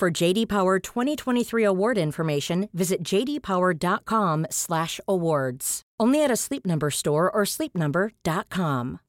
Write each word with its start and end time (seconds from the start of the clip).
For 0.00 0.10
JD 0.10 0.48
Power 0.48 0.78
2023 0.78 1.62
award 1.62 1.98
information, 1.98 2.70
visit 2.72 3.02
jdpower.com/awards. 3.02 5.82
Only 6.00 6.24
at 6.24 6.30
a 6.30 6.36
Sleep 6.36 6.64
Number 6.64 6.90
store 6.90 7.30
or 7.30 7.42
sleepnumber.com. 7.42 9.00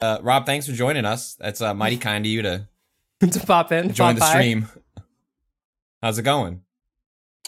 Uh, 0.00 0.18
Rob, 0.22 0.44
thanks 0.44 0.66
for 0.66 0.72
joining 0.72 1.04
us. 1.04 1.36
That's 1.36 1.60
uh, 1.60 1.72
mighty 1.72 1.98
kind 1.98 2.26
of 2.26 2.32
you 2.32 2.42
to 2.42 2.66
to 3.20 3.46
pop 3.46 3.70
in, 3.70 3.92
join 3.92 4.08
pop 4.08 4.14
the 4.16 4.20
by. 4.22 4.30
stream. 4.30 4.68
How's 6.02 6.18
it 6.18 6.22
going? 6.22 6.62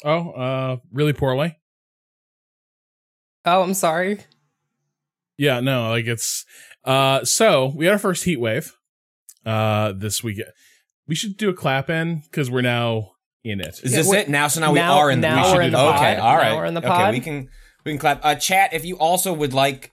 Oh, 0.05 0.31
uh, 0.31 0.77
really 0.93 1.13
poorly. 1.13 1.59
Oh, 3.45 3.65
I'm 3.65 3.75
sorry. 3.75 4.21
Yeah, 5.37 5.59
no, 5.59 5.89
like 5.89 6.07
it's 6.07 6.47
uh 6.85 7.25
so 7.25 7.73
we 7.75 7.87
had 7.87 7.95
our 7.95 7.99
first 7.99 8.23
heat 8.23 8.39
wave 8.39 8.77
uh 9.45 9.91
this 9.91 10.23
week. 10.23 10.41
We 11.11 11.17
should 11.17 11.37
do 11.37 11.49
a 11.51 11.55
clap 11.55 11.91
in 11.91 12.21
because 12.21 12.49
we're 12.53 12.61
now 12.63 13.15
in 13.43 13.61
it. 13.61 13.81
Is 13.83 13.91
Yeah, 13.93 13.97
this 13.99 14.13
it? 14.13 14.29
Now, 14.29 14.47
so 14.47 14.61
now, 14.61 14.69
now- 14.69 14.73
we 14.73 14.79
are 15.01 15.11
in. 15.11 15.21
now 15.21 15.39
we 15.43 15.49
should 15.49 15.55
we're 15.57 15.61
do 15.63 15.67
in 15.67 15.73
the 15.73 15.79
Okay, 15.81 16.15
pod. 16.15 16.19
all 16.21 16.37
Now 16.39 16.57
we're 16.57 16.65
in 16.67 16.75
the 16.75 16.81
okay, 16.81 16.89
pod. 16.89 17.13
we 17.15 17.19
can 17.21 17.49
we 17.85 17.91
can 17.93 17.99
clap. 17.99 18.25
Uh, 18.25 18.37
chat. 18.37 18.73
If 18.73 18.85
you 18.85 18.97
also 18.97 19.33
would 19.33 19.53
like, 19.53 19.91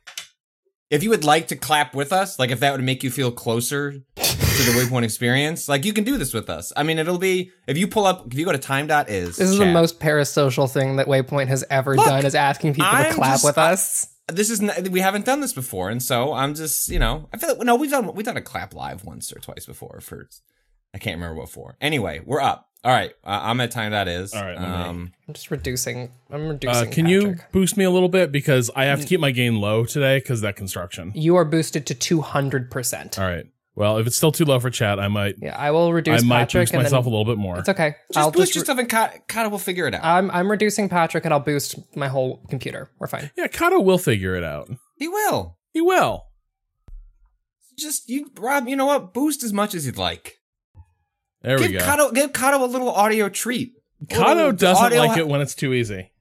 if 0.92 1.02
you 1.02 1.10
would 1.10 1.24
like 1.24 1.48
to 1.48 1.56
clap 1.56 1.96
with 1.96 2.14
us, 2.14 2.38
like 2.38 2.52
if 2.52 2.60
that 2.60 2.72
would 2.74 2.84
make 2.84 3.02
you 3.04 3.10
feel 3.10 3.32
closer 3.32 3.94
to 3.94 4.64
the 4.64 4.72
Waypoint 4.80 5.04
experience, 5.06 5.68
like 5.68 5.86
you 5.86 5.94
can 5.94 6.04
do 6.04 6.18
this 6.20 6.34
with 6.36 6.52
us. 6.52 6.72
I 6.78 6.84
mean, 6.84 7.00
it'll 7.00 7.18
be 7.18 7.50
if 7.68 7.78
you 7.80 7.88
pull 7.88 8.06
up 8.06 8.28
if 8.32 8.38
you 8.38 8.46
go 8.46 8.52
to 8.52 8.60
time.is. 8.60 9.38
This 9.38 9.50
is 9.50 9.58
the 9.58 9.66
most 9.66 10.00
parasocial 10.00 10.72
thing 10.72 10.98
that 10.98 11.08
Waypoint 11.08 11.48
has 11.48 11.64
ever 11.72 11.96
Look, 11.96 12.06
done 12.06 12.28
is 12.28 12.36
asking 12.36 12.74
people 12.76 12.90
I'm 12.92 13.06
to 13.10 13.14
clap 13.16 13.34
just- 13.34 13.44
with 13.44 13.58
us. 13.58 14.08
This 14.30 14.50
is 14.52 14.62
n- 14.62 14.92
we 14.92 15.00
haven't 15.00 15.26
done 15.26 15.40
this 15.42 15.54
before, 15.54 15.90
and 15.90 16.04
so 16.04 16.34
I'm 16.34 16.54
just 16.54 16.90
you 16.90 17.00
know 17.00 17.28
I 17.34 17.38
feel 17.38 17.50
like 17.56 17.60
no 17.66 17.76
we've 17.76 17.90
done 17.90 18.14
we've 18.14 18.26
done 18.26 18.38
a 18.38 18.42
clap 18.42 18.76
live 18.76 19.04
once 19.04 19.32
or 19.32 19.40
twice 19.40 19.66
before 19.66 20.00
for 20.02 20.28
I 20.94 20.98
can't 20.98 21.16
remember 21.18 21.36
what 21.40 21.50
for. 21.50 21.76
Anyway, 21.82 22.22
we're 22.26 22.42
up. 22.42 22.66
All 22.84 22.92
right, 22.94 23.12
uh, 23.26 23.40
I'm 23.44 23.60
at 23.60 23.72
time 23.72 23.92
that 23.92 24.08
is. 24.08 24.34
All 24.34 24.44
right, 24.44 24.56
um, 24.56 25.12
I'm 25.28 25.34
just 25.34 25.52
reducing. 25.52 26.12
I'm 26.32 26.46
Uh, 26.48 26.52
reducing. 26.54 26.92
can 26.92 27.08
you 27.08 27.36
boost 27.52 27.76
me 27.76 27.84
a 27.84 27.90
little 27.92 28.08
bit 28.08 28.32
because 28.32 28.70
I 28.76 28.86
have 28.86 29.02
to 29.02 29.08
keep 29.08 29.20
my 29.20 29.32
gain 29.32 29.60
low 29.60 29.84
today 29.86 30.20
because 30.20 30.42
that 30.42 30.56
construction. 30.56 31.12
You 31.16 31.36
are 31.36 31.44
boosted 31.46 31.86
to 31.88 31.96
200. 31.96 32.72
percent 32.72 33.20
All 33.20 33.26
right. 33.26 33.46
Well, 33.76 33.98
if 34.00 34.08
it's 34.08 34.16
still 34.18 34.32
too 34.32 34.46
low 34.46 34.60
for 34.60 34.70
chat, 34.72 35.00
I 35.00 35.08
might 35.08 35.36
Yeah, 35.40 35.56
I 35.58 35.70
will 35.72 35.92
reduce 35.94 36.24
I 36.24 36.26
might 36.26 36.40
Patrick 36.44 36.62
boost 36.64 36.74
and 36.74 36.84
myself 36.84 37.06
then 37.06 37.14
a 37.14 37.16
little 37.18 37.32
bit 37.32 37.38
more. 37.40 37.60
it's 37.60 37.70
okay. 37.70 37.96
just 38.14 38.18
I'll 38.18 38.32
boost 38.32 38.54
just. 38.54 38.56
your 38.56 38.64
stuff 38.66 38.80
and 38.80 38.90
Kato, 38.90 39.20
Kato 39.28 39.50
will 39.50 39.60
figure 39.60 39.86
it 39.88 39.94
out. 39.94 40.04
I'm 40.06 40.32
I'm 40.32 40.50
reducing 40.50 40.88
Patrick 40.88 41.26
and 41.26 41.34
I'll 41.34 41.40
boost 41.42 41.76
my 41.96 42.08
whole 42.08 42.44
computer. 42.50 42.90
We're 43.00 43.08
fine. 43.08 43.30
Yeah, 43.38 43.48
Kato 43.48 43.80
will 43.82 43.98
figure 44.00 44.36
it 44.36 44.44
out. 44.44 44.70
he 44.98 45.08
will. 45.08 45.58
He 45.74 45.82
will. 45.82 46.24
Just 47.78 48.10
you, 48.10 48.32
Rob. 48.40 48.68
You 48.68 48.76
know 48.76 48.86
what? 48.88 49.14
Boost 49.14 49.44
as 49.44 49.54
much 49.54 49.76
as 49.76 49.86
you'd 49.86 49.98
like. 49.98 50.37
There 51.42 51.58
we 51.60 51.68
give 51.70 51.80
go. 51.82 51.86
Kato, 51.86 52.12
give 52.12 52.34
Kato 52.34 52.64
a 52.64 52.68
little 52.68 52.90
audio 52.90 53.30
treat. 53.30 53.74
A 54.02 54.06
Kato 54.06 54.52
doesn't 54.52 54.84
audio 54.86 55.00
like 55.00 55.12
ha- 55.12 55.18
it 55.20 55.28
when 55.28 55.42
it's 55.42 55.56
too 55.56 55.74
easy. 55.74 56.12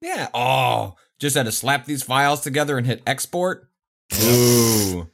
Yeah. 0.00 0.28
Oh, 0.34 0.96
just 1.18 1.36
had 1.36 1.46
to 1.46 1.52
slap 1.52 1.84
these 1.86 2.02
files 2.02 2.40
together 2.40 2.76
and 2.78 2.86
hit 2.86 3.02
export. 3.06 3.68
Ooh. 4.22 5.08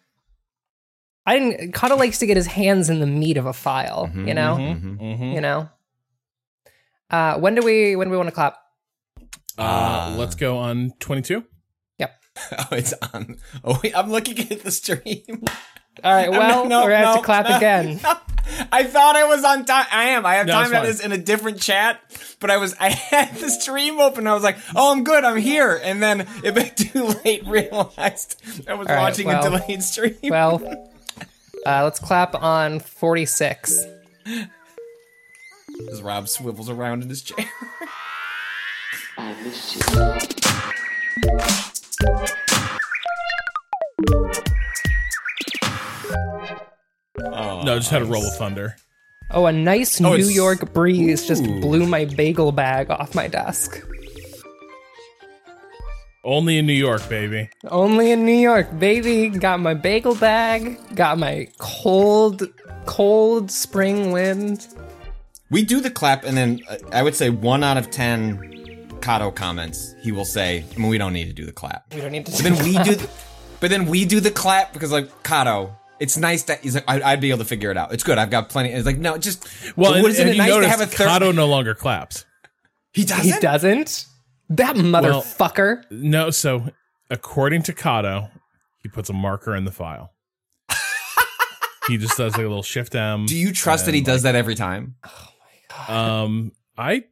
I 1.26 1.38
didn't. 1.38 1.72
Kato 1.74 1.96
likes 1.96 2.18
to 2.18 2.26
get 2.26 2.36
his 2.36 2.46
hands 2.46 2.90
in 2.90 2.98
the 3.00 3.06
meat 3.06 3.36
of 3.36 3.46
a 3.46 3.52
file. 3.52 4.10
Mhm, 4.12 4.26
you 4.28 4.34
know. 4.34 4.56
mhm. 4.56 4.98
Mm-hmm. 4.98 5.24
You 5.32 5.40
know. 5.40 5.68
Uh, 7.10 7.38
when 7.38 7.54
do 7.54 7.62
we 7.62 7.94
when 7.96 8.06
do 8.08 8.10
we 8.12 8.16
want 8.16 8.28
to 8.28 8.34
clap? 8.34 8.56
Uh, 9.58 9.62
Uh, 9.62 10.14
let's 10.16 10.34
go 10.34 10.58
on 10.58 10.92
22. 11.00 11.44
Yep. 11.98 12.16
Oh, 12.58 12.66
it's 12.72 12.94
on. 13.12 13.36
Oh, 13.62 13.78
wait, 13.82 13.96
I'm 13.96 14.10
looking 14.10 14.38
at 14.50 14.62
the 14.62 14.70
stream. 14.70 15.44
All 16.02 16.14
right. 16.14 16.30
Well, 16.30 16.64
not- 16.64 16.68
no, 16.68 16.82
we're 16.84 16.90
gonna 16.90 17.06
have 17.06 17.16
to 17.16 17.22
clap 17.22 17.48
no, 17.48 17.56
again. 17.56 18.00
no. 18.58 18.64
I 18.72 18.84
thought 18.84 19.16
I 19.16 19.24
was 19.24 19.44
on 19.44 19.64
time. 19.64 19.86
I 19.92 20.04
am. 20.10 20.24
I 20.26 20.34
have 20.36 20.46
No, 20.46 20.52
time 20.54 20.62
it's 20.64 20.70
that 20.72 20.80
fine. 20.82 20.90
is 20.90 21.00
in 21.00 21.12
a 21.12 21.18
different 21.18 21.60
chat, 21.60 22.00
but 22.40 22.50
I 22.50 22.56
was. 22.58 22.74
I 22.80 22.90
had 22.90 23.34
the 23.36 23.48
stream 23.50 23.98
open. 24.00 24.26
I 24.26 24.34
was 24.34 24.42
like, 24.42 24.56
"Oh, 24.74 24.92
I'm 24.92 25.04
good. 25.04 25.24
I'm 25.24 25.36
here." 25.38 25.80
And 25.82 26.02
then, 26.02 26.20
if 26.44 26.56
I 26.56 26.64
too 26.68 27.14
late, 27.24 27.46
realized 27.46 28.42
I 28.68 28.74
was 28.74 28.86
All 28.88 28.94
right, 28.94 29.00
watching 29.02 29.26
well- 29.26 29.44
a 29.54 29.60
delayed 29.60 29.82
stream. 29.82 30.16
Well, 30.24 30.62
uh, 31.66 31.84
let's 31.84 31.98
clap 32.00 32.34
on 32.34 32.80
46. 32.80 33.78
As 35.90 36.02
Rob 36.02 36.28
swivels 36.28 36.68
around 36.68 37.02
in 37.02 37.08
his 37.08 37.22
chair. 37.22 37.46
Oh, 47.24 47.62
No, 47.62 47.78
just 47.78 47.90
had 47.90 48.02
a 48.02 48.04
roll 48.06 48.24
of 48.26 48.34
thunder. 48.36 48.76
Oh, 49.32 49.46
a 49.46 49.52
nice 49.52 50.00
Oh, 50.00 50.10
New 50.10 50.14
it's- 50.14 50.34
York 50.34 50.72
breeze 50.72 51.26
just 51.26 51.44
blew 51.44 51.86
my 51.86 52.04
bagel 52.04 52.50
bag 52.52 52.90
off 52.90 53.14
my 53.14 53.28
desk. 53.28 53.80
Only 56.22 56.58
in 56.58 56.66
New 56.66 56.74
York, 56.74 57.08
baby. 57.08 57.48
Only 57.70 58.10
in 58.10 58.26
New 58.26 58.36
York, 58.36 58.78
baby. 58.78 59.28
Got 59.30 59.60
my 59.60 59.72
bagel 59.72 60.14
bag. 60.14 60.78
Got 60.94 61.18
my 61.18 61.48
cold, 61.58 62.42
cold 62.84 63.50
spring 63.50 64.12
wind. 64.12 64.66
We 65.50 65.64
do 65.64 65.80
the 65.80 65.90
clap, 65.90 66.24
and 66.24 66.36
then 66.36 66.60
uh, 66.68 66.76
I 66.92 67.02
would 67.02 67.14
say 67.14 67.30
one 67.30 67.64
out 67.64 67.78
of 67.78 67.90
ten 67.90 68.86
Kato 69.00 69.30
comments, 69.30 69.94
he 70.02 70.12
will 70.12 70.26
say, 70.26 70.62
I 70.74 70.78
mean, 70.78 70.88
"We 70.90 70.98
don't 70.98 71.14
need 71.14 71.24
to 71.28 71.32
do 71.32 71.46
the 71.46 71.52
clap." 71.52 71.86
We 71.94 72.02
don't 72.02 72.12
need 72.12 72.26
to. 72.26 72.32
But 72.32 72.42
then 72.42 72.64
we 72.64 72.72
do, 72.84 72.94
the, 72.96 73.08
but 73.60 73.70
then 73.70 73.86
we 73.86 74.04
do 74.04 74.20
the 74.20 74.30
clap 74.30 74.74
because 74.74 74.92
like 74.92 75.22
Kato, 75.22 75.74
it's 76.00 76.16
nice 76.16 76.44
that 76.44 76.60
he's 76.60 76.74
like, 76.74 76.84
I, 76.88 77.02
I'd 77.02 77.20
be 77.20 77.28
able 77.28 77.38
to 77.40 77.44
figure 77.44 77.70
it 77.70 77.76
out. 77.76 77.92
It's 77.92 78.02
good. 78.02 78.18
I've 78.18 78.30
got 78.30 78.48
plenty. 78.48 78.70
It's 78.70 78.86
like 78.86 78.98
no, 78.98 79.18
just 79.18 79.46
Well, 79.76 79.94
and, 79.94 80.06
isn't 80.06 80.20
and 80.20 80.30
it 80.30 80.36
you 80.36 80.38
nice 80.42 80.62
to 80.62 80.68
have 80.68 80.80
a 80.80 80.86
third? 80.86 81.06
Kato 81.06 81.30
no 81.30 81.46
longer 81.46 81.74
claps. 81.74 82.24
he 82.92 83.04
doesn't. 83.04 83.24
He 83.24 83.38
doesn't. 83.38 84.06
That 84.48 84.74
motherfucker. 84.76 85.84
No, 85.90 86.30
so 86.30 86.70
according 87.10 87.62
to 87.64 87.72
Kato, 87.72 88.30
he 88.82 88.88
puts 88.88 89.10
a 89.10 89.12
marker 89.12 89.54
in 89.54 89.64
the 89.64 89.70
file. 89.70 90.14
he 91.86 91.98
just 91.98 92.16
does 92.16 92.32
like 92.32 92.44
a 92.44 92.48
little 92.48 92.62
shift 92.62 92.94
M. 92.94 93.26
Do 93.26 93.36
you 93.36 93.52
trust 93.52 93.84
that 93.84 93.94
he 93.94 94.00
and, 94.00 94.06
does 94.06 94.22
that 94.22 94.34
every 94.34 94.54
time? 94.54 94.96
Um, 95.86 96.52
I 96.76 96.98
do. 96.98 97.04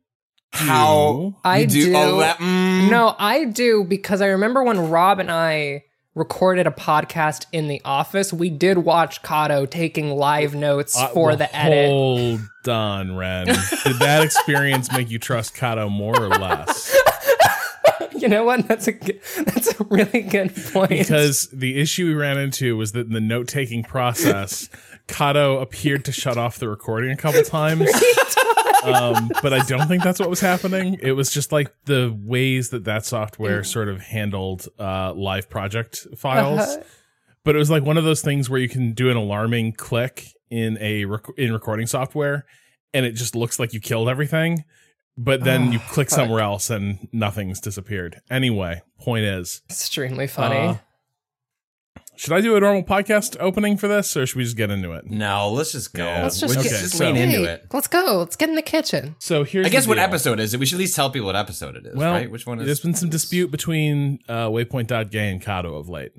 How 0.50 1.36
I 1.44 1.58
you 1.58 1.66
do. 1.66 1.92
Oh, 1.94 2.18
that, 2.20 2.38
mm. 2.38 2.90
No, 2.90 3.14
I 3.18 3.44
do 3.44 3.84
because 3.84 4.22
I 4.22 4.28
remember 4.28 4.64
when 4.64 4.88
Rob 4.88 5.20
and 5.20 5.30
I 5.30 5.84
recorded 6.18 6.66
a 6.66 6.70
podcast 6.70 7.46
in 7.52 7.68
the 7.68 7.80
office, 7.84 8.32
we 8.32 8.50
did 8.50 8.78
watch 8.78 9.22
Kato 9.22 9.64
taking 9.66 10.10
live 10.10 10.54
notes 10.54 10.96
Uh, 10.96 11.08
for 11.08 11.28
well, 11.28 11.36
the 11.36 11.56
edit. 11.56 11.88
Hold 11.88 12.40
on, 12.68 13.16
Ren. 13.16 13.46
Did 13.46 13.98
that 14.00 14.22
experience 14.22 14.92
make 14.92 15.10
you 15.10 15.18
trust 15.18 15.54
Kato 15.54 15.88
more 15.88 16.20
or 16.20 16.28
less? 16.28 16.94
You 18.16 18.26
know 18.26 18.42
what? 18.42 18.66
That's 18.66 18.88
a 18.88 18.92
good, 18.92 19.20
that's 19.44 19.78
a 19.80 19.84
really 19.84 20.22
good 20.22 20.52
point. 20.72 20.90
Because 20.90 21.46
the 21.52 21.80
issue 21.80 22.06
we 22.06 22.14
ran 22.14 22.36
into 22.36 22.76
was 22.76 22.90
that 22.92 23.06
in 23.06 23.12
the 23.12 23.20
note 23.20 23.46
taking 23.46 23.84
process, 23.84 24.68
Kato 25.06 25.58
appeared 25.60 26.04
to 26.06 26.10
shut 26.12 26.36
off 26.36 26.58
the 26.58 26.68
recording 26.68 27.12
a 27.12 27.16
couple 27.16 27.42
times. 27.42 27.88
um, 28.84 29.30
but 29.42 29.52
I 29.52 29.64
don't 29.64 29.88
think 29.88 30.02
that's 30.02 30.20
what 30.20 30.30
was 30.30 30.40
happening. 30.40 30.98
It 31.00 31.12
was 31.12 31.30
just 31.30 31.52
like 31.52 31.72
the 31.84 32.16
ways 32.24 32.70
that 32.70 32.84
that 32.84 33.04
software 33.04 33.64
sort 33.64 33.88
of 33.88 34.00
handled 34.00 34.68
uh, 34.78 35.12
live 35.14 35.48
project 35.48 36.06
files. 36.16 36.60
Uh-huh. 36.60 36.82
But 37.44 37.54
it 37.54 37.58
was 37.58 37.70
like 37.70 37.82
one 37.82 37.96
of 37.96 38.04
those 38.04 38.20
things 38.20 38.50
where 38.50 38.60
you 38.60 38.68
can 38.68 38.92
do 38.92 39.10
an 39.10 39.16
alarming 39.16 39.72
click 39.72 40.26
in 40.50 40.76
a 40.80 41.04
rec- 41.06 41.38
in 41.38 41.52
recording 41.52 41.86
software, 41.86 42.44
and 42.92 43.06
it 43.06 43.12
just 43.12 43.34
looks 43.34 43.58
like 43.58 43.72
you 43.72 43.80
killed 43.80 44.08
everything. 44.08 44.64
But 45.20 45.42
then 45.42 45.72
you 45.72 45.80
click 45.80 46.10
somewhere 46.10 46.40
else 46.40 46.70
and 46.70 47.08
nothing's 47.12 47.58
disappeared. 47.60 48.20
Anyway, 48.30 48.82
point 49.00 49.24
is, 49.24 49.62
extremely 49.68 50.28
funny. 50.28 50.56
uh, 50.56 50.74
should 52.18 52.32
I 52.32 52.40
do 52.40 52.56
a 52.56 52.60
normal 52.60 52.82
podcast 52.82 53.36
opening 53.40 53.76
for 53.76 53.88
this, 53.88 54.16
or 54.16 54.26
should 54.26 54.36
we 54.36 54.44
just 54.44 54.56
get 54.56 54.70
into 54.70 54.92
it? 54.92 55.08
No, 55.08 55.50
let's 55.50 55.72
just 55.72 55.94
go. 55.94 56.04
Yeah. 56.04 56.22
Let's 56.24 56.40
just 56.40 56.54
We'll 56.54 56.64
get- 56.64 56.70
just 56.70 56.96
so- 56.96 57.04
lean 57.06 57.16
into 57.16 57.38
Hey, 57.38 57.44
it. 57.44 57.66
Let's 57.72 57.86
go. 57.86 58.16
Let's 58.18 58.36
get 58.36 58.48
in 58.48 58.54
the 58.56 58.62
kitchen. 58.62 59.14
So 59.20 59.44
here's 59.44 59.66
I 59.66 59.70
guess 59.70 59.86
what 59.86 59.98
episode 59.98 60.40
is 60.40 60.52
it? 60.52 60.60
We 60.60 60.66
should 60.66 60.76
at 60.76 60.80
least 60.80 60.96
tell 60.96 61.10
people 61.10 61.26
what 61.26 61.36
episode 61.36 61.76
it 61.76 61.86
is, 61.86 61.94
Well, 61.96 62.12
right? 62.12 62.30
Which 62.30 62.46
one 62.46 62.58
is? 62.60 62.66
There's 62.66 62.80
been 62.80 62.94
some 62.94 63.08
dispute 63.08 63.50
between 63.50 64.18
uh, 64.28 64.48
Waypoint.gay 64.48 65.30
and 65.30 65.40
Kato 65.40 65.74
of 65.76 65.88
late. 65.88 66.12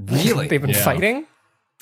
really? 0.00 0.48
They've 0.48 0.60
been 0.60 0.70
Yeah. 0.70 0.84
fighting. 0.84 1.26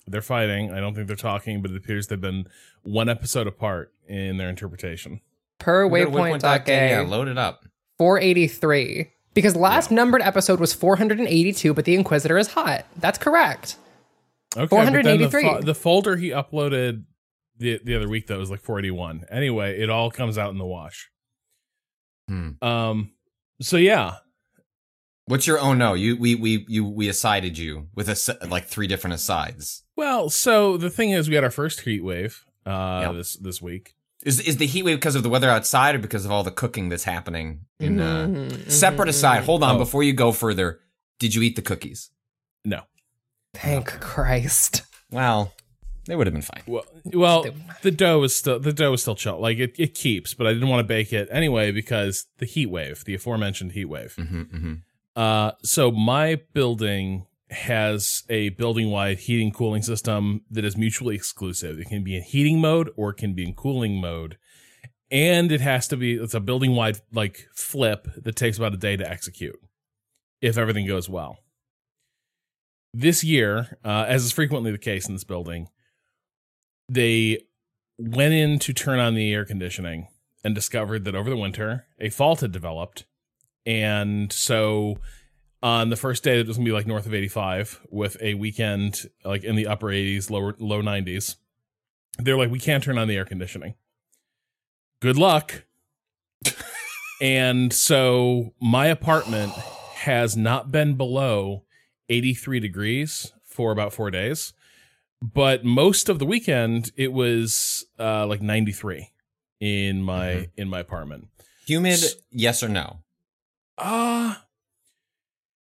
They're 0.09 0.21
fighting. 0.21 0.73
I 0.73 0.81
don't 0.81 0.95
think 0.95 1.07
they're 1.07 1.15
talking, 1.17 1.63
but 1.63 1.71
it 1.71 1.77
appears 1.77 2.09
they've 2.09 2.21
been 2.21 2.47
one 2.83 3.09
episode 3.09 3.47
apart 3.47 3.93
in 4.09 4.37
their 4.37 4.49
interpretation. 4.49 5.21
Per 5.61 5.89
Go 5.89 5.95
to 5.97 6.11
waypoint.gay, 6.11 6.91
Yeah, 6.91 7.01
load 7.03 7.29
it 7.29 7.39
up. 7.39 7.65
483. 7.99 9.11
Because 9.35 9.57
last 9.57 9.91
numbered 9.91 10.21
episode 10.23 10.61
was 10.61 10.73
482, 10.75 11.73
but 11.75 11.85
the 11.85 11.95
Inquisitor 11.95 12.37
is 12.39 12.49
hot. 12.49 12.85
That's 12.97 13.19
correct. 13.19 13.77
Okay, 14.57 14.67
but 14.67 14.85
then 14.85 15.19
the, 15.19 15.29
483. 15.31 15.43
fo- 15.43 15.61
the 15.63 15.75
folder 15.75 16.17
he 16.17 16.29
uploaded 16.31 17.05
the 17.59 17.81
the 17.83 17.95
other 17.95 18.09
week 18.09 18.27
though 18.27 18.39
was 18.39 18.51
like 18.51 18.61
481. 18.61 19.25
Anyway, 19.31 19.81
it 19.81 19.89
all 19.89 20.11
comes 20.11 20.37
out 20.37 20.51
in 20.51 20.59
the 20.59 20.67
wash. 20.67 21.11
Hmm. 22.29 22.51
Um. 22.63 23.13
So 23.61 23.77
yeah, 23.77 24.17
What's 25.27 25.47
your 25.47 25.59
oh 25.61 25.73
no? 25.73 25.95
You 25.95 26.17
we 26.17 26.35
we 26.35 26.65
you 26.69 26.85
we 26.85 27.09
assided 27.09 27.57
you 27.57 27.89
with 27.95 28.09
a 28.09 28.47
like 28.49 28.67
three 28.67 28.87
different 28.87 29.15
asides. 29.15 29.85
Well, 29.97 30.29
so 30.31 30.77
the 30.77 30.91
thing 30.91 31.11
is, 31.11 31.29
we 31.29 31.37
had 31.37 31.45
our 31.45 31.51
first 31.51 31.81
heat 31.83 32.03
wave 32.05 32.45
uh, 32.67 33.03
Yep. 33.07 33.15
this 33.15 33.37
this 33.37 33.63
week. 33.63 33.95
Is 34.25 34.39
is 34.41 34.57
the 34.59 34.67
heat 34.67 34.85
wave 34.85 34.99
because 34.99 35.17
of 35.17 35.23
the 35.25 35.29
weather 35.29 35.51
outside 35.51 35.95
or 35.95 35.99
because 35.99 36.25
of 36.25 36.31
all 36.31 36.45
the 36.45 36.51
cooking 36.53 36.89
that's 36.89 37.05
happening 37.05 37.67
in 37.81 38.01
uh 38.01 38.27
Mhm, 38.29 38.71
separate 38.71 39.07
mhm, 39.07 39.11
aside. 39.11 39.45
Hold 39.45 39.63
on 39.65 39.77
Oh. 39.77 39.79
before 39.79 40.03
you 40.05 40.13
go 40.13 40.31
further. 40.33 40.79
Did 41.19 41.35
you 41.35 41.43
eat 41.43 41.57
the 41.57 41.63
cookies? 41.63 42.11
No, 42.65 42.83
Thank 43.55 44.01
Christ. 44.01 44.83
Well, 45.11 45.53
they 46.07 46.17
would 46.17 46.27
have 46.27 46.35
been 46.35 46.43
fine. 46.43 46.63
well, 46.67 46.85
well, 47.05 47.45
the 47.83 47.91
dough 47.91 48.23
is 48.23 48.35
still 48.37 48.59
the 48.61 48.73
dough 48.73 48.93
is 48.95 49.03
still 49.03 49.15
chill. 49.17 49.41
Like 49.41 49.59
it, 49.59 49.75
it 49.79 49.95
keeps, 49.95 50.35
but 50.35 50.47
I 50.47 50.53
didn't 50.53 50.69
want 50.69 50.81
to 50.81 50.89
bake 50.89 51.13
it 51.13 51.29
anyway 51.31 51.71
because 51.73 52.27
the 52.39 52.47
heat 52.47 52.67
wave, 52.71 53.05
the 53.05 53.15
aforementioned 53.15 53.73
heat 53.73 53.87
wave. 53.87 54.15
hmm 54.15 54.43
hmm 54.43 54.75
Uh, 55.17 55.53
so 55.63 55.91
my 55.91 56.41
building 56.55 57.27
has 57.53 58.23
a 58.29 58.51
building 58.51 58.91
wide 58.91 59.19
heating 59.19 59.53
cooling 59.53 59.83
system 59.83 60.43
that 60.51 60.65
is 60.65 60.77
mutually 60.77 61.15
exclusive. 61.15 61.79
It 61.79 61.89
can 61.89 62.03
be 62.03 62.17
in 62.17 62.23
heating 62.23 62.61
mode 62.61 62.91
or 62.97 63.11
it 63.11 63.17
can 63.17 63.35
be 63.35 63.45
in 63.45 63.55
cooling 63.55 64.01
mode. 64.01 64.39
And 65.11 65.53
it 65.53 65.61
has 65.61 65.89
to 65.89 65.97
be, 65.97 66.15
it's 66.15 66.35
a 66.35 66.41
building 66.41 66.75
wide 66.75 66.99
like 67.13 67.47
flip 67.55 68.09
that 68.17 68.37
takes 68.37 68.57
about 68.57 68.75
a 68.75 68.79
day 68.79 68.97
to 68.97 69.09
execute 69.09 69.59
if 70.41 70.57
everything 70.57 70.87
goes 70.87 71.09
well. 71.09 71.39
This 72.95 73.23
year, 73.23 73.79
uh, 73.85 74.05
as 74.09 74.25
is 74.25 74.33
frequently 74.33 74.71
the 74.71 74.79
case 74.79 75.07
in 75.07 75.15
this 75.15 75.25
building, 75.25 75.69
they 76.89 77.41
went 77.99 78.35
in 78.35 78.59
to 78.61 78.73
turn 78.73 78.99
on 78.99 79.15
the 79.15 79.33
air 79.33 79.45
conditioning 79.45 80.09
and 80.45 80.55
discovered 80.55 81.05
that 81.05 81.15
over 81.15 81.31
the 81.31 81.37
winter, 81.37 81.87
a 82.01 82.11
fault 82.11 82.41
had 82.41 82.53
developed 82.53 83.05
and 83.65 84.33
so 84.33 84.97
on 85.63 85.91
the 85.91 85.97
first 85.97 86.23
day, 86.25 86.41
it 86.41 86.47
was 86.49 86.57
gonna 86.57 86.65
be 86.67 86.73
like 86.73 86.87
north 86.87 87.07
of 87.07 87.15
85 87.15 87.81
with 87.91 88.17
a 88.21 88.35
weekend 88.35 89.09
like 89.25 89.45
in 89.45 89.55
the 89.57 89.67
upper 89.67 89.87
80s, 89.89 90.31
lower 90.31 90.55
low 90.59 90.83
90s. 90.83 91.37
They're 92.19 92.37
like, 92.37 92.51
we 92.51 92.59
can't 92.59 92.83
turn 92.85 92.99
on 92.99 93.09
the 93.09 93.17
air 93.17 93.25
conditioning. 93.25 93.75
Good 95.01 95.17
luck. 95.17 95.65
and 97.21 97.73
so 97.73 98.55
my 98.61 98.87
apartment 98.87 99.53
has 99.53 100.37
not 100.37 100.71
been 100.73 100.95
below 100.97 101.65
83 102.09 102.61
degrees 102.61 103.33
for 103.45 103.71
about 103.73 103.93
four 103.93 104.11
days. 104.11 104.53
But 105.23 105.65
most 105.65 106.09
of 106.09 106.19
the 106.19 106.27
weekend 106.27 106.91
it 106.97 107.13
was 107.13 107.85
uh 107.99 108.27
like 108.27 108.43
93 108.43 109.11
in 109.61 110.03
my 110.03 110.27
Mhm. 110.27 110.51
in 110.57 110.69
my 110.69 110.81
apartment. 110.81 111.29
Humid, 111.67 111.93
S- 111.93 112.15
yes 112.33 112.63
or 112.65 112.69
no? 112.69 112.99
Uh 113.79 114.35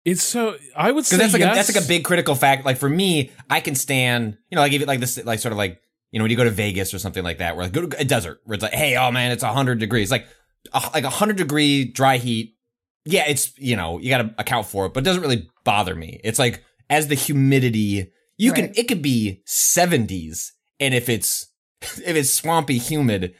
it's 0.04 0.22
so 0.22 0.56
I 0.76 0.90
would 0.92 1.06
say 1.06 1.16
that's 1.16 1.32
like 1.32 1.42
a, 1.42 1.46
that's 1.46 1.74
like 1.74 1.82
a 1.82 1.88
big 1.88 2.04
critical 2.04 2.34
fact. 2.34 2.64
Like 2.64 2.76
for 2.76 2.88
me, 2.88 3.30
I 3.48 3.60
can 3.60 3.74
stand. 3.74 4.36
You 4.50 4.56
know, 4.56 4.62
like 4.62 4.72
even 4.72 4.86
like 4.86 5.00
this, 5.00 5.22
like 5.24 5.38
sort 5.38 5.52
of 5.52 5.58
like 5.58 5.80
you 6.10 6.18
know 6.18 6.24
when 6.24 6.30
you 6.30 6.36
go 6.36 6.44
to 6.44 6.50
Vegas 6.50 6.92
or 6.92 6.98
something 6.98 7.24
like 7.24 7.38
that, 7.38 7.56
where 7.56 7.64
like 7.64 7.72
go 7.72 7.86
to 7.86 8.00
a 8.00 8.04
desert 8.04 8.40
where 8.44 8.54
it's 8.54 8.62
like, 8.62 8.74
hey, 8.74 8.96
oh 8.96 9.10
man, 9.10 9.32
it's 9.32 9.42
hundred 9.42 9.78
degrees. 9.78 10.10
Like 10.10 10.26
a, 10.72 10.90
like 10.92 11.04
a 11.04 11.10
hundred 11.10 11.36
degree 11.36 11.84
dry 11.84 12.18
heat. 12.18 12.56
Yeah, 13.06 13.24
it's 13.26 13.56
you 13.58 13.76
know 13.76 13.98
you 13.98 14.10
got 14.10 14.18
to 14.18 14.34
account 14.38 14.66
for 14.66 14.86
it, 14.86 14.94
but 14.94 15.02
it 15.02 15.04
doesn't 15.04 15.22
really 15.22 15.48
bother 15.64 15.94
me. 15.94 16.20
It's 16.22 16.38
like 16.38 16.62
as 16.90 17.08
the 17.08 17.14
humidity, 17.14 18.12
you 18.36 18.52
can 18.52 18.72
it 18.76 18.88
could 18.88 19.02
be 19.02 19.42
seventies, 19.46 20.52
and 20.80 20.92
if 20.92 21.08
it's 21.08 21.48
if 21.80 22.14
it's 22.16 22.30
swampy, 22.30 22.76
humid, 22.78 23.34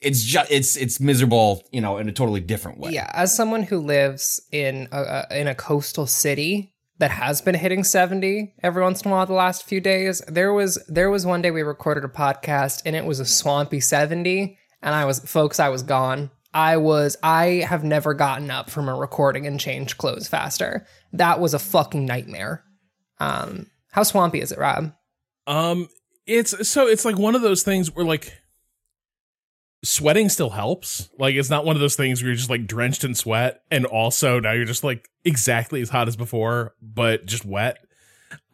it's 0.00 0.22
just 0.22 0.50
it's 0.50 0.76
it's 0.76 1.00
miserable. 1.00 1.62
You 1.72 1.80
know, 1.80 1.98
in 1.98 2.08
a 2.08 2.12
totally 2.12 2.40
different 2.40 2.78
way. 2.78 2.92
Yeah, 2.92 3.10
as 3.12 3.34
someone 3.34 3.62
who 3.62 3.78
lives 3.78 4.40
in 4.50 4.88
a, 4.92 5.26
a 5.30 5.40
in 5.40 5.46
a 5.46 5.54
coastal 5.54 6.06
city 6.06 6.74
that 6.98 7.10
has 7.10 7.40
been 7.40 7.54
hitting 7.54 7.82
70 7.82 8.54
every 8.62 8.82
once 8.82 9.02
in 9.02 9.10
a 9.10 9.14
while 9.14 9.24
the 9.24 9.32
last 9.32 9.64
few 9.64 9.80
days, 9.80 10.20
there 10.28 10.52
was 10.52 10.82
there 10.88 11.10
was 11.10 11.24
one 11.26 11.42
day 11.42 11.50
we 11.50 11.62
recorded 11.62 12.04
a 12.04 12.08
podcast 12.08 12.82
and 12.84 12.94
it 12.94 13.04
was 13.04 13.20
a 13.20 13.24
swampy 13.26 13.80
70 13.80 14.58
and 14.82 14.94
I 14.94 15.04
was 15.04 15.20
folks 15.20 15.60
I 15.60 15.68
was 15.70 15.82
gone. 15.82 16.30
I 16.52 16.78
was 16.78 17.16
I 17.22 17.64
have 17.66 17.84
never 17.84 18.12
gotten 18.12 18.50
up 18.50 18.70
from 18.70 18.88
a 18.88 18.94
recording 18.94 19.46
and 19.46 19.60
changed 19.60 19.98
clothes 19.98 20.28
faster. 20.28 20.86
That 21.12 21.40
was 21.40 21.54
a 21.54 21.58
fucking 21.58 22.04
nightmare. 22.04 22.64
Um 23.18 23.66
how 23.92 24.02
swampy 24.02 24.40
is 24.40 24.52
it, 24.52 24.58
Rob? 24.58 24.92
um 25.46 25.88
it's 26.26 26.68
so 26.68 26.86
it's 26.86 27.04
like 27.04 27.18
one 27.18 27.34
of 27.34 27.42
those 27.42 27.62
things 27.62 27.94
where 27.94 28.04
like 28.04 28.32
sweating 29.82 30.28
still 30.28 30.50
helps. 30.50 31.08
Like 31.18 31.34
it's 31.34 31.50
not 31.50 31.64
one 31.64 31.76
of 31.76 31.80
those 31.80 31.96
things 31.96 32.20
where 32.22 32.28
you're 32.28 32.36
just 32.36 32.50
like 32.50 32.66
drenched 32.66 33.04
in 33.04 33.14
sweat 33.14 33.62
and 33.70 33.86
also 33.86 34.40
now 34.40 34.52
you're 34.52 34.64
just 34.64 34.84
like 34.84 35.08
exactly 35.24 35.80
as 35.80 35.88
hot 35.88 36.08
as 36.08 36.16
before 36.16 36.74
but 36.82 37.26
just 37.26 37.44
wet. 37.44 37.78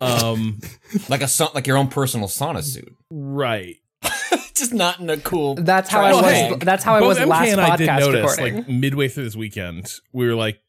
Um 0.00 0.60
like 1.08 1.22
a 1.22 1.28
sa- 1.28 1.50
like 1.54 1.66
your 1.66 1.76
own 1.76 1.88
personal 1.88 2.28
sauna 2.28 2.62
suit. 2.62 2.94
right. 3.10 3.76
just 4.54 4.72
not 4.72 5.00
in 5.00 5.10
a 5.10 5.16
cool. 5.16 5.54
That's 5.56 5.90
how 5.90 6.00
I 6.02 6.12
was 6.12 6.22
bag. 6.22 6.60
that's 6.60 6.84
how 6.84 6.94
I 6.94 7.00
Both 7.00 7.08
was 7.08 7.18
MK 7.18 7.26
last 7.26 7.48
and 7.48 7.60
I 7.60 7.76
did 7.76 7.88
podcast 7.88 8.00
notice, 8.00 8.30
recording. 8.38 8.56
like 8.56 8.68
midway 8.68 9.08
through 9.08 9.24
this 9.24 9.36
weekend, 9.36 9.92
we 10.12 10.26
were 10.26 10.34
like, 10.34 10.60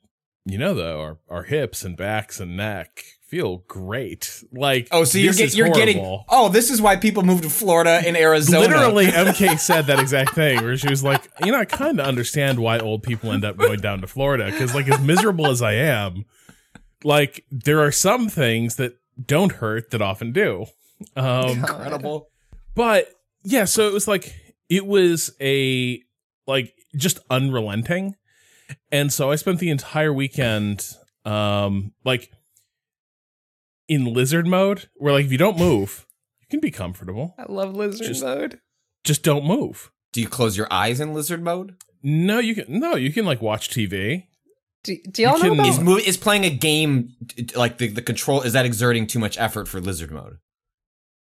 you 0.45 0.57
know, 0.57 0.73
though, 0.73 0.99
our, 1.01 1.17
our 1.29 1.43
hips 1.43 1.83
and 1.83 1.95
backs 1.95 2.39
and 2.39 2.57
neck 2.57 3.03
feel 3.27 3.57
great. 3.67 4.43
Like, 4.51 4.87
Oh, 4.91 5.03
so 5.03 5.17
you're, 5.17 5.33
get, 5.33 5.53
you're 5.55 5.69
getting. 5.69 5.99
Oh, 6.29 6.49
this 6.49 6.71
is 6.71 6.81
why 6.81 6.95
people 6.95 7.23
move 7.23 7.41
to 7.41 7.49
Florida 7.49 8.01
and 8.05 8.15
Arizona. 8.17 8.59
Literally, 8.59 9.05
MK 9.07 9.59
said 9.59 9.85
that 9.87 9.99
exact 9.99 10.33
thing, 10.33 10.63
where 10.63 10.77
she 10.77 10.89
was 10.89 11.03
like, 11.03 11.29
you 11.43 11.51
know, 11.51 11.59
I 11.59 11.65
kind 11.65 11.99
of 11.99 12.07
understand 12.07 12.59
why 12.59 12.79
old 12.79 13.03
people 13.03 13.31
end 13.31 13.45
up 13.45 13.57
going 13.57 13.79
down 13.79 14.01
to 14.01 14.07
Florida 14.07 14.49
because, 14.51 14.73
like, 14.73 14.87
as 14.89 14.99
miserable 15.01 15.47
as 15.47 15.61
I 15.61 15.73
am, 15.73 16.25
like, 17.03 17.45
there 17.51 17.81
are 17.81 17.91
some 17.91 18.29
things 18.29 18.77
that 18.77 18.93
don't 19.23 19.51
hurt 19.53 19.91
that 19.91 20.01
often 20.01 20.31
do. 20.31 20.65
Um, 21.15 21.49
incredible. 21.59 22.29
but 22.75 23.09
yeah, 23.43 23.65
so 23.65 23.87
it 23.87 23.93
was 23.93 24.07
like 24.07 24.33
it 24.69 24.85
was 24.85 25.31
a 25.39 26.01
like 26.47 26.73
just 26.95 27.19
unrelenting. 27.29 28.15
And 28.91 29.13
so 29.13 29.31
I 29.31 29.35
spent 29.35 29.59
the 29.59 29.69
entire 29.69 30.11
weekend 30.11 30.87
um 31.23 31.93
like 32.03 32.31
in 33.87 34.05
lizard 34.13 34.47
mode 34.47 34.89
where 34.95 35.13
like 35.13 35.25
if 35.25 35.31
you 35.31 35.37
don't 35.37 35.57
move, 35.57 36.05
you 36.41 36.47
can 36.49 36.59
be 36.59 36.71
comfortable. 36.71 37.35
I 37.37 37.45
love 37.51 37.75
lizard 37.75 38.07
Just- 38.07 38.23
mode. 38.23 38.59
Just 39.03 39.23
don't 39.23 39.45
move. 39.45 39.91
Do 40.13 40.21
you 40.21 40.27
close 40.27 40.57
your 40.57 40.67
eyes 40.71 40.99
in 40.99 41.13
lizard 41.13 41.41
mode? 41.43 41.75
No, 42.03 42.39
you 42.39 42.55
can 42.55 42.65
no, 42.79 42.95
you 42.95 43.11
can 43.13 43.25
like 43.25 43.41
watch 43.41 43.69
TV. 43.69 44.25
Do, 44.83 44.95
do 45.11 45.21
y'all 45.21 45.37
You 45.37 45.43
know 45.43 45.49
can- 45.51 45.59
about 45.59 45.67
Is 45.69 45.79
move 45.79 46.07
is 46.07 46.17
playing 46.17 46.45
a 46.45 46.49
game 46.49 47.13
like 47.55 47.77
the 47.77 47.87
the 47.87 48.01
control? 48.01 48.41
Is 48.41 48.53
that 48.53 48.65
exerting 48.65 49.07
too 49.07 49.19
much 49.19 49.37
effort 49.37 49.67
for 49.67 49.79
lizard 49.79 50.11
mode? 50.11 50.37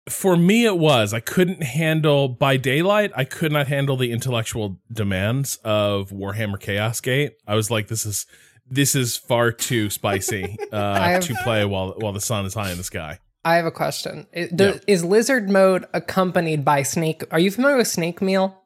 For 0.08 0.36
me 0.36 0.64
it 0.66 0.78
was 0.78 1.14
I 1.14 1.20
couldn't 1.20 1.62
handle 1.62 2.28
by 2.28 2.56
daylight, 2.56 3.12
I 3.14 3.24
could 3.24 3.52
not 3.52 3.68
handle 3.68 3.96
the 3.96 4.10
intellectual 4.10 4.80
demands 4.92 5.58
of 5.62 6.10
Warhammer 6.10 6.58
Chaos 6.58 7.00
Gate. 7.00 7.34
I 7.46 7.54
was 7.54 7.70
like 7.70 7.86
this 7.88 8.04
is 8.04 8.26
this 8.72 8.94
is 8.94 9.16
far 9.16 9.52
too 9.52 9.90
spicy 9.90 10.56
uh, 10.72 10.94
have- 11.00 11.22
to 11.24 11.34
play 11.44 11.64
while 11.64 11.94
while 11.98 12.12
the 12.12 12.20
sun 12.20 12.44
is 12.46 12.54
high 12.54 12.70
in 12.70 12.78
the 12.78 12.84
sky. 12.84 13.18
I 13.44 13.56
have 13.56 13.66
a 13.66 13.70
question. 13.72 14.26
I- 14.34 14.48
do- 14.54 14.64
Yeah. 14.64 14.78
Is 14.86 15.04
lizard 15.04 15.50
mode 15.50 15.84
accompanied 15.92 16.64
by 16.64 16.82
snake? 16.82 17.24
Are 17.30 17.38
you 17.40 17.50
familiar 17.50 17.76
with 17.76 17.88
snake 17.88 18.22
meal? 18.22 18.58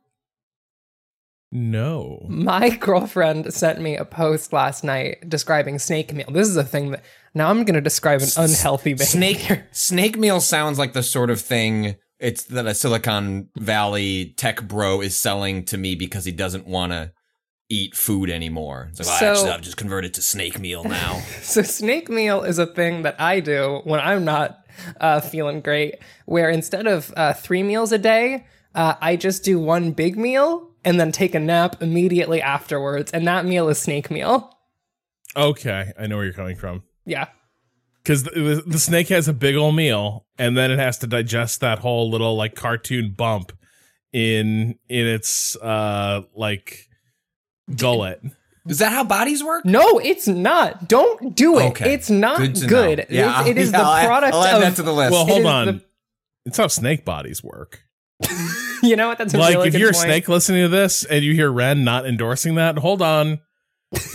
No. 1.53 2.27
My 2.29 2.69
girlfriend 2.87 3.53
sent 3.55 3.81
me 3.81 3.97
a 3.97 4.05
post 4.05 4.53
last 4.53 4.85
night 4.85 5.29
describing 5.29 5.79
snake 5.79 6.13
meal. 6.13 6.27
This 6.31 6.49
is 6.49 6.57
a 6.57 6.65
thing 6.65 6.91
that 6.91 7.05
now 7.35 7.51
I'm 7.51 7.65
going 7.65 7.75
to 7.75 7.81
describe 7.81 8.21
an 8.21 8.29
unhealthy 8.37 8.97
Snake 8.97 9.63
snake 9.73 10.19
meal 10.19 10.41
sounds 10.41 10.79
like 10.79 10.93
the 10.93 11.03
sort 11.03 11.31
of 11.31 11.41
thing 11.41 11.97
it's 12.19 12.45
that 12.45 12.67
a 12.67 12.75
Silicon 12.75 13.49
Valley 13.59 14.35
tech 14.39 14.63
bro 14.67 15.03
is 15.03 15.15
selling 15.17 15.65
to 15.67 15.77
me 15.77 15.95
because 15.95 16.25
he 16.25 16.33
doesn't 16.33 16.67
want 16.67 16.93
to 16.93 17.13
eat 17.69 17.95
food 17.97 18.31
anymore. 18.31 18.89
It's 18.91 19.01
like, 19.01 19.09
well, 19.09 19.19
So- 19.19 19.31
actually, 19.33 19.51
I've 19.51 19.63
just 19.63 19.77
converted 19.77 20.15
to 20.15 20.23
snake 20.23 20.59
meal 20.61 20.85
now. 21.03 21.21
So 21.43 21.63
snake 21.63 22.09
meal 22.09 22.43
is 22.43 22.59
a 22.59 22.67
thing 22.67 23.03
that 23.03 23.21
I 23.21 23.41
do 23.41 23.81
when 23.85 24.01
I'm 24.01 24.25
not 24.25 24.65
uh, 25.01 25.21
feeling 25.21 25.61
great. 25.61 25.97
Where 26.27 26.49
instead 26.51 26.87
of 26.87 27.13
uh, 27.17 27.33
three 27.33 27.63
meals 27.63 27.93
a 27.93 27.99
day, 27.99 28.47
uh, 28.75 28.95
I 29.01 29.17
just 29.17 29.43
do 29.45 29.59
one 29.59 29.93
big 29.93 30.17
meal 30.17 30.71
and 30.85 31.01
then 31.01 31.11
take 31.11 31.35
a 31.35 31.41
nap 31.41 31.83
immediately 31.83 32.41
afterwards, 32.41 33.11
and 33.11 33.27
that 33.27 33.45
meal 33.45 33.69
is 33.69 33.79
snake 33.79 34.11
meal. 34.11 34.57
Okay, 35.37 35.93
I 35.99 36.07
know 36.07 36.17
where 36.17 36.25
you're 36.25 36.35
coming 36.35 36.57
from. 36.57 36.85
Yeah. 37.05 37.27
because 38.03 38.23
the, 38.23 38.63
the 38.67 38.79
snake 38.79 39.09
has 39.09 39.27
a 39.29 39.33
big 39.33 39.57
old 39.57 39.75
meal, 39.75 40.27
and 40.39 40.57
then 40.57 40.71
it 40.71 40.79
has 40.79 40.99
to 40.99 41.07
digest 41.09 41.61
that 41.61 41.81
whole 41.81 42.09
little 42.11 42.37
like 42.37 42.55
cartoon 42.55 43.13
bump 43.17 43.51
in 44.13 44.79
in 44.89 45.07
its 45.07 45.57
uh 45.57 46.23
like 46.35 46.89
gullet. 47.75 48.21
Is 48.67 48.79
that 48.81 48.91
how 48.93 49.05
bodies 49.05 49.45
work? 49.45 49.65
No, 49.65 49.99
it's 50.01 50.27
not. 50.27 50.89
Don't 50.89 51.37
do 51.37 51.59
it. 51.59 51.67
Okay. 51.71 51.95
It's 51.95 52.11
not 52.11 52.39
Good 52.39 52.55
to 52.57 52.67
good. 52.67 52.99
know. 52.99 53.03
It's- 53.05 53.11
Yeah, 53.11 53.47
it 53.47 53.59
is 53.59 53.73
I'll- 53.73 53.81
the 53.83 53.87
I'll 53.89 53.95
add- 53.97 54.07
product 54.07 54.35
I'll 54.35 54.45
add 54.45 54.55
of. 54.57 54.61
that 54.63 54.77
to 54.77 54.83
the 54.83 54.93
list. 54.93 55.13
Well, 55.13 55.25
hold 55.27 55.41
is 55.41 55.47
on. 55.47 55.67
the- 55.67 55.81
It's 56.47 56.59
how 56.59 56.67
snake 56.69 57.05
bodies 57.05 57.45
work. 57.45 57.83
you 58.83 58.97
know 58.97 59.09
what? 59.09 59.19
That's 59.19 59.35
a 59.35 59.39
like 59.39 59.55
really 59.55 59.69
if 59.69 59.73
good 59.75 59.81
you're 59.81 59.91
a 59.91 59.95
snake 59.95 60.29
listening 60.29 60.63
to 60.63 60.69
this 60.69 61.05
and 61.05 61.25
you 61.25 61.35
hear 61.35 61.51
Ren 61.53 61.85
not 61.85 62.07
endorsing 62.07 62.55
that, 62.57 62.79
hold 62.79 63.03
on. 63.03 63.41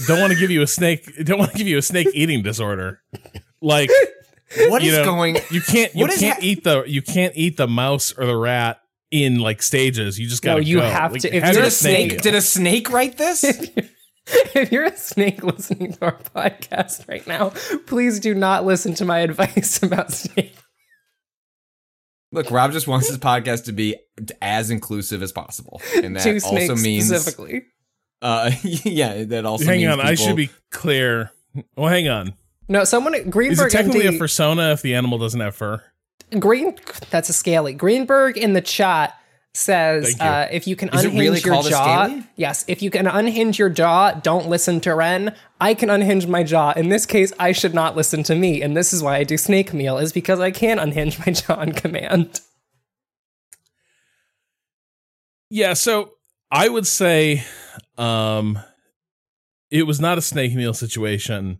Don't 0.08 0.20
want 0.20 0.34
to 0.34 0.40
give 0.40 0.52
you 0.52 0.62
a 0.64 0.68
snake. 0.68 1.10
Don't 1.24 1.40
want 1.40 1.52
to 1.52 1.58
give 1.58 1.68
you 1.68 1.78
a 1.78 1.82
snake 1.82 2.08
eating 2.14 2.42
disorder. 2.44 3.02
Like 3.62 3.90
What 4.68 4.82
you 4.82 4.92
know, 4.92 5.06
going? 5.06 5.38
you 5.50 5.62
can't 5.62 5.96
you 5.96 6.08
can't 6.08 6.36
ha- 6.36 6.40
eat 6.42 6.64
the 6.66 6.84
you 6.86 7.02
can't 7.02 7.32
eat 7.38 7.56
the 7.58 7.68
mouse 7.68 8.12
or 8.18 8.26
the 8.26 8.36
rat 8.36 8.81
in 9.12 9.40
like 9.40 9.62
stages. 9.62 10.20
You 10.20 10.28
just 10.28 10.42
gotta 10.42 10.64
you 10.64 10.78
go. 10.78 10.90
have 10.90 11.12
Like, 11.12 11.22
to- 11.22 11.36
if 11.36 11.44
have 11.44 11.54
you're 11.56 11.64
a 11.66 11.72
Snake? 11.72 12.12
snake- 12.12 12.22
Did 12.22 12.36
a 12.36 12.42
snake 12.42 12.90
write 12.92 13.18
this? 13.18 13.44
if 14.56 14.72
you're 14.72 14.86
a 14.86 14.96
snake 14.96 15.44
listening 15.44 15.94
to 15.94 16.06
our 16.06 16.18
podcast 16.36 17.08
right 17.10 17.26
now, 17.28 17.52
please 17.88 18.20
do 18.20 18.34
not 18.34 18.66
listen 18.66 18.94
to 18.96 19.06
my 19.06 19.20
advice 19.20 19.82
about 19.84 20.12
snake. 20.12 20.56
Look, 22.32 22.50
Rob 22.50 22.72
just 22.72 22.88
wants 22.88 23.10
his 23.10 23.18
podcast 23.18 23.66
to 23.66 23.74
be 23.74 23.96
as 24.42 24.70
inclusive 24.70 25.22
as 25.22 25.34
possible, 25.34 25.82
and 25.96 26.16
that 26.16 26.24
to 26.24 26.36
also 26.46 26.76
means, 26.78 27.08
specifically. 27.08 27.64
uh, 28.22 28.52
yeah, 28.64 29.26
that 29.26 29.46
also 29.46 29.66
hang 29.66 29.80
means 29.82 29.92
on, 29.92 30.00
I 30.00 30.16
should 30.16 30.38
be 30.38 30.50
clear. 30.72 31.32
Well, 31.76 31.90
hang 31.90 32.08
on. 32.08 32.34
No, 32.70 32.86
someone 32.86 33.12
Greenberg. 33.30 33.52
Is 33.52 33.58
Greenberg 33.60 33.68
it 33.68 33.72
technically 33.76 34.06
MD 34.06 34.16
a 34.16 34.20
persona 34.20 34.72
if 34.72 34.82
the 34.82 34.96
animal 34.96 35.18
doesn't 35.18 35.42
have 35.42 35.56
fur? 35.56 35.84
Green 36.40 36.76
that's 37.10 37.30
a 37.30 37.34
scaly. 37.34 37.74
Greenberg 37.74 38.38
in 38.38 38.54
the 38.54 38.62
chat 38.62 39.18
says 39.54 40.18
you. 40.18 40.26
uh, 40.26 40.48
if 40.52 40.66
you 40.66 40.76
can 40.76 40.90
Is 40.90 41.04
unhinge 41.04 41.20
really 41.20 41.40
your 41.42 41.64
jaw. 41.64 42.22
Yes, 42.38 42.64
if 42.68 42.82
you 42.82 42.90
can 42.90 43.06
unhinge 43.06 43.60
your 43.60 43.70
jaw, 43.70 44.12
don't 44.14 44.48
listen 44.48 44.80
to 44.82 44.96
Ren. 44.96 45.36
I 45.60 45.74
can 45.74 45.90
unhinge 45.90 46.28
my 46.28 46.44
jaw. 46.44 46.72
In 46.72 46.90
this 46.90 47.06
case, 47.06 47.34
I 47.38 47.52
should 47.52 47.74
not 47.74 47.96
listen 47.96 48.24
to 48.24 48.36
me, 48.36 48.62
and 48.62 48.78
this 48.78 48.94
is 48.94 49.04
why 49.04 49.18
I 49.18 49.24
do 49.24 49.38
snake 49.38 49.74
meal 49.74 49.98
is 49.98 50.14
because 50.14 50.40
I 50.40 50.52
can 50.52 50.80
unhinge 50.80 51.20
my 51.20 51.32
jaw 51.34 51.56
on 51.56 51.74
command. 51.74 52.40
Yeah, 55.50 55.74
so 55.74 56.14
I 56.50 56.70
would 56.70 56.88
say 56.88 57.44
um 57.98 58.60
it 59.70 59.84
was 59.84 60.00
not 60.00 60.18
a 60.18 60.22
snake 60.22 60.54
meal 60.54 60.74
situation 60.74 61.60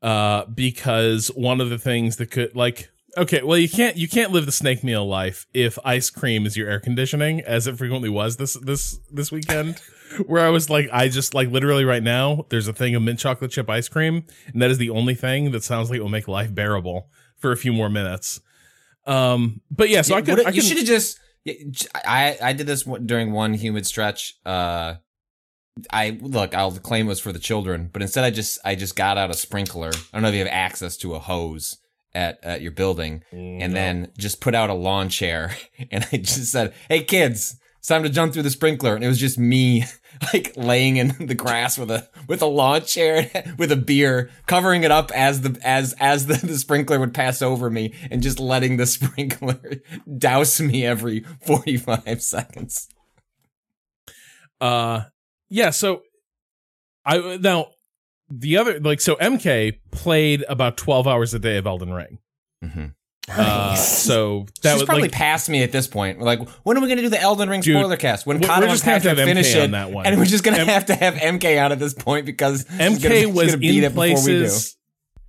uh 0.00 0.44
because 0.46 1.28
one 1.28 1.60
of 1.60 1.70
the 1.70 1.78
things 1.78 2.16
that 2.16 2.30
could 2.30 2.56
like 2.56 2.91
okay, 3.16 3.42
well 3.42 3.58
you 3.58 3.68
can't 3.68 3.96
you 3.96 4.08
can't 4.08 4.32
live 4.32 4.46
the 4.46 4.52
snake 4.52 4.82
meal 4.82 5.06
life 5.06 5.46
if 5.52 5.78
ice 5.84 6.10
cream 6.10 6.46
is 6.46 6.56
your 6.56 6.68
air 6.68 6.80
conditioning 6.80 7.40
as 7.40 7.66
it 7.66 7.76
frequently 7.76 8.08
was 8.08 8.36
this 8.36 8.54
this 8.54 8.98
this 9.10 9.30
weekend 9.32 9.78
where 10.26 10.44
I 10.44 10.48
was 10.50 10.68
like 10.70 10.88
I 10.92 11.08
just 11.08 11.34
like 11.34 11.50
literally 11.50 11.84
right 11.84 12.02
now 12.02 12.46
there's 12.48 12.68
a 12.68 12.72
thing 12.72 12.94
of 12.94 13.02
mint 13.02 13.18
chocolate 13.18 13.50
chip 13.50 13.68
ice 13.70 13.88
cream 13.88 14.24
and 14.52 14.62
that 14.62 14.70
is 14.70 14.78
the 14.78 14.90
only 14.90 15.14
thing 15.14 15.50
that 15.52 15.64
sounds 15.64 15.90
like 15.90 15.98
it 15.98 16.02
will 16.02 16.08
make 16.08 16.28
life 16.28 16.54
bearable 16.54 17.08
for 17.36 17.52
a 17.52 17.56
few 17.56 17.72
more 17.72 17.88
minutes. 17.88 18.40
Um 19.06 19.60
but 19.70 19.88
yeah, 19.88 20.02
so 20.02 20.14
I 20.14 20.22
could 20.22 20.38
what- 20.38 20.46
I 20.46 20.50
you 20.50 20.62
should 20.62 20.78
have 20.78 20.86
just. 20.86 21.18
I 22.04 22.38
I 22.40 22.52
did 22.52 22.68
this 22.68 22.84
during 22.84 23.32
one 23.32 23.52
humid 23.54 23.84
stretch. 23.84 24.34
Uh, 24.46 24.94
I 25.90 26.16
look. 26.20 26.54
I'll 26.54 26.70
claim 26.70 27.06
it 27.06 27.08
was 27.08 27.18
for 27.18 27.32
the 27.32 27.40
children, 27.40 27.90
but 27.92 28.00
instead 28.00 28.22
I 28.22 28.30
just 28.30 28.60
I 28.64 28.76
just 28.76 28.94
got 28.94 29.18
out 29.18 29.28
a 29.28 29.34
sprinkler. 29.34 29.88
I 29.88 29.96
don't 30.12 30.22
know 30.22 30.28
if 30.28 30.34
you 30.34 30.40
have 30.44 30.48
access 30.52 30.96
to 30.98 31.16
a 31.16 31.18
hose 31.18 31.78
at 32.14 32.38
at 32.42 32.62
your 32.62 32.72
building, 32.72 33.22
and 33.32 33.74
then 33.74 34.10
just 34.18 34.40
put 34.40 34.54
out 34.54 34.70
a 34.70 34.74
lawn 34.74 35.08
chair, 35.08 35.56
and 35.90 36.06
I 36.12 36.18
just 36.18 36.50
said, 36.50 36.74
"Hey 36.88 37.04
kids." 37.04 37.58
It's 37.78 37.88
time 37.88 38.04
to 38.04 38.08
jump 38.08 38.32
through 38.32 38.44
the 38.44 38.50
sprinkler, 38.50 38.94
and 38.94 39.02
it 39.02 39.08
was 39.08 39.18
just 39.18 39.36
me, 39.40 39.84
like 40.32 40.52
laying 40.56 40.98
in 40.98 41.26
the 41.26 41.34
grass 41.34 41.76
with 41.76 41.90
a 41.90 42.08
with 42.28 42.40
a 42.40 42.46
lawn 42.46 42.82
chair 42.82 43.28
with 43.58 43.72
a 43.72 43.76
beer, 43.76 44.30
covering 44.46 44.84
it 44.84 44.92
up 44.92 45.10
as 45.10 45.40
the 45.40 45.58
as 45.64 45.92
as 45.98 46.26
the, 46.26 46.34
the 46.46 46.58
sprinkler 46.58 47.00
would 47.00 47.12
pass 47.12 47.42
over 47.42 47.68
me, 47.68 47.92
and 48.08 48.22
just 48.22 48.38
letting 48.38 48.76
the 48.76 48.86
sprinkler 48.86 49.82
douse 50.16 50.60
me 50.60 50.86
every 50.86 51.24
forty 51.44 51.76
five 51.76 52.22
seconds. 52.22 52.88
Uh, 54.60 55.02
yeah. 55.48 55.70
So 55.70 56.02
I 57.04 57.36
now 57.38 57.66
the 58.40 58.56
other 58.56 58.80
like 58.80 59.00
so 59.00 59.16
MK 59.16 59.78
played 59.90 60.44
about 60.48 60.76
twelve 60.76 61.06
hours 61.06 61.34
a 61.34 61.38
day 61.38 61.56
of 61.58 61.66
Elden 61.66 61.92
Ring. 61.92 62.18
Mm-hmm. 62.64 62.86
Uh, 63.28 63.76
so 63.76 64.46
that 64.62 64.72
She's 64.72 64.80
was 64.80 64.84
probably 64.84 65.02
like 65.02 65.12
past 65.12 65.48
me 65.48 65.62
at 65.62 65.70
this 65.70 65.86
point. 65.86 66.18
We're 66.18 66.24
like, 66.24 66.40
when 66.64 66.76
are 66.76 66.80
we 66.80 66.88
going 66.88 66.96
to 66.96 67.04
do 67.04 67.08
the 67.08 67.20
Elden 67.20 67.48
Ring 67.48 67.60
Dude, 67.60 67.76
spoiler 67.78 67.96
cast? 67.96 68.26
When 68.26 68.38
we're- 68.38 68.48
Connor 68.48 68.66
just 68.66 68.84
gonna 68.84 68.94
have 68.94 69.02
to 69.04 69.08
have 69.10 69.18
finish 69.18 69.54
MK 69.54 69.56
it, 69.56 69.62
on 69.62 69.70
that 69.70 69.92
one. 69.92 70.06
and 70.06 70.18
we're 70.18 70.24
just 70.24 70.42
going 70.42 70.56
to 70.56 70.60
M- 70.62 70.66
have 70.66 70.86
to 70.86 70.94
have 70.96 71.14
MK 71.14 71.56
out 71.56 71.70
at 71.70 71.78
this 71.78 71.94
point 71.94 72.26
because 72.26 72.66
she's 72.68 72.78
MK 72.78 73.02
gonna, 73.02 73.14
she's 73.14 73.26
was 73.28 73.46
gonna 73.46 73.58
beat 73.58 73.78
in 73.78 73.84
it 73.84 73.88
before 73.90 74.04
we 74.06 74.12
do. 74.32 74.40
places. 74.40 74.76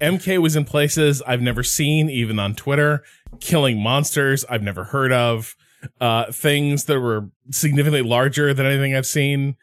MK 0.01 0.41
was 0.41 0.55
in 0.55 0.65
places 0.65 1.21
I've 1.21 1.41
never 1.41 1.61
seen, 1.61 2.09
even 2.09 2.39
on 2.39 2.55
Twitter, 2.55 3.03
killing 3.39 3.79
monsters 3.79 4.43
I've 4.49 4.63
never 4.63 4.85
heard 4.85 5.13
of, 5.13 5.55
uh, 6.01 6.31
things 6.31 6.85
that 6.85 6.99
were 6.99 7.29
significantly 7.51 8.01
larger 8.01 8.55
than 8.55 8.65
anything 8.65 8.95
I've 8.95 9.05
seen. 9.05 9.55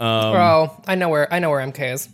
Um, 0.00 0.32
Bro, 0.32 0.82
I 0.88 0.96
know 0.96 1.08
where 1.08 1.32
I 1.32 1.38
know 1.38 1.50
where 1.50 1.60
MK 1.60 1.92
is. 1.94 2.08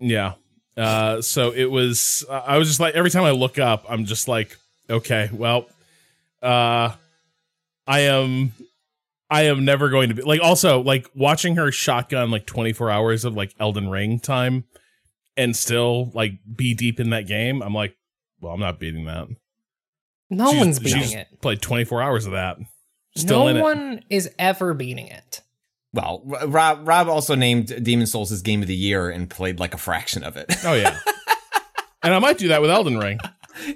Yeah. 0.00 0.34
Uh, 0.76 1.20
so 1.22 1.50
it 1.50 1.64
was, 1.70 2.24
I 2.30 2.56
was 2.58 2.68
just 2.68 2.78
like, 2.80 2.94
every 2.94 3.10
time 3.10 3.24
I 3.24 3.32
look 3.32 3.58
up, 3.58 3.84
I'm 3.88 4.04
just 4.04 4.28
like, 4.28 4.56
okay, 4.88 5.28
well, 5.32 5.66
uh, 6.42 6.92
I 7.86 8.00
am, 8.00 8.52
I 9.28 9.42
am 9.46 9.64
never 9.64 9.88
going 9.88 10.10
to 10.10 10.14
be 10.14 10.22
like, 10.22 10.40
also 10.40 10.80
like 10.80 11.08
watching 11.14 11.56
her 11.56 11.72
shotgun 11.72 12.30
like 12.30 12.46
24 12.46 12.90
hours 12.90 13.24
of 13.24 13.34
like 13.34 13.54
Elden 13.58 13.88
Ring 13.88 14.20
time 14.20 14.64
and 15.36 15.56
still 15.56 16.10
like 16.14 16.32
be 16.54 16.74
deep 16.74 17.00
in 17.00 17.10
that 17.10 17.26
game. 17.26 17.60
I'm 17.62 17.74
like, 17.74 17.96
well, 18.40 18.52
I'm 18.54 18.60
not 18.60 18.78
beating 18.78 19.04
that. 19.06 19.28
No 20.30 20.50
She's- 20.50 20.60
one's 20.60 20.78
beating 20.78 21.12
it. 21.12 21.40
Played 21.40 21.60
24 21.60 22.02
hours 22.02 22.26
of 22.26 22.32
that. 22.32 22.58
Still 23.16 23.52
no 23.52 23.62
one 23.62 24.04
is 24.10 24.30
ever 24.38 24.74
beating 24.74 25.08
it. 25.08 25.40
Well, 25.92 26.22
Rob 26.46 26.86
Rob 26.86 27.08
also 27.08 27.34
named 27.34 27.82
Demon 27.82 28.06
Souls 28.06 28.28
his 28.30 28.42
game 28.42 28.60
of 28.62 28.68
the 28.68 28.74
year 28.76 29.08
and 29.08 29.28
played 29.28 29.58
like 29.58 29.72
a 29.74 29.78
fraction 29.78 30.22
of 30.22 30.36
it. 30.36 30.46
Oh 30.64 30.74
yeah. 30.74 30.98
and 32.02 32.12
I 32.14 32.18
might 32.18 32.36
do 32.38 32.48
that 32.48 32.60
with 32.60 32.70
Elden 32.70 32.98
Ring. 32.98 33.18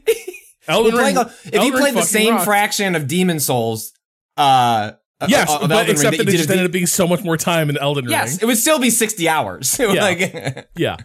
Elden 0.69 0.95
Ring. 0.95 1.15
playing 1.15 1.17
a- 1.17 1.21
if 1.45 1.55
Elden 1.55 1.67
you 1.67 1.73
Ring 1.73 1.83
played 1.83 1.95
the 1.95 2.03
same 2.03 2.35
rocks. 2.35 2.45
fraction 2.45 2.95
of 2.95 3.09
Demon 3.09 3.41
Souls, 3.41 3.93
uh, 4.37 4.93
Yes, 5.29 5.49
of 5.51 5.61
but 5.63 5.71
Elden 5.71 5.79
Ring 5.87 5.91
except 5.91 6.17
that, 6.19 6.29
it 6.29 6.33
just 6.33 6.51
ended 6.51 6.67
up 6.67 6.73
being 6.73 6.87
so 6.87 7.07
much 7.09 7.23
more 7.23 7.37
time 7.37 7.71
in 7.71 7.79
Elden 7.79 8.05
Ring. 8.05 8.11
Yes, 8.13 8.33
Ring. 8.33 8.39
it 8.43 8.47
would 8.47 8.59
still 8.59 8.79
be 8.79 8.91
sixty 8.91 9.29
hours. 9.29 9.79
like, 9.81 10.69
Yeah. 10.77 10.97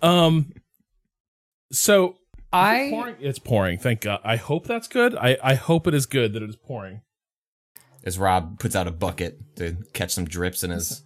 Um. 0.00 0.52
So 1.72 2.16
I 2.52 2.88
pouring, 2.90 3.16
it's 3.20 3.38
pouring. 3.38 3.78
Thank 3.78 4.00
God. 4.02 4.20
I 4.24 4.36
hope 4.36 4.66
that's 4.66 4.88
good. 4.88 5.14
I 5.14 5.36
I 5.42 5.54
hope 5.54 5.86
it 5.86 5.94
is 5.94 6.06
good 6.06 6.32
that 6.32 6.42
it 6.42 6.48
is 6.48 6.56
pouring. 6.56 7.02
As 8.04 8.18
Rob 8.18 8.58
puts 8.58 8.74
out 8.76 8.86
a 8.86 8.90
bucket 8.92 9.38
to 9.56 9.76
catch 9.92 10.12
some 10.14 10.24
drips 10.24 10.62
in 10.64 10.70
his. 10.70 11.02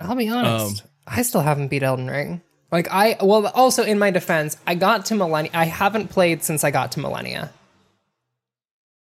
I'll 0.00 0.14
be 0.14 0.28
honest. 0.28 0.82
Um, 0.82 0.88
I 1.06 1.22
still 1.22 1.40
haven't 1.42 1.68
beat 1.68 1.82
Elden 1.82 2.08
Ring. 2.08 2.40
Like 2.72 2.88
I 2.90 3.16
well 3.20 3.48
also 3.48 3.82
in 3.82 3.98
my 3.98 4.10
defense, 4.12 4.56
I 4.66 4.76
got 4.76 5.06
to 5.06 5.14
Malenia 5.14 5.50
I 5.52 5.64
haven't 5.64 6.08
played 6.08 6.44
since 6.44 6.62
I 6.62 6.70
got 6.70 6.92
to 6.92 7.00
Malenia. 7.00 7.50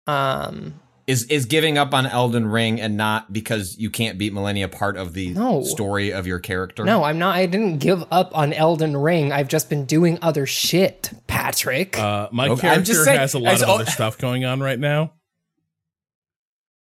Um 0.06 0.80
Is 1.06 1.24
is 1.24 1.46
giving 1.46 1.78
up 1.78 1.94
on 1.94 2.06
Elden 2.06 2.46
Ring 2.46 2.78
and 2.80 2.96
not 2.98 3.32
because 3.32 3.76
you 3.78 3.88
can't 3.90 4.18
beat 4.18 4.34
Malenia 4.34 4.70
part 4.70 4.96
of 4.98 5.14
the 5.14 5.30
No. 5.30 5.62
story 5.62 6.12
of 6.12 6.26
your 6.26 6.38
character? 6.40 6.84
no, 6.84 7.04
I'm 7.04 7.18
not 7.18 7.34
I 7.36 7.46
didn't 7.46 7.78
give 7.78 8.04
up 8.10 8.36
on 8.36 8.52
Elden 8.52 8.96
Ring. 8.98 9.32
I've 9.32 9.48
just 9.48 9.70
been 9.70 9.86
doing 9.86 10.18
other 10.20 10.44
shit, 10.46 11.10
Patrick. 11.26 11.98
Uh, 11.98 12.28
my 12.32 12.48
Okay, 12.48 12.68
I'm 12.68 12.84
just 12.84 12.90
character 12.90 13.04
saying- 13.04 13.18
has 13.20 13.34
a 13.34 13.38
lot 13.38 13.62
of 13.62 13.68
other 13.68 13.86
stuff 13.86 14.18
going 14.18 14.44
on 14.44 14.60
right 14.60 14.78
now. 14.78 15.12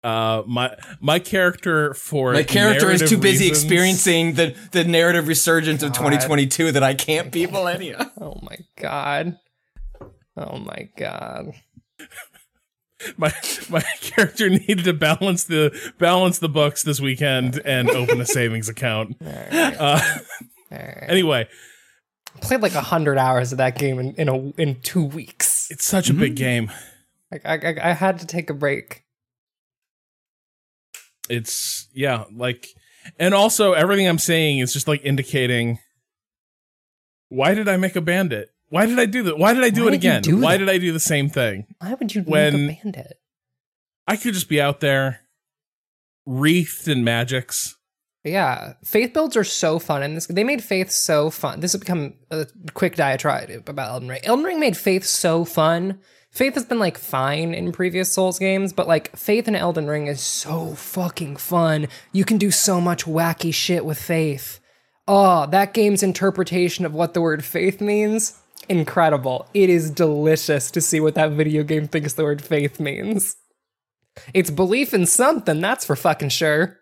Uh, 0.04 0.44
my 0.46 0.76
my 1.00 1.18
character 1.18 1.94
for 1.94 2.34
My 2.34 2.44
character 2.44 2.92
is 2.92 3.00
too 3.02 3.18
busy 3.18 3.46
reasons- 3.46 3.64
experiencing 3.64 4.34
the, 4.34 4.56
the 4.72 4.84
narrative 4.84 5.28
resurgence 5.30 5.82
of 5.82 5.94
2022 5.94 6.74
that 6.74 6.84
I 6.84 6.94
can't 6.94 7.32
be 7.32 7.48
Malenia. 7.48 8.12
oh 8.22 8.38
my 8.42 8.58
god. 8.78 9.38
Oh 10.36 10.58
my 10.58 10.90
god. 10.98 11.54
my 13.18 13.32
my 13.70 13.82
character 14.02 14.50
needed 14.50 14.84
to 14.86 14.94
balance 14.94 15.46
the 15.46 15.72
balance 16.00 16.40
the 16.40 16.50
books 16.50 16.84
this 16.84 17.00
weekend 17.00 17.62
and 17.66 17.90
open 17.90 18.20
a 18.20 18.26
savings 18.26 18.68
account. 18.70 19.16
Alright, 19.26 19.54
Uh, 19.80 20.00
alright. 20.72 21.06
anyway, 21.08 21.48
played 22.42 22.62
like 22.62 22.76
a 22.76 22.82
hundred 22.82 23.18
hours 23.18 23.52
of 23.54 23.58
that 23.60 23.78
game 23.78 24.00
in, 24.00 24.14
in 24.16 24.28
a 24.28 24.38
in 24.62 24.82
two 24.82 25.04
weeks. 25.04 25.68
it's 25.72 25.86
such 25.86 26.10
a 26.10 26.14
big 26.14 26.36
game. 26.36 26.72
Like 27.32 27.46
I, 27.46 27.54
I 27.56 27.90
I 27.90 27.94
had 27.94 28.20
to 28.20 28.28
take 28.28 28.50
a 28.50 28.54
break. 28.54 29.00
It's 31.30 31.88
yeah, 31.94 32.26
like, 32.34 32.68
and 33.20 33.34
also 33.34 33.74
everything 33.74 34.08
I'm 34.08 34.20
saying 34.20 34.60
is 34.60 34.74
just 34.74 34.88
like 34.88 35.04
indicating. 35.04 35.80
Why 37.30 37.54
did 37.54 37.68
I 37.68 37.78
make 37.78 37.96
a 37.96 38.02
bandit? 38.02 38.50
Why 38.70 38.86
did 38.86 39.00
I 39.00 39.06
do 39.06 39.24
that? 39.24 39.38
Why 39.38 39.54
did 39.54 39.64
I 39.64 39.70
do 39.70 39.84
Why 39.84 39.88
it 39.90 39.94
again? 39.96 40.22
do 40.22 40.40
Why 40.40 40.54
that? 40.54 40.66
did 40.66 40.70
I 40.70 40.78
do 40.78 40.92
the 40.92 41.00
same 41.00 41.30
thing? 41.30 41.66
Why 41.80 41.94
would 41.94 42.14
you 42.14 42.22
When- 42.24 42.68
make 42.68 42.80
a 42.80 42.84
bandit? 42.84 43.18
I 44.08 44.18
could 44.18 44.34
just 44.34 44.50
be 44.50 44.60
out 44.60 44.80
there 44.82 45.22
wreathed 46.26 46.88
in 46.88 47.04
magics. 47.04 47.76
Yeah, 48.26 48.74
faith 48.86 49.14
builds 49.14 49.36
are 49.36 49.44
so 49.44 49.80
fun, 49.80 50.02
and 50.02 50.16
this 50.16 50.28
they 50.28 50.44
made 50.46 50.64
faith 50.64 50.92
so 50.92 51.30
fun. 51.30 51.60
This 51.60 51.74
has 51.74 51.80
become 51.80 52.14
a 52.32 52.48
quick 52.74 52.96
diatribe 52.96 53.50
about 53.68 53.90
Elden 53.90 54.08
Ring. 54.10 54.22
Elden 54.24 54.46
Ring 54.46 54.60
made 54.62 54.78
faith 54.78 55.04
so 55.04 55.44
fun. 55.44 56.00
Faith 56.34 56.56
has 56.56 56.66
been 56.66 56.80
like 56.80 56.98
fine 56.98 57.54
in 57.54 57.72
previous 57.72 58.12
Souls 58.12 58.40
games, 58.40 58.74
but 58.74 58.88
like 58.88 59.16
Faith 59.16 59.48
in 59.48 59.56
Elden 59.56 59.86
Ring 59.88 60.08
is 60.08 60.20
so 60.20 60.74
fucking 60.74 61.36
fun. 61.36 61.88
You 62.12 62.26
can 62.26 62.40
do 62.40 62.50
so 62.50 62.82
much 62.82 63.06
wacky 63.06 63.54
shit 63.54 63.86
with 63.86 64.02
Faith. 64.02 64.60
Oh, 65.08 65.46
that 65.48 65.74
game's 65.74 66.02
interpretation 66.02 66.86
of 66.86 66.94
what 66.94 67.14
the 67.14 67.22
word 67.22 67.44
faith 67.44 67.82
means, 67.82 68.40
incredible. 68.70 69.48
It 69.54 69.70
is 69.70 69.92
delicious 69.92 70.72
to 70.72 70.82
see 70.82 71.00
what 71.00 71.16
that 71.16 71.32
video 71.32 71.62
game 71.64 71.88
thinks 71.88 72.14
the 72.14 72.24
word 72.24 72.42
faith 72.42 72.80
means. 72.80 73.36
It's 74.34 74.50
belief 74.50 74.94
in 74.94 75.06
something, 75.06 75.60
that's 75.60 75.86
for 75.86 75.96
fucking 75.96 76.30
sure. 76.30 76.80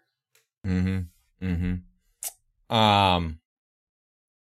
Mm-hmm. 0.66 1.46
Mm-hmm. 1.46 2.76
Um. 2.76 3.40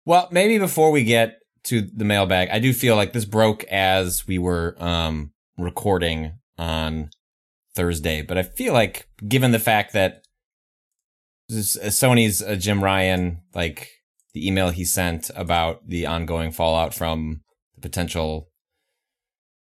Well, 0.05 0.29
maybe 0.31 0.59
before 0.59 0.93
we 0.93 1.03
get 1.03 1.39
to 1.67 1.83
the 1.83 2.05
mailbag, 2.05 2.49
I 2.51 2.59
do 2.59 2.73
feel 2.73 2.97
like 2.97 3.13
this 3.13 3.25
broke 3.25 3.65
as 3.65 4.27
we 4.27 4.39
were 4.39 4.77
um 4.79 5.33
recording 5.59 6.39
on 6.59 7.11
Thursday, 7.75 8.23
but 8.23 8.39
I 8.39 8.43
feel 8.43 8.73
like 8.73 9.09
given 9.27 9.53
the 9.53 9.59
fact 9.59 9.93
that 9.93 10.23
uh, 11.51 11.55
Sony's 11.55 12.43
uh, 12.43 12.57
Jim 12.57 12.83
Ryan, 12.83 13.43
like 13.55 13.91
the 14.33 14.47
email 14.47 14.71
he 14.71 14.85
sent 14.85 15.31
about 15.37 15.87
the 15.87 16.07
ongoing 16.07 16.53
fallout 16.53 16.95
from 16.95 17.43
the 17.75 17.81
potential 17.81 18.49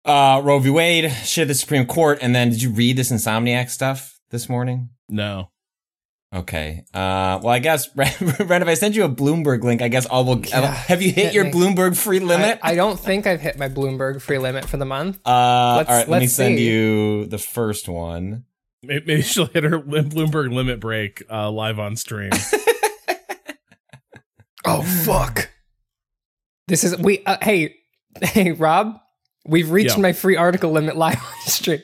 uh 0.05 0.41
Roe 0.43 0.59
v. 0.59 0.69
Wade 0.69 1.11
shit 1.23 1.47
the 1.47 1.53
Supreme 1.53 1.85
Court, 1.85 2.19
and 2.21 2.35
then 2.35 2.49
did 2.49 2.61
you 2.61 2.71
read 2.71 2.97
this 2.97 3.11
Insomniac 3.11 3.69
stuff 3.69 4.19
this 4.29 4.47
morning? 4.47 4.89
No. 5.09 5.51
Okay. 6.35 6.83
Uh, 6.93 7.39
well, 7.41 7.49
I 7.49 7.59
guess, 7.59 7.87
Ren, 7.95 8.11
if 8.19 8.51
I 8.67 8.73
send 8.73 8.95
you 8.95 9.05
a 9.05 9.09
Bloomberg 9.09 9.63
link, 9.63 9.81
I 9.81 9.87
guess 9.87 10.05
all 10.05 10.25
will. 10.25 10.45
Yeah, 10.45 10.65
have 10.71 11.01
you 11.01 11.11
hit 11.11 11.25
hit 11.27 11.33
your 11.33 11.45
me. 11.45 11.51
Bloomberg 11.51 11.95
free 11.95 12.19
limit? 12.19 12.59
I, 12.61 12.71
I 12.71 12.75
don't 12.75 12.99
think 12.99 13.25
I've 13.25 13.39
hit 13.39 13.57
my 13.57 13.69
Bloomberg 13.69 14.21
free 14.21 14.37
limit 14.37 14.65
for 14.65 14.75
the 14.77 14.85
month. 14.85 15.19
uh, 15.25 15.75
let's- 15.77 15.89
all 15.89 15.95
right. 15.95 16.09
Let 16.09 16.19
me 16.19 16.25
let's 16.25 16.33
send 16.35 16.59
you 16.59 17.25
the 17.27 17.37
first 17.37 17.87
one. 17.87 18.43
Maybe 18.83 19.21
she'll 19.21 19.45
hit 19.47 19.63
her 19.63 19.79
Bloomberg 19.79 20.53
limit 20.53 20.79
break 20.79 21.23
uh, 21.31 21.49
live 21.49 21.79
on 21.79 21.95
stream. 21.95 22.31
Oh 24.65 24.81
fuck! 24.81 25.49
This 26.67 26.83
is 26.83 26.97
we. 26.97 27.23
Uh, 27.25 27.37
hey, 27.41 27.75
hey, 28.21 28.51
Rob. 28.51 28.99
We've 29.45 29.69
reached 29.71 29.95
Yeah. 29.95 30.01
my 30.01 30.11
free 30.11 30.35
article 30.35 30.71
limit 30.71 30.97
live 30.97 31.15
on 31.23 31.41
stream. 31.45 31.81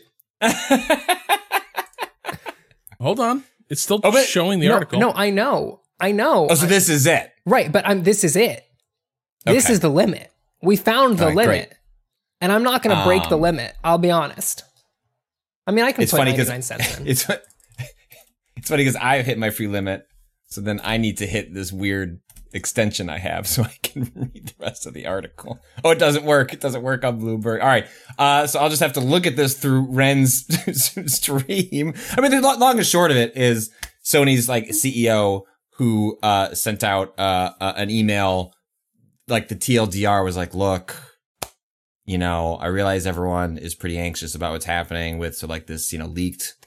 Hold 3.00 3.20
on. 3.22 3.44
It's 3.74 3.82
still 3.82 4.00
Oh, 4.04 4.12
but- 4.12 4.26
showing 4.26 4.60
the 4.60 4.68
no, 4.70 4.76
article. 4.76 5.00
no, 5.00 5.12
I 5.14 5.30
know, 5.32 5.82
I 6.00 6.12
know. 6.14 6.48
oh, 6.50 6.56
so 6.56 6.66
this 6.66 6.88
is 6.90 7.06
it. 7.06 7.32
right, 7.46 7.70
but 7.72 7.86
I'm. 7.88 8.04
This 8.04 8.24
is 8.24 8.36
it. 8.38 8.64
This 9.46 9.66
Okay. 9.66 9.74
is 9.74 9.80
the 9.82 9.90
limit. 9.90 10.32
We 10.62 10.78
found 10.78 11.18
the 11.18 11.24
All 11.24 11.28
right, 11.30 11.36
limit, 11.36 11.70
great. 11.70 11.78
and 12.40 12.52
I'm 12.52 12.64
not 12.64 12.82
going 12.84 12.96
to 12.96 13.04
break 13.04 13.28
the 13.28 13.36
Um, 13.36 13.42
limit. 13.42 13.76
I'll 13.84 13.98
be 13.98 14.12
honest. 14.12 14.64
I 15.68 15.72
mean, 15.72 15.84
I 15.84 15.92
can 15.92 16.04
It's 16.04 16.12
put 16.12 16.20
funny 16.20 16.32
99 16.32 16.58
because 16.60 16.66
cents 16.68 16.98
in. 17.00 17.08
it's 17.08 17.30
it's 18.58 18.70
funny 18.70 18.84
because 18.84 18.96
I've 18.96 19.26
hit 19.26 19.38
my 19.38 19.50
free 19.50 19.68
limit, 19.68 20.06
so 20.48 20.62
then 20.62 20.80
I 20.84 20.98
need 20.98 21.18
to 21.18 21.26
hit 21.28 21.54
this 21.54 21.72
weird 21.74 22.20
extension 22.54 23.10
I 23.10 23.18
have 23.18 23.48
so 23.54 23.64
I 23.64 23.76
can 23.82 24.12
read 24.16 24.48
the 24.48 24.66
rest 24.66 24.86
of 24.86 24.94
the 24.94 25.08
article. 25.08 25.60
Oh, 25.84 25.92
it 25.92 26.00
doesn't 26.00 26.24
work. 26.24 26.54
It 26.54 26.62
doesn't 26.62 26.84
work 26.84 27.04
on 27.04 27.20
Bloomberg. 27.20 27.62
All 27.62 27.68
right. 27.68 27.88
Uh, 28.18 28.48
so 28.48 28.60
I'll 28.60 28.70
just 28.70 28.82
have 28.82 28.94
to 28.94 29.00
look 29.00 29.26
at 29.28 29.36
this 29.36 29.58
through 29.58 29.88
Ren's 29.90 30.46
stream. 31.14 31.94
I 32.12 32.22
mean, 32.22 32.32
the 32.32 32.42
long 32.42 32.78
and 32.78 32.86
short 32.86 33.12
of 33.12 33.18
it 33.18 33.36
is 33.36 33.72
Sony's 34.04 34.48
like 34.48 34.70
CEO 34.70 35.44
who 35.78 36.18
uh, 36.22 36.54
sent 36.54 36.84
out 36.84 37.18
uh, 37.20 37.52
uh, 37.60 37.74
an 37.76 37.90
email. 37.90 38.54
Like 39.28 39.48
the 39.48 39.56
TLDR 39.56 40.24
was 40.24 40.38
like, 40.38 40.54
look, 40.54 40.96
you 42.06 42.18
know, 42.18 42.56
I 42.56 42.68
realize 42.68 43.08
everyone 43.08 43.58
is 43.58 43.76
pretty 43.76 43.98
anxious 43.98 44.36
about 44.36 44.52
what's 44.52 44.66
happening 44.66 45.18
with 45.18 45.36
so 45.36 45.48
like 45.48 45.68
this, 45.68 45.94
you 45.94 46.00
know, 46.00 46.06
leaked 46.06 46.63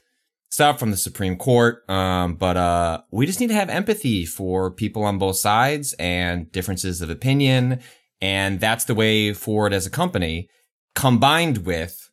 stuff 0.57 0.79
from 0.79 0.91
the 0.91 0.97
Supreme 0.97 1.37
Court. 1.37 1.89
Um, 1.89 2.35
but 2.35 2.57
uh, 2.57 3.03
we 3.11 3.27
just 3.27 3.41
need 3.41 3.49
to 3.49 3.55
have 3.55 3.69
empathy 3.69 4.25
for 4.25 4.71
people 4.71 5.05
on 5.05 5.19
both 5.19 5.37
sides 5.37 5.93
and 5.99 6.51
differences 6.51 7.03
of 7.03 7.11
opinion, 7.11 7.81
and 8.23 8.59
that's 8.59 8.87
the 8.87 8.95
way 8.95 9.35
forward 9.35 9.75
as 9.75 9.87
a 9.87 9.91
company. 9.91 10.49
Combined 10.95 11.67
with, 11.67 12.11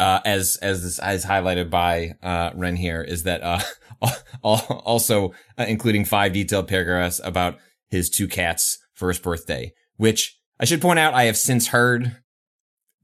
uh, 0.00 0.18
as 0.24 0.58
as 0.60 0.82
this 0.82 0.98
as 0.98 1.24
highlighted 1.24 1.70
by 1.70 2.14
uh, 2.24 2.50
Ren 2.56 2.74
here, 2.74 3.02
is 3.02 3.22
that 3.22 3.40
uh, 3.44 3.60
also 4.42 5.32
uh, 5.56 5.64
including 5.68 6.04
five 6.04 6.32
detailed 6.32 6.66
paragraphs 6.66 7.20
about 7.22 7.56
his 7.88 8.10
two 8.10 8.26
cats' 8.26 8.78
first 8.94 9.22
birthday, 9.22 9.72
which 9.96 10.36
I 10.58 10.64
should 10.64 10.82
point 10.82 10.98
out 10.98 11.14
I 11.14 11.24
have 11.24 11.36
since 11.36 11.68
heard 11.68 12.16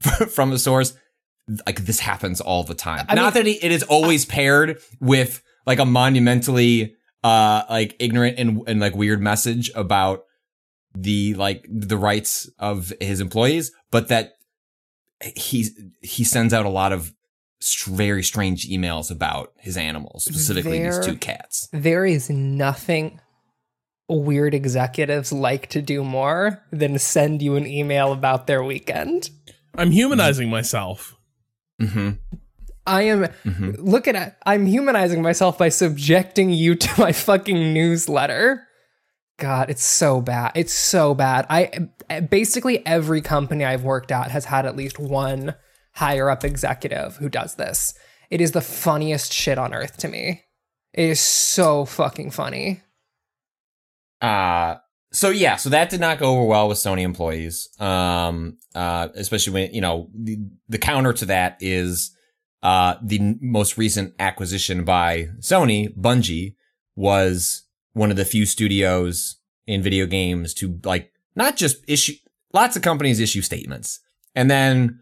from 0.29 0.49
the 0.49 0.59
source 0.59 0.93
like 1.67 1.85
this 1.85 1.99
happens 1.99 2.39
all 2.41 2.63
the 2.63 2.75
time. 2.75 3.05
I 3.09 3.15
Not 3.15 3.35
mean- 3.35 3.45
that 3.45 3.65
it 3.65 3.71
is 3.71 3.83
always 3.83 4.25
paired 4.25 4.79
with 4.99 5.41
like 5.65 5.79
a 5.79 5.85
monumentally 5.85 6.95
uh 7.23 7.63
like 7.69 7.95
ignorant 7.99 8.37
and, 8.39 8.61
and 8.67 8.79
like 8.79 8.95
weird 8.95 9.21
message 9.21 9.71
about 9.75 10.23
the 10.95 11.33
like 11.35 11.65
the 11.69 11.97
rights 11.97 12.49
of 12.59 12.91
his 12.99 13.19
employees, 13.19 13.71
but 13.91 14.09
that 14.09 14.33
he 15.35 15.67
he 16.01 16.23
sends 16.23 16.53
out 16.53 16.65
a 16.65 16.69
lot 16.69 16.91
of 16.91 17.13
str- 17.61 17.91
very 17.91 18.23
strange 18.23 18.67
emails 18.67 19.09
about 19.09 19.53
his 19.57 19.77
animals, 19.77 20.25
specifically 20.25 20.79
There- 20.79 20.95
these 20.97 21.05
two 21.05 21.15
cats. 21.17 21.67
there 21.71 22.05
is 22.05 22.29
nothing 22.29 23.19
weird 24.09 24.53
executives 24.53 25.31
like 25.31 25.67
to 25.69 25.81
do 25.81 26.03
more 26.03 26.61
than 26.71 26.99
send 26.99 27.41
you 27.41 27.55
an 27.55 27.65
email 27.65 28.11
about 28.11 28.47
their 28.47 28.61
weekend. 28.63 29.29
I'm 29.75 29.91
humanizing 29.91 30.49
myself. 30.49 31.15
Mm-hmm. 31.81 32.11
I 32.85 33.03
am 33.03 33.23
Mhm. 33.45 33.75
look 33.79 34.07
at. 34.07 34.37
I'm 34.45 34.65
humanizing 34.65 35.21
myself 35.21 35.57
by 35.57 35.69
subjecting 35.69 36.49
you 36.49 36.75
to 36.75 36.99
my 37.01 37.11
fucking 37.11 37.73
newsletter. 37.73 38.67
God, 39.39 39.69
it's 39.69 39.83
so 39.83 40.21
bad. 40.21 40.51
It's 40.55 40.73
so 40.73 41.13
bad. 41.15 41.45
I 41.49 41.87
basically 42.29 42.85
every 42.85 43.21
company 43.21 43.65
I've 43.65 43.83
worked 43.83 44.11
at 44.11 44.31
has 44.31 44.45
had 44.45 44.65
at 44.65 44.75
least 44.75 44.99
one 44.99 45.55
higher 45.95 46.29
up 46.29 46.43
executive 46.43 47.17
who 47.17 47.29
does 47.29 47.55
this. 47.55 47.93
It 48.29 48.41
is 48.41 48.51
the 48.51 48.61
funniest 48.61 49.31
shit 49.33 49.57
on 49.57 49.73
earth 49.73 49.97
to 49.97 50.07
me. 50.07 50.43
It 50.93 51.09
is 51.09 51.19
so 51.19 51.85
fucking 51.85 52.31
funny. 52.31 52.81
Uh 54.21 54.75
so 55.13 55.29
yeah, 55.29 55.55
so 55.55 55.69
that 55.69 55.89
did 55.89 56.01
not 56.01 56.17
go 56.17 56.33
over 56.33 56.43
well 56.43 56.67
with 56.67 56.79
Sony 56.79 57.03
employees. 57.03 57.69
Um 57.79 58.57
uh 58.75 59.09
especially 59.15 59.53
when, 59.53 59.73
you 59.73 59.81
know, 59.81 60.09
the, 60.13 60.39
the 60.67 60.79
counter 60.79 61.13
to 61.13 61.25
that 61.25 61.57
is 61.59 62.15
uh 62.63 62.95
the 63.01 63.37
most 63.39 63.77
recent 63.77 64.15
acquisition 64.19 64.83
by 64.83 65.29
Sony, 65.39 65.95
Bungie, 65.95 66.55
was 66.95 67.63
one 67.93 68.09
of 68.09 68.17
the 68.17 68.25
few 68.25 68.45
studios 68.45 69.37
in 69.67 69.81
video 69.81 70.05
games 70.05 70.53
to 70.55 70.79
like 70.83 71.11
not 71.35 71.55
just 71.55 71.77
issue 71.87 72.13
lots 72.51 72.75
of 72.75 72.81
companies 72.81 73.19
issue 73.19 73.41
statements. 73.41 73.99
And 74.35 74.49
then 74.49 74.99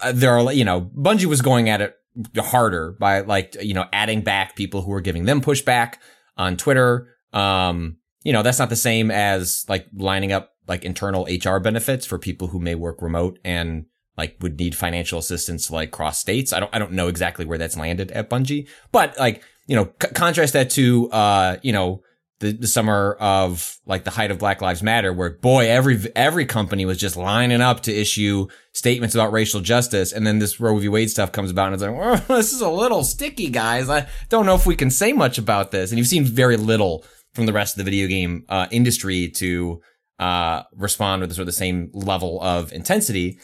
uh, 0.00 0.12
there 0.14 0.36
are 0.36 0.52
you 0.52 0.64
know, 0.64 0.80
Bungie 0.80 1.26
was 1.26 1.42
going 1.42 1.68
at 1.68 1.82
it 1.82 1.96
harder 2.36 2.96
by 2.98 3.20
like 3.20 3.56
you 3.62 3.74
know, 3.74 3.86
adding 3.92 4.22
back 4.22 4.56
people 4.56 4.80
who 4.80 4.90
were 4.90 5.02
giving 5.02 5.26
them 5.26 5.42
pushback 5.42 5.96
on 6.38 6.56
Twitter. 6.56 7.08
Um 7.34 7.98
you 8.24 8.32
know, 8.32 8.42
that's 8.42 8.58
not 8.58 8.68
the 8.68 8.76
same 8.76 9.10
as 9.10 9.64
like 9.68 9.86
lining 9.94 10.32
up 10.32 10.52
like 10.68 10.84
internal 10.84 11.26
HR 11.26 11.58
benefits 11.58 12.06
for 12.06 12.18
people 12.18 12.48
who 12.48 12.60
may 12.60 12.74
work 12.74 13.02
remote 13.02 13.38
and 13.44 13.86
like 14.16 14.36
would 14.40 14.58
need 14.58 14.74
financial 14.74 15.18
assistance 15.18 15.70
like 15.70 15.90
cross 15.90 16.18
states. 16.18 16.52
I 16.52 16.60
don't, 16.60 16.74
I 16.74 16.78
don't 16.78 16.92
know 16.92 17.08
exactly 17.08 17.44
where 17.44 17.58
that's 17.58 17.76
landed 17.76 18.10
at 18.12 18.30
Bungie, 18.30 18.68
but 18.92 19.18
like, 19.18 19.42
you 19.66 19.74
know, 19.74 19.92
c- 20.02 20.12
contrast 20.14 20.52
that 20.52 20.70
to, 20.70 21.10
uh, 21.10 21.56
you 21.62 21.72
know, 21.72 22.02
the, 22.40 22.52
the 22.52 22.66
summer 22.66 23.16
of 23.20 23.78
like 23.86 24.04
the 24.04 24.10
height 24.10 24.30
of 24.32 24.38
Black 24.38 24.60
Lives 24.60 24.82
Matter, 24.82 25.12
where 25.12 25.30
boy, 25.30 25.68
every, 25.68 25.98
every 26.16 26.44
company 26.44 26.84
was 26.84 26.98
just 26.98 27.16
lining 27.16 27.60
up 27.60 27.80
to 27.84 27.92
issue 27.94 28.48
statements 28.72 29.14
about 29.14 29.32
racial 29.32 29.60
justice. 29.60 30.12
And 30.12 30.26
then 30.26 30.40
this 30.40 30.58
Roe 30.60 30.76
v. 30.76 30.88
Wade 30.88 31.10
stuff 31.10 31.32
comes 31.32 31.50
about 31.50 31.72
and 31.72 31.74
it's 31.74 31.82
like, 31.82 31.96
well, 31.96 32.16
this 32.36 32.52
is 32.52 32.60
a 32.60 32.68
little 32.68 33.04
sticky, 33.04 33.48
guys. 33.48 33.88
I 33.88 34.08
don't 34.28 34.44
know 34.44 34.56
if 34.56 34.66
we 34.66 34.76
can 34.76 34.90
say 34.90 35.12
much 35.12 35.38
about 35.38 35.70
this. 35.70 35.90
And 35.90 35.98
you've 35.98 36.08
seen 36.08 36.24
very 36.24 36.56
little 36.56 37.04
from 37.34 37.46
the 37.46 37.52
rest 37.52 37.74
of 37.74 37.78
the 37.78 37.90
video 37.90 38.06
game 38.08 38.44
uh, 38.48 38.66
industry 38.70 39.28
to 39.36 39.80
uh, 40.18 40.62
respond 40.74 41.20
with 41.20 41.30
the 41.30 41.34
sort 41.34 41.42
of 41.42 41.46
the 41.46 41.52
same 41.52 41.90
level 41.92 42.40
of 42.42 42.72
intensity. 42.72 43.38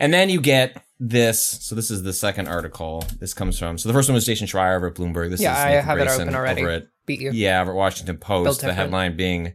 And 0.00 0.12
then 0.12 0.28
you 0.28 0.40
get 0.40 0.82
this. 0.98 1.42
So 1.42 1.74
this 1.74 1.90
is 1.90 2.02
the 2.02 2.12
second 2.12 2.48
article. 2.48 3.04
This 3.18 3.32
comes 3.34 3.58
from. 3.58 3.78
So 3.78 3.88
the 3.88 3.92
first 3.92 4.08
one 4.08 4.14
was 4.14 4.26
Jason 4.26 4.46
Schreier 4.46 4.76
over 4.76 4.88
at 4.88 4.94
Bloomberg. 4.94 5.30
This 5.30 5.40
Yeah, 5.40 5.52
is 5.52 5.58
I 5.64 5.68
Nathan 5.70 5.84
have 5.86 5.98
it 5.98 6.08
open 6.08 6.34
already. 6.34 6.62
Over 6.62 6.70
at, 6.70 6.82
Beat 7.06 7.20
you. 7.20 7.30
yeah, 7.32 7.60
over 7.62 7.70
at 7.72 7.76
Washington 7.76 8.16
Post. 8.18 8.60
The 8.62 8.72
headline 8.74 9.16
being 9.16 9.54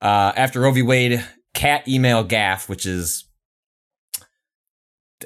uh, 0.00 0.32
after 0.36 0.60
Roe 0.60 0.72
v. 0.72 0.82
Wade 0.82 1.24
cat 1.54 1.86
email 1.86 2.24
gaff, 2.24 2.68
which 2.68 2.86
is 2.86 3.24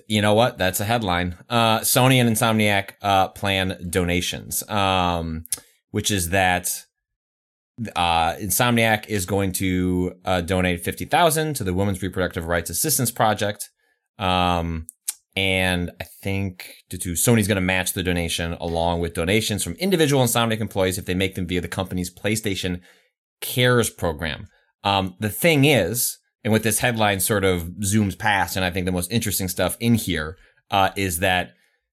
you 0.08 0.20
know 0.20 0.34
what? 0.34 0.58
That's 0.58 0.80
a 0.80 0.84
headline. 0.84 1.36
Uh, 1.48 1.80
Sony 1.80 2.16
and 2.20 2.28
Insomniac 2.28 2.90
uh, 3.00 3.28
plan 3.28 3.78
donations, 3.88 4.62
um, 4.68 5.46
which 5.90 6.10
is 6.10 6.30
that 6.30 6.84
uh, 7.94 8.34
Insomniac 8.34 9.06
is 9.08 9.26
going 9.26 9.52
to 9.52 10.14
uh, 10.24 10.40
donate 10.40 10.82
fifty 10.82 11.04
thousand 11.04 11.54
to 11.56 11.64
the 11.64 11.74
Women's 11.74 12.02
Reproductive 12.02 12.46
Rights 12.46 12.70
Assistance 12.70 13.10
Project, 13.10 13.70
um, 14.18 14.86
and 15.34 15.90
I 16.00 16.04
think 16.22 16.74
to, 16.90 16.98
to 16.98 17.12
Sony's 17.12 17.48
going 17.48 17.56
to 17.56 17.60
match 17.60 17.92
the 17.92 18.02
donation 18.02 18.54
along 18.54 19.00
with 19.00 19.14
donations 19.14 19.62
from 19.62 19.74
individual 19.74 20.24
Insomniac 20.24 20.60
employees 20.60 20.98
if 20.98 21.04
they 21.04 21.14
make 21.14 21.34
them 21.34 21.46
via 21.46 21.60
the 21.60 21.68
company's 21.68 22.14
PlayStation 22.14 22.80
Cares 23.40 23.90
program. 23.90 24.46
Um, 24.82 25.14
the 25.20 25.30
thing 25.30 25.64
is, 25.64 26.18
and 26.42 26.52
with 26.52 26.62
this 26.62 26.78
headline 26.78 27.20
sort 27.20 27.44
of 27.44 27.64
zooms 27.80 28.18
past, 28.18 28.56
and 28.56 28.64
I 28.64 28.70
think 28.70 28.86
the 28.86 28.92
most 28.92 29.12
interesting 29.12 29.48
stuff 29.48 29.76
in 29.80 29.96
here 29.96 30.38
uh, 30.70 30.90
is 30.96 31.18
that 31.18 31.50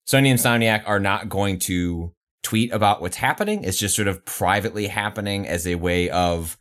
Sony 0.07 0.27
and 0.29 0.39
Insomniac 0.39 0.83
are 0.85 0.99
not 0.99 1.27
going 1.27 1.59
to 1.59 2.13
tweet 2.43 2.71
about 2.71 3.01
what's 3.01 3.17
happening. 3.17 3.63
It's 3.63 3.77
just 3.77 3.95
sort 3.95 4.08
of 4.08 4.23
privately 4.25 4.88
happening 4.88 5.47
as 5.47 5.65
a 5.65 5.75
way 5.75 6.10
of 6.10 6.58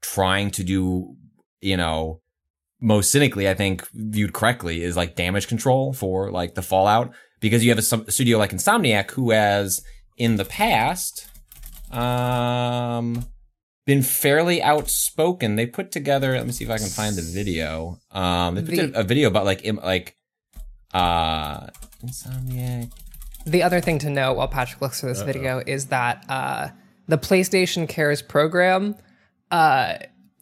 trying 0.00 0.50
to 0.52 0.64
do, 0.64 1.16
you 1.60 1.76
know, 1.76 2.20
most 2.80 3.10
cynically, 3.10 3.48
I 3.48 3.54
think 3.54 3.88
viewed 3.92 4.32
correctly 4.32 4.82
is 4.82 4.96
like 4.96 5.16
damage 5.16 5.48
control 5.48 5.92
for 5.92 6.30
like 6.30 6.54
the 6.54 6.62
fallout 6.62 7.12
because 7.40 7.64
you 7.64 7.70
have 7.74 7.78
a, 7.78 7.96
a 8.06 8.10
studio 8.10 8.38
like 8.38 8.50
Insomniac 8.50 9.12
who 9.12 9.30
has 9.30 9.82
in 10.16 10.36
the 10.36 10.44
past, 10.44 11.28
um, 11.90 13.26
been 13.86 14.02
fairly 14.02 14.62
outspoken. 14.62 15.56
They 15.56 15.66
put 15.66 15.92
together. 15.92 16.32
Let 16.32 16.46
me 16.46 16.52
see 16.52 16.64
if 16.64 16.70
I 16.70 16.78
can 16.78 16.88
find 16.88 17.16
the 17.16 17.22
video. 17.22 17.98
Um, 18.10 18.54
they 18.54 18.62
put 18.62 18.92
the, 18.92 19.00
a 19.00 19.02
video 19.02 19.28
about 19.28 19.44
like 19.44 19.64
Im, 19.64 19.76
like 19.76 20.16
uh 20.92 21.66
Insomniac. 22.04 22.90
The 23.46 23.62
other 23.62 23.80
thing 23.80 23.98
to 24.00 24.10
note 24.10 24.34
while 24.34 24.48
Patrick 24.48 24.80
looks 24.80 25.00
for 25.00 25.06
this 25.06 25.20
Uh-oh. 25.20 25.26
video 25.26 25.62
is 25.66 25.86
that 25.86 26.24
uh, 26.28 26.68
the 27.08 27.18
PlayStation 27.18 27.88
Cares 27.88 28.22
program 28.22 28.96
uh, 29.50 29.96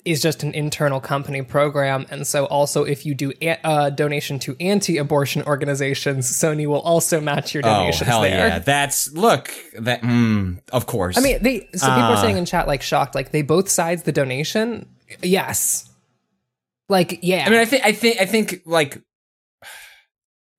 is 0.05 0.21
just 0.21 0.43
an 0.43 0.53
internal 0.55 1.01
company 1.01 1.43
program, 1.43 2.07
and 2.11 2.27
so 2.27 2.47
also 2.47 2.85
if 2.85 3.07
you 3.07 3.15
do 3.15 3.33
a 3.41 3.57
uh, 3.67 3.91
donation 3.91 4.39
to 4.41 4.57
anti-abortion 4.61 5.43
organizations, 5.45 6.31
Sony 6.31 6.67
will 6.67 6.81
also 6.81 7.21
match 7.21 7.55
your 7.55 7.63
donations. 7.63 8.03
Oh 8.03 8.05
hell 8.05 8.23
there. 8.23 8.49
yeah! 8.49 8.59
That's 8.59 9.13
look 9.13 9.53
that 9.79 10.03
mm, 10.03 10.61
of 10.73 10.87
course. 10.87 11.17
I 11.19 11.21
mean, 11.21 11.43
they 11.43 11.69
so 11.75 11.87
people 11.87 12.03
are 12.03 12.17
saying 12.17 12.37
in 12.37 12.45
chat 12.45 12.67
like 12.67 12.83
shocked, 12.83 13.15
like 13.15 13.31
they 13.31 13.43
both 13.43 13.69
sides 13.69 14.03
the 14.03 14.13
donation. 14.13 14.89
Yes, 15.23 15.89
like 16.89 17.21
yeah. 17.23 17.45
I 17.47 17.51
mean, 17.51 17.61
I 17.61 17.65
think 17.65 17.85
I 17.85 17.93
think 17.93 18.21
I 18.21 18.27
think 18.27 18.63
like 18.65 19.03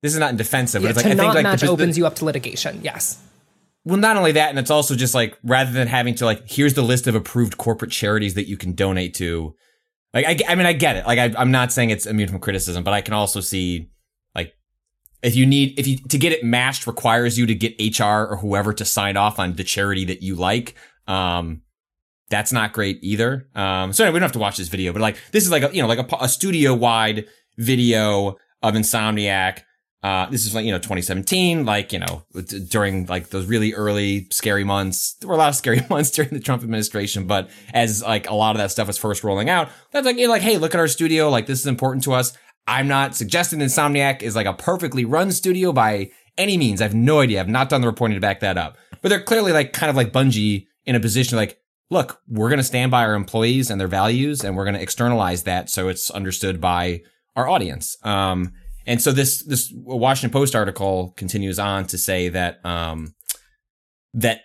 this 0.04 0.12
is 0.12 0.18
not 0.18 0.28
in 0.28 0.36
defensive, 0.36 0.82
yeah, 0.82 0.88
but 0.88 0.96
it's 0.98 1.04
like 1.06 1.16
not 1.16 1.24
I 1.24 1.24
think 1.28 1.34
like 1.34 1.42
match 1.44 1.60
the, 1.62 1.68
opens 1.68 1.94
the, 1.94 2.00
you 2.00 2.06
up 2.06 2.16
to 2.16 2.26
litigation. 2.26 2.78
Yes. 2.82 3.22
Well, 3.86 3.96
not 3.96 4.18
only 4.18 4.32
that, 4.32 4.50
and 4.50 4.58
it's 4.58 4.70
also 4.70 4.94
just 4.94 5.14
like 5.14 5.38
rather 5.42 5.72
than 5.72 5.88
having 5.88 6.14
to 6.16 6.26
like 6.26 6.42
here's 6.46 6.74
the 6.74 6.82
list 6.82 7.06
of 7.06 7.14
approved 7.14 7.56
corporate 7.56 7.90
charities 7.90 8.34
that 8.34 8.46
you 8.46 8.58
can 8.58 8.74
donate 8.74 9.14
to. 9.14 9.54
Like 10.12 10.26
I, 10.26 10.52
I 10.52 10.56
mean, 10.56 10.66
I 10.66 10.74
get 10.74 10.96
it. 10.96 11.06
Like 11.06 11.18
I, 11.18 11.32
I'm 11.40 11.50
not 11.50 11.72
saying 11.72 11.88
it's 11.88 12.04
immune 12.04 12.28
from 12.28 12.38
criticism, 12.38 12.84
but 12.84 12.92
I 12.92 13.00
can 13.00 13.14
also 13.14 13.40
see 13.40 13.88
like 14.34 14.54
if 15.22 15.34
you 15.34 15.46
need 15.46 15.78
if 15.78 15.86
you 15.86 15.96
to 15.96 16.18
get 16.18 16.34
it 16.34 16.44
matched 16.44 16.86
requires 16.86 17.38
you 17.38 17.46
to 17.46 17.54
get 17.54 17.98
HR 17.98 18.26
or 18.26 18.36
whoever 18.36 18.74
to 18.74 18.84
sign 18.84 19.16
off 19.16 19.38
on 19.38 19.54
the 19.54 19.64
charity 19.64 20.04
that 20.04 20.20
you 20.20 20.34
like. 20.34 20.74
Um, 21.06 21.62
that's 22.28 22.52
not 22.52 22.74
great 22.74 22.98
either. 23.00 23.48
Um, 23.54 23.94
so 23.94 24.04
anyway, 24.04 24.16
we 24.16 24.20
don't 24.20 24.26
have 24.26 24.32
to 24.32 24.38
watch 24.38 24.58
this 24.58 24.68
video, 24.68 24.92
but 24.92 25.00
like 25.00 25.16
this 25.32 25.46
is 25.46 25.50
like 25.50 25.62
a 25.62 25.74
you 25.74 25.80
know 25.80 25.88
like 25.88 26.12
a, 26.12 26.16
a 26.20 26.28
studio 26.28 26.74
wide 26.74 27.24
video 27.56 28.36
of 28.62 28.74
Insomniac 28.74 29.62
uh, 30.04 30.28
this 30.28 30.44
is 30.44 30.54
like, 30.54 30.66
you 30.66 30.70
know, 30.70 30.76
2017, 30.76 31.64
like, 31.64 31.90
you 31.90 31.98
know, 31.98 32.26
during 32.68 33.06
like 33.06 33.30
those 33.30 33.46
really 33.46 33.72
early 33.72 34.26
scary 34.30 34.62
months. 34.62 35.14
There 35.14 35.28
were 35.28 35.34
a 35.34 35.38
lot 35.38 35.48
of 35.48 35.54
scary 35.54 35.80
months 35.90 36.10
during 36.10 36.30
the 36.30 36.40
Trump 36.40 36.62
administration, 36.62 37.26
but 37.26 37.48
as 37.72 38.02
like 38.02 38.28
a 38.28 38.34
lot 38.34 38.54
of 38.54 38.58
that 38.58 38.70
stuff 38.70 38.86
was 38.86 38.98
first 38.98 39.24
rolling 39.24 39.48
out, 39.48 39.70
that's 39.92 40.04
like, 40.04 40.18
you're 40.18 40.28
like, 40.28 40.42
hey, 40.42 40.58
look 40.58 40.74
at 40.74 40.78
our 40.78 40.88
studio. 40.88 41.30
Like, 41.30 41.46
this 41.46 41.58
is 41.58 41.66
important 41.66 42.04
to 42.04 42.12
us. 42.12 42.36
I'm 42.66 42.86
not 42.86 43.16
suggesting 43.16 43.60
Insomniac 43.60 44.20
is 44.20 44.36
like 44.36 44.46
a 44.46 44.52
perfectly 44.52 45.06
run 45.06 45.32
studio 45.32 45.72
by 45.72 46.10
any 46.36 46.58
means. 46.58 46.82
I 46.82 46.84
have 46.84 46.94
no 46.94 47.20
idea. 47.20 47.40
I've 47.40 47.48
not 47.48 47.70
done 47.70 47.80
the 47.80 47.86
reporting 47.86 48.16
to 48.16 48.20
back 48.20 48.40
that 48.40 48.58
up, 48.58 48.76
but 49.00 49.08
they're 49.08 49.22
clearly 49.22 49.52
like 49.52 49.72
kind 49.72 49.88
of 49.88 49.96
like 49.96 50.12
Bungie 50.12 50.66
in 50.84 50.96
a 50.96 51.00
position 51.00 51.38
like, 51.38 51.58
look, 51.88 52.20
we're 52.28 52.50
going 52.50 52.58
to 52.58 52.62
stand 52.64 52.90
by 52.90 53.04
our 53.04 53.14
employees 53.14 53.70
and 53.70 53.80
their 53.80 53.88
values 53.88 54.44
and 54.44 54.54
we're 54.54 54.64
going 54.64 54.76
to 54.76 54.82
externalize 54.82 55.44
that 55.44 55.70
so 55.70 55.88
it's 55.88 56.10
understood 56.10 56.60
by 56.60 57.00
our 57.36 57.48
audience. 57.48 57.96
Um, 58.02 58.52
and 58.86 59.00
so 59.00 59.12
this 59.12 59.42
this 59.44 59.72
Washington 59.74 60.32
Post 60.32 60.54
article 60.54 61.12
continues 61.16 61.58
on 61.58 61.86
to 61.86 61.98
say 61.98 62.28
that 62.28 62.64
um, 62.64 63.14
that 64.12 64.42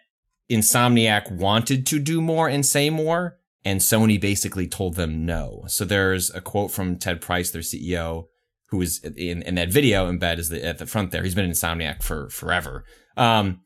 Insomniac 0.49 1.31
wanted 1.31 1.85
to 1.87 1.99
do 1.99 2.21
more 2.21 2.47
and 2.47 2.65
say 2.65 2.89
more, 2.89 3.37
and 3.65 3.79
Sony 3.79 4.19
basically 4.19 4.67
told 4.67 4.95
them 4.95 5.25
no. 5.25 5.63
So 5.67 5.85
there's 5.85 6.31
a 6.31 6.41
quote 6.41 6.71
from 6.71 6.97
Ted 6.97 7.21
Price, 7.21 7.51
their 7.51 7.61
CEO, 7.61 8.25
who 8.67 8.81
is 8.81 8.99
in, 9.03 9.41
in 9.43 9.55
that 9.55 9.69
video 9.69 10.11
embed 10.11 10.39
is 10.39 10.49
the, 10.49 10.65
at 10.65 10.77
the 10.77 10.85
front 10.85 11.11
there. 11.11 11.23
He's 11.23 11.35
been 11.35 11.45
in 11.45 11.51
Insomniac 11.51 12.01
for 12.01 12.29
forever. 12.29 12.85
Um, 13.17 13.61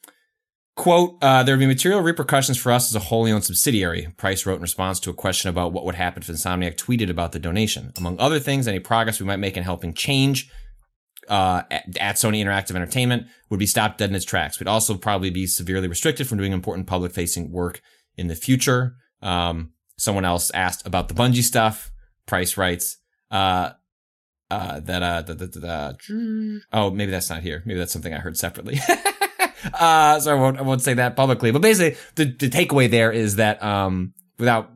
Quote, 0.76 1.18
uh, 1.22 1.44
there 1.44 1.54
would 1.56 1.60
be 1.60 1.68
material 1.68 2.02
repercussions 2.02 2.58
for 2.58 2.72
us 2.72 2.90
as 2.90 2.96
a 2.96 3.00
wholly 3.00 3.32
owned 3.32 3.44
subsidiary, 3.44 4.08
Price 4.18 4.44
wrote 4.44 4.56
in 4.56 4.62
response 4.64 5.00
to 5.02 5.12
a 5.12 5.14
question 5.14 5.50
about 5.50 5.72
what 5.72 5.86
would 5.86 5.94
happen 5.94 6.24
if 6.24 6.28
Insomniac 6.28 6.78
tweeted 6.78 7.12
about 7.12 7.32
the 7.32 7.38
donation. 7.38 7.94
Among 7.96 8.20
other 8.20 8.40
things, 8.40 8.68
any 8.68 8.80
progress 8.80 9.20
we 9.20 9.28
might 9.28 9.38
make 9.38 9.56
in 9.56 9.62
helping 9.62 9.94
change 9.94 10.50
uh, 11.28 11.64
at, 11.72 12.16
Sony 12.16 12.44
Interactive 12.44 12.76
Entertainment 12.76 13.28
would 13.50 13.60
be 13.60 13.66
stopped 13.66 13.98
dead 13.98 14.10
in 14.10 14.16
its 14.16 14.26
tracks. 14.26 14.60
We'd 14.60 14.68
also 14.68 14.96
probably 14.96 15.30
be 15.30 15.48
severely 15.48 15.88
restricted 15.88 16.28
from 16.28 16.38
doing 16.38 16.52
important 16.52 16.88
public 16.88 17.12
facing 17.12 17.52
work 17.52 17.82
in 18.18 18.28
the 18.28 18.36
future. 18.36 18.96
Um, 19.22 19.72
someone 19.98 20.26
else 20.26 20.52
asked 20.52 20.86
about 20.86 21.08
the 21.08 21.14
Bungie 21.14 21.44
stuff. 21.44 21.92
Price 22.26 22.58
writes, 22.58 22.98
uh, 23.32 23.72
uh, 24.50 24.80
that, 24.82 25.04
uh, 25.04 25.22
the, 25.24 25.34
the, 25.34 25.48
the, 25.48 26.62
oh, 26.72 26.92
maybe 26.92 27.12
that's 27.12 27.30
not 27.30 27.42
here. 27.42 27.64
Maybe 27.66 27.80
that's 27.80 27.92
something 27.92 28.14
I 28.14 28.20
heard 28.20 28.38
separately. 28.38 28.80
uh, 29.74 30.20
so 30.20 30.32
I 30.32 30.40
won't, 30.40 30.60
I 30.60 30.62
won't 30.62 30.82
say 30.82 30.94
that 30.94 31.16
publicly, 31.16 31.52
but 31.52 31.62
basically 31.62 31.98
the, 32.16 32.26
the 32.26 32.50
takeaway 32.50 32.90
there 32.90 33.12
is 33.12 33.38
that, 33.38 33.62
um, 33.64 34.14
without 34.38 34.72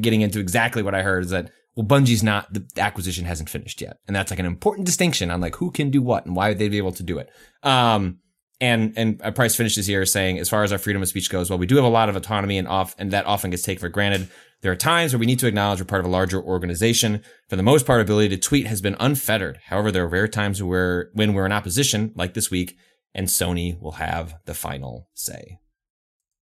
getting 0.00 0.20
into 0.20 0.40
exactly 0.40 0.82
what 0.82 0.94
I 0.94 1.02
heard 1.02 1.24
is 1.24 1.30
that 1.30 1.50
well, 1.76 1.86
Bungie's 1.86 2.22
not, 2.22 2.52
the 2.52 2.66
acquisition 2.78 3.24
hasn't 3.24 3.48
finished 3.48 3.80
yet. 3.80 3.98
And 4.06 4.14
that's 4.14 4.30
like 4.30 4.40
an 4.40 4.46
important 4.46 4.86
distinction 4.86 5.30
on 5.30 5.40
like 5.40 5.56
who 5.56 5.70
can 5.70 5.90
do 5.90 6.02
what 6.02 6.26
and 6.26 6.34
why 6.34 6.48
would 6.48 6.58
they'd 6.58 6.68
be 6.68 6.78
able 6.78 6.92
to 6.92 7.02
do 7.02 7.18
it. 7.18 7.30
Um, 7.62 8.18
and, 8.60 8.92
and 8.96 9.34
Price 9.34 9.56
finishes 9.56 9.86
here 9.86 10.04
saying, 10.04 10.38
as 10.38 10.50
far 10.50 10.62
as 10.62 10.72
our 10.72 10.78
freedom 10.78 11.00
of 11.00 11.08
speech 11.08 11.30
goes, 11.30 11.48
well, 11.48 11.58
we 11.58 11.66
do 11.66 11.76
have 11.76 11.84
a 11.84 11.88
lot 11.88 12.10
of 12.10 12.16
autonomy 12.16 12.58
and 12.58 12.68
off, 12.68 12.94
and 12.98 13.10
that 13.12 13.24
often 13.24 13.50
gets 13.50 13.62
taken 13.62 13.80
for 13.80 13.88
granted. 13.88 14.28
There 14.60 14.70
are 14.70 14.76
times 14.76 15.14
where 15.14 15.18
we 15.18 15.24
need 15.24 15.38
to 15.38 15.46
acknowledge 15.46 15.80
we're 15.80 15.86
part 15.86 16.00
of 16.00 16.06
a 16.06 16.10
larger 16.10 16.42
organization. 16.42 17.22
For 17.48 17.56
the 17.56 17.62
most 17.62 17.86
part, 17.86 18.02
ability 18.02 18.28
to 18.30 18.36
tweet 18.36 18.66
has 18.66 18.82
been 18.82 18.96
unfettered. 19.00 19.60
However, 19.64 19.90
there 19.90 20.04
are 20.04 20.08
rare 20.08 20.28
times 20.28 20.62
where, 20.62 21.08
when 21.14 21.32
we're 21.32 21.46
in 21.46 21.52
opposition, 21.52 22.12
like 22.14 22.34
this 22.34 22.50
week, 22.50 22.76
and 23.14 23.28
Sony 23.28 23.80
will 23.80 23.92
have 23.92 24.34
the 24.44 24.52
final 24.52 25.08
say, 25.14 25.58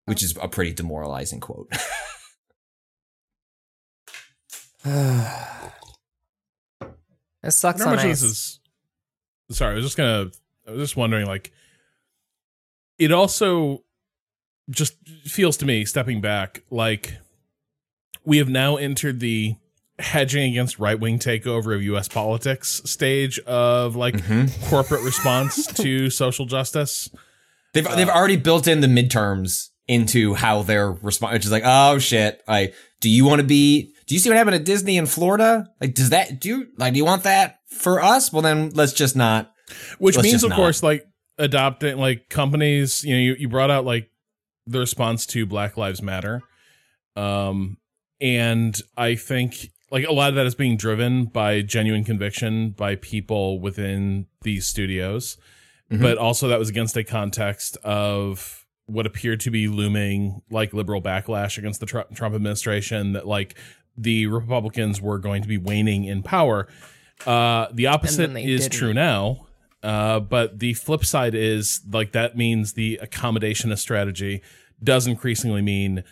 which 0.05 0.23
is 0.23 0.35
a 0.41 0.47
pretty 0.47 0.73
demoralizing 0.73 1.39
quote. 1.39 1.71
it 7.43 7.51
sucks. 7.51 7.83
How 7.83 7.91
much 7.91 8.03
this 8.03 8.23
is? 8.23 8.59
Sorry, 9.51 9.73
I 9.73 9.75
was 9.75 9.85
just 9.85 9.97
gonna. 9.97 10.31
I 10.67 10.71
was 10.71 10.79
just 10.79 10.97
wondering, 10.97 11.25
like, 11.25 11.51
it 12.97 13.11
also 13.11 13.83
just 14.69 14.95
feels 15.25 15.57
to 15.57 15.65
me, 15.65 15.85
stepping 15.85 16.21
back, 16.21 16.63
like 16.69 17.17
we 18.25 18.37
have 18.37 18.49
now 18.49 18.75
entered 18.75 19.19
the 19.19 19.55
hedging 19.99 20.51
against 20.51 20.77
right 20.77 20.99
wing 20.99 21.17
takeover 21.17 21.73
of 21.75 21.81
U.S. 21.83 22.07
politics 22.07 22.81
stage 22.85 23.39
of 23.39 23.95
like 23.95 24.15
mm-hmm. 24.15 24.69
corporate 24.69 25.01
response 25.03 25.65
to 25.81 26.09
social 26.09 26.45
justice. 26.45 27.09
They've 27.73 27.87
uh, 27.87 27.95
they've 27.95 28.09
already 28.09 28.35
built 28.35 28.67
in 28.67 28.81
the 28.81 28.87
midterms 28.87 29.69
into 29.87 30.33
how 30.33 30.61
they're 30.63 30.91
responding, 30.91 31.35
which 31.35 31.45
is 31.45 31.51
like, 31.51 31.63
oh 31.65 31.99
shit, 31.99 32.43
I 32.47 32.73
do 32.99 33.09
you 33.09 33.25
want 33.25 33.39
to 33.39 33.47
be 33.47 33.93
do 34.07 34.15
you 34.15 34.19
see 34.19 34.29
what 34.29 34.37
happened 34.37 34.55
at 34.55 34.65
Disney 34.65 34.97
in 34.97 35.05
Florida? 35.05 35.69
Like, 35.81 35.93
does 35.93 36.09
that 36.09 36.39
do 36.39 36.49
you 36.49 36.67
like? 36.77 36.93
Do 36.93 36.97
you 36.97 37.05
want 37.05 37.23
that 37.23 37.59
for 37.67 38.01
us? 38.01 38.31
Well, 38.31 38.41
then 38.41 38.71
let's 38.73 38.93
just 38.93 39.15
not. 39.15 39.51
Which 39.99 40.17
means, 40.17 40.43
of 40.43 40.51
not. 40.51 40.55
course, 40.55 40.81
like 40.81 41.05
adopting 41.37 41.97
like 41.97 42.29
companies. 42.29 43.03
You 43.03 43.15
know, 43.15 43.21
you, 43.21 43.35
you 43.37 43.49
brought 43.49 43.69
out 43.69 43.85
like 43.85 44.09
the 44.65 44.79
response 44.79 45.25
to 45.27 45.45
Black 45.45 45.75
Lives 45.75 46.01
Matter, 46.01 46.41
um, 47.17 47.77
and 48.21 48.79
I 48.95 49.15
think 49.15 49.71
like 49.91 50.05
a 50.05 50.13
lot 50.13 50.29
of 50.29 50.35
that 50.35 50.45
is 50.45 50.55
being 50.55 50.77
driven 50.77 51.25
by 51.25 51.61
genuine 51.61 52.05
conviction 52.05 52.71
by 52.71 52.95
people 52.95 53.59
within 53.59 54.27
these 54.41 54.67
studios, 54.67 55.37
mm-hmm. 55.91 56.01
but 56.01 56.17
also 56.17 56.47
that 56.47 56.59
was 56.59 56.69
against 56.69 56.95
a 56.95 57.03
context 57.03 57.77
of 57.83 58.65
what 58.85 59.05
appeared 59.05 59.41
to 59.41 59.51
be 59.51 59.67
looming 59.67 60.41
like 60.49 60.73
liberal 60.73 61.01
backlash 61.01 61.57
against 61.57 61.81
the 61.81 61.85
Trump 61.85 62.33
administration 62.33 63.11
that 63.13 63.27
like 63.27 63.57
the 63.97 64.27
Republicans 64.27 65.01
were 65.01 65.17
going 65.17 65.41
to 65.41 65.47
be 65.47 65.57
waning 65.57 66.05
in 66.05 66.23
power. 66.23 66.67
Uh, 67.25 67.67
the 67.71 67.87
opposite 67.87 68.35
is 68.37 68.63
didn't. 68.63 68.73
true 68.73 68.93
now. 68.93 69.47
Uh, 69.83 70.19
but 70.19 70.59
the 70.59 70.73
flip 70.73 71.05
side 71.05 71.35
is 71.35 71.81
like 71.91 72.11
that 72.11 72.35
means 72.35 72.73
the 72.73 72.99
accommodationist 73.01 73.79
strategy 73.79 74.41
does 74.83 75.07
increasingly 75.07 75.61
mean 75.61 76.03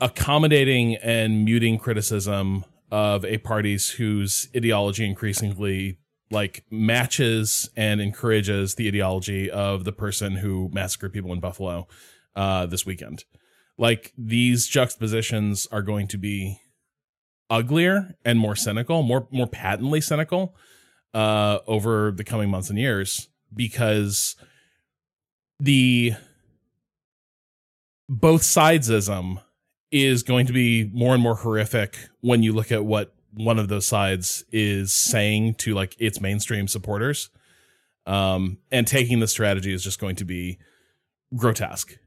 accommodating 0.00 0.96
and 0.96 1.44
muting 1.44 1.78
criticism 1.78 2.64
of 2.90 3.24
a 3.24 3.38
party's 3.38 3.90
whose 3.90 4.48
ideology 4.56 5.04
increasingly 5.04 5.98
like 6.30 6.64
matches 6.70 7.70
and 7.76 8.00
encourages 8.00 8.74
the 8.74 8.88
ideology 8.88 9.50
of 9.50 9.84
the 9.84 9.92
person 9.92 10.36
who 10.36 10.70
massacred 10.72 11.12
people 11.12 11.32
in 11.32 11.40
Buffalo 11.40 11.86
uh, 12.34 12.66
this 12.66 12.84
weekend. 12.86 13.24
Like 13.78 14.12
these 14.16 14.66
juxtapositions 14.66 15.66
are 15.70 15.82
going 15.82 16.08
to 16.08 16.18
be 16.18 16.58
uglier 17.52 18.16
and 18.24 18.38
more 18.38 18.56
cynical, 18.56 19.02
more 19.02 19.28
more 19.30 19.46
patently 19.46 20.00
cynical 20.00 20.56
uh, 21.14 21.58
over 21.66 22.10
the 22.10 22.24
coming 22.24 22.50
months 22.50 22.70
and 22.70 22.78
years 22.78 23.28
because 23.54 24.34
the 25.60 26.14
both 28.08 28.42
sidesism 28.42 29.40
is 29.90 30.22
going 30.22 30.46
to 30.46 30.52
be 30.52 30.90
more 30.94 31.12
and 31.12 31.22
more 31.22 31.36
horrific 31.36 31.98
when 32.22 32.42
you 32.42 32.52
look 32.52 32.72
at 32.72 32.84
what 32.84 33.14
one 33.34 33.58
of 33.58 33.68
those 33.68 33.86
sides 33.86 34.44
is 34.50 34.92
saying 34.92 35.54
to 35.54 35.74
like 35.74 35.94
its 35.98 36.20
mainstream 36.20 36.66
supporters. 36.66 37.28
Um, 38.04 38.58
and 38.72 38.86
taking 38.86 39.20
the 39.20 39.28
strategy 39.28 39.72
is 39.72 39.84
just 39.84 40.00
going 40.00 40.16
to 40.16 40.24
be 40.24 40.58
grotesque. 41.36 41.98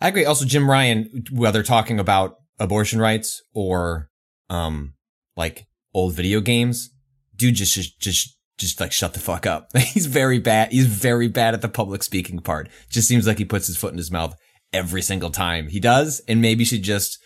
I 0.00 0.08
agree. 0.08 0.24
Also, 0.24 0.44
Jim 0.44 0.68
Ryan, 0.68 1.24
whether 1.30 1.62
talking 1.62 1.98
about 1.98 2.36
abortion 2.58 3.00
rights 3.00 3.42
or 3.54 4.10
um 4.48 4.94
like 5.36 5.66
old 5.94 6.14
video 6.14 6.40
games, 6.40 6.90
dude 7.36 7.54
just 7.54 7.74
just 7.74 8.00
just 8.00 8.36
just 8.58 8.80
like 8.80 8.92
shut 8.92 9.14
the 9.14 9.20
fuck 9.20 9.46
up. 9.46 9.68
He's 9.76 10.06
very 10.06 10.38
bad. 10.38 10.72
He's 10.72 10.86
very 10.86 11.28
bad 11.28 11.54
at 11.54 11.62
the 11.62 11.68
public 11.68 12.02
speaking 12.02 12.40
part. 12.40 12.68
Just 12.90 13.08
seems 13.08 13.26
like 13.26 13.38
he 13.38 13.44
puts 13.44 13.66
his 13.66 13.76
foot 13.76 13.92
in 13.92 13.98
his 13.98 14.10
mouth 14.10 14.34
every 14.72 15.02
single 15.02 15.30
time 15.30 15.68
he 15.68 15.80
does. 15.80 16.20
And 16.28 16.40
maybe 16.40 16.64
should 16.64 16.82
just 16.82 17.18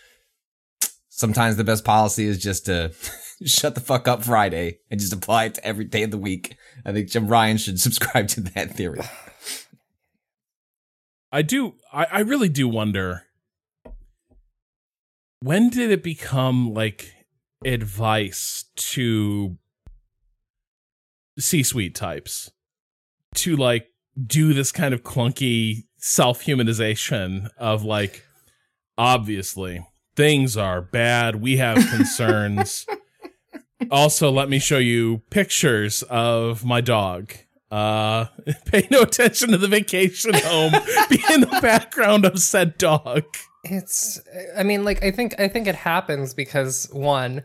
sometimes 1.09 1.55
the 1.55 1.63
best 1.63 1.85
policy 1.85 2.25
is 2.25 2.41
just 2.41 2.65
to 2.65 2.91
shut 3.45 3.75
the 3.75 3.81
fuck 3.81 4.07
up 4.07 4.23
Friday 4.23 4.79
and 4.89 4.99
just 4.99 5.13
apply 5.13 5.45
it 5.45 5.55
to 5.55 5.65
every 5.65 5.85
day 5.85 6.03
of 6.03 6.11
the 6.11 6.17
week. 6.17 6.55
I 6.85 6.91
think 6.91 7.09
Jim 7.09 7.27
Ryan 7.27 7.57
should 7.57 7.79
subscribe 7.79 8.27
to 8.29 8.41
that 8.41 8.75
theory. 8.75 9.01
I 11.31 11.41
do 11.41 11.75
I, 11.93 12.05
I 12.11 12.19
really 12.19 12.49
do 12.49 12.67
wonder 12.67 13.23
when 15.41 15.69
did 15.69 15.91
it 15.91 16.03
become 16.03 16.73
like 16.73 17.11
advice 17.65 18.65
to 18.75 19.57
C-suite 21.39 21.95
types 21.95 22.51
to 23.35 23.55
like 23.55 23.87
do 24.27 24.53
this 24.53 24.71
kind 24.71 24.93
of 24.93 25.03
clunky 25.03 25.85
self-humanization 25.97 27.49
of 27.57 27.83
like 27.83 28.25
obviously 28.97 29.85
things 30.15 30.57
are 30.57 30.81
bad 30.81 31.37
we 31.37 31.57
have 31.57 31.77
concerns. 31.95 32.85
Also 33.89 34.29
let 34.29 34.49
me 34.49 34.59
show 34.59 34.77
you 34.77 35.21
pictures 35.29 36.03
of 36.03 36.65
my 36.65 36.81
dog 36.81 37.33
uh 37.71 38.25
pay 38.65 38.87
no 38.91 39.01
attention 39.01 39.49
to 39.49 39.57
the 39.57 39.67
vacation 39.67 40.33
home 40.33 40.71
be 41.09 41.23
in 41.31 41.41
the 41.41 41.59
background 41.61 42.25
of 42.25 42.39
said 42.39 42.77
dog 42.77 43.23
It's 43.63 44.19
I 44.57 44.63
mean 44.63 44.83
like 44.83 45.03
I 45.03 45.11
think 45.11 45.39
I 45.39 45.47
think 45.47 45.67
it 45.67 45.75
happens 45.75 46.33
because 46.33 46.89
one 46.91 47.43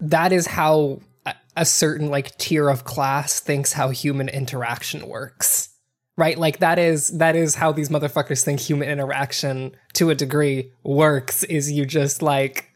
that 0.00 0.32
is 0.32 0.46
how 0.46 1.00
a- 1.56 1.64
certain 1.64 2.10
like 2.10 2.36
tier 2.38 2.68
of 2.68 2.84
class 2.84 3.40
thinks 3.40 3.72
how 3.72 3.90
human 3.90 4.28
interaction 4.28 5.06
works. 5.08 5.68
Right? 6.16 6.38
Like 6.38 6.58
that 6.60 6.78
is 6.78 7.18
that 7.18 7.34
is 7.34 7.56
how 7.56 7.72
these 7.72 7.88
motherfuckers 7.88 8.44
think 8.44 8.60
human 8.60 8.88
interaction 8.88 9.74
to 9.94 10.10
a 10.10 10.14
degree 10.14 10.70
works 10.84 11.42
is 11.44 11.72
you 11.72 11.84
just 11.84 12.22
like 12.22 12.70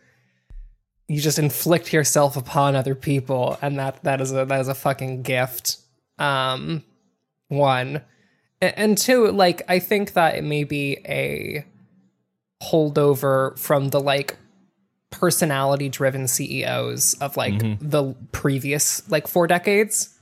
you 1.07 1.21
just 1.21 1.39
inflict 1.39 1.93
yourself 1.93 2.37
upon 2.37 2.75
other 2.75 2.95
people 2.95 3.57
and 3.63 3.79
that 3.79 4.03
that 4.03 4.21
is 4.21 4.33
a 4.33 4.45
that 4.45 4.61
is 4.61 4.69
a 4.69 4.75
fucking 4.75 5.23
gift. 5.23 5.79
Um 6.19 6.85
one 7.49 8.03
and 8.61 8.99
two 8.99 9.31
like 9.31 9.63
I 9.69 9.79
think 9.79 10.13
that 10.15 10.35
it 10.35 10.45
may 10.45 10.65
be 10.65 10.99
a 11.07 11.65
holdover 12.63 13.59
from 13.59 13.89
the 13.89 14.01
like 14.01 14.37
personality 15.11 15.89
driven 15.89 16.29
CEOs 16.29 17.15
of 17.15 17.37
like 17.37 17.59
the 17.81 18.15
previous 18.33 19.09
like 19.11 19.27
four 19.27 19.47
decades 19.47 20.19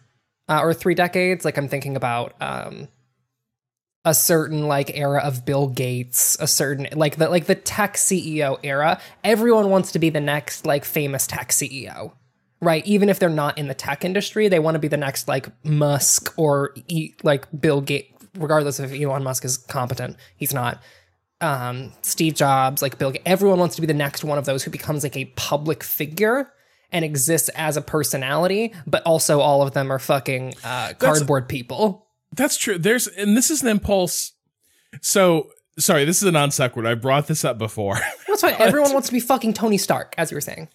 uh, 0.48 0.60
or 0.62 0.74
three 0.74 0.94
decades. 0.94 1.44
Like 1.44 1.56
I'm 1.56 1.68
thinking 1.68 1.96
about 1.96 2.34
um, 2.40 2.88
a 4.04 4.14
certain 4.14 4.68
like 4.68 4.96
era 4.96 5.20
of 5.22 5.44
Bill 5.44 5.68
Gates, 5.68 6.36
a 6.40 6.46
certain 6.46 6.86
like 6.92 7.16
the 7.16 7.28
like 7.28 7.46
the 7.46 7.54
tech 7.54 7.94
CEO 7.94 8.58
era. 8.62 9.00
Everyone 9.24 9.70
wants 9.70 9.92
to 9.92 9.98
be 9.98 10.10
the 10.10 10.20
next 10.20 10.66
like 10.66 10.84
famous 10.84 11.26
tech 11.26 11.50
CEO. 11.50 12.12
Right, 12.60 12.86
even 12.86 13.10
if 13.10 13.18
they're 13.18 13.28
not 13.28 13.58
in 13.58 13.68
the 13.68 13.74
tech 13.74 14.02
industry, 14.04 14.48
they 14.48 14.58
want 14.58 14.76
to 14.76 14.78
be 14.78 14.88
the 14.88 14.96
next 14.96 15.28
like 15.28 15.48
Musk 15.64 16.32
or 16.38 16.74
e- 16.88 17.12
like 17.22 17.46
Bill 17.60 17.80
Gates. 17.80 18.12
Regardless 18.34 18.80
if 18.80 18.92
Elon 18.92 19.22
Musk 19.22 19.44
is 19.44 19.56
competent, 19.56 20.16
he's 20.36 20.52
not 20.54 20.82
um, 21.40 21.92
Steve 22.02 22.34
Jobs, 22.34 22.82
like 22.82 22.98
Bill 22.98 23.10
Gates, 23.10 23.22
everyone 23.26 23.58
wants 23.58 23.74
to 23.76 23.80
be 23.80 23.86
the 23.86 23.94
next 23.94 24.24
one 24.24 24.38
of 24.38 24.44
those 24.44 24.62
who 24.62 24.70
becomes 24.70 25.02
like 25.02 25.16
a 25.16 25.26
public 25.36 25.82
figure 25.82 26.50
and 26.92 27.04
exists 27.04 27.48
as 27.50 27.76
a 27.76 27.82
personality, 27.82 28.72
but 28.86 29.02
also 29.02 29.40
all 29.40 29.62
of 29.62 29.72
them 29.72 29.90
are 29.90 29.98
fucking 29.98 30.54
uh, 30.64 30.92
cardboard 30.98 31.48
people. 31.48 32.06
That's 32.32 32.56
true. 32.56 32.78
There's, 32.78 33.06
and 33.06 33.36
this 33.36 33.50
is 33.50 33.62
an 33.62 33.68
impulse. 33.68 34.32
So, 35.02 35.50
sorry, 35.78 36.04
this 36.04 36.22
is 36.22 36.28
a 36.28 36.32
non 36.32 36.50
sequitur. 36.50 36.88
I 36.88 36.94
brought 36.94 37.26
this 37.26 37.44
up 37.44 37.58
before. 37.58 37.98
That's 38.26 38.42
why 38.42 38.52
everyone 38.58 38.92
wants 38.92 39.08
to 39.08 39.12
be 39.14 39.20
fucking 39.20 39.54
Tony 39.54 39.78
Stark, 39.78 40.14
as 40.16 40.30
you 40.30 40.36
were 40.36 40.40
saying. 40.42 40.68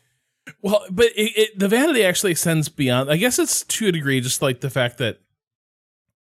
Well, 0.61 0.83
but 0.89 1.07
it, 1.15 1.31
it, 1.37 1.59
the 1.59 1.67
vanity 1.67 2.03
actually 2.03 2.31
extends 2.31 2.69
beyond. 2.69 3.09
I 3.09 3.17
guess 3.17 3.39
it's 3.39 3.63
to 3.63 3.87
a 3.87 3.91
degree, 3.91 4.21
just 4.21 4.41
like 4.41 4.61
the 4.61 4.69
fact 4.69 4.97
that 4.99 5.19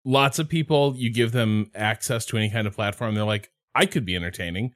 lots 0.04 0.38
of 0.38 0.48
people, 0.48 0.94
you 0.96 1.12
give 1.12 1.32
them 1.32 1.70
access 1.74 2.24
to 2.26 2.36
any 2.36 2.50
kind 2.50 2.66
of 2.66 2.74
platform, 2.74 3.14
they're 3.14 3.24
like, 3.24 3.50
I 3.74 3.86
could 3.86 4.06
be 4.06 4.16
entertaining. 4.16 4.72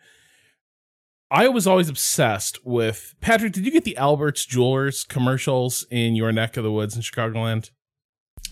I 1.30 1.48
was 1.48 1.66
always 1.66 1.88
obsessed 1.88 2.58
with 2.64 3.14
Patrick. 3.20 3.52
Did 3.52 3.64
you 3.64 3.70
get 3.70 3.84
the 3.84 3.96
Alberts 3.96 4.44
Jewelers 4.44 5.04
commercials 5.04 5.86
in 5.90 6.16
your 6.16 6.32
neck 6.32 6.56
of 6.56 6.64
the 6.64 6.72
woods 6.72 6.96
in 6.96 7.02
Chicagoland? 7.02 7.70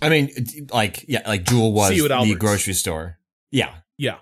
I 0.00 0.08
mean, 0.08 0.30
like, 0.72 1.04
yeah, 1.08 1.22
like 1.26 1.42
Jewel 1.44 1.72
was 1.72 1.90
the 1.90 2.36
grocery 2.38 2.74
store. 2.74 3.18
Yeah. 3.50 3.74
Yeah. 3.96 4.18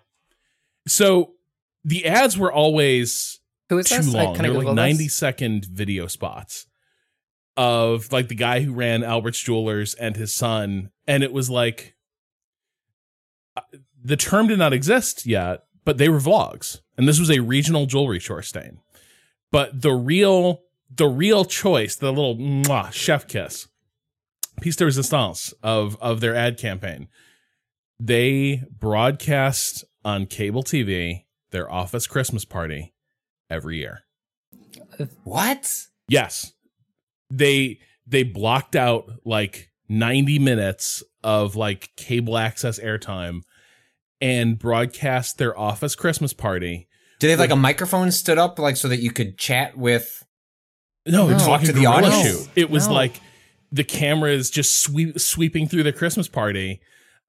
So 0.89 1.35
the 1.85 2.07
ads 2.07 2.39
were 2.39 2.51
always 2.51 3.41
Who 3.68 3.79
is 3.79 3.88
too 3.88 3.96
this? 3.96 4.12
long. 4.14 4.35
can 4.35 4.42
They 4.42 4.48
I 4.48 4.52
were 4.52 4.59
Google 4.61 4.74
like? 4.74 4.90
90 4.90 5.09
second 5.09 5.64
video 5.64 6.07
spots 6.07 6.66
of 7.57 8.12
like 8.12 8.29
the 8.29 8.35
guy 8.35 8.61
who 8.61 8.72
ran 8.72 9.02
Albert's 9.02 9.40
Jewelers 9.42 9.94
and 9.94 10.16
his 10.16 10.35
son. 10.35 10.90
And 11.07 11.22
it 11.22 11.33
was 11.33 11.50
like 11.50 11.94
uh, 13.57 13.62
the 14.02 14.16
term 14.16 14.46
did 14.48 14.59
not 14.59 14.72
exist 14.72 15.26
yet, 15.26 15.64
but 15.85 15.98
they 15.98 16.09
were 16.09 16.20
vlogs. 16.20 16.81
And 16.96 17.09
this 17.09 17.18
was 17.18 17.31
a 17.31 17.40
regional 17.40 17.87
jewelry 17.87 18.20
store 18.20 18.42
stain. 18.42 18.79
But 19.50 19.83
the 19.83 19.92
real 19.92 20.62
the 20.94 21.07
real 21.09 21.44
choice, 21.44 21.96
the 21.96 22.12
little 22.12 22.37
mwah, 22.37 22.92
chef 22.92 23.26
kiss, 23.26 23.66
piece 24.61 24.76
de 24.76 24.85
resistance 24.85 25.52
of 25.62 25.96
of 26.00 26.20
their 26.20 26.35
ad 26.35 26.59
campaign, 26.59 27.09
they 27.98 28.62
broadcast 28.79 29.85
on 30.05 30.26
cable 30.26 30.62
TV 30.62 31.24
their 31.50 31.70
office 31.70 32.07
Christmas 32.07 32.44
party 32.44 32.92
every 33.51 33.79
year. 33.79 34.01
What? 35.25 35.71
Yes. 36.09 36.53
They 37.31 37.79
they 38.07 38.23
blocked 38.23 38.77
out 38.77 39.11
like 39.25 39.71
90 39.89 40.39
minutes 40.39 41.03
of 41.25 41.57
like 41.57 41.91
cable 41.97 42.39
access 42.39 42.79
airtime 42.79 43.41
and 44.21 44.59
broadcast 44.59 45.39
their 45.39 45.59
office 45.59 45.95
Christmas 45.95 46.33
party. 46.33 46.89
Do 47.19 47.27
they 47.27 47.33
have 47.33 47.41
like 47.41 47.51
a 47.51 47.57
microphone 47.57 48.11
stood 48.13 48.39
up, 48.39 48.59
like 48.59 48.77
so 48.77 48.89
that 48.89 49.01
you 49.01 49.11
could 49.11 49.39
chat 49.39 49.77
with? 49.77 50.25
No, 51.07 51.29
No. 51.29 51.39
talk 51.39 51.47
Talk 51.47 51.61
to 51.63 51.67
to 51.69 51.73
the 51.73 51.81
the 51.81 51.87
audience. 51.87 52.15
audience. 52.17 52.49
It 52.55 52.71
was 52.71 52.89
No. 52.89 52.95
like 52.95 53.21
the 53.73 53.85
cameras 53.85 54.51
just 54.51 54.81
sweep, 54.83 55.19
sweeping 55.19 55.67
through 55.69 55.83
the 55.83 55.93
Christmas 55.93 56.29
party, 56.29 56.81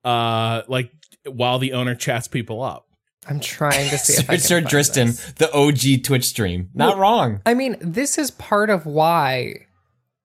uh, 0.04 0.62
like 0.68 0.92
while 1.26 1.58
the 1.60 1.74
owner 1.74 1.96
chats 1.96 2.28
people 2.28 2.62
up. 2.62 2.87
I'm 3.30 3.40
trying 3.40 3.90
to 3.90 3.98
see 3.98 4.14
if 4.14 4.30
I 4.30 4.34
can 4.36 4.40
Sir 4.40 4.62
find 4.62 4.68
Driston, 4.72 5.06
this. 5.08 5.34
the 5.34 5.54
OG 5.54 6.04
Twitch 6.04 6.26
stream. 6.26 6.70
Not 6.74 6.98
wrong. 6.98 7.42
I 7.46 7.54
mean, 7.54 7.76
this 7.82 8.18
is 8.18 8.32
part 8.32 8.70
of 8.70 8.86
why, 8.86 9.66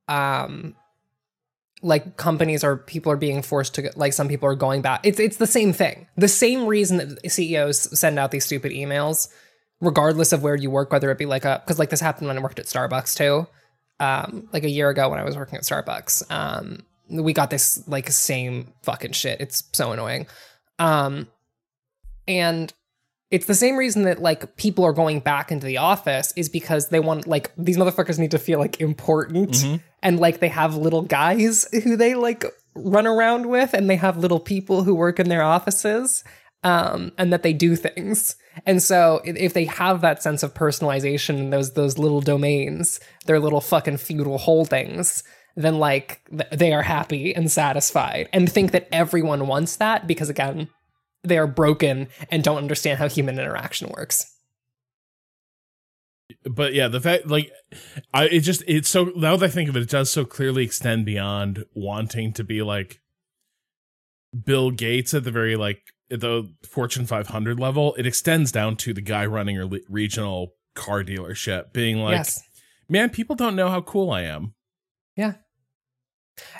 um, 0.09 0.75
like 1.83 2.17
companies 2.17 2.63
or 2.63 2.77
people 2.77 3.11
are 3.11 3.17
being 3.17 3.43
forced 3.43 3.75
to 3.75 3.91
like 3.97 4.13
some 4.13 4.29
people 4.29 4.49
are 4.49 4.55
going 4.55 4.83
back. 4.83 5.01
It's 5.05 5.19
it's 5.19 5.37
the 5.39 5.47
same 5.49 5.73
thing. 5.73 6.07
The 6.17 6.29
same 6.29 6.67
reason 6.67 6.99
that 6.99 7.31
CEOs 7.31 7.99
send 7.99 8.19
out 8.19 8.31
these 8.31 8.45
stupid 8.45 8.71
emails, 8.73 9.29
regardless 9.81 10.33
of 10.33 10.43
where 10.45 10.55
you 10.55 10.71
work, 10.71 10.93
whether 10.93 11.11
it 11.11 11.19
be 11.19 11.27
like 11.27 11.45
a 11.45 11.61
because 11.65 11.79
like 11.81 11.91
this 11.91 12.01
happened 12.01 12.29
when 12.29 12.39
I 12.39 12.41
worked 12.41 12.61
at 12.61 12.67
Starbucks 12.67 13.17
too. 13.17 13.47
um, 14.01 14.49
like 14.53 14.65
a 14.65 14.71
year 14.71 14.89
ago 14.91 15.09
when 15.09 15.19
I 15.19 15.25
was 15.25 15.37
working 15.37 15.57
at 15.57 15.63
Starbucks. 15.65 16.31
Um, 16.31 16.81
we 17.09 17.33
got 17.33 17.51
this 17.51 17.87
like 17.87 18.09
same 18.11 18.73
fucking 18.83 19.13
shit. 19.13 19.41
It's 19.41 19.65
so 19.73 19.93
annoying. 19.93 20.27
Um, 20.79 21.29
and 22.27 22.73
it's 23.33 23.47
the 23.47 23.55
same 23.55 23.77
reason 23.77 24.03
that 24.03 24.21
like 24.21 24.57
people 24.57 24.85
are 24.85 24.93
going 24.93 25.19
back 25.19 25.51
into 25.51 25.67
the 25.67 25.79
office 25.79 26.35
is 26.37 26.51
because 26.51 26.91
they 26.91 27.01
want 27.01 27.27
like 27.27 27.51
these 27.57 27.79
motherfuckers 27.79 28.19
need 28.19 28.31
to 28.31 28.39
feel 28.39 28.59
like 28.59 28.79
important 28.81 29.57
and 30.03 30.21
like 30.21 30.39
they 30.41 30.49
have 30.49 30.77
little 30.77 31.01
guys 31.03 31.67
who 31.83 31.97
they 31.97 32.15
like 32.15 32.45
run 32.75 33.07
around 33.07 33.47
with 33.47 33.73
and 33.73 33.89
they 33.89 33.97
have 33.97 34.19
little 34.19 34.39
people 34.39 34.85
who 34.85 34.95
work 34.95 35.19
in 35.19 35.31
their 35.31 35.43
offices 35.43 36.23
um 36.63 37.11
and 37.19 37.33
that 37.33 37.43
they 37.43 37.55
do 37.55 37.75
things. 37.75 38.37
And 38.67 38.83
so 38.83 39.23
if 39.25 39.55
they 39.55 39.65
have 39.65 40.03
that 40.03 40.23
sense 40.23 40.43
of 40.43 40.53
personalization 40.53 41.39
in 41.39 41.51
those 41.51 41.73
those 41.73 41.97
little 41.97 42.21
domains 42.21 43.01
their 43.25 43.41
little 43.41 43.63
fucking 43.63 43.97
feudal 43.97 44.37
holdings 44.37 45.25
then 45.57 45.79
like 45.79 46.21
th- 46.31 46.51
they 46.51 46.73
are 46.73 46.83
happy 46.83 47.35
and 47.35 47.51
satisfied 47.51 48.29
and 48.33 48.51
think 48.51 48.73
that 48.73 48.89
everyone 48.93 49.47
wants 49.47 49.77
that 49.77 50.07
because 50.07 50.29
again 50.29 50.69
they 51.25 51.39
are 51.39 51.47
broken 51.47 52.09
and 52.31 52.43
don't 52.43 52.59
understand 52.59 52.99
how 52.99 53.09
human 53.09 53.39
interaction 53.39 53.89
works. 53.97 54.37
but 56.45 56.75
yeah, 56.75 56.89
the 56.89 57.01
fact 57.01 57.27
like 57.27 57.51
I 58.13 58.25
it 58.27 58.41
just 58.41 58.63
it's 58.67 58.89
so 58.89 59.13
now 59.17 59.37
that 59.37 59.47
I 59.47 59.51
think 59.51 59.69
of 59.69 59.77
it, 59.77 59.83
it 59.83 59.89
does 59.91 60.11
so 60.11 60.25
clearly 60.25 60.65
extend 60.65 61.05
beyond 61.07 61.65
wanting 61.75 62.33
to 62.35 62.45
be 62.45 62.63
like 62.63 63.01
Bill 64.45 64.71
Gates 64.71 65.15
at 65.15 65.25
the 65.25 65.31
very 65.31 65.57
like 65.57 65.83
at 66.11 66.21
the 66.21 66.53
Fortune 66.69 67.07
500 67.07 67.61
level. 67.61 67.95
It 67.95 68.07
extends 68.07 68.53
down 68.53 68.77
to 68.77 68.93
the 68.93 69.01
guy 69.01 69.27
running 69.27 69.59
a 69.59 69.69
regional 69.89 70.55
car 70.75 71.03
dealership, 71.05 71.73
being 71.73 71.99
like, 71.99 72.17
yes. 72.17 72.43
"Man, 72.89 73.11
people 73.11 73.37
don't 73.37 73.57
know 73.57 73.69
how 73.69 73.81
cool 73.83 74.11
I 74.11 74.23
am." 74.23 74.55
Yeah. 75.17 75.35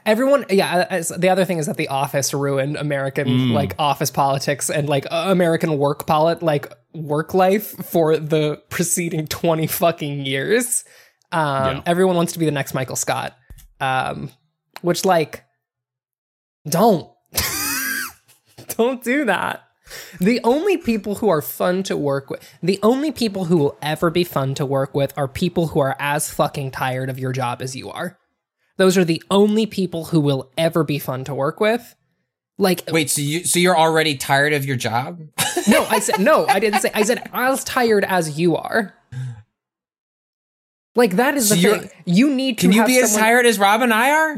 Everyone, 0.05 0.45
yeah. 0.51 0.87
As, 0.91 1.09
the 1.09 1.29
other 1.29 1.45
thing 1.45 1.59
is 1.59 1.67
that 1.67 1.77
The 1.77 1.89
Office 1.89 2.35
ruined 2.35 2.77
American 2.77 3.27
Mm. 3.29 3.53
like 3.53 3.75
office 3.79 4.11
politics 4.11 4.69
and 4.71 4.89
like 4.89 5.07
uh, 5.11 5.27
American 5.29 5.79
work 5.79 6.07
polit 6.07 6.43
like 6.43 6.71
work 6.95 7.33
life 7.35 7.69
for 7.87 8.17
the 8.19 8.61
preceding 8.69 9.27
twenty 9.27 9.67
fucking 9.67 10.27
years. 10.27 10.85
Um, 11.33 11.77
Yeah. 11.77 11.83
Everyone 11.87 12.17
wants 12.17 12.33
to 12.35 12.39
be 12.39 12.45
the 12.45 12.51
next 12.51 12.75
Michael 12.75 12.97
Scott, 12.97 13.35
um, 13.81 14.31
which 14.83 15.05
like 15.05 15.45
don't 16.69 17.09
don't 18.77 19.03
do 19.03 19.25
that. 19.25 19.63
The 20.21 20.41
only 20.43 20.79
people 20.79 21.17
who 21.17 21.29
are 21.29 21.43
fun 21.43 21.83
to 21.85 21.97
work 21.97 22.31
with, 22.31 22.41
the 22.63 22.79
only 22.83 23.13
people 23.13 23.45
who 23.47 23.59
will 23.59 23.77
ever 23.83 24.11
be 24.11 24.25
fun 24.25 24.55
to 24.55 24.65
work 24.65 24.95
with 24.95 25.13
are 25.19 25.29
people 25.29 25.69
who 25.69 25.81
are 25.81 25.97
as 25.99 26.31
fucking 26.33 26.71
tired 26.71 27.11
of 27.11 27.19
your 27.19 27.33
job 27.33 27.61
as 27.61 27.77
you 27.77 27.91
are. 27.91 28.19
Those 28.79 28.97
are 28.99 29.05
the 29.05 29.23
only 29.31 29.67
people 29.67 30.07
who 30.07 30.21
will 30.21 30.51
ever 30.57 30.83
be 30.85 30.99
fun 30.99 31.25
to 31.25 31.35
work 31.35 31.61
with. 31.61 31.95
Like, 32.59 32.83
Wait, 32.91 33.11
so 33.11 33.21
you 33.23 33.45
so 33.45 33.59
you're 33.59 33.77
already 33.79 34.17
tired 34.17 34.53
of 34.53 34.65
your 34.65 34.77
job? 34.77 35.21
no, 35.69 35.85
I 35.91 35.99
said, 35.99 36.21
no, 36.21 36.47
I 36.47 36.59
didn't 36.61 36.81
say, 36.81 36.91
I 36.95 37.03
said 37.03 37.29
as 37.33 37.65
tired 37.65 38.05
as 38.05 38.39
you 38.39 38.57
are. 38.57 38.95
Like, 40.95 41.17
that 41.17 41.35
is 41.37 41.49
the 41.49 41.55
So 41.57 41.61
you're- 41.61 41.79
thing. 41.81 41.91
You 42.05 42.31
need 42.35 42.59
to 42.59 42.63
Can 42.69 42.73
you 42.73 42.85
be 42.85 42.99
as 42.99 43.17
tired 43.17 43.47
as 43.47 43.59
Rob 43.59 43.81
and 43.83 43.93
I 43.93 44.11
are? 44.11 44.37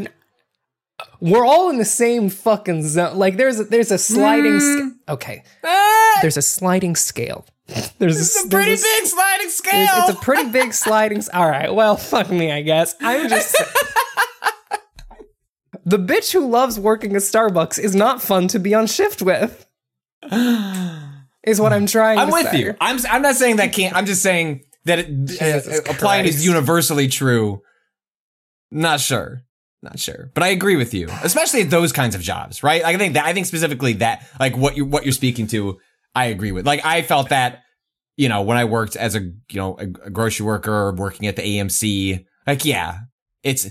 We're 1.20 1.44
all 1.44 1.70
in 1.70 1.78
the 1.78 1.84
same 1.84 2.28
fucking 2.30 2.86
zone. 2.86 3.16
Like, 3.18 3.36
there's 3.36 3.58
a, 3.58 3.64
there's 3.64 3.90
a 3.90 3.98
sliding, 3.98 4.52
Mm. 4.52 4.90
sca- 4.90 5.12
okay, 5.14 5.42
Ah, 5.64 6.18
there's 6.22 6.36
a 6.36 6.42
sliding 6.42 6.94
scale. 6.94 7.44
There's 7.66 7.90
a 7.98 7.98
there's 7.98 8.46
pretty 8.48 8.72
s- 8.72 8.82
big 8.82 9.06
sliding 9.06 9.48
scale. 9.50 9.88
It's, 9.96 10.08
it's 10.10 10.18
a 10.18 10.22
pretty 10.22 10.50
big 10.50 10.72
sliding. 10.84 11.22
All 11.32 11.48
right. 11.48 11.74
Well, 11.74 11.96
fuck 11.96 12.30
me, 12.30 12.52
I 12.52 12.62
guess. 12.62 12.94
I'm 13.00 13.28
just. 13.28 13.56
The 15.84 15.98
bitch 15.98 16.32
who 16.32 16.48
loves 16.48 16.78
working 16.78 17.14
at 17.14 17.22
Starbucks 17.22 17.78
is 17.78 17.94
not 17.94 18.22
fun 18.22 18.48
to 18.48 18.58
be 18.58 18.74
on 18.74 18.86
shift 18.86 19.22
with. 19.22 19.66
Is 21.46 21.60
what 21.60 21.74
I'm 21.74 21.84
trying. 21.84 22.18
I'm 22.18 22.30
with 22.30 22.48
say. 22.48 22.58
you. 22.58 22.74
I'm 22.80 22.98
I'm 23.10 23.20
not 23.20 23.34
saying 23.34 23.56
that 23.56 23.74
can't. 23.74 23.94
I'm 23.94 24.06
just 24.06 24.22
saying 24.22 24.64
that 24.86 25.00
it, 25.00 25.42
uh, 25.42 25.92
applying 25.92 26.24
is 26.24 26.44
universally 26.44 27.06
true. 27.06 27.60
Not 28.70 29.00
sure. 29.00 29.42
Not 29.82 29.98
sure. 29.98 30.30
But 30.32 30.42
I 30.42 30.48
agree 30.48 30.76
with 30.76 30.94
you. 30.94 31.08
Especially 31.22 31.60
at 31.60 31.68
those 31.68 31.92
kinds 31.92 32.14
of 32.14 32.22
jobs, 32.22 32.62
right? 32.62 32.82
Like 32.82 32.94
I 32.94 32.98
think 32.98 33.14
that 33.14 33.26
I 33.26 33.34
think 33.34 33.44
specifically 33.44 33.92
that 33.94 34.26
like 34.40 34.56
what 34.56 34.74
you 34.74 34.86
what 34.86 35.04
you're 35.04 35.12
speaking 35.12 35.46
to, 35.48 35.78
I 36.14 36.26
agree 36.26 36.52
with. 36.52 36.66
Like 36.66 36.82
I 36.82 37.02
felt 37.02 37.28
that, 37.28 37.60
you 38.16 38.30
know, 38.30 38.40
when 38.40 38.56
I 38.56 38.64
worked 38.64 38.96
as 38.96 39.14
a 39.14 39.20
you 39.20 39.34
know, 39.52 39.76
a 39.76 39.86
grocery 39.86 40.46
worker 40.46 40.94
working 40.94 41.26
at 41.26 41.36
the 41.36 41.42
AMC, 41.42 42.24
like 42.46 42.64
yeah, 42.64 43.00
it's 43.42 43.68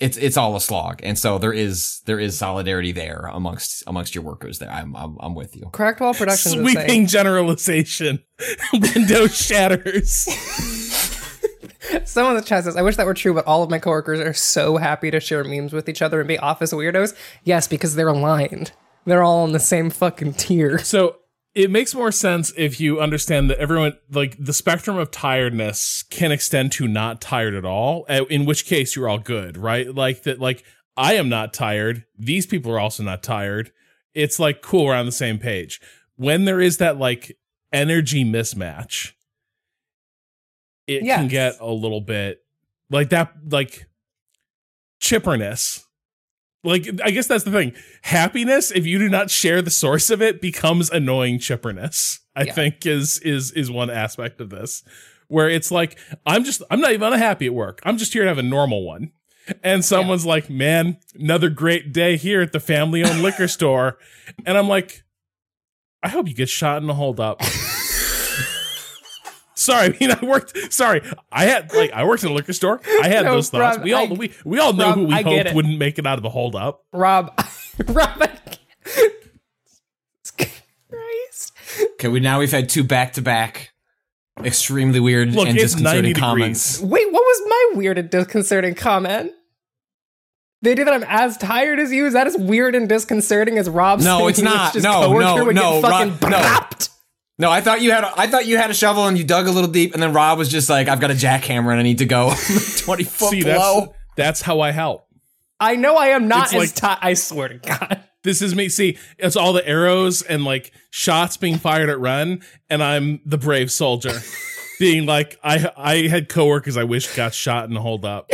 it's 0.00 0.16
it's 0.16 0.36
all 0.36 0.56
a 0.56 0.60
slog. 0.60 1.00
And 1.02 1.18
so 1.18 1.38
there 1.38 1.52
is 1.52 2.00
there 2.06 2.20
is 2.20 2.36
solidarity 2.36 2.92
there 2.92 3.28
amongst 3.32 3.82
amongst 3.86 4.14
your 4.14 4.24
workers 4.24 4.58
there. 4.58 4.70
I'm 4.70 4.94
I'm, 4.96 5.16
I'm 5.20 5.34
with 5.34 5.56
you. 5.56 5.68
Cracked 5.72 6.00
Wall 6.00 6.14
Productions 6.14 6.54
Sweeping 6.54 7.06
generalization. 7.06 8.22
Window 8.72 9.26
shatters. 9.26 10.28
Someone 12.04 12.34
in 12.34 12.40
the 12.40 12.46
chat 12.46 12.64
says, 12.64 12.76
I 12.76 12.82
wish 12.82 12.96
that 12.96 13.06
were 13.06 13.14
true, 13.14 13.32
but 13.32 13.46
all 13.46 13.62
of 13.62 13.70
my 13.70 13.78
coworkers 13.78 14.18
are 14.18 14.34
so 14.34 14.76
happy 14.76 15.10
to 15.10 15.20
share 15.20 15.44
memes 15.44 15.72
with 15.72 15.88
each 15.88 16.02
other 16.02 16.20
and 16.20 16.26
be 16.26 16.36
office 16.38 16.72
weirdos. 16.72 17.16
Yes, 17.44 17.68
because 17.68 17.94
they're 17.94 18.08
aligned. 18.08 18.72
They're 19.04 19.22
all 19.22 19.44
on 19.44 19.52
the 19.52 19.60
same 19.60 19.90
fucking 19.90 20.34
tier. 20.34 20.78
So 20.78 21.18
it 21.56 21.70
makes 21.70 21.94
more 21.94 22.12
sense 22.12 22.52
if 22.58 22.78
you 22.78 23.00
understand 23.00 23.48
that 23.48 23.58
everyone, 23.58 23.94
like 24.12 24.36
the 24.38 24.52
spectrum 24.52 24.98
of 24.98 25.10
tiredness 25.10 26.02
can 26.02 26.30
extend 26.30 26.70
to 26.72 26.86
not 26.86 27.22
tired 27.22 27.54
at 27.54 27.64
all, 27.64 28.04
uh, 28.10 28.26
in 28.28 28.44
which 28.44 28.66
case 28.66 28.94
you're 28.94 29.08
all 29.08 29.18
good, 29.18 29.56
right? 29.56 29.92
Like 29.92 30.24
that, 30.24 30.38
like 30.38 30.64
I 30.98 31.14
am 31.14 31.30
not 31.30 31.54
tired. 31.54 32.04
These 32.18 32.46
people 32.46 32.72
are 32.72 32.78
also 32.78 33.02
not 33.02 33.22
tired. 33.22 33.72
It's 34.12 34.38
like 34.38 34.60
cool, 34.60 34.84
we're 34.84 34.94
on 34.94 35.06
the 35.06 35.12
same 35.12 35.38
page. 35.38 35.80
When 36.16 36.44
there 36.44 36.60
is 36.60 36.76
that 36.76 36.98
like 36.98 37.38
energy 37.72 38.22
mismatch, 38.22 39.12
it 40.86 41.04
can 41.04 41.28
get 41.28 41.56
a 41.58 41.72
little 41.72 42.02
bit 42.02 42.40
like 42.90 43.08
that, 43.08 43.32
like 43.48 43.86
chipperness. 45.00 45.85
Like, 46.66 46.86
I 47.02 47.10
guess 47.12 47.26
that's 47.26 47.44
the 47.44 47.50
thing. 47.52 47.72
Happiness, 48.02 48.70
if 48.70 48.84
you 48.86 48.98
do 48.98 49.08
not 49.08 49.30
share 49.30 49.62
the 49.62 49.70
source 49.70 50.10
of 50.10 50.20
it, 50.20 50.40
becomes 50.40 50.90
annoying 50.90 51.38
chipperness. 51.38 52.20
I 52.34 52.42
Yeah. 52.44 52.52
think 52.52 52.84
is 52.84 53.18
is 53.20 53.52
is 53.52 53.70
one 53.70 53.88
aspect 53.88 54.40
of 54.40 54.50
this, 54.50 54.82
where 55.28 55.48
it's 55.48 55.70
like 55.70 55.96
I'm 56.26 56.44
just 56.44 56.62
I'm 56.70 56.80
not 56.80 56.92
even 56.92 57.12
unhappy 57.12 57.46
at 57.46 57.54
work. 57.54 57.80
I'm 57.84 57.96
just 57.96 58.12
here 58.12 58.22
to 58.24 58.28
have 58.28 58.38
a 58.38 58.42
normal 58.42 58.84
one. 58.84 59.12
And 59.62 59.84
someone's 59.84 60.26
like, 60.26 60.50
"Man, 60.50 60.98
another 61.14 61.48
great 61.48 61.92
day 61.92 62.16
here 62.16 62.42
at 62.42 62.50
the 62.50 62.58
family-owned 62.58 63.22
liquor 63.22 63.46
store," 63.58 63.96
and 64.44 64.58
I'm 64.58 64.68
like, 64.68 65.04
"I 66.02 66.08
hope 66.08 66.26
you 66.28 66.34
get 66.34 66.48
shot 66.48 66.82
in 66.82 66.90
a 66.90 66.94
holdup." 66.94 67.40
Sorry, 69.66 69.86
I 69.94 69.96
mean 70.00 70.10
I 70.12 70.24
worked. 70.24 70.72
Sorry, 70.72 71.02
I 71.30 71.44
had 71.44 71.72
like 71.74 71.92
I 71.92 72.04
worked 72.04 72.22
in 72.24 72.30
a 72.30 72.34
liquor 72.34 72.52
store. 72.52 72.80
I 73.02 73.08
had 73.08 73.24
No, 73.24 73.34
those 73.34 73.50
thoughts. 73.50 73.76
Rob, 73.78 73.84
we 73.84 73.92
all 73.92 74.08
I- 74.10 74.16
we 74.16 74.32
we 74.44 74.58
all 74.58 74.72
know 74.72 74.86
Rob, 74.86 74.94
who 74.94 75.04
we 75.06 75.14
I 75.14 75.22
hoped 75.22 75.46
it. 75.48 75.54
wouldn't 75.54 75.78
make 75.78 75.98
it 75.98 76.06
out 76.06 76.18
of 76.18 76.22
the 76.22 76.30
holdup. 76.30 76.82
Rob, 76.92 77.26
Rob, 77.88 78.22
I 78.22 78.26
can't- 78.84 79.12
Christ. 80.90 81.52
Okay, 81.94 82.08
we 82.08 82.20
now 82.20 82.38
we've 82.38 82.50
had 82.50 82.68
two 82.68 82.84
back 82.84 83.12
to 83.14 83.22
back 83.22 83.72
extremely 84.44 85.00
weird 85.00 85.32
Look, 85.32 85.48
and 85.48 85.56
disconcerting 85.56 86.14
comments. 86.14 86.74
degrees. 86.76 86.90
Wait, 86.92 87.12
what 87.12 87.20
was 87.22 87.42
my 87.48 87.78
weird 87.78 87.98
and 87.98 88.10
disconcerting 88.10 88.74
comment? 88.74 89.32
The 90.62 90.70
idea 90.70 90.84
that 90.86 90.94
I'm 90.94 91.04
as 91.06 91.36
tired 91.36 91.78
as 91.78 91.92
you 91.92 92.06
is 92.06 92.12
that 92.14 92.26
as 92.26 92.36
weird 92.36 92.74
and 92.74 92.88
disconcerting 92.88 93.58
as 93.58 93.68
Rob's. 93.68 94.04
No, 94.04 94.26
it's 94.28 94.38
his 94.38 94.44
not. 94.44 94.72
just 94.72 94.84
No, 94.84 94.92
coworker 95.02 95.20
no, 95.38 95.44
would 95.44 95.54
no, 95.54 95.80
get 95.82 95.90
fucking 95.90 96.30
Rob- 96.30 96.30
no. 96.30 96.86
Brapped. 97.38 97.40
No, 97.40 97.50
I 97.50 97.60
thought 97.60 97.82
you 97.82 97.90
had 97.90 98.04
a, 98.04 98.12
I 98.18 98.26
thought 98.26 98.46
you 98.46 98.56
had 98.56 98.70
a 98.70 98.74
shovel 98.74 99.06
and 99.06 99.16
you 99.18 99.24
dug 99.24 99.46
a 99.46 99.50
little 99.50 99.70
deep, 99.70 99.94
and 99.94 100.02
then 100.02 100.12
Rob 100.12 100.38
was 100.38 100.48
just 100.48 100.68
like, 100.70 100.88
"I've 100.88 101.00
got 101.00 101.10
a 101.10 101.14
jackhammer 101.14 101.70
and 101.70 101.80
I 101.80 101.82
need 101.82 101.98
to 101.98 102.06
go 102.06 102.32
twenty 102.78 103.04
foot 103.04 103.30
See, 103.30 103.42
below." 103.44 103.80
that's 103.80 103.92
that's 104.16 104.42
how 104.42 104.60
I 104.60 104.70
help. 104.70 105.06
I 105.60 105.76
know 105.76 105.96
I 105.96 106.08
am 106.08 106.28
not 106.28 106.46
It's 106.46 106.54
as 106.54 106.58
like- 106.58 106.74
tired. 106.74 106.98
I 107.02 107.14
swear 107.14 107.48
to 107.48 107.58
God. 107.58 108.02
This 108.22 108.42
is 108.42 108.56
me. 108.56 108.68
See, 108.68 108.98
it's 109.18 109.36
all 109.36 109.52
the 109.52 109.64
arrows 109.64 110.20
and 110.20 110.44
like 110.44 110.72
shots 110.90 111.36
being 111.36 111.58
fired 111.58 111.88
at 111.88 112.00
Ren, 112.00 112.42
and 112.68 112.82
I'm 112.82 113.20
the 113.24 113.38
brave 113.38 113.70
soldier, 113.70 114.18
being 114.80 115.06
like, 115.06 115.38
I 115.44 115.70
I 115.76 116.08
had 116.08 116.28
coworkers 116.28 116.76
I 116.76 116.82
wish 116.82 117.14
got 117.14 117.34
shot 117.34 117.68
and 117.68 117.78
hold 117.78 118.04
up. 118.04 118.28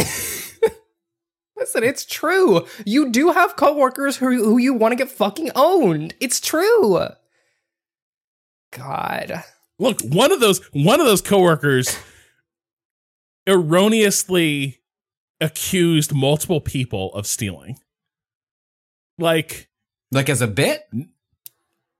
Listen, 1.59 1.84
it's 1.84 2.07
true. 2.07 2.66
You 2.86 3.11
do 3.11 3.32
have 3.32 3.55
coworkers 3.57 4.16
who 4.16 4.28
who 4.42 4.57
you 4.57 4.72
want 4.72 4.92
to 4.92 4.96
get 4.96 5.11
fucking 5.11 5.50
owned. 5.55 6.14
It's 6.20 6.40
true. 6.40 7.00
God. 8.72 9.42
Look, 9.78 10.00
one 10.02 10.32
of 10.32 10.40
those 10.40 10.58
one 10.72 11.00
of 11.00 11.06
those 11.06 11.22
coworkers 11.22 11.96
erroneously 13.46 14.80
accused 15.40 16.14
multiple 16.14 16.60
people 16.60 17.12
of 17.14 17.26
stealing. 17.26 17.78
Like, 19.18 19.68
Like 20.10 20.28
as 20.28 20.40
a 20.40 20.46
bit. 20.46 20.88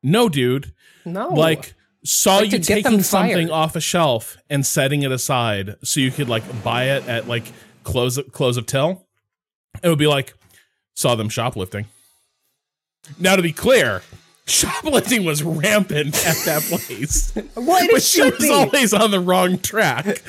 no, 0.03 0.29
dude. 0.29 0.73
No. 1.05 1.29
like 1.29 1.75
saw 2.05 2.37
Like 2.39 2.53
you 2.53 2.59
taking 2.59 3.03
something 3.03 3.51
off 3.51 3.77
a 3.77 3.81
shelf 3.81 4.37
and 4.51 4.65
setting 4.67 5.03
it 5.03 5.13
aside 5.13 5.77
so 5.85 6.01
you 6.01 6.11
could 6.11 6.29
like 6.29 6.43
buy 6.63 6.91
it 6.91 7.07
at 7.09 7.29
like 7.29 7.45
close 7.85 8.19
close 8.33 8.57
of 8.57 8.67
till, 8.67 9.07
it 9.83 9.89
would 9.89 9.99
be 9.99 10.07
like 10.07 10.35
saw 10.95 11.15
them 11.15 11.29
shoplifting. 11.29 11.87
Now 13.19 13.37
to 13.37 13.43
be 13.43 13.53
clear, 13.53 14.03
shoplifting 14.47 15.25
was 15.25 15.43
rampant 15.43 16.15
at 16.27 16.37
that 16.45 16.63
place. 16.63 17.33
What 17.55 17.91
but 17.91 18.03
she 18.03 18.23
was 18.23 18.51
always 18.51 18.93
on 18.93 19.11
the 19.11 19.21
wrong 19.21 19.59
track. 19.59 20.23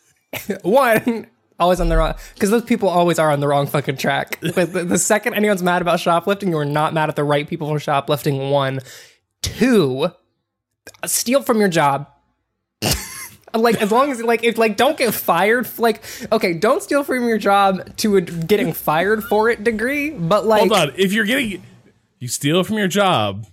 One, 0.62 1.26
always 1.58 1.80
on 1.80 1.88
the 1.88 1.96
wrong 1.96 2.14
because 2.34 2.50
those 2.50 2.64
people 2.64 2.88
always 2.88 3.18
are 3.18 3.30
on 3.30 3.40
the 3.40 3.48
wrong 3.48 3.66
fucking 3.66 3.96
track. 3.96 4.38
But 4.54 4.72
the, 4.72 4.84
the 4.84 4.98
second 4.98 5.34
anyone's 5.34 5.62
mad 5.62 5.82
about 5.82 6.00
shoplifting, 6.00 6.50
you 6.50 6.58
are 6.58 6.64
not 6.64 6.94
mad 6.94 7.08
at 7.08 7.16
the 7.16 7.24
right 7.24 7.48
people 7.48 7.68
for 7.68 7.80
shoplifting. 7.80 8.50
One, 8.50 8.80
two, 9.42 10.10
steal 11.06 11.42
from 11.42 11.58
your 11.58 11.68
job. 11.68 12.08
like 13.54 13.80
as 13.80 13.90
long 13.90 14.12
as 14.12 14.22
like 14.22 14.44
if 14.44 14.58
like 14.58 14.76
don't 14.76 14.98
get 14.98 15.12
fired 15.12 15.66
like 15.78 16.02
okay 16.30 16.52
don't 16.52 16.82
steal 16.82 17.02
from 17.02 17.26
your 17.26 17.38
job 17.38 17.96
to 17.96 18.16
a 18.16 18.20
getting 18.20 18.74
fired 18.74 19.24
for 19.24 19.48
it 19.48 19.64
degree 19.64 20.10
but 20.10 20.46
like 20.46 20.60
Hold 20.68 20.72
on, 20.72 20.92
if 20.96 21.14
you're 21.14 21.24
getting 21.24 21.62
you 22.18 22.28
steal 22.28 22.64
from 22.64 22.78
your 22.78 22.88
job 22.88 23.46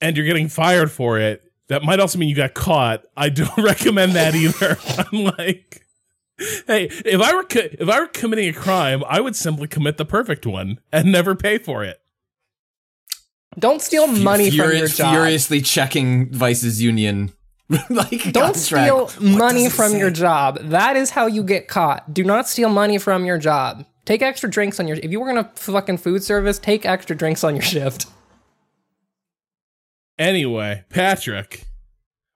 and 0.00 0.16
you're 0.16 0.26
getting 0.26 0.48
fired 0.48 0.90
for 0.90 1.18
it, 1.18 1.42
that 1.68 1.82
might 1.82 2.00
also 2.00 2.18
mean 2.18 2.28
you 2.28 2.34
got 2.36 2.54
caught. 2.54 3.02
I 3.16 3.28
don't 3.28 3.50
recommend 3.58 4.12
that 4.12 4.34
either. 4.34 4.78
I'm 5.12 5.24
like 5.36 5.82
Hey, 6.66 6.84
if 7.04 7.18
I 7.20 7.34
were 7.34 7.44
co- 7.44 7.60
if 7.72 7.88
I 7.88 7.98
were 8.00 8.08
committing 8.08 8.48
a 8.48 8.52
crime, 8.52 9.02
I 9.08 9.20
would 9.20 9.34
simply 9.34 9.68
commit 9.68 9.96
the 9.96 10.04
perfect 10.04 10.44
one 10.46 10.78
and 10.92 11.10
never 11.10 11.34
pay 11.34 11.56
for 11.56 11.82
it. 11.82 11.98
don't 13.58 13.80
steal 13.80 14.06
money 14.06 14.50
from 14.50 14.70
your 14.76 14.86
job 14.86 15.14
Furiously 15.14 15.62
checking 15.62 16.30
Vice's 16.30 16.82
union. 16.82 17.32
like 17.90 18.10
Don't 18.32 18.54
contract. 18.54 18.58
steal 18.58 19.06
What 19.06 19.20
money 19.22 19.68
from 19.70 19.92
say? 19.92 19.98
your 19.98 20.10
job. 20.10 20.58
That 20.60 20.96
is 20.96 21.10
how 21.10 21.26
you 21.26 21.42
get 21.42 21.68
caught. 21.68 22.12
Do 22.12 22.22
not 22.22 22.48
steal 22.48 22.68
money 22.68 22.98
from 22.98 23.24
your 23.24 23.38
job. 23.38 23.84
Take 24.06 24.22
extra 24.22 24.48
drinks 24.50 24.80
on 24.80 24.88
your. 24.88 24.96
If 24.96 25.10
you 25.10 25.20
were 25.20 25.28
in 25.28 25.36
a 25.36 25.44
fucking 25.56 25.98
food 25.98 26.22
service, 26.22 26.58
take 26.58 26.86
extra 26.86 27.14
drinks 27.14 27.44
on 27.44 27.54
your 27.54 27.62
shift. 27.62 28.06
Anyway, 30.18 30.84
Patrick, 30.88 31.66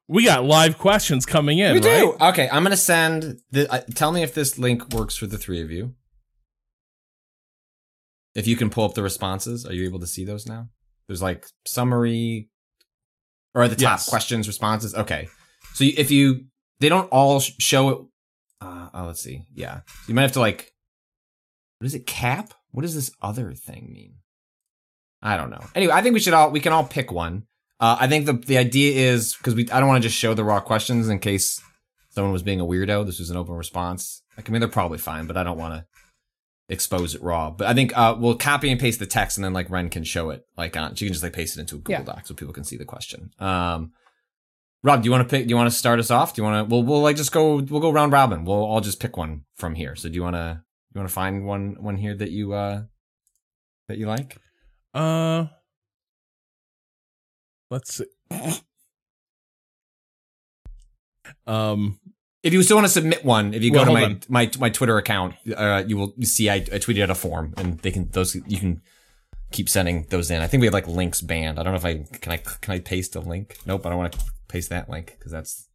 we 0.08 0.24
got 0.24 0.44
live 0.44 0.76
questions 0.76 1.24
coming 1.24 1.58
in. 1.58 1.72
We 1.74 1.80
do. 1.80 1.88
right? 2.20 2.30
Okay, 2.32 2.48
I'm 2.50 2.62
gonna 2.62 2.76
send. 2.76 3.40
The, 3.52 3.72
uh, 3.72 3.80
tell 3.94 4.12
me 4.12 4.22
if 4.22 4.34
this 4.34 4.58
link 4.58 4.90
works 4.92 5.16
for 5.16 5.26
the 5.26 5.38
three 5.38 5.62
of 5.62 5.70
you. 5.70 5.94
If 8.34 8.46
you 8.46 8.56
can 8.56 8.68
pull 8.70 8.84
up 8.84 8.94
the 8.94 9.02
responses, 9.02 9.64
are 9.64 9.72
you 9.72 9.84
able 9.86 10.00
to 10.00 10.06
see 10.06 10.24
those 10.24 10.46
now? 10.46 10.68
There's 11.08 11.22
like 11.22 11.46
summary, 11.66 12.48
or 13.54 13.62
at 13.62 13.70
the 13.70 13.76
top 13.76 13.82
Yes. 13.98 14.08
questions, 14.08 14.46
responses. 14.46 14.94
Okay, 14.94 15.28
so 15.74 15.84
if 15.84 16.10
you, 16.10 16.44
they 16.80 16.88
don't 16.88 17.08
all 17.10 17.40
show 17.40 17.88
it. 17.88 17.98
Uh, 18.60 18.88
oh, 18.92 19.06
let's 19.06 19.22
see. 19.22 19.44
Yeah, 19.54 19.80
you 20.06 20.14
might 20.14 20.22
have 20.22 20.32
to 20.32 20.40
like. 20.40 20.72
What 21.80 21.86
is 21.86 21.94
it? 21.94 22.06
Cap? 22.06 22.52
What 22.72 22.82
does 22.82 22.94
this 22.94 23.10
other 23.22 23.54
thing 23.54 23.90
mean? 23.92 24.16
I 25.22 25.36
don't 25.36 25.50
know. 25.50 25.64
Anyway, 25.74 25.92
I 25.92 26.02
think 26.02 26.14
we 26.14 26.20
should 26.20 26.34
all 26.34 26.50
we 26.50 26.60
can 26.60 26.72
all 26.72 26.84
pick 26.84 27.10
one. 27.10 27.44
Uh, 27.80 27.96
I 27.98 28.06
think 28.06 28.26
the 28.26 28.34
the 28.34 28.58
idea 28.58 29.12
is 29.12 29.34
because 29.34 29.54
we 29.54 29.68
I 29.70 29.80
don't 29.80 29.88
want 29.88 30.02
to 30.02 30.08
just 30.08 30.18
show 30.18 30.34
the 30.34 30.44
raw 30.44 30.60
questions 30.60 31.08
in 31.08 31.18
case 31.18 31.60
someone 32.10 32.32
was 32.32 32.42
being 32.42 32.60
a 32.60 32.66
weirdo. 32.66 33.06
This 33.06 33.18
was 33.18 33.30
an 33.30 33.36
open 33.38 33.54
response. 33.54 34.22
Like, 34.36 34.48
I 34.48 34.52
mean, 34.52 34.60
they're 34.60 34.68
probably 34.68 34.98
fine, 34.98 35.26
but 35.26 35.36
I 35.36 35.42
don't 35.42 35.58
want 35.58 35.74
to 35.74 35.86
expose 36.68 37.14
it 37.14 37.22
raw. 37.22 37.50
But 37.50 37.66
I 37.66 37.74
think 37.74 37.96
uh, 37.96 38.14
we'll 38.18 38.36
copy 38.36 38.70
and 38.70 38.78
paste 38.78 38.98
the 38.98 39.06
text, 39.06 39.38
and 39.38 39.44
then 39.44 39.54
like 39.54 39.70
Ren 39.70 39.88
can 39.88 40.04
show 40.04 40.28
it. 40.30 40.44
Like, 40.56 40.76
on 40.76 40.94
she 40.94 41.06
can 41.06 41.14
just 41.14 41.22
like 41.22 41.32
paste 41.32 41.56
it 41.56 41.60
into 41.60 41.76
a 41.76 41.78
Google 41.78 42.04
Yeah. 42.04 42.14
Doc 42.14 42.26
so 42.26 42.34
people 42.34 42.52
can 42.54 42.64
see 42.64 42.76
the 42.76 42.84
question. 42.84 43.30
Um, 43.38 43.92
Rob, 44.82 45.02
do 45.02 45.06
you 45.06 45.10
want 45.12 45.26
to 45.26 45.34
pick? 45.34 45.46
Do 45.46 45.50
you 45.50 45.56
want 45.56 45.70
to 45.70 45.76
start 45.76 45.98
us 45.98 46.10
off? 46.10 46.34
Do 46.34 46.42
you 46.42 46.48
want 46.48 46.68
to? 46.68 46.70
We'll 46.74 46.82
we'll 46.82 47.02
like 47.02 47.16
just 47.16 47.32
go. 47.32 47.56
We'll 47.56 47.80
go 47.80 47.90
round 47.90 48.12
robin. 48.12 48.44
We'll 48.44 48.64
all 48.64 48.80
just 48.80 49.00
pick 49.00 49.16
one 49.16 49.44
from 49.56 49.74
here. 49.74 49.96
So 49.96 50.08
do 50.08 50.14
you 50.14 50.22
want 50.22 50.36
to? 50.36 50.62
You 50.92 50.98
want 51.00 51.08
to 51.08 51.14
find 51.14 51.46
one 51.46 51.76
one 51.80 51.96
here 51.96 52.14
that 52.14 52.30
you 52.30 52.52
uh 52.52 52.82
that 53.88 53.98
you 53.98 54.06
like? 54.06 54.38
Uh, 54.92 55.46
let's 57.70 57.94
see. 57.94 58.04
Um, 61.46 62.00
If 62.42 62.52
you 62.52 62.62
still 62.62 62.76
want 62.76 62.86
to 62.86 62.92
submit 62.92 63.24
one, 63.24 63.54
if 63.54 63.62
you 63.62 63.70
Well, 63.70 63.84
go 63.84 63.92
to 63.92 63.92
my, 63.92 64.04
on. 64.04 64.20
my 64.28 64.50
my 64.58 64.70
Twitter 64.70 64.96
account, 64.98 65.34
uh, 65.56 65.84
you 65.86 65.96
will 65.96 66.14
see 66.22 66.50
I, 66.50 66.56
I 66.56 66.78
tweeted 66.78 67.02
out 67.02 67.10
a 67.10 67.14
form, 67.14 67.54
and 67.56 67.78
they 67.80 67.90
can 67.92 68.08
those 68.10 68.34
you 68.34 68.58
can 68.58 68.82
keep 69.52 69.68
sending 69.68 70.06
those 70.10 70.30
in. 70.30 70.40
I 70.42 70.46
think 70.48 70.60
we 70.60 70.66
have 70.66 70.74
like 70.74 70.88
links 70.88 71.20
banned. 71.20 71.58
I 71.58 71.62
don't 71.62 71.72
know 71.72 71.78
if 71.78 71.84
I 71.84 71.98
can 72.18 72.32
I 72.32 72.36
can 72.38 72.74
I 72.74 72.80
paste 72.80 73.14
a 73.14 73.20
link. 73.20 73.58
Nope, 73.66 73.86
I 73.86 73.90
don't 73.90 73.98
want 73.98 74.12
to 74.14 74.20
paste 74.48 74.70
that 74.70 74.88
link 74.90 75.14
because 75.18 75.30
that's. 75.32 75.68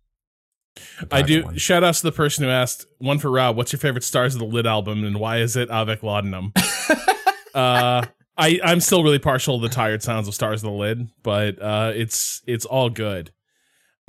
I 1.11 1.21
do 1.21 1.43
one. 1.43 1.57
shout 1.57 1.83
outs 1.83 2.01
to 2.01 2.07
the 2.07 2.11
person 2.11 2.43
who 2.43 2.49
asked 2.49 2.85
one 2.97 3.19
for 3.19 3.31
Rob. 3.31 3.55
What's 3.55 3.71
your 3.71 3.79
favorite 3.79 4.03
stars 4.03 4.35
of 4.35 4.39
the 4.39 4.45
Lid 4.45 4.67
album, 4.67 5.03
and 5.03 5.19
why 5.19 5.39
is 5.39 5.55
it 5.55 5.69
Avec 5.69 6.01
Laudenum? 6.01 6.51
uh, 7.55 8.05
I 8.37 8.59
I'm 8.63 8.79
still 8.79 9.03
really 9.03 9.19
partial 9.19 9.59
to 9.59 9.67
the 9.67 9.73
tired 9.73 10.03
sounds 10.03 10.27
of 10.27 10.33
Stars 10.33 10.63
of 10.63 10.71
the 10.71 10.75
Lid, 10.75 11.09
but 11.23 11.61
uh, 11.61 11.91
it's 11.95 12.41
it's 12.45 12.65
all 12.65 12.89
good. 12.89 13.31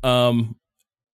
Um, 0.03 0.57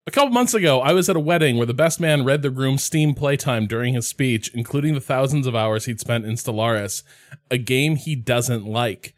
a 0.06 0.10
couple 0.10 0.30
months 0.30 0.54
ago, 0.54 0.80
I 0.80 0.92
was 0.92 1.08
at 1.08 1.16
a 1.16 1.20
wedding 1.20 1.56
where 1.56 1.66
the 1.66 1.74
best 1.74 2.00
man 2.00 2.24
read 2.24 2.42
the 2.42 2.50
groom's 2.50 2.82
Steam 2.82 3.14
playtime 3.14 3.66
during 3.66 3.94
his 3.94 4.08
speech, 4.08 4.50
including 4.54 4.94
the 4.94 5.00
thousands 5.00 5.46
of 5.46 5.54
hours 5.54 5.84
he'd 5.84 6.00
spent 6.00 6.24
in 6.24 6.34
Stellaris, 6.34 7.02
a 7.50 7.58
game 7.58 7.96
he 7.96 8.16
doesn't 8.16 8.64
like. 8.64 9.14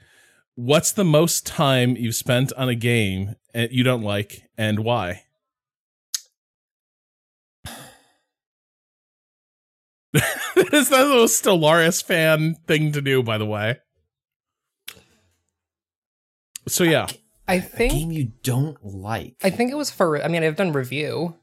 What's 0.55 0.93
the 0.93 1.05
most 1.05 1.47
time 1.47 1.97
you've 1.97 2.14
spent 2.14 2.53
on 2.55 2.68
a 2.68 2.74
game 2.74 3.37
and 3.55 3.70
you 3.72 3.85
don't 3.85 4.03
like, 4.03 4.43
and 4.59 4.80
why? 4.80 5.24
that 10.73 10.79
is 10.79 10.89
the 10.89 11.05
most 11.05 11.45
Stellaris 11.45 12.03
fan 12.03 12.57
thing 12.66 12.93
to 12.93 13.03
do, 13.03 13.23
by 13.23 13.37
the 13.37 13.45
way. 13.45 13.77
So 16.66 16.83
yeah, 16.83 17.09
I 17.47 17.61
think. 17.61 17.93
game 17.93 18.11
you 18.11 18.33
don't 18.43 18.83
like. 18.83 19.37
I 19.45 19.51
think 19.51 19.70
it 19.70 19.77
was 19.77 19.91
for. 19.91 20.23
I 20.23 20.29
mean, 20.29 20.43
I've 20.43 20.57
done 20.57 20.73
review. 20.73 21.37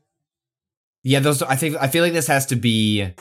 yeah, 1.04 1.20
those. 1.20 1.44
I 1.44 1.56
think 1.56 1.78
I 1.80 1.88
feel 1.88 2.04
like 2.04 2.14
this 2.14 2.26
has 2.26 2.48
to 2.48 2.56
be 2.56 3.14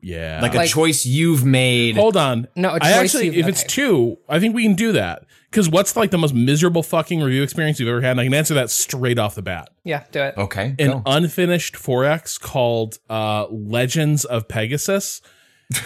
yeah. 0.00 0.40
like 0.42 0.54
a 0.54 0.58
Like- 0.58 0.70
choice 0.70 1.04
you've 1.06 1.44
made. 1.44 1.96
hold 1.96 2.16
on. 2.16 2.48
No, 2.56 2.70
a 2.70 2.74
I 2.74 2.78
choice 2.78 2.90
actually, 3.14 3.26
you've- 3.26 3.40
if 3.40 3.48
it's 3.48 3.60
okay. 3.62 3.68
two, 3.68 4.16
I 4.28 4.38
think 4.40 4.54
we 4.54 4.62
can 4.62 4.74
do 4.74 4.92
that. 4.92 5.24
Because 5.50 5.68
what's 5.68 5.96
like 5.96 6.12
the 6.12 6.18
most 6.18 6.32
miserable 6.32 6.82
fucking 6.84 7.20
review 7.20 7.42
experience 7.42 7.80
you've 7.80 7.88
ever 7.88 8.00
had? 8.00 8.12
And 8.12 8.20
I 8.20 8.24
can 8.24 8.34
answer 8.34 8.54
that 8.54 8.70
straight 8.70 9.18
off 9.18 9.34
the 9.34 9.42
bat. 9.42 9.68
Yeah, 9.82 10.04
do 10.12 10.20
it. 10.22 10.34
Okay, 10.36 10.76
An 10.78 10.90
go. 10.90 11.02
unfinished 11.06 11.74
4X 11.74 12.40
called 12.40 12.98
uh, 13.10 13.46
Legends 13.50 14.24
of 14.24 14.46
Pegasus. 14.46 15.20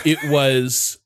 It 0.05 0.19
was 0.31 0.99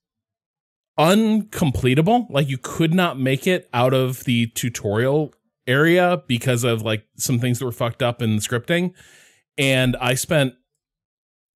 uncompletable. 0.98 2.26
Like 2.30 2.48
you 2.48 2.59
could 2.59 2.92
not 2.94 3.18
make 3.18 3.46
it 3.46 3.68
out 3.72 3.94
of 3.94 4.24
the 4.24 4.46
tutorial 4.48 5.32
area 5.66 6.22
because 6.26 6.64
of 6.64 6.82
like 6.82 7.04
some 7.16 7.38
things 7.38 7.59
that 7.59 7.64
were 7.64 7.72
fucked 7.72 8.02
up 8.02 8.20
in 8.22 8.36
the 8.36 8.42
scripting. 8.42 8.92
And 9.56 9.96
I 10.00 10.14
spent 10.14 10.54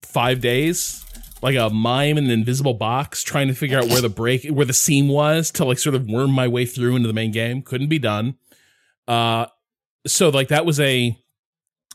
five 0.02 0.40
days 0.40 1.04
like 1.42 1.56
a 1.56 1.68
mime 1.70 2.16
in 2.16 2.24
an 2.24 2.30
invisible 2.30 2.74
box 2.74 3.22
trying 3.22 3.48
to 3.48 3.54
figure 3.54 3.78
out 3.78 3.88
where 3.88 4.00
the 4.00 4.08
break 4.08 4.46
where 4.46 4.64
the 4.64 4.72
seam 4.72 5.08
was 5.08 5.50
to 5.50 5.64
like 5.64 5.78
sort 5.78 5.94
of 5.94 6.06
worm 6.08 6.30
my 6.30 6.48
way 6.48 6.64
through 6.64 6.96
into 6.96 7.08
the 7.08 7.14
main 7.14 7.32
game. 7.32 7.62
Couldn't 7.62 7.88
be 7.88 7.98
done. 7.98 8.36
Uh 9.08 9.46
so 10.06 10.28
like 10.28 10.48
that 10.48 10.64
was 10.64 10.80
a 10.80 11.16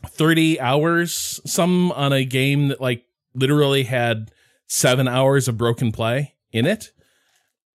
30 0.06 0.60
hours 0.60 1.40
some 1.44 1.90
on 1.92 2.12
a 2.12 2.24
game 2.24 2.68
that 2.68 2.80
like 2.80 3.04
literally 3.34 3.84
had 3.84 4.30
seven 4.66 5.08
hours 5.08 5.48
of 5.48 5.56
broken 5.56 5.90
play 5.92 6.34
in 6.52 6.66
it 6.66 6.92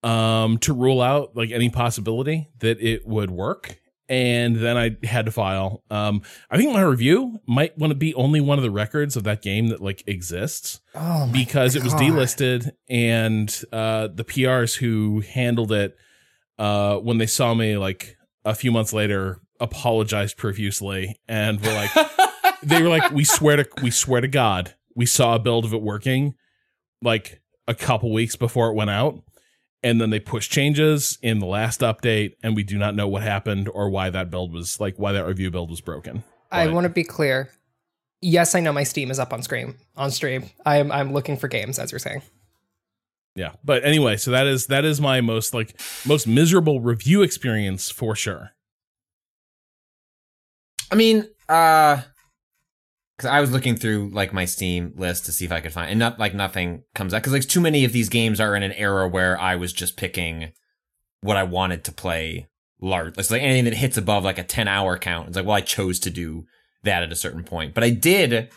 um 0.03 0.57
to 0.59 0.74
rule 0.74 1.01
out 1.01 1.36
like 1.36 1.51
any 1.51 1.69
possibility 1.69 2.49
that 2.59 2.80
it 2.82 3.05
would 3.07 3.32
work 3.32 3.80
and 4.14 4.57
then 4.57 4.78
i 4.78 4.95
had 5.03 5.26
to 5.26 5.32
file. 5.32 5.84
Um 5.89 6.22
i 6.51 6.57
think 6.57 6.72
my 6.72 6.82
review 6.82 7.39
might 7.47 7.76
want 7.78 7.91
to 7.91 7.95
be 7.95 8.14
only 8.14 8.39
one 8.39 8.59
of 8.59 8.64
the 8.64 8.70
records 8.72 9.16
of 9.16 9.24
that 9.24 9.41
game 9.41 9.68
that 9.68 9.82
like 9.82 10.03
exists 10.05 10.82
Oh 10.93 11.28
because 11.32 11.76
it 11.76 11.84
was 11.84 11.93
delisted 11.95 12.72
and 12.88 13.49
uh 13.72 14.09
the 14.14 14.24
prs 14.24 14.78
who 14.78 15.22
handled 15.22 15.72
it 15.72 15.97
uh 16.59 16.97
when 16.97 17.18
they 17.18 17.26
saw 17.26 17.53
me 17.55 17.76
like 17.78 18.18
a 18.45 18.53
few 18.53 18.72
months 18.72 18.93
later 18.93 19.41
apologized 19.59 20.38
profusely 20.38 21.20
and 21.28 21.59
were 21.61 21.74
like 21.74 21.91
they 22.64 22.82
were 22.82 22.89
like 22.89 23.11
we 23.11 23.24
swear 23.24 23.57
to 23.57 23.68
we 23.82 23.89
swear 23.89 24.22
to 24.22 24.28
god 24.28 24.76
we 24.95 25.05
saw 25.07 25.36
a 25.36 25.39
build 25.39 25.66
of 25.66 25.74
it 25.74 25.82
working 25.82 26.36
like 27.01 27.41
a 27.68 27.74
couple 27.74 28.14
weeks 28.14 28.36
before 28.36 28.70
it 28.70 28.76
went 28.76 28.89
out 28.91 29.24
and 29.84 29.99
then 29.99 30.09
they 30.09 30.19
push 30.19 30.49
changes 30.49 31.17
in 31.21 31.39
the 31.39 31.45
last 31.45 31.81
update 31.81 32.36
and 32.41 32.55
we 32.55 32.63
do 32.63 32.77
not 32.77 32.95
know 32.95 33.07
what 33.07 33.21
happened 33.21 33.69
or 33.73 33.89
why 33.89 34.09
that 34.09 34.29
build 34.29 34.53
was 34.53 34.79
like 34.79 34.97
why 34.97 35.11
that 35.11 35.25
review 35.25 35.51
build 35.51 35.69
was 35.69 35.81
broken 35.81 36.23
I 36.51 36.67
want 36.67 36.86
to 36.86 36.89
be 36.89 37.03
clear. 37.03 37.49
Yes, 38.21 38.53
I 38.55 38.59
know 38.59 38.71
my 38.71 38.84
Steam 38.84 39.09
is 39.09 39.19
up 39.19 39.34
on 39.34 39.41
stream. 39.41 39.75
On 39.97 40.11
stream, 40.11 40.45
I'm 40.65 40.91
I'm 40.91 41.11
looking 41.11 41.36
for 41.36 41.47
games 41.47 41.79
as 41.79 41.91
you're 41.91 41.99
saying. 41.99 42.21
yeah 43.36 43.53
but 43.63 43.84
anyway 43.84 44.15
so 44.17 44.31
that 44.31 44.45
is 44.47 44.67
that 44.67 44.86
is 44.86 45.01
my 45.01 45.19
most 45.21 45.53
like 45.53 45.79
most 46.05 46.27
miserable 46.27 46.79
review 46.81 47.21
experience 47.23 47.89
for 47.89 48.15
sure 48.15 48.51
I 50.91 50.95
mean, 50.95 51.27
uh, 51.49 52.01
because 53.18 53.30
I 53.30 53.41
was 53.41 53.51
looking 53.51 53.76
through 53.76 54.09
like 54.14 54.34
my 54.34 54.45
Steam 54.45 54.93
list 54.95 55.26
to 55.26 55.32
see 55.32 55.45
if 55.45 55.51
I 55.51 55.61
could 55.61 55.74
find, 55.74 55.89
and 55.89 55.99
not 55.99 56.20
like 56.20 56.34
nothing 56.34 56.84
comes 56.95 57.14
out 57.14 57.22
because 57.22 57.34
like 57.34 57.47
too 57.47 57.61
many 57.61 57.86
of 57.86 57.93
these 57.93 58.09
games 58.09 58.39
are 58.39 58.55
in 58.55 58.64
an 58.64 58.74
era 58.74 59.07
where 59.07 59.39
I 59.39 59.55
was 59.55 59.74
just 59.74 59.97
picking 59.97 60.51
what 61.22 61.38
I 61.38 61.43
wanted 61.43 61.84
to 61.86 61.91
play 61.91 62.47
large. 62.82 63.18
It's 63.18 63.32
like 63.32 63.41
anything 63.41 63.66
that 63.66 63.76
hits 63.76 63.97
above 63.97 64.24
like 64.24 64.39
a 64.39 64.43
ten 64.43 64.68
hour 64.68 64.97
count. 64.97 65.28
It's 65.28 65.38
like 65.38 65.45
well, 65.45 65.55
I 65.55 65.61
chose 65.61 65.99
to 65.99 66.09
do 66.09 66.45
that 66.84 67.03
at 67.03 67.11
a 67.11 67.18
certain 67.18 67.43
point, 67.43 67.74
but 67.74 67.84
I 67.84 67.89
did 67.91 68.49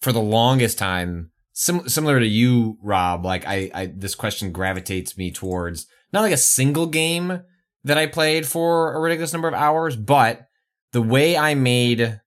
for 0.00 0.12
the 0.12 0.20
longest 0.20 0.78
time. 0.78 1.30
Sim- 1.52 1.88
similar 1.88 2.20
to 2.20 2.26
you, 2.26 2.78
Rob, 2.82 3.24
like 3.24 3.46
I, 3.46 3.70
I, 3.74 3.86
this 3.86 4.14
question 4.14 4.50
gravitates 4.50 5.18
me 5.18 5.30
towards 5.30 5.86
not 6.12 6.22
like 6.22 6.32
a 6.32 6.38
single 6.38 6.86
game 6.86 7.42
that 7.84 7.98
I 7.98 8.06
played 8.06 8.46
for 8.46 8.94
a 8.94 9.00
ridiculous 9.00 9.32
number 9.32 9.48
of 9.48 9.54
hours, 9.54 9.96
but 9.96 10.46
the 10.92 11.02
way 11.02 11.36
I 11.36 11.54
made 11.54 12.20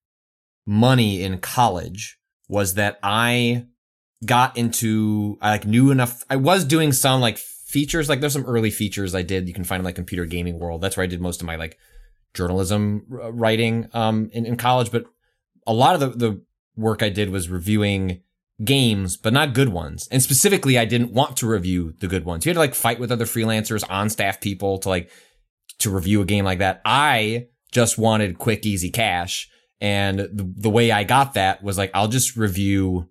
money 0.66 1.22
in 1.24 1.40
college 1.40 2.18
was 2.48 2.76
that 2.76 3.00
I 3.04 3.66
got 4.26 4.58
into 4.58 5.38
I 5.42 5.52
like 5.52 5.66
knew 5.66 5.92
enough 5.92 6.24
I 6.30 6.38
was 6.38 6.64
doing 6.64 6.94
some 6.94 7.20
like 7.20 7.38
features 7.38 8.08
like 8.08 8.22
there's 8.22 8.34
some 8.34 8.46
early 8.46 8.72
features 8.72 9.16
I 9.16 9.22
did. 9.22 9.48
You 9.48 9.54
can 9.54 9.64
find 9.64 9.82
in 9.82 9.86
like 9.86 9.96
computer 9.96 10.26
gaming 10.26 10.60
world. 10.60 10.82
That's 10.82 10.96
where 10.96 11.04
I 11.04 11.08
did 11.08 11.22
most 11.22 11.42
of 11.42 11.48
my 11.48 11.56
like 11.56 11.78
journalism 12.34 13.04
writing 13.08 13.90
um 13.94 14.30
in, 14.32 14.46
in 14.46 14.56
college. 14.56 14.92
But 14.92 15.06
a 15.68 15.74
lot 15.74 15.96
of 15.96 16.00
the, 16.00 16.28
the 16.28 16.42
work 16.76 17.04
I 17.04 17.10
did 17.10 17.30
was 17.30 17.50
reviewing 17.50 18.22
games 18.64 19.18
but 19.18 19.34
not 19.34 19.54
good 19.54 19.70
ones. 19.70 20.08
And 20.12 20.22
specifically 20.22 20.78
I 20.78 20.86
didn't 20.86 21.12
want 21.12 21.38
to 21.38 21.48
review 21.48 21.96
the 22.00 22.08
good 22.08 22.26
ones. 22.26 22.46
You 22.46 22.52
had 22.52 22.56
to 22.56 22.60
like 22.60 22.76
fight 22.76 23.00
with 23.00 23.12
other 23.12 23.26
freelancers 23.26 23.84
on 23.90 24.10
staff 24.10 24.40
people 24.40 24.78
to 24.80 24.90
like 24.90 25.10
to 25.80 25.90
review 25.90 26.22
a 26.22 26.26
game 26.26 26.46
like 26.46 26.60
that. 26.60 26.82
I 26.86 27.48
just 27.72 27.98
wanted 27.98 28.38
quick 28.38 28.66
easy 28.66 28.92
cash 28.92 29.50
and 29.84 30.18
the, 30.20 30.50
the 30.56 30.70
way 30.70 30.92
I 30.92 31.04
got 31.04 31.34
that 31.34 31.62
was 31.62 31.78
like, 31.78 31.92
I'll 31.94 32.08
just 32.08 32.38
review 32.38 33.10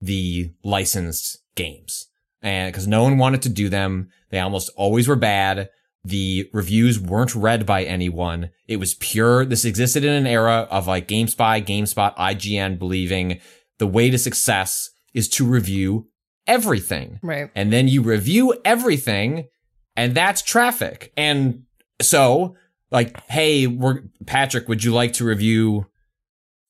the 0.00 0.52
licensed 0.64 1.38
games. 1.54 2.08
And 2.42 2.74
cause 2.74 2.88
no 2.88 3.04
one 3.04 3.18
wanted 3.18 3.42
to 3.42 3.48
do 3.48 3.68
them. 3.68 4.10
They 4.30 4.40
almost 4.40 4.68
always 4.74 5.06
were 5.06 5.14
bad. 5.14 5.70
The 6.04 6.50
reviews 6.52 6.98
weren't 6.98 7.36
read 7.36 7.64
by 7.66 7.84
anyone. 7.84 8.50
It 8.66 8.78
was 8.78 8.96
pure. 8.96 9.44
This 9.44 9.64
existed 9.64 10.04
in 10.04 10.12
an 10.12 10.26
era 10.26 10.66
of 10.72 10.88
like 10.88 11.06
GameSpy, 11.06 11.64
GameSpot, 11.64 12.16
IGN 12.16 12.80
believing 12.80 13.40
the 13.78 13.86
way 13.86 14.10
to 14.10 14.18
success 14.18 14.90
is 15.14 15.28
to 15.28 15.46
review 15.46 16.08
everything. 16.48 17.20
Right. 17.22 17.48
And 17.54 17.72
then 17.72 17.86
you 17.86 18.02
review 18.02 18.60
everything 18.64 19.46
and 19.94 20.16
that's 20.16 20.42
traffic. 20.42 21.12
And 21.16 21.62
so 22.02 22.56
like, 22.90 23.20
hey, 23.30 23.68
we're 23.68 24.02
Patrick, 24.26 24.68
would 24.68 24.82
you 24.82 24.92
like 24.92 25.12
to 25.14 25.24
review 25.24 25.86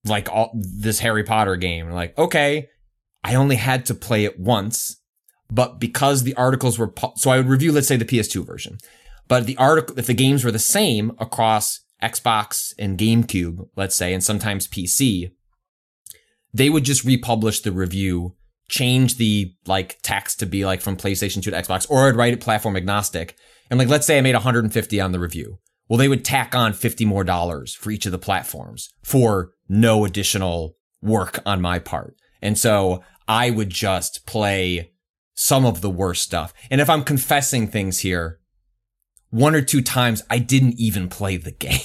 like 0.09 0.29
all 0.29 0.51
this 0.55 1.01
Harry 1.01 1.25
Potter 1.25 1.57
game. 1.57 1.91
Like, 1.91 2.17
okay, 2.19 2.69
I 3.25 3.35
only 3.35 3.57
had 3.57 3.87
to 3.87 3.95
play 3.95 4.25
it 4.25 4.39
once, 4.39 5.01
but 5.51 5.79
because 5.79 6.23
the 6.23 6.35
articles 6.35 6.79
were, 6.79 6.89
pu- 6.89 7.13
so 7.17 7.31
I 7.31 7.37
would 7.39 7.49
review, 7.49 7.73
let's 7.73 7.89
say 7.89 7.97
the 7.97 8.05
PS2 8.05 8.47
version, 8.47 8.79
but 9.27 9.47
the 9.47 9.57
article, 9.57 9.99
if 9.99 10.07
the 10.07 10.15
games 10.15 10.45
were 10.45 10.51
the 10.51 10.59
same 10.59 11.13
across 11.19 11.81
Xbox 12.03 12.73
and 12.79 12.99
GameCube, 12.99 13.69
let's 13.77 13.97
say, 13.97 14.15
and 14.15 14.23
sometimes 14.23 14.67
PC, 14.67 15.33
they 16.53 16.71
would 16.71 16.85
just 16.85 17.05
republish 17.05 17.61
the 17.61 17.73
review, 17.73 18.35
change 18.69 19.17
the 19.17 19.55
like 19.67 19.99
text 20.03 20.41
to 20.41 20.47
be 20.47 20.65
like 20.65 20.81
from 20.81 20.97
PlayStation 20.97 21.43
2 21.43 21.51
to 21.51 21.57
Xbox, 21.57 21.87
or 21.91 22.09
I'd 22.09 22.17
write 22.17 22.33
it 22.33 22.41
platform 22.41 22.77
agnostic. 22.77 23.37
And 23.71 23.79
like, 23.79 23.89
let's 23.89 24.07
say 24.07 24.19
I 24.19 24.23
made 24.23 24.35
150 24.35 25.01
on 25.01 25.13
the 25.13 25.19
review. 25.19 25.59
Well, 25.89 25.99
they 25.99 26.09
would 26.09 26.25
tack 26.25 26.55
on 26.55 26.73
50 26.73 27.05
more 27.05 27.25
dollars 27.25 27.75
for 27.75 27.91
each 27.91 28.07
of 28.07 28.13
the 28.13 28.19
platforms 28.19 28.93
for 29.03 29.53
no 29.69 30.05
additional 30.05 30.77
work 31.01 31.41
on 31.47 31.61
my 31.61 31.79
part. 31.79 32.17
And 32.43 32.59
so 32.59 33.03
I 33.27 33.51
would 33.51 33.71
just 33.71 34.27
play 34.27 34.93
some 35.35 35.65
of 35.65 35.81
the 35.81 35.91
worst 35.91 36.23
stuff. 36.23 36.53
And 36.71 36.81
if 36.81 36.91
I'm 36.91 37.05
confessing 37.05 37.69
things 37.69 38.01
here, 38.01 38.41
one 39.31 39.55
or 39.55 39.63
two 39.63 39.83
times 39.83 40.23
I 40.29 40.39
didn't 40.39 40.79
even 40.79 41.09
play 41.09 41.37
the 41.37 41.51
game. 41.67 41.81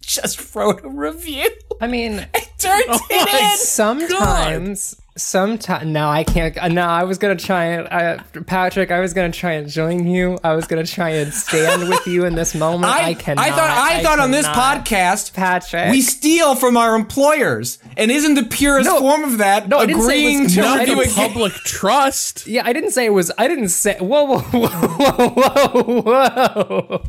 Just 0.00 0.54
wrote 0.54 0.84
a 0.84 0.88
review. 0.88 1.48
I 1.80 1.86
mean, 1.86 2.18
I 2.34 2.40
turned 2.58 2.84
Oh 2.88 3.00
it 3.10 3.52
in. 3.52 3.56
sometimes, 3.58 5.00
sometimes. 5.16 5.86
No, 5.86 6.08
I 6.08 6.24
can't. 6.24 6.56
No, 6.72 6.82
I 6.86 7.04
was 7.04 7.18
gonna 7.18 7.36
try 7.36 7.64
and 7.66 7.88
I, 7.88 8.18
Patrick. 8.46 8.90
I 8.90 9.00
was 9.00 9.14
gonna 9.14 9.30
try 9.32 9.52
and 9.52 9.68
join 9.68 10.06
you. 10.06 10.38
I 10.44 10.54
was 10.54 10.66
gonna 10.66 10.84
try 10.86 11.10
and 11.10 11.32
stand 11.32 11.88
with 11.88 12.06
you 12.06 12.24
in 12.26 12.34
this 12.34 12.54
moment. 12.54 12.92
I, 12.92 13.14
cannot. 13.14 13.44
I 13.46 13.50
thought 13.50 13.70
I, 13.70 14.02
thought 14.02 14.18
on 14.18 14.30
this 14.30 14.46
podcast, 14.46 15.32
Patrick. 15.34 15.90
we 15.90 16.00
steal 16.02 16.54
from 16.54 16.76
our 16.76 16.94
employers, 16.96 17.78
and 17.96 18.10
isn't 18.10 18.34
the 18.34 18.44
purest 18.44 18.88
No. 18.90 18.98
form 19.00 19.24
of 19.24 19.38
that 19.38 19.68
No, 19.68 19.78
I 19.78 19.86
didn't 19.86 20.02
say 20.02 20.08
it 20.08 20.18
agreeing 20.18 20.42
was- 20.44 20.54
to 20.54 20.60
Not 20.60 20.78
review 20.80 20.94
the 20.96 21.00
a 21.02 21.04
game? 21.06 21.14
public 21.14 21.52
trust. 21.64 22.46
Yeah, 22.46 22.62
I 22.66 22.72
didn't 22.72 22.90
say 22.90 23.06
it 23.06 23.10
was. 23.10 23.30
I 23.38 23.48
didn't 23.48 23.68
say. 23.68 23.96
Whoa, 23.98 24.24
whoa, 24.24 24.38
whoa, 24.40 24.68
whoa, 24.68 26.00
whoa, 26.02 27.02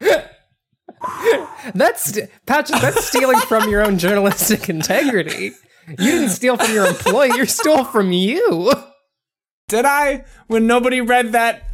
whoa. 0.00 0.20
That's 1.74 2.18
Patrick. 2.46 2.80
That's 2.80 3.06
stealing 3.06 3.40
from 3.40 3.68
your 3.68 3.84
own 3.84 3.98
journalistic 3.98 4.68
integrity. 4.68 5.52
You 5.88 5.96
didn't 5.96 6.30
steal 6.30 6.56
from 6.56 6.72
your 6.72 6.86
employee. 6.86 7.32
You 7.36 7.46
stole 7.46 7.84
from 7.84 8.12
you. 8.12 8.72
Did 9.68 9.84
I? 9.84 10.24
When 10.46 10.66
nobody 10.66 11.00
read 11.00 11.32
that. 11.32 11.64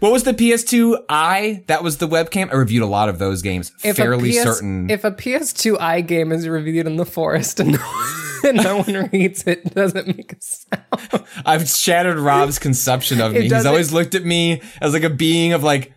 What 0.00 0.10
was 0.10 0.24
the 0.24 0.32
PS2 0.34 1.04
i? 1.08 1.62
That 1.68 1.84
was 1.84 1.98
the 1.98 2.08
webcam. 2.08 2.50
I 2.50 2.56
reviewed 2.56 2.82
a 2.82 2.86
lot 2.86 3.08
of 3.08 3.18
those 3.18 3.42
games. 3.42 3.70
If 3.84 3.96
fairly 3.96 4.32
PS 4.32 4.42
certain. 4.42 4.90
If 4.90 5.04
a 5.04 5.12
PS2i 5.12 6.04
game 6.06 6.32
is 6.32 6.48
reviewed 6.48 6.86
in 6.86 6.96
the 6.96 7.06
forest 7.06 7.60
and 7.60 7.72
no, 7.72 8.04
and 8.48 8.56
no 8.56 8.78
one 8.78 9.10
reads 9.12 9.46
it, 9.46 9.62
it 9.64 9.74
doesn't 9.74 10.08
make 10.08 10.32
a 10.32 10.36
sound. 10.40 11.24
I've 11.44 11.68
shattered 11.68 12.18
Rob's 12.18 12.58
conception 12.58 13.20
of 13.20 13.32
me. 13.32 13.42
He's 13.42 13.66
always 13.66 13.92
looked 13.92 14.16
at 14.16 14.24
me 14.24 14.60
as 14.80 14.92
like 14.92 15.04
a 15.04 15.10
being 15.10 15.52
of 15.52 15.62
like 15.62 15.92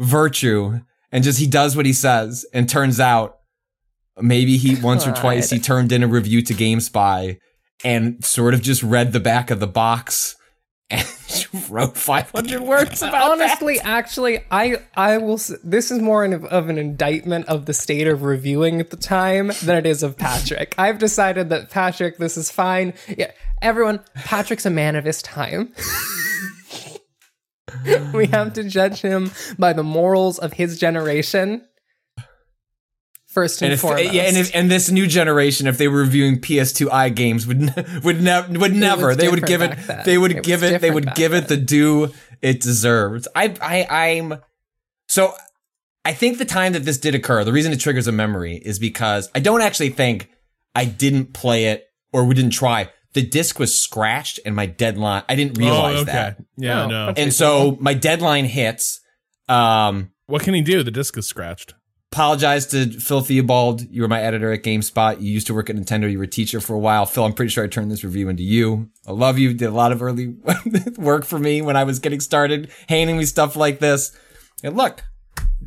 virtue 0.00 0.80
and 1.12 1.22
just 1.22 1.38
he 1.38 1.46
does 1.46 1.76
what 1.76 1.86
he 1.86 1.92
says. 1.92 2.44
And 2.52 2.68
turns 2.68 2.98
out 2.98 3.36
maybe 4.20 4.56
he 4.56 4.74
once 4.82 5.06
or 5.06 5.12
twice 5.12 5.50
he 5.50 5.58
turned 5.58 5.92
in 5.92 6.02
a 6.02 6.08
review 6.08 6.42
to 6.42 6.54
GameSpy 6.54 7.38
and 7.84 8.24
sort 8.24 8.54
of 8.54 8.62
just 8.62 8.82
read 8.82 9.12
the 9.12 9.20
back 9.20 9.50
of 9.50 9.60
the 9.60 9.66
box 9.66 10.36
and 10.90 11.06
wrote 11.70 11.96
500 11.96 12.60
words 12.60 13.02
about 13.02 13.12
that. 13.12 13.22
Honestly, 13.22 13.80
actually, 13.80 14.40
I 14.50 14.76
I 14.94 15.18
will. 15.18 15.40
This 15.64 15.90
is 15.90 16.00
more 16.00 16.24
of, 16.24 16.44
of 16.44 16.68
an 16.68 16.78
indictment 16.78 17.46
of 17.46 17.66
the 17.66 17.72
state 17.72 18.06
of 18.06 18.22
reviewing 18.22 18.80
at 18.80 18.90
the 18.90 18.96
time 18.96 19.52
than 19.62 19.76
it 19.76 19.86
is 19.86 20.02
of 20.02 20.18
Patrick. 20.18 20.74
I've 20.78 20.98
decided 20.98 21.48
that 21.48 21.70
Patrick, 21.70 22.18
this 22.18 22.36
is 22.36 22.50
fine. 22.50 22.94
Yeah, 23.08 23.32
everyone, 23.60 24.00
Patrick's 24.14 24.66
a 24.66 24.70
man 24.70 24.96
of 24.96 25.04
his 25.04 25.22
time. 25.22 25.72
we 28.12 28.26
have 28.26 28.52
to 28.54 28.64
judge 28.64 29.00
him 29.00 29.30
by 29.58 29.72
the 29.72 29.82
morals 29.82 30.38
of 30.38 30.54
his 30.54 30.78
generation. 30.78 31.66
First 33.26 33.62
and, 33.62 33.66
And 33.66 33.72
if, 33.74 33.80
foremost, 33.80 34.12
yeah, 34.12 34.24
and 34.24 34.36
if 34.36 34.54
and 34.54 34.70
this 34.70 34.90
new 34.90 35.06
generation, 35.06 35.66
if 35.66 35.78
they 35.78 35.88
were 35.88 36.00
reviewing 36.00 36.38
PS2i 36.38 37.14
games, 37.14 37.46
would 37.46 37.74
would 38.04 38.20
never 38.20 38.58
would 38.58 38.74
never. 38.74 39.14
They 39.14 39.28
would 39.28 39.46
give 39.46 39.62
it. 39.62 39.78
then. 39.86 40.02
They 40.04 40.18
would 40.18 40.32
It 40.32 40.44
give 40.44 40.62
it. 40.62 40.82
They 40.82 40.90
would 40.90 41.14
give 41.14 41.32
it 41.32 41.48
the 41.48 41.56
due 41.56 42.12
it 42.42 42.60
deserves. 42.60 43.26
I 43.34 43.54
I 43.62 44.08
I'm 44.08 44.34
so. 45.08 45.34
I 46.04 46.12
think 46.12 46.38
the 46.38 46.44
time 46.44 46.72
that 46.72 46.84
this 46.84 46.98
did 46.98 47.14
occur, 47.14 47.44
the 47.44 47.52
reason 47.52 47.72
it 47.72 47.78
triggers 47.80 48.08
a 48.08 48.12
memory 48.12 48.56
is 48.56 48.78
because 48.78 49.30
I 49.34 49.40
don't 49.40 49.62
actually 49.62 49.90
think 49.90 50.28
I 50.74 50.84
didn't 50.84 51.32
play 51.32 51.66
it 51.66 51.86
or 52.12 52.24
we 52.24 52.34
didn't 52.34 52.50
try. 52.50 52.90
The 53.14 53.22
disc 53.22 53.58
was 53.58 53.78
scratched 53.80 54.40
and 54.46 54.56
my 54.56 54.66
deadline. 54.66 55.22
I 55.28 55.34
didn't 55.34 55.58
realize 55.58 55.98
oh, 55.98 56.02
okay. 56.02 56.12
that, 56.12 56.36
Yeah, 56.56 56.84
Oh, 56.84 56.88
no. 56.88 57.08
okay. 57.10 57.22
and 57.22 57.32
so 57.32 57.76
my 57.80 57.94
deadline 57.94 58.46
hits. 58.46 59.00
Um, 59.48 60.12
What 60.26 60.42
can 60.42 60.54
he 60.54 60.62
do? 60.62 60.82
The 60.82 60.90
disc 60.90 61.16
is 61.18 61.26
scratched. 61.26 61.74
apologize 62.10 62.66
to 62.68 62.90
Phil 63.00 63.20
Theobald. 63.20 63.82
You 63.90 64.02
were 64.02 64.08
my 64.08 64.20
editor 64.22 64.52
at 64.52 64.62
GameSpot. 64.62 65.20
You 65.20 65.30
used 65.32 65.46
to 65.48 65.54
work 65.54 65.68
at 65.70 65.76
Nintendo. 65.76 66.10
You 66.10 66.18
were 66.18 66.24
a 66.24 66.28
teacher 66.28 66.60
for 66.60 66.74
a 66.74 66.78
while. 66.78 67.04
Phil, 67.06 67.24
I'm 67.24 67.32
pretty 67.34 67.50
sure 67.50 67.64
I 67.64 67.68
turned 67.68 67.90
this 67.90 68.04
review 68.04 68.28
into 68.28 68.42
you. 68.42 68.88
I 69.06 69.12
love 69.12 69.38
you. 69.38 69.52
Did 69.54 69.68
a 69.68 69.72
lot 69.72 69.92
of 69.92 70.02
early 70.02 70.34
work 70.96 71.24
for 71.24 71.38
me 71.38 71.60
when 71.62 71.76
I 71.76 71.84
was 71.84 71.98
getting 71.98 72.20
started, 72.20 72.70
handing 72.88 73.16
me 73.18 73.24
stuff 73.26 73.56
like 73.56 73.78
this. 73.78 74.16
And 74.64 74.76
look, 74.76 75.02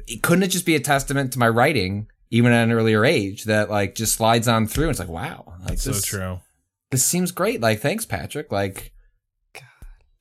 it 0.08 0.22
couldn't 0.24 0.44
it 0.44 0.48
just 0.50 0.66
be 0.66 0.76
a 0.76 0.80
testament 0.80 1.34
to 1.34 1.40
my 1.40 1.50
writing, 1.50 2.08
even 2.32 2.52
at 2.52 2.64
an 2.64 2.72
earlier 2.72 3.06
age, 3.06 3.44
that 3.46 3.70
like 3.70 3.94
just 3.96 4.14
slides 4.16 4.48
on 4.48 4.68
through. 4.68 4.86
And 4.86 4.92
It's 4.92 5.00
like, 5.00 5.10
wow, 5.10 5.54
like 5.68 5.78
So 5.80 5.92
this, 5.92 6.04
true. 6.06 6.40
This 6.92 7.04
seems 7.04 7.32
great. 7.32 7.62
Like, 7.62 7.80
thanks, 7.80 8.06
Patrick. 8.06 8.52
Like, 8.52 8.94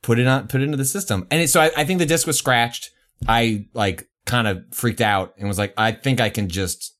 put 0.02 0.18
it 0.18 0.26
on, 0.26 0.46
put 0.48 0.60
it 0.60 0.64
into 0.64 0.76
the 0.76 0.84
system. 0.84 1.26
And 1.30 1.42
it, 1.42 1.48
so 1.48 1.60
I, 1.60 1.70
I 1.76 1.84
think 1.84 1.98
the 1.98 2.06
disc 2.06 2.26
was 2.26 2.38
scratched. 2.38 2.90
I 3.26 3.66
like 3.72 4.08
kind 4.26 4.46
of 4.46 4.64
freaked 4.72 5.00
out 5.00 5.34
and 5.38 5.48
was 5.48 5.58
like, 5.58 5.74
I 5.76 5.92
think 5.92 6.20
I 6.20 6.30
can 6.30 6.48
just, 6.48 6.94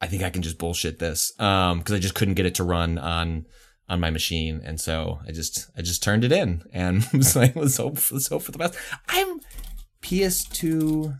I 0.00 0.06
think 0.06 0.22
I 0.22 0.30
can 0.30 0.42
just 0.42 0.58
bullshit 0.58 0.98
this. 0.98 1.32
Um, 1.38 1.82
cause 1.82 1.94
I 1.94 1.98
just 1.98 2.14
couldn't 2.14 2.34
get 2.34 2.46
it 2.46 2.56
to 2.56 2.64
run 2.64 2.98
on, 2.98 3.46
on 3.88 4.00
my 4.00 4.10
machine. 4.10 4.60
And 4.64 4.80
so 4.80 5.20
I 5.26 5.32
just, 5.32 5.70
I 5.76 5.82
just 5.82 6.02
turned 6.02 6.24
it 6.24 6.32
in 6.32 6.62
and 6.72 7.06
was 7.12 7.36
like, 7.36 7.54
let's 7.56 7.76
hope, 7.76 7.98
let's 8.10 8.28
hope 8.28 8.42
for 8.42 8.52
the 8.52 8.58
best. 8.58 8.76
I'm 9.08 9.40
PS2. 10.02 11.18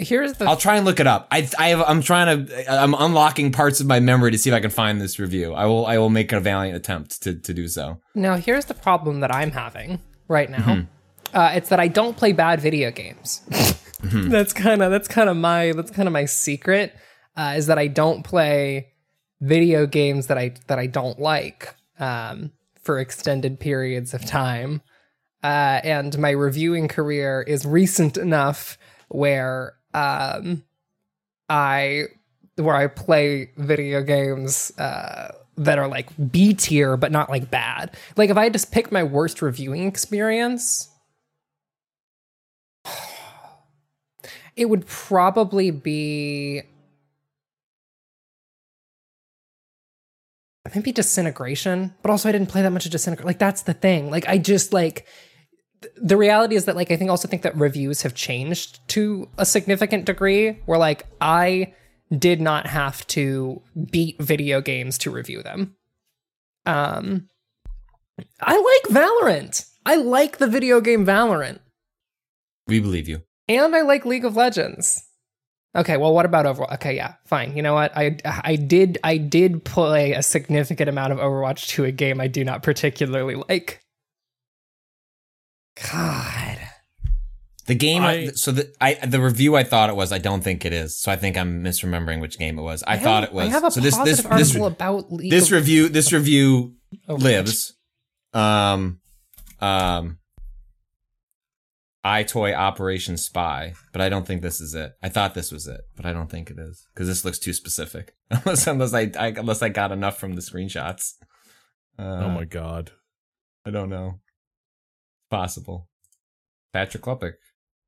Here's 0.00 0.34
the 0.34 0.46
I'll 0.46 0.56
try 0.56 0.76
and 0.76 0.84
look 0.84 0.98
it 0.98 1.06
up. 1.06 1.28
I 1.30 1.48
I 1.58 1.68
have, 1.68 1.82
I'm 1.86 2.02
trying 2.02 2.46
to 2.46 2.72
I'm 2.72 2.94
unlocking 2.94 3.52
parts 3.52 3.80
of 3.80 3.86
my 3.86 4.00
memory 4.00 4.30
to 4.30 4.38
see 4.38 4.50
if 4.50 4.54
I 4.54 4.60
can 4.60 4.70
find 4.70 5.00
this 5.00 5.18
review. 5.18 5.54
I 5.54 5.66
will 5.66 5.86
I 5.86 5.98
will 5.98 6.10
make 6.10 6.32
a 6.32 6.40
valiant 6.40 6.76
attempt 6.76 7.22
to 7.22 7.34
to 7.34 7.54
do 7.54 7.68
so. 7.68 8.00
now. 8.14 8.36
Here's 8.36 8.64
the 8.64 8.74
problem 8.74 9.20
that 9.20 9.34
I'm 9.34 9.50
having 9.50 10.00
right 10.28 10.50
now. 10.50 10.58
Mm-hmm. 10.58 11.36
Uh, 11.36 11.52
it's 11.54 11.68
that 11.68 11.78
I 11.78 11.88
don't 11.88 12.16
play 12.16 12.32
bad 12.32 12.60
video 12.60 12.90
games. 12.90 13.42
Mm-hmm. 14.00 14.30
That's 14.30 14.54
kind 14.54 14.82
of 14.82 14.90
that's 14.90 15.08
kind 15.08 15.28
of 15.28 15.36
my 15.36 15.72
that's 15.72 15.90
kind 15.90 16.08
of 16.08 16.12
my 16.12 16.24
secret. 16.24 16.94
Uh, 17.36 17.54
is 17.56 17.66
that 17.66 17.78
I 17.78 17.86
don't 17.86 18.22
play 18.22 18.88
video 19.40 19.86
games 19.86 20.28
that 20.28 20.38
I 20.38 20.54
that 20.68 20.78
I 20.78 20.86
don't 20.86 21.18
like 21.18 21.74
um, 21.98 22.52
for 22.82 22.98
extended 22.98 23.60
periods 23.60 24.14
of 24.14 24.24
time. 24.24 24.82
Uh, 25.42 25.80
and 25.84 26.18
my 26.18 26.30
reviewing 26.30 26.88
career 26.88 27.42
is 27.42 27.64
recent 27.64 28.16
enough 28.16 28.78
where 29.08 29.74
um, 29.94 30.64
I 31.48 32.04
where 32.56 32.74
I 32.74 32.86
play 32.88 33.50
video 33.56 34.02
games 34.02 34.76
uh, 34.78 35.32
that 35.56 35.78
are 35.78 35.88
like 35.88 36.08
B 36.30 36.54
tier 36.54 36.96
but 36.96 37.12
not 37.12 37.30
like 37.30 37.50
bad. 37.50 37.96
Like 38.16 38.30
if 38.30 38.36
I 38.36 38.44
had 38.44 38.52
just 38.52 38.72
pick 38.72 38.92
my 38.92 39.02
worst 39.02 39.42
reviewing 39.42 39.86
experience, 39.86 40.88
it 44.56 44.66
would 44.66 44.86
probably 44.86 45.70
be 45.70 46.62
maybe 50.74 50.92
disintegration 50.92 51.94
but 52.02 52.10
also 52.10 52.28
i 52.28 52.32
didn't 52.32 52.48
play 52.48 52.62
that 52.62 52.70
much 52.70 52.86
of 52.86 52.92
disintegration 52.92 53.26
like 53.26 53.38
that's 53.38 53.62
the 53.62 53.74
thing 53.74 54.10
like 54.10 54.28
i 54.28 54.38
just 54.38 54.72
like 54.72 55.06
the 55.96 56.16
reality 56.16 56.54
is 56.56 56.64
that 56.66 56.76
like 56.76 56.90
i 56.90 56.96
think 56.96 57.10
also 57.10 57.28
think 57.28 57.42
that 57.42 57.56
reviews 57.56 58.02
have 58.02 58.14
changed 58.14 58.80
to 58.88 59.28
a 59.38 59.46
significant 59.46 60.04
degree 60.04 60.58
where 60.66 60.78
like 60.78 61.06
i 61.20 61.72
did 62.16 62.40
not 62.40 62.66
have 62.66 63.06
to 63.06 63.62
beat 63.90 64.20
video 64.20 64.60
games 64.60 64.98
to 64.98 65.10
review 65.10 65.42
them 65.42 65.74
um 66.66 67.28
i 68.40 68.54
like 68.56 68.94
valorant 68.94 69.66
i 69.86 69.96
like 69.96 70.38
the 70.38 70.46
video 70.46 70.80
game 70.80 71.06
valorant 71.06 71.58
We 72.66 72.80
believe 72.80 73.08
you. 73.08 73.22
and 73.48 73.74
I 73.74 73.80
like 73.82 74.04
League 74.04 74.24
of 74.24 74.36
Legends. 74.36 75.02
Okay, 75.76 75.96
well, 75.96 76.12
what 76.12 76.24
about 76.26 76.46
Overwatch? 76.46 76.74
Okay, 76.74 76.96
yeah, 76.96 77.14
fine. 77.26 77.56
You 77.56 77.62
know 77.62 77.74
what? 77.74 77.96
I 77.96 78.16
I 78.24 78.56
did 78.56 78.98
I 79.04 79.16
did 79.18 79.64
play 79.64 80.12
a 80.12 80.22
significant 80.22 80.88
amount 80.88 81.12
of 81.12 81.18
Overwatch 81.20 81.68
to 81.74 81.84
a 81.84 81.92
game 81.92 82.20
I 82.20 82.26
do 82.26 82.44
not 82.44 82.62
particularly 82.64 83.36
like. 83.48 83.80
God, 85.92 86.58
The 87.66 87.74
game. 87.74 88.02
I- 88.02 88.26
so 88.34 88.52
the 88.52 88.72
I 88.80 88.94
the 88.94 89.20
review 89.20 89.56
I 89.56 89.64
thought 89.64 89.88
it 89.90 89.96
was. 89.96 90.12
I 90.12 90.18
don't 90.18 90.42
think 90.42 90.64
it 90.64 90.72
is. 90.72 90.98
So 90.98 91.10
I 91.12 91.16
think 91.16 91.36
I'm 91.36 91.62
misremembering 91.64 92.20
which 92.20 92.38
game 92.38 92.58
it 92.58 92.62
was. 92.62 92.82
I, 92.86 92.98
thought 92.98 93.22
have- 93.22 93.30
it 93.30 93.34
was. 93.34 93.46
I 93.48 93.50
have 93.50 93.64
a 93.64 93.70
so 93.70 93.80
this 93.80 93.94
positive 93.96 94.16
this 94.30 94.38
this 94.38 94.56
article 94.56 94.66
about 94.66 95.12
League 95.12 95.30
this 95.30 95.46
of 95.46 95.52
review 95.52 95.88
this 95.88 96.12
review 96.12 96.74
Overwatch. 97.08 97.22
lives. 97.22 97.74
Um, 98.32 99.00
um, 99.60 100.18
EyeToy 102.04 102.54
Operation 102.56 103.16
Spy, 103.16 103.74
but 103.92 104.00
I 104.00 104.08
don't 104.08 104.26
think 104.26 104.40
this 104.42 104.60
is 104.60 104.74
it. 104.74 104.92
I 105.02 105.08
thought 105.10 105.34
this 105.34 105.52
was 105.52 105.66
it, 105.66 105.82
but 105.96 106.06
I 106.06 106.12
don't 106.12 106.30
think 106.30 106.50
it 106.50 106.58
is 106.58 106.86
because 106.94 107.06
this 107.08 107.24
looks 107.24 107.38
too 107.38 107.52
specific. 107.52 108.14
unless 108.30 108.66
unless 108.66 108.94
I, 108.94 109.10
I 109.18 109.26
unless 109.36 109.62
I 109.62 109.68
got 109.68 109.92
enough 109.92 110.18
from 110.18 110.34
the 110.34 110.40
screenshots. 110.40 111.12
Uh, 111.98 112.22
oh 112.24 112.30
my 112.30 112.44
god. 112.44 112.92
I 113.66 113.70
don't 113.70 113.90
know. 113.90 114.20
Possible. 115.30 115.88
Patrick 116.72 117.02
Klepek, 117.04 117.34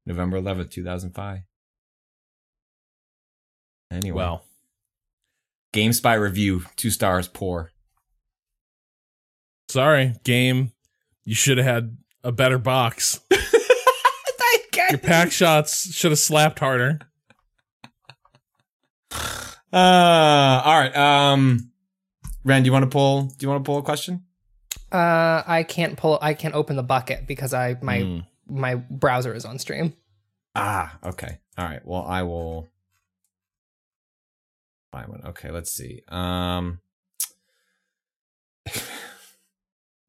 November 0.07 0.37
eleventh, 0.39 0.71
two 0.71 0.85
thousand 0.85 1.13
five. 1.13 1.41
Anyway, 3.91 4.17
Well, 4.17 4.45
GameSpy 5.75 6.19
review 6.21 6.63
two 6.77 6.91
stars 6.91 7.29
poor. 7.29 7.71
sorry, 9.69 10.15
game. 10.25 10.73
You 11.25 11.35
should 11.35 11.59
have 11.59 11.67
had 11.67 11.97
a 12.25 12.33
better 12.33 12.59
box. 12.59 13.21
Your 14.91 14.99
pack 14.99 15.31
shots 15.33 15.95
should 15.95 16.11
have 16.13 16.19
slapped 16.19 16.59
harder. 16.59 16.99
Uh, 19.75 20.61
all 20.67 20.79
right. 20.79 20.95
Um, 20.95 21.71
Ren, 22.45 22.63
do 22.63 22.67
you 22.67 22.73
want 22.75 22.83
to 22.83 22.91
pull? 22.91 23.23
Do 23.23 23.37
you 23.41 23.49
want 23.49 23.65
to 23.65 23.67
pull 23.67 23.79
a 23.79 23.83
question? 23.83 24.23
Uh, 24.93 25.43
I 25.47 25.63
can't 25.63 25.97
pull. 25.97 26.19
I 26.21 26.35
can't 26.35 26.55
open 26.55 26.77
the 26.77 26.83
bucket 26.83 27.27
because 27.27 27.55
I 27.55 27.77
my 27.81 27.99
Mm. 28.01 28.27
my 28.47 28.75
browser 28.75 29.33
is 29.35 29.45
on 29.45 29.59
stream. 29.59 29.95
Ah, 30.55 30.99
okay. 31.05 31.39
All 31.57 31.65
right. 31.65 31.81
Well, 31.85 32.05
I 32.07 32.23
will 32.23 32.69
find 34.93 35.09
one. 35.09 35.23
Okay, 35.27 35.51
let's 35.51 35.73
see. 35.73 36.03
Um, 36.09 36.81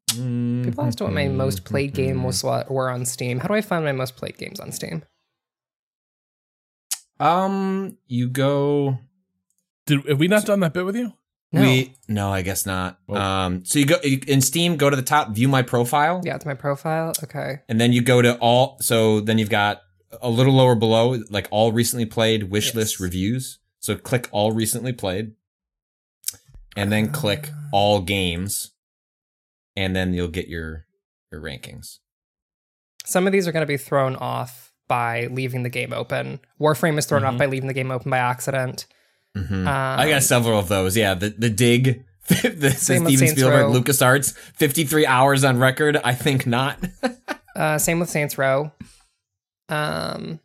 People 0.10 0.84
asked 0.86 1.02
what 1.02 1.12
my 1.14 1.28
most 1.28 1.64
played 1.66 1.94
game 1.94 2.18
Mm-hmm. 2.18 2.26
was 2.26 2.44
what 2.44 2.70
were 2.70 2.90
on 2.90 3.06
Steam. 3.06 3.40
How 3.40 3.48
do 3.48 3.54
I 3.56 3.62
find 3.62 3.84
my 3.84 3.92
most 3.94 4.16
played 4.16 4.38
games 4.38 4.60
on 4.60 4.72
Steam? 4.72 5.04
Um, 7.20 7.98
you 8.08 8.28
go. 8.30 9.00
Did 9.86 10.06
have 10.08 10.20
we 10.20 10.28
not 10.28 10.46
done 10.46 10.60
that 10.60 10.74
bit 10.74 10.86
with 10.86 10.96
you? 10.96 11.14
No. 11.54 11.62
We 11.62 11.94
no, 12.08 12.34
I 12.34 12.42
guess 12.42 12.66
not. 12.66 12.98
Well- 13.08 13.22
um, 13.22 13.64
so 13.64 13.78
you 13.80 13.86
go 13.86 13.96
in 14.04 14.42
Steam, 14.42 14.76
go 14.76 14.90
to 14.90 14.96
the 14.96 15.02
top, 15.04 15.30
view 15.36 15.48
my 15.48 15.62
profile, 15.62 16.20
yeah, 16.26 16.36
it's 16.36 16.46
my 16.46 16.56
profile. 16.56 17.14
Okay. 17.24 17.60
and 17.70 17.80
then 17.80 17.94
you 17.94 18.02
go 18.02 18.22
to 18.24 18.36
all. 18.40 18.78
So 18.82 19.20
then 19.22 19.38
you've 19.38 19.50
got 19.52 19.82
a 20.22 20.30
little 20.30 20.54
lower 20.54 20.74
below, 20.76 21.20
like 21.30 21.48
all 21.52 21.72
recently 21.72 22.06
played 22.08 22.50
wish 22.50 22.74
list 22.74 23.00
reviews. 23.00 23.60
So 23.80 23.96
click 23.96 24.28
all 24.32 24.52
recently 24.52 24.94
played, 24.94 25.34
and 26.76 26.92
then 26.92 27.12
click 27.12 27.50
all 27.72 28.02
games, 28.02 28.72
and 29.76 29.96
then 29.96 30.14
you'll 30.14 30.28
get 30.30 30.48
your 30.48 30.86
your 31.32 31.42
rankings. 31.42 32.00
Some 33.06 33.28
of 33.28 33.34
these 33.34 33.48
are 33.48 33.52
going 33.52 33.62
to 33.64 33.68
be 33.68 33.78
thrown 33.78 34.16
off 34.16 34.72
by 34.88 35.28
leaving 35.28 35.64
the 35.64 35.70
game 35.70 35.94
open. 35.94 36.40
Warframe 36.60 36.98
is 36.98 37.06
thrown 37.06 37.24
Mhm. 37.24 37.28
off 37.34 37.38
by 37.38 37.46
leaving 37.46 37.68
the 37.68 37.74
game 37.74 37.92
open 37.92 38.10
by 38.10 38.18
accident. 38.18 38.86
Mhm. 39.38 39.52
Um, 39.52 39.68
I 39.68 40.10
got 40.10 40.24
several 40.24 40.60
of 40.60 40.68
those. 40.68 40.96
Yeah, 40.96 41.14
the 41.16 41.30
the 41.30 41.50
dig. 41.50 42.06
the 42.28 42.72
Same 42.72 43.04
with 43.04 43.16
Steven 43.18 43.36
Spielberg, 43.36 43.66
Row. 43.66 43.74
LucasArts, 43.74 44.34
53 44.56 45.06
hours 45.06 45.44
on 45.44 45.60
record. 45.60 45.98
I 46.04 46.14
think 46.14 46.46
not. 46.48 46.78
Uh, 47.56 47.78
same 47.78 48.00
with 48.00 48.10
Saints 48.10 48.36
Row. 48.40 48.72
Um, 49.70 50.40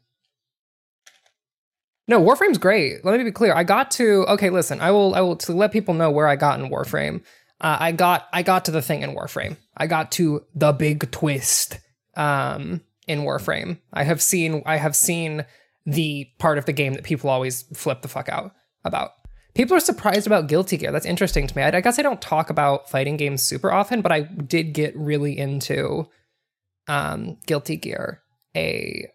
no, 2.07 2.21
Warframe's 2.21 2.59
great. 2.59 3.03
Let 3.03 3.17
me 3.17 3.25
be 3.25 3.33
clear. 3.33 3.55
I 3.55 3.65
got 3.65 3.91
to 3.93 4.27
okay. 4.29 4.51
Listen, 4.51 4.81
I 4.83 4.91
will. 4.91 5.15
I 5.15 5.23
will 5.23 5.37
to 5.37 5.53
let 5.55 5.73
people 5.73 5.95
know 5.95 6.11
where 6.11 6.27
I 6.29 6.37
got 6.37 6.61
in 6.61 6.69
Warframe. 6.69 7.23
Uh, 7.63 7.79
I 7.81 7.93
got. 7.93 8.29
I 8.31 8.43
got 8.43 8.67
to 8.67 8.71
the 8.73 8.83
thing 8.83 9.01
in 9.01 9.15
Warframe. 9.15 9.57
I 9.75 9.87
got 9.87 10.13
to 10.13 10.45
the 10.55 10.73
big 10.73 11.11
twist. 11.11 11.79
Um, 12.15 12.83
in 13.07 13.21
Warframe, 13.21 13.79
I 13.91 14.05
have 14.05 14.21
seen. 14.21 14.63
I 14.67 14.77
have 14.77 14.95
seen 14.95 15.47
the 15.87 16.29
part 16.39 16.59
of 16.59 16.67
the 16.67 16.75
game 16.75 16.93
that 16.93 17.05
people 17.05 17.31
always 17.31 17.63
flip 17.75 18.03
the 18.03 18.09
fuck 18.09 18.29
out 18.29 18.53
about. 18.89 19.13
People 19.55 19.77
are 19.77 19.81
surprised 19.81 20.27
about 20.27 20.47
Guilty 20.47 20.77
Gear. 20.77 20.93
That's 20.93 21.07
interesting 21.07 21.47
to 21.47 21.57
me. 21.57 21.63
I, 21.63 21.77
I 21.77 21.81
guess 21.81 21.99
I 21.99 22.03
don't 22.03 22.21
talk 22.21 22.51
about 22.51 22.91
fighting 22.91 23.17
games 23.17 23.43
super 23.43 23.73
often, 23.73 24.03
but 24.03 24.13
I 24.13 24.21
did 24.21 24.73
get 24.73 24.97
really 24.97 25.37
into 25.37 26.09
um, 26.87 27.39
Guilty 27.47 27.77
Gear 27.77 28.23
a 28.57 29.07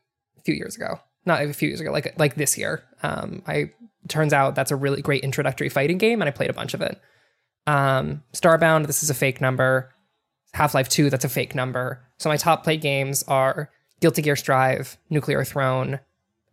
few 0.45 0.55
years 0.55 0.75
ago. 0.75 0.99
Not 1.25 1.41
a 1.41 1.53
few 1.53 1.69
years 1.69 1.79
ago, 1.79 1.91
like 1.91 2.17
like 2.19 2.35
this 2.35 2.57
year. 2.57 2.83
Um, 3.01 3.43
I 3.47 3.71
turns 4.09 4.33
out 4.33 4.55
that's 4.55 4.71
a 4.71 4.75
really 4.75 5.01
great 5.01 5.23
introductory 5.23 5.69
fighting 5.69 5.97
game, 5.97 6.21
and 6.21 6.27
I 6.27 6.31
played 6.31 6.49
a 6.49 6.53
bunch 6.53 6.73
of 6.73 6.81
it. 6.81 6.99
Um, 7.65 8.23
Starbound, 8.33 8.87
this 8.87 9.03
is 9.03 9.09
a 9.09 9.13
fake 9.13 9.39
number. 9.39 9.93
Half 10.53 10.73
Life 10.73 10.89
Two, 10.89 11.09
that's 11.09 11.25
a 11.25 11.29
fake 11.29 11.55
number. 11.55 12.05
So 12.17 12.29
my 12.29 12.37
top 12.37 12.63
played 12.63 12.81
games 12.81 13.23
are 13.23 13.69
Guilty 14.01 14.21
Gear 14.21 14.35
Strive, 14.35 14.97
Nuclear 15.09 15.45
Throne, 15.45 15.99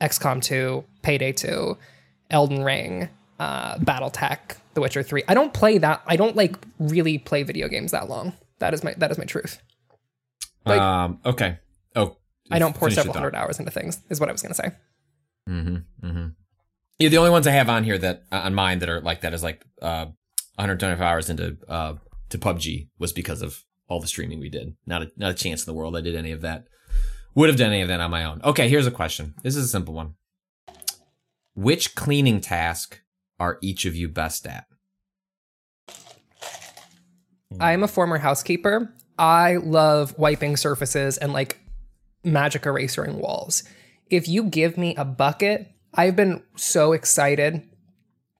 XCOM 0.00 0.42
2, 0.42 0.84
Payday 1.02 1.32
2, 1.32 1.76
Elden 2.31 2.62
Ring, 2.62 3.09
uh, 3.39 3.76
BattleTech, 3.78 4.57
The 4.74 4.81
Witcher 4.81 5.03
3. 5.03 5.24
I 5.28 5.35
don't 5.35 5.53
play 5.53 5.78
that. 5.78 6.03
I 6.07 6.16
don't 6.16 6.37
like 6.37 6.57
really 6.78 7.18
play 7.18 7.43
video 7.43 7.68
games 7.68 7.91
that 7.93 8.09
long. 8.09 8.33
That 8.59 8.74
is 8.74 8.85
my 8.85 8.95
that 8.99 9.11
is 9.11 9.18
my 9.18 9.24
truth. 9.24 9.61
Like- 10.66 10.81
um. 10.81 11.20
Okay. 11.24 11.59
Oh. 11.97 12.16
I 12.51 12.59
don't 12.59 12.74
pour 12.74 12.91
several 12.91 13.14
hundred 13.14 13.35
hours 13.35 13.59
into 13.59 13.70
things. 13.70 14.01
Is 14.11 14.18
what 14.20 14.28
I 14.28 14.33
was 14.33 14.43
gonna 14.43 14.55
say. 14.55 14.70
Mm-hmm. 15.49 16.07
Mm-hmm. 16.07 16.26
Yeah, 16.99 17.09
the 17.09 17.18
only 17.18 17.31
ones 17.31 17.47
I 17.47 17.53
have 17.53 17.68
on 17.68 17.85
here 17.85 17.97
that 17.99 18.24
uh, 18.31 18.41
on 18.45 18.55
mine 18.55 18.81
that 18.81 18.89
are 18.89 19.01
like 19.01 19.20
that 19.22 19.33
is 19.33 19.43
like 19.43 19.64
uh 19.81 20.07
125 20.57 21.01
hours 21.01 21.31
into 21.31 21.57
uh 21.68 21.95
to 22.31 22.39
PUBG 22.39 22.89
was 22.99 23.12
because 23.12 23.41
of 23.43 23.64
all 23.89 24.01
the 24.01 24.07
streaming 24.07 24.41
we 24.41 24.49
did. 24.51 24.74
Not 24.87 25.03
a 25.03 25.11
not 25.16 25.31
a 25.31 25.35
chance 25.35 25.62
in 25.62 25.66
the 25.72 25.76
world 25.76 25.97
I 25.97 26.01
did 26.01 26.14
any 26.16 26.33
of 26.33 26.41
that. 26.43 26.64
Would 27.35 27.49
have 27.49 27.59
done 27.59 27.70
any 27.72 27.83
of 27.83 27.89
that 27.89 28.01
on 28.01 28.11
my 28.11 28.24
own. 28.24 28.41
Okay, 28.43 28.68
here's 28.68 28.87
a 28.87 28.91
question. 28.91 29.35
This 29.43 29.57
is 29.57 29.64
a 29.64 29.68
simple 29.68 29.95
one. 29.95 30.14
Which 31.61 31.94
cleaning 31.94 32.40
task 32.40 33.02
are 33.38 33.58
each 33.61 33.84
of 33.84 33.94
you 33.94 34.08
best 34.08 34.46
at? 34.46 34.64
I 37.61 37.72
am 37.72 37.82
a 37.82 37.88
former 37.88 38.16
housekeeper. 38.16 38.90
I 39.18 39.56
love 39.56 40.18
wiping 40.18 40.56
surfaces 40.56 41.18
and 41.18 41.34
like 41.34 41.61
magic 42.24 42.64
erasering 42.64 43.18
walls. 43.18 43.62
If 44.08 44.26
you 44.26 44.44
give 44.44 44.78
me 44.78 44.96
a 44.96 45.04
bucket 45.04 45.70
I've 45.92 46.16
been 46.16 46.42
so 46.56 46.92
excited 46.92 47.68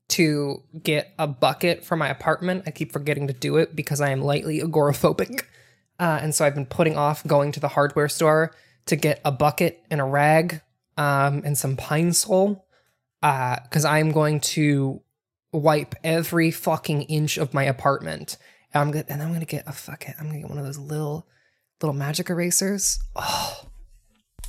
to 0.09 0.63
get 0.83 1.13
a 1.19 1.27
bucket 1.27 1.85
for 1.85 1.97
my 1.97 2.09
apartment. 2.09 2.63
I 2.67 2.71
keep 2.71 2.91
forgetting 2.91 3.27
to 3.27 3.35
do 3.35 3.59
it 3.59 3.77
because 3.77 4.01
I 4.01 4.13
am 4.13 4.23
lightly 4.23 4.61
agoraphobic. 4.61 5.43
Uh, 5.99 6.21
and 6.23 6.35
so 6.35 6.47
I've 6.47 6.55
been 6.55 6.65
putting 6.65 6.97
off 6.97 7.27
going 7.27 7.53
to 7.53 7.61
the 7.61 7.69
hardware 7.69 8.09
store 8.09 8.53
to 8.87 8.97
get 8.97 9.21
a 9.27 9.33
bucket 9.33 9.85
and 9.91 10.01
a 10.01 10.05
rag 10.05 10.63
um, 10.97 11.43
and 11.45 11.59
some 11.59 11.77
pine 11.77 12.15
sol 12.15 12.65
because 13.21 13.85
uh, 13.85 13.91
I'm 13.91 14.13
going 14.13 14.41
to 14.41 15.03
wipe 15.53 15.95
every 16.03 16.51
fucking 16.51 17.03
inch 17.03 17.37
of 17.37 17.55
my 17.55 17.65
apartment. 17.65 18.37
And 18.73 18.81
I'm 18.83 18.91
gonna, 18.91 19.05
and 19.09 19.23
I'm 19.23 19.33
gonna 19.33 19.45
get 19.45 19.67
a 19.67 19.73
fucking, 19.73 20.15
I'm 20.19 20.27
gonna 20.27 20.41
get 20.41 20.49
one 20.49 20.59
of 20.59 20.65
those 20.65 20.79
little, 20.79 21.27
little 21.83 21.95
magic 21.95 22.31
erasers. 22.31 22.99
Oh, 23.17 23.65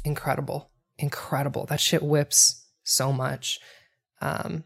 incredible, 0.05 0.69
incredible! 0.97 1.65
That 1.65 1.79
shit 1.79 2.03
whips 2.03 2.65
so 2.83 3.11
much. 3.11 3.59
Um, 4.21 4.63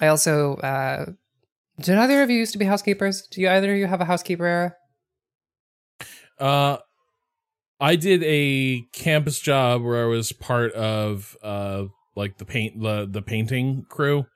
I 0.00 0.06
also, 0.06 0.56
uh, 0.56 1.06
did 1.80 1.98
either 1.98 2.22
of 2.22 2.30
you 2.30 2.38
used 2.38 2.52
to 2.52 2.58
be 2.58 2.64
housekeepers? 2.64 3.26
Do 3.26 3.40
you 3.40 3.48
either 3.48 3.72
of 3.72 3.78
you 3.78 3.86
have 3.86 4.00
a 4.00 4.04
housekeeper 4.04 4.46
era? 4.46 4.74
Uh, 6.38 6.78
I 7.80 7.96
did 7.96 8.22
a 8.24 8.82
campus 8.92 9.40
job 9.40 9.82
where 9.82 10.04
I 10.04 10.06
was 10.06 10.32
part 10.32 10.72
of 10.72 11.36
uh 11.42 11.84
like 12.18 12.36
the 12.36 12.44
paint 12.44 12.82
the 12.82 13.08
the 13.10 13.22
painting 13.22 13.86
crew. 13.88 14.26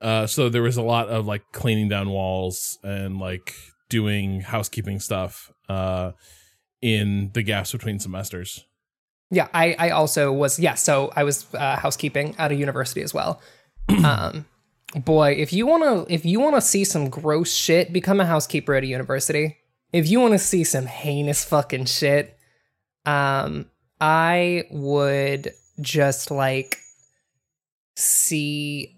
Uh, 0.00 0.26
so 0.26 0.48
there 0.48 0.62
was 0.62 0.76
a 0.76 0.82
lot 0.82 1.08
of 1.08 1.26
like 1.26 1.42
cleaning 1.52 1.88
down 1.88 2.10
walls 2.10 2.78
and 2.82 3.18
like 3.18 3.54
doing 3.88 4.42
housekeeping 4.42 5.00
stuff 5.00 5.50
uh 5.68 6.12
in 6.82 7.30
the 7.32 7.42
gaps 7.42 7.72
between 7.72 7.98
semesters. 7.98 8.66
Yeah, 9.30 9.48
I 9.54 9.74
I 9.78 9.90
also 9.90 10.30
was 10.32 10.60
yeah, 10.60 10.74
so 10.74 11.10
I 11.16 11.24
was 11.24 11.46
uh, 11.54 11.76
housekeeping 11.76 12.36
at 12.38 12.52
a 12.52 12.54
university 12.54 13.02
as 13.02 13.14
well. 13.14 13.40
um 14.04 14.44
boy, 14.94 15.32
if 15.32 15.52
you 15.52 15.66
want 15.66 15.82
to 15.82 16.12
if 16.12 16.24
you 16.24 16.38
want 16.40 16.54
to 16.54 16.60
see 16.60 16.84
some 16.84 17.08
gross 17.08 17.52
shit, 17.52 17.92
become 17.92 18.20
a 18.20 18.26
housekeeper 18.26 18.74
at 18.74 18.84
a 18.84 18.86
university. 18.86 19.56
If 19.92 20.08
you 20.08 20.20
want 20.20 20.32
to 20.32 20.38
see 20.38 20.64
some 20.64 20.86
heinous 20.86 21.44
fucking 21.44 21.86
shit, 21.86 22.36
um 23.06 23.66
I 24.00 24.64
would 24.70 25.52
just 25.80 26.30
like 26.30 26.78
see 27.96 28.96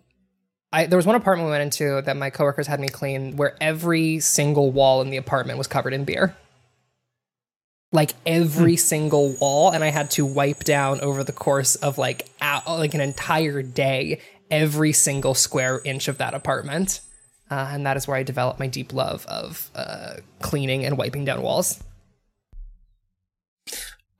I, 0.72 0.86
there 0.86 0.98
was 0.98 1.06
one 1.06 1.16
apartment 1.16 1.46
we 1.46 1.52
went 1.52 1.62
into 1.62 2.02
that 2.02 2.16
my 2.16 2.28
coworkers 2.28 2.66
had 2.66 2.80
me 2.80 2.88
clean 2.88 3.36
where 3.36 3.56
every 3.62 4.20
single 4.20 4.70
wall 4.70 5.00
in 5.00 5.08
the 5.08 5.16
apartment 5.16 5.56
was 5.58 5.66
covered 5.66 5.94
in 5.94 6.04
beer. 6.04 6.36
Like 7.92 8.12
every 8.26 8.72
hmm. 8.72 8.80
single 8.80 9.32
wall, 9.40 9.70
and 9.70 9.82
I 9.82 9.88
had 9.88 10.10
to 10.12 10.26
wipe 10.26 10.64
down 10.64 11.00
over 11.00 11.24
the 11.24 11.32
course 11.32 11.76
of 11.76 11.98
like 11.98 12.28
like 12.66 12.94
an 12.94 13.00
entire 13.00 13.62
day 13.62 14.20
every 14.50 14.92
single 14.92 15.34
square 15.34 15.80
inch 15.84 16.08
of 16.08 16.18
that 16.18 16.34
apartment. 16.34 17.00
Uh, 17.50 17.70
and 17.70 17.86
that 17.86 17.96
is 17.96 18.06
where 18.06 18.16
I 18.16 18.24
developed 18.24 18.58
my 18.58 18.66
deep 18.66 18.92
love 18.92 19.24
of 19.26 19.70
uh, 19.74 20.16
cleaning 20.40 20.84
and 20.84 20.98
wiping 20.98 21.24
down 21.24 21.42
walls. 21.42 21.82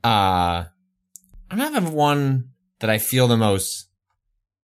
Uh, 0.04 0.64
I'm 1.50 1.58
not 1.58 1.72
the 1.72 1.90
one 1.90 2.50
that 2.78 2.88
I 2.88 2.98
feel 2.98 3.26
the 3.26 3.36
most 3.36 3.85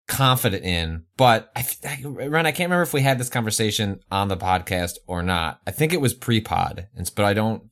confident 0.08 0.64
in, 0.64 1.04
but 1.16 1.50
I, 1.56 1.64
I, 1.84 2.02
Ren, 2.04 2.46
I 2.46 2.52
can't 2.52 2.68
remember 2.68 2.82
if 2.82 2.92
we 2.92 3.02
had 3.02 3.18
this 3.18 3.28
conversation 3.28 4.00
on 4.10 4.28
the 4.28 4.36
podcast 4.36 4.94
or 5.06 5.22
not. 5.22 5.60
I 5.66 5.70
think 5.70 5.92
it 5.92 6.00
was 6.00 6.14
pre-pod, 6.14 6.88
and 6.94 7.10
but 7.14 7.24
I 7.24 7.34
don't, 7.34 7.64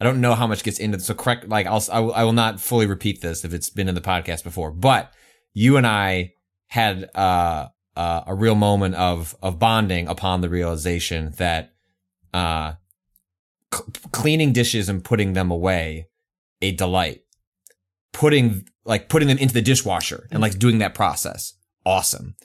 I 0.00 0.04
don't 0.04 0.20
know 0.20 0.34
how 0.34 0.46
much 0.46 0.64
gets 0.64 0.78
into. 0.78 1.00
So 1.00 1.14
correct, 1.14 1.48
like 1.48 1.66
I'll, 1.66 1.82
I 1.92 2.00
will, 2.00 2.14
I 2.14 2.24
will 2.24 2.32
not 2.32 2.60
fully 2.60 2.86
repeat 2.86 3.20
this 3.20 3.44
if 3.44 3.52
it's 3.52 3.70
been 3.70 3.88
in 3.88 3.94
the 3.94 4.00
podcast 4.00 4.44
before. 4.44 4.70
But 4.70 5.12
you 5.54 5.76
and 5.76 5.86
I 5.86 6.32
had 6.68 7.08
uh, 7.14 7.68
uh, 7.96 8.22
a 8.26 8.34
real 8.34 8.54
moment 8.54 8.94
of 8.94 9.34
of 9.42 9.58
bonding 9.58 10.08
upon 10.08 10.40
the 10.40 10.48
realization 10.48 11.32
that 11.36 11.72
uh, 12.32 12.74
c- 13.74 13.84
cleaning 14.12 14.52
dishes 14.52 14.88
and 14.88 15.04
putting 15.04 15.32
them 15.32 15.50
away 15.50 16.08
a 16.60 16.72
delight. 16.72 17.20
Putting 18.12 18.68
like 18.84 19.08
putting 19.08 19.28
them 19.28 19.38
into 19.38 19.54
the 19.54 19.62
dishwasher 19.62 20.28
and 20.30 20.42
like 20.42 20.58
doing 20.58 20.78
that 20.78 20.94
process, 20.94 21.54
awesome. 21.84 22.36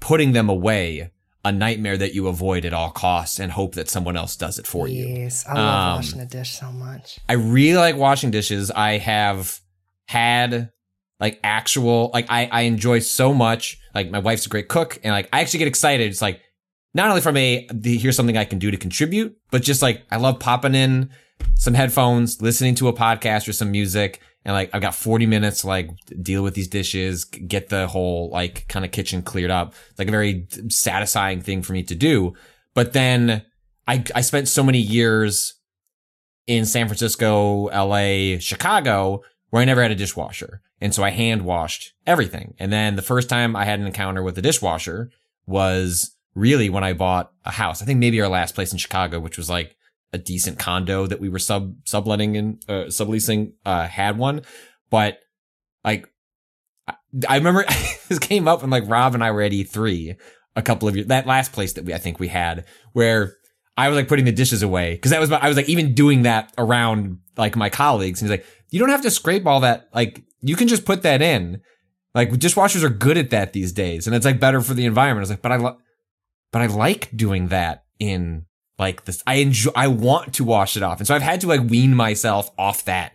Putting 0.00 0.32
them 0.32 0.48
away, 0.48 1.10
a 1.44 1.52
nightmare 1.52 1.96
that 1.96 2.14
you 2.14 2.28
avoid 2.28 2.64
at 2.64 2.72
all 2.72 2.90
costs 2.90 3.38
and 3.38 3.52
hope 3.52 3.74
that 3.74 3.88
someone 3.88 4.16
else 4.16 4.36
does 4.36 4.58
it 4.58 4.66
for 4.66 4.88
you. 4.88 5.06
Yes, 5.06 5.44
I 5.46 5.54
love 5.54 5.88
um, 5.88 5.96
washing 5.96 6.20
a 6.20 6.26
dish 6.26 6.50
so 6.50 6.70
much. 6.70 7.18
I 7.28 7.34
really 7.34 7.78
like 7.78 7.96
washing 7.96 8.30
dishes. 8.30 8.70
I 8.70 8.98
have 8.98 9.60
had 10.06 10.70
like 11.20 11.40
actual 11.42 12.10
like 12.12 12.26
I 12.28 12.46
I 12.46 12.60
enjoy 12.62 13.00
so 13.00 13.34
much. 13.34 13.78
Like 13.94 14.10
my 14.10 14.18
wife's 14.18 14.46
a 14.46 14.48
great 14.48 14.68
cook, 14.68 14.98
and 15.02 15.12
like 15.12 15.28
I 15.32 15.40
actually 15.40 15.60
get 15.60 15.68
excited. 15.68 16.08
It's 16.08 16.22
like 16.22 16.40
not 16.94 17.08
only 17.08 17.20
from 17.20 17.36
a 17.36 17.68
here's 17.84 18.16
something 18.16 18.36
I 18.36 18.44
can 18.44 18.58
do 18.58 18.70
to 18.70 18.76
contribute, 18.76 19.36
but 19.50 19.62
just 19.62 19.82
like 19.82 20.02
I 20.10 20.16
love 20.16 20.38
popping 20.38 20.74
in 20.74 21.10
some 21.54 21.74
headphones, 21.74 22.40
listening 22.42 22.74
to 22.76 22.88
a 22.88 22.92
podcast 22.92 23.48
or 23.48 23.52
some 23.52 23.70
music, 23.70 24.20
and 24.44 24.54
like 24.54 24.70
I've 24.72 24.82
got 24.82 24.94
40 24.94 25.26
minutes 25.26 25.60
to 25.60 25.66
like 25.66 25.90
deal 26.22 26.42
with 26.42 26.54
these 26.54 26.68
dishes, 26.68 27.24
get 27.24 27.68
the 27.68 27.86
whole 27.86 28.30
like 28.30 28.66
kind 28.68 28.84
of 28.84 28.90
kitchen 28.90 29.22
cleared 29.22 29.50
up. 29.50 29.74
It's 29.90 29.98
like 29.98 30.08
a 30.08 30.12
very 30.12 30.46
satisfying 30.68 31.40
thing 31.40 31.62
for 31.62 31.72
me 31.72 31.82
to 31.84 31.94
do. 31.94 32.34
But 32.74 32.92
then 32.92 33.44
I 33.86 34.04
I 34.14 34.20
spent 34.22 34.48
so 34.48 34.62
many 34.62 34.78
years 34.78 35.54
in 36.46 36.64
San 36.64 36.86
Francisco, 36.86 37.66
LA, 37.66 38.38
Chicago 38.38 39.22
where 39.50 39.62
I 39.62 39.64
never 39.64 39.82
had 39.82 39.90
a 39.90 39.96
dishwasher. 39.96 40.62
And 40.80 40.94
so 40.94 41.02
I 41.02 41.10
hand 41.10 41.42
washed 41.42 41.92
everything. 42.06 42.54
And 42.58 42.72
then 42.72 42.96
the 42.96 43.02
first 43.02 43.28
time 43.28 43.56
I 43.56 43.64
had 43.64 43.80
an 43.80 43.86
encounter 43.86 44.22
with 44.22 44.38
a 44.38 44.42
dishwasher 44.42 45.10
was 45.46 46.14
really 46.34 46.68
when 46.68 46.84
I 46.84 46.92
bought 46.92 47.32
a 47.44 47.50
house. 47.50 47.82
I 47.82 47.84
think 47.84 47.98
maybe 47.98 48.20
our 48.20 48.28
last 48.28 48.54
place 48.54 48.72
in 48.72 48.78
Chicago, 48.78 49.20
which 49.20 49.36
was 49.36 49.50
like 49.50 49.76
a 50.12 50.18
decent 50.18 50.58
condo 50.58 51.06
that 51.06 51.20
we 51.20 51.28
were 51.28 51.38
sub 51.38 51.74
subletting 51.84 52.36
and 52.36 52.62
uh, 52.68 52.84
subleasing, 52.86 53.52
uh, 53.64 53.86
had 53.86 54.18
one. 54.18 54.42
But 54.90 55.18
like, 55.84 56.08
I, 56.86 56.94
I 57.28 57.36
remember 57.36 57.64
this 58.08 58.18
came 58.18 58.48
up 58.48 58.62
when 58.62 58.70
like 58.70 58.88
Rob 58.88 59.14
and 59.14 59.22
I 59.24 59.30
were 59.30 59.42
at 59.42 59.52
E3 59.52 60.16
a 60.56 60.62
couple 60.62 60.88
of 60.88 60.96
years, 60.96 61.08
that 61.08 61.26
last 61.26 61.52
place 61.52 61.74
that 61.74 61.84
we, 61.84 61.94
I 61.94 61.98
think 61.98 62.18
we 62.18 62.28
had 62.28 62.64
where 62.92 63.34
I 63.76 63.88
was 63.88 63.96
like 63.96 64.08
putting 64.08 64.24
the 64.24 64.32
dishes 64.32 64.62
away. 64.62 64.96
Cause 64.98 65.10
that 65.10 65.20
was, 65.20 65.30
I 65.30 65.46
was 65.46 65.56
like 65.56 65.68
even 65.68 65.94
doing 65.94 66.22
that 66.22 66.52
around 66.58 67.18
like 67.36 67.54
my 67.54 67.70
colleagues. 67.70 68.20
And 68.20 68.30
he's 68.30 68.38
like, 68.38 68.46
you 68.70 68.80
don't 68.80 68.88
have 68.88 69.02
to 69.02 69.10
scrape 69.10 69.46
all 69.46 69.60
that. 69.60 69.88
Like 69.94 70.22
you 70.40 70.56
can 70.56 70.68
just 70.68 70.84
put 70.84 71.02
that 71.02 71.22
in. 71.22 71.60
Like 72.14 72.30
dishwashers 72.30 72.82
are 72.82 72.88
good 72.88 73.16
at 73.18 73.30
that 73.30 73.52
these 73.52 73.72
days, 73.72 74.06
and 74.06 74.16
it's 74.16 74.24
like 74.24 74.40
better 74.40 74.60
for 74.60 74.74
the 74.74 74.86
environment. 74.86 75.20
I 75.20 75.24
was 75.24 75.30
like, 75.30 75.42
but 75.42 75.52
I, 75.52 75.56
lo- 75.56 75.78
but 76.52 76.62
I 76.62 76.66
like 76.66 77.10
doing 77.16 77.48
that 77.48 77.84
in 77.98 78.46
like 78.78 79.04
this. 79.04 79.22
I 79.26 79.36
enjoy. 79.36 79.70
I 79.74 79.88
want 79.88 80.34
to 80.34 80.44
wash 80.44 80.76
it 80.76 80.82
off, 80.82 80.98
and 80.98 81.06
so 81.06 81.14
I've 81.14 81.22
had 81.22 81.40
to 81.42 81.48
like 81.48 81.68
wean 81.68 81.94
myself 81.94 82.50
off 82.58 82.84
that 82.84 83.14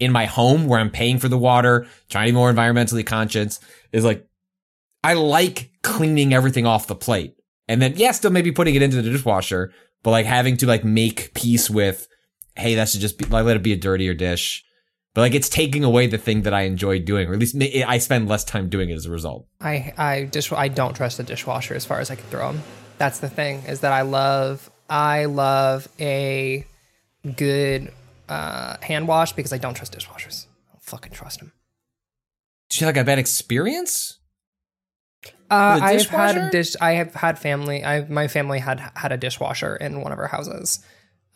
in 0.00 0.12
my 0.12 0.26
home 0.26 0.66
where 0.66 0.80
I'm 0.80 0.90
paying 0.90 1.18
for 1.18 1.28
the 1.28 1.38
water, 1.38 1.86
trying 2.08 2.26
to 2.26 2.32
be 2.32 2.36
more 2.36 2.52
environmentally 2.52 3.06
conscious. 3.06 3.60
Is 3.92 4.04
like 4.04 4.26
I 5.02 5.14
like 5.14 5.70
cleaning 5.82 6.34
everything 6.34 6.66
off 6.66 6.86
the 6.86 6.94
plate, 6.94 7.36
and 7.68 7.80
then 7.80 7.94
yeah, 7.96 8.12
still 8.12 8.30
maybe 8.30 8.52
putting 8.52 8.74
it 8.74 8.82
into 8.82 9.00
the 9.00 9.10
dishwasher, 9.10 9.72
but 10.02 10.10
like 10.10 10.26
having 10.26 10.56
to 10.58 10.66
like 10.66 10.84
make 10.84 11.32
peace 11.34 11.70
with, 11.70 12.08
hey, 12.56 12.74
that 12.74 12.88
should 12.88 13.00
just 13.00 13.18
be 13.18 13.24
like 13.26 13.44
let 13.44 13.56
it 13.56 13.62
be 13.62 13.72
a 13.72 13.76
dirtier 13.76 14.14
dish 14.14 14.63
but 15.14 15.20
like 15.20 15.34
it's 15.34 15.48
taking 15.48 15.84
away 15.84 16.08
the 16.08 16.18
thing 16.18 16.42
that 16.42 16.52
I 16.52 16.62
enjoy 16.62 16.98
doing, 16.98 17.28
or 17.28 17.34
at 17.34 17.38
least 17.38 17.56
I 17.56 17.98
spend 17.98 18.28
less 18.28 18.42
time 18.42 18.68
doing 18.68 18.90
it 18.90 18.94
as 18.94 19.06
a 19.06 19.10
result. 19.10 19.46
I 19.60 19.94
I 19.96 20.24
dish 20.24 20.52
I 20.52 20.68
don't 20.68 20.94
trust 20.94 21.18
the 21.18 21.22
dishwasher 21.22 21.74
as 21.74 21.84
far 21.84 22.00
as 22.00 22.10
I 22.10 22.16
can 22.16 22.26
throw 22.26 22.52
them. 22.52 22.62
That's 22.98 23.20
the 23.20 23.28
thing 23.28 23.62
is 23.68 23.80
that 23.80 23.92
I 23.92 24.02
love 24.02 24.70
I 24.90 25.26
love 25.26 25.88
a 26.00 26.66
good 27.36 27.92
uh, 28.28 28.76
hand 28.82 29.06
wash 29.06 29.32
because 29.32 29.52
I 29.52 29.58
don't 29.58 29.74
trust 29.74 29.96
dishwashers. 29.96 30.46
I 30.68 30.72
don't 30.72 30.82
fucking 30.82 31.12
trust 31.12 31.38
them. 31.38 31.52
Do 32.70 32.80
you 32.80 32.86
have 32.86 32.96
like 32.96 33.02
a 33.02 33.06
bad 33.06 33.20
experience? 33.20 34.18
Uh, 35.48 35.78
I've 35.80 36.08
had 36.08 36.36
a 36.36 36.50
dish. 36.50 36.74
I 36.80 36.92
have 36.92 37.14
had 37.14 37.38
family. 37.38 37.84
I 37.84 38.04
my 38.06 38.26
family 38.26 38.58
had 38.58 38.80
had 38.96 39.12
a 39.12 39.16
dishwasher 39.16 39.76
in 39.76 40.00
one 40.00 40.10
of 40.10 40.18
our 40.18 40.26
houses, 40.26 40.84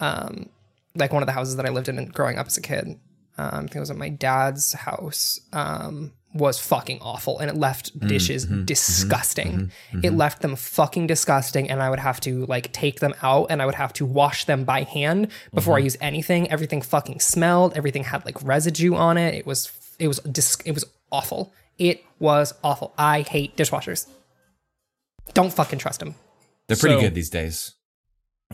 um, 0.00 0.48
like 0.96 1.12
one 1.12 1.22
of 1.22 1.28
the 1.28 1.32
houses 1.32 1.54
that 1.56 1.66
I 1.66 1.68
lived 1.68 1.88
in 1.88 2.04
growing 2.06 2.38
up 2.38 2.48
as 2.48 2.56
a 2.56 2.60
kid 2.60 2.98
um, 3.38 3.54
I 3.54 3.58
think 3.60 3.76
it 3.76 3.80
was 3.80 3.90
at 3.90 3.96
my 3.96 4.08
dad's 4.08 4.72
house, 4.72 5.40
um, 5.52 6.12
was 6.34 6.58
fucking 6.58 6.98
awful. 7.00 7.38
And 7.38 7.48
it 7.48 7.56
left 7.56 7.96
mm-hmm, 7.96 8.08
dishes 8.08 8.46
mm-hmm, 8.46 8.64
disgusting. 8.64 9.70
Mm-hmm, 9.92 10.00
it 10.04 10.12
left 10.12 10.42
them 10.42 10.56
fucking 10.56 11.06
disgusting. 11.06 11.70
And 11.70 11.82
I 11.82 11.88
would 11.88 12.00
have 12.00 12.20
to 12.20 12.44
like 12.46 12.72
take 12.72 13.00
them 13.00 13.14
out 13.22 13.46
and 13.50 13.62
I 13.62 13.66
would 13.66 13.76
have 13.76 13.92
to 13.94 14.04
wash 14.04 14.44
them 14.44 14.64
by 14.64 14.82
hand 14.82 15.28
before 15.54 15.76
I 15.76 15.78
use 15.78 15.96
anything. 16.00 16.50
Everything 16.50 16.82
fucking 16.82 17.20
smelled. 17.20 17.76
Everything 17.76 18.04
had 18.04 18.24
like 18.24 18.42
residue 18.42 18.94
on 18.94 19.16
it. 19.16 19.34
It 19.34 19.46
was, 19.46 19.72
it 19.98 20.08
was, 20.08 20.18
dis- 20.20 20.58
it 20.64 20.72
was 20.72 20.84
awful. 21.10 21.52
It 21.78 22.04
was 22.18 22.52
awful. 22.64 22.92
I 22.98 23.22
hate 23.22 23.56
dishwashers. 23.56 24.08
Don't 25.32 25.52
fucking 25.52 25.78
trust 25.78 26.00
them. 26.00 26.16
They're 26.66 26.76
pretty 26.76 26.96
so, 26.96 27.00
good 27.02 27.14
these 27.14 27.30
days. 27.30 27.74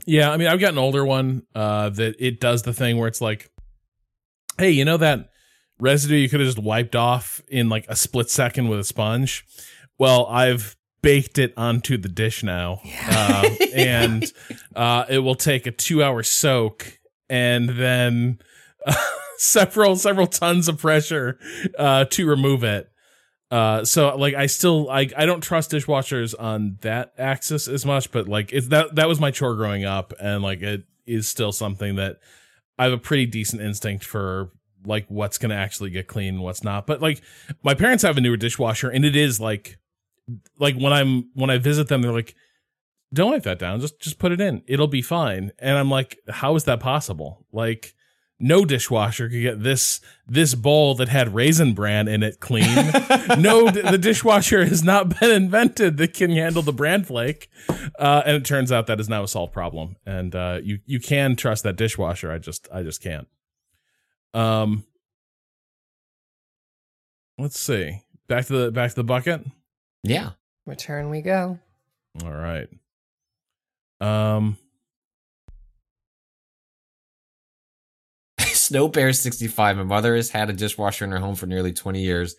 Yeah, 0.07 0.31
I 0.31 0.37
mean, 0.37 0.49
I've 0.49 0.61
got 0.61 0.73
an 0.73 0.79
older 0.79 1.05
one 1.05 1.45
uh, 1.55 1.89
that 1.91 2.17
it 2.19 2.41
does 2.41 2.63
the 2.63 2.73
thing 2.73 2.99
where 2.99 3.09
it's 3.09 3.21
like 3.21 3.51
hey, 4.59 4.71
you 4.71 4.85
know 4.85 4.97
that 4.97 5.31
residue 5.79 6.17
you 6.17 6.29
could 6.29 6.41
have 6.41 6.49
just 6.49 6.59
wiped 6.59 6.97
off 6.97 7.43
in 7.49 7.69
like 7.69 7.87
a 7.89 7.97
split 7.97 8.31
second 8.31 8.69
with 8.69 8.81
a 8.81 8.85
sponge. 8.85 9.45
Well, 9.99 10.27
I've 10.27 10.77
baked 11.03 11.39
it 11.39 11.53
onto 11.57 11.99
the 11.99 12.09
dish 12.09 12.43
now, 12.43 12.81
uh, 13.09 13.49
and 13.75 14.25
uh, 14.75 15.05
it 15.09 15.19
will 15.19 15.35
take 15.35 15.67
a 15.67 15.71
two-hour 15.71 16.23
soak 16.23 16.99
and 17.29 17.69
then 17.69 18.39
uh, 18.87 18.95
several 19.39 19.97
several 19.97 20.27
tons 20.27 20.69
of 20.69 20.79
pressure 20.79 21.39
uh, 21.79 22.05
to 22.07 22.27
remove 22.27 22.65
it. 22.65 22.91
Uh, 23.51 23.85
so 23.85 24.17
like 24.17 24.35
I 24.35 24.47
still 24.47 24.91
I 24.91 25.09
I 25.17 25.27
don't 25.27 25.43
trust 25.43 25.71
dishwashers 25.71 26.35
on 26.39 26.79
that 26.81 27.13
axis 27.19 27.69
as 27.69 27.85
much, 27.85 28.11
but 28.11 28.27
like 28.27 28.53
it's 28.53 28.69
that 28.69 28.95
that 28.97 29.09
was 29.09 29.21
my 29.21 29.31
chore 29.31 29.55
growing 29.55 29.85
up, 29.85 30.13
and 30.19 30.43
like 30.43 30.63
it 30.63 30.85
is 31.07 31.29
still 31.29 31.53
something 31.53 31.97
that 31.97 32.17
I 32.79 32.85
have 32.85 32.93
a 32.93 32.99
pretty 32.99 33.27
decent 33.27 33.63
instinct 33.63 34.05
for 34.05 34.51
like 34.87 35.07
what's 35.09 35.39
gonna 35.39 35.55
actually 35.55 35.91
get 35.91 36.07
clean 36.07 36.35
and 36.35 36.43
what's 36.43 36.65
not. 36.65 36.87
But 36.87 37.01
like 37.01 37.23
my 37.63 37.75
parents 37.75 38.03
have 38.03 38.17
a 38.17 38.21
newer 38.21 38.37
dishwasher, 38.37 38.91
and 38.91 39.05
it 39.05 39.17
is 39.17 39.41
like 39.41 39.79
like 40.59 40.77
when 40.77 40.93
I'm 40.93 41.31
when 41.35 41.51
I 41.51 41.59
visit 41.59 41.89
them, 41.89 42.03
they're 42.03 42.13
like, 42.13 42.35
"Don't 43.13 43.33
wipe 43.33 43.43
that 43.45 43.59
down. 43.59 43.81
Just 43.81 44.01
just 44.01 44.19
put 44.19 44.33
it 44.33 44.41
in. 44.41 44.63
It'll 44.67 44.89
be 44.89 45.03
fine." 45.03 45.53
And 45.59 45.77
I'm 45.77 45.91
like, 45.91 46.19
"How 46.29 46.55
is 46.57 46.65
that 46.65 46.81
possible?" 46.81 47.47
Like 47.53 47.94
no 48.41 48.65
dishwasher 48.65 49.29
could 49.29 49.41
get 49.41 49.63
this 49.63 50.01
this 50.27 50.55
bowl 50.55 50.95
that 50.97 51.09
had 51.09 51.35
raisin 51.35 51.73
bran 51.73 52.09
in 52.09 52.23
it 52.23 52.41
clean. 52.41 52.65
no, 53.39 53.71
the 53.71 53.99
dishwasher 54.01 54.65
has 54.65 54.83
not 54.83 55.21
been 55.21 55.31
invented 55.31 55.97
that 55.99 56.15
can 56.15 56.31
handle 56.31 56.63
the 56.63 56.73
bran 56.73 57.05
flake. 57.05 57.49
Uh, 57.99 58.23
and 58.27 58.37
it 58.37 58.45
turns 58.45 58.73
out 58.73 58.87
that 58.87 59.01
is 59.01 59.09
now 59.09 59.23
a 59.23 59.29
solved 59.29 59.53
problem. 59.53 59.97
And 60.05 60.35
uh, 60.35 60.61
you 60.63 60.81
you 60.87 61.01
can 61.01 61.37
trust 61.37 61.63
that 61.65 61.77
dishwasher. 61.77 62.31
I 62.31 62.39
just 62.39 62.69
I 62.73 62.83
just 62.83 63.03
can't. 63.03 63.29
Um, 64.33 64.85
let's 67.39 67.59
see. 67.59 68.03
Back 68.27 68.47
to 68.47 68.53
the 68.53 68.73
back 68.73 68.91
to 68.91 68.97
the 68.97 69.05
bucket. 69.05 69.45
Yeah. 70.03 70.31
Return 70.67 71.11
we 71.11 71.23
go. 71.23 71.59
All 72.25 72.33
right. 72.33 72.69
Um. 74.01 74.59
Snow 78.65 78.89
Bear 78.89 79.13
65. 79.13 79.77
My 79.77 79.83
mother 79.83 80.17
has 80.17 80.31
had 80.31 80.49
a 80.49 80.55
dishwasher 80.55 81.05
in 81.05 81.11
her 81.11 81.19
home 81.19 81.35
for 81.35 81.45
nearly 81.45 81.73
20 81.73 82.01
years, 82.01 82.35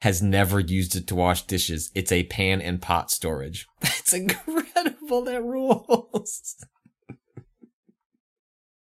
has 0.00 0.20
never 0.20 0.58
used 0.58 0.96
it 0.96 1.06
to 1.06 1.14
wash 1.14 1.46
dishes. 1.46 1.92
It's 1.94 2.10
a 2.10 2.24
pan 2.24 2.60
and 2.60 2.82
pot 2.82 3.10
storage. 3.10 3.68
That's 3.80 4.12
incredible. 4.12 5.22
That 5.22 5.42
rules. 5.42 6.56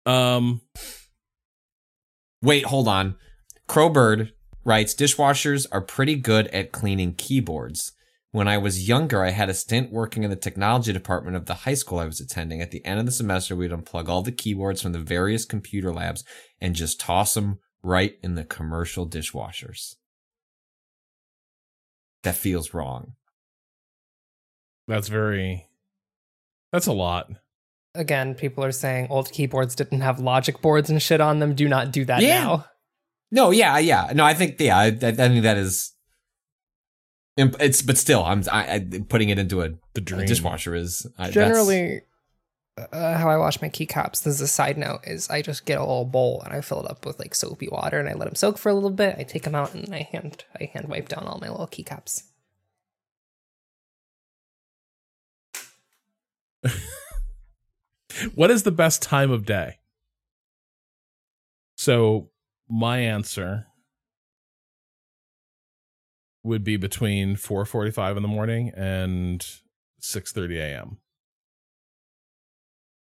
Um. 0.05 0.61
Wait, 2.41 2.65
hold 2.65 2.87
on. 2.87 3.15
Crowbird 3.67 4.31
writes 4.63 4.95
dishwashers 4.95 5.67
are 5.71 5.81
pretty 5.81 6.15
good 6.15 6.47
at 6.47 6.71
cleaning 6.71 7.13
keyboards. 7.13 7.91
When 8.31 8.47
I 8.47 8.59
was 8.59 8.87
younger, 8.87 9.23
I 9.23 9.31
had 9.31 9.49
a 9.49 9.55
stint 9.55 9.91
working 9.91 10.23
in 10.23 10.29
the 10.29 10.35
technology 10.35 10.93
department 10.93 11.35
of 11.35 11.45
the 11.47 11.55
high 11.55 11.73
school 11.73 11.97
I 11.97 12.05
was 12.05 12.19
attending. 12.19 12.61
At 12.61 12.69
the 12.69 12.85
end 12.85 12.99
of 12.99 13.05
the 13.07 13.11
semester, 13.11 13.55
we'd 13.55 13.71
unplug 13.71 14.07
all 14.07 14.21
the 14.21 14.31
keyboards 14.31 14.81
from 14.83 14.91
the 14.91 14.99
various 14.99 15.45
computer 15.45 15.91
labs 15.91 16.23
and 16.61 16.75
just 16.75 16.99
toss 16.99 17.33
them 17.33 17.57
right 17.81 18.13
in 18.21 18.35
the 18.35 18.43
commercial 18.43 19.09
dishwashers. 19.09 19.95
That 22.23 22.35
feels 22.35 22.73
wrong. 22.73 23.13
That's 24.87 25.07
very. 25.07 25.67
That's 26.71 26.87
a 26.87 26.93
lot. 26.93 27.31
Again, 27.95 28.35
people 28.35 28.63
are 28.63 28.71
saying 28.71 29.07
old 29.09 29.31
keyboards 29.31 29.73
didn't 29.73 30.01
have 30.01 30.19
logic 30.19 30.61
boards 30.61 30.91
and 30.91 31.01
shit 31.01 31.21
on 31.21 31.39
them. 31.39 31.55
Do 31.55 31.67
not 31.67 31.91
do 31.91 32.05
that 32.05 32.21
Yeah. 32.21 32.43
now. 32.43 32.65
No, 33.31 33.49
yeah, 33.51 33.77
yeah. 33.79 34.11
No, 34.13 34.23
I 34.23 34.33
think, 34.33 34.59
yeah, 34.59 34.77
I, 34.77 34.87
I 34.87 34.91
think 34.91 35.43
that 35.43 35.57
is. 35.57 35.93
Imp- 37.39 37.59
It's, 37.59 37.81
but 37.81 37.97
still, 37.97 38.23
I'm 38.23 38.43
I, 38.51 38.73
I, 38.75 38.99
putting 39.07 39.29
it 39.29 39.39
into 39.39 39.61
a, 39.61 39.69
The 39.69 39.77
a 39.97 40.01
dream. 40.01 40.25
dishwasher 40.27 40.75
is 40.75 41.07
I, 41.17 41.31
Generally, 41.31 42.01
uh, 42.77 43.17
how 43.17 43.29
I 43.29 43.37
wash 43.37 43.61
my 43.61 43.69
keycaps, 43.69 44.23
this 44.23 44.35
is 44.35 44.41
a 44.41 44.47
side 44.47 44.77
note, 44.77 45.01
is 45.05 45.29
I 45.29 45.41
just 45.41 45.65
get 45.65 45.77
a 45.77 45.81
little 45.81 46.05
bowl 46.05 46.41
and 46.45 46.53
I 46.53 46.61
fill 46.61 46.85
it 46.85 46.89
up 46.91 47.05
with 47.05 47.19
like 47.19 47.33
soapy 47.35 47.67
water 47.69 47.99
and 47.99 48.07
I 48.07 48.13
let 48.13 48.25
them 48.25 48.35
soak 48.35 48.57
for 48.57 48.69
a 48.69 48.73
little 48.73 48.89
bit. 48.89 49.15
I 49.17 49.23
take 49.23 49.43
them 49.43 49.55
out 49.55 49.73
and 49.73 49.93
I 49.93 50.07
hand 50.11 50.45
I 50.59 50.69
hand 50.73 50.87
wipe 50.87 51.09
down 51.09 51.25
all 51.25 51.39
my 51.41 51.49
little 51.49 51.67
keycaps. 51.67 52.23
What 58.35 58.51
is 58.51 58.63
the 58.63 58.71
best 58.71 59.01
time 59.01 59.31
of 59.31 59.45
day? 59.45 59.79
So 61.77 62.31
my 62.67 62.99
answer 62.99 63.67
would 66.43 66.63
be 66.63 66.77
between 66.77 67.35
4:45 67.35 68.17
in 68.17 68.23
the 68.23 68.29
morning 68.29 68.71
and 68.75 69.45
6:30 70.01 70.57
a.m. 70.57 70.97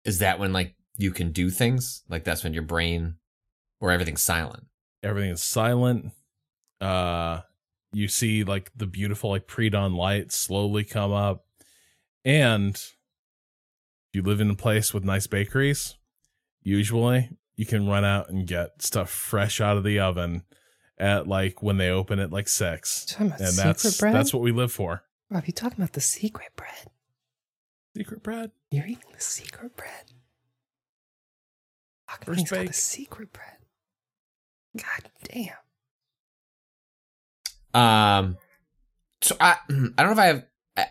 is 0.05 0.19
that 0.19 0.39
when 0.39 0.53
like 0.53 0.75
you 0.97 1.11
can 1.11 1.31
do 1.31 1.49
things 1.49 2.03
like 2.07 2.23
that's 2.23 2.43
when 2.43 2.53
your 2.53 2.63
brain 2.63 3.15
or 3.79 3.91
everything's 3.91 4.21
silent 4.21 4.67
Everything 5.03 5.31
is 5.31 5.43
silent. 5.43 6.11
Uh 6.79 7.41
you 7.91 8.07
see 8.07 8.43
like 8.43 8.71
the 8.75 8.87
beautiful 8.87 9.29
like 9.29 9.45
pre-dawn 9.45 9.93
light 9.93 10.31
slowly 10.31 10.83
come 10.83 11.11
up 11.11 11.45
and 12.25 12.75
if 12.75 12.93
you 14.13 14.21
live 14.23 14.41
in 14.41 14.49
a 14.49 14.55
place 14.55 14.93
with 14.93 15.03
nice 15.03 15.27
bakeries, 15.27 15.95
usually 16.63 17.29
you 17.55 17.65
can 17.65 17.87
run 17.87 18.05
out 18.05 18.29
and 18.29 18.47
get 18.47 18.81
stuff 18.81 19.09
fresh 19.09 19.59
out 19.59 19.77
of 19.77 19.83
the 19.83 19.99
oven 19.99 20.43
at 20.97 21.27
like 21.27 21.61
when 21.63 21.77
they 21.77 21.89
open 21.89 22.19
at 22.19 22.31
like 22.31 22.47
6. 22.47 23.15
And 23.19 23.31
that's 23.31 23.99
bread? 23.99 24.13
that's 24.13 24.33
what 24.33 24.41
we 24.43 24.51
live 24.51 24.71
for. 24.71 25.03
Rob, 25.29 25.45
you 25.47 25.53
talking 25.53 25.77
about 25.79 25.93
the 25.93 26.01
secret 26.01 26.49
bread? 26.55 26.87
Secret 27.95 28.23
bread. 28.23 28.51
You're 28.71 28.85
eating 28.85 29.11
the 29.13 29.21
secret 29.21 29.75
bread. 29.75 30.11
Fuck, 32.09 32.25
First 32.25 32.39
he's 32.39 32.49
the 32.49 32.73
secret 32.73 33.33
bread. 33.33 33.57
God 34.77 35.11
damn. 37.73 37.79
um 37.79 38.37
so 39.21 39.35
i 39.39 39.55
i 39.69 39.71
don't 39.71 39.97
know 39.97 40.11
if 40.11 40.19
i 40.19 40.25
have 40.25 40.45
uh, 40.77 40.83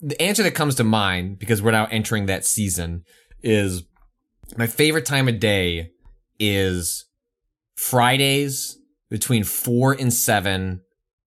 the 0.00 0.20
answer 0.20 0.42
that 0.42 0.52
comes 0.52 0.74
to 0.76 0.84
mind 0.84 1.38
because 1.38 1.62
we're 1.62 1.70
now 1.72 1.86
entering 1.90 2.26
that 2.26 2.44
season 2.44 3.04
is 3.42 3.84
my 4.56 4.66
favorite 4.66 5.06
time 5.06 5.28
of 5.28 5.38
day 5.40 5.90
is 6.38 7.06
fridays 7.76 8.78
between 9.10 9.44
4 9.44 9.92
and 9.92 10.12
7 10.12 10.80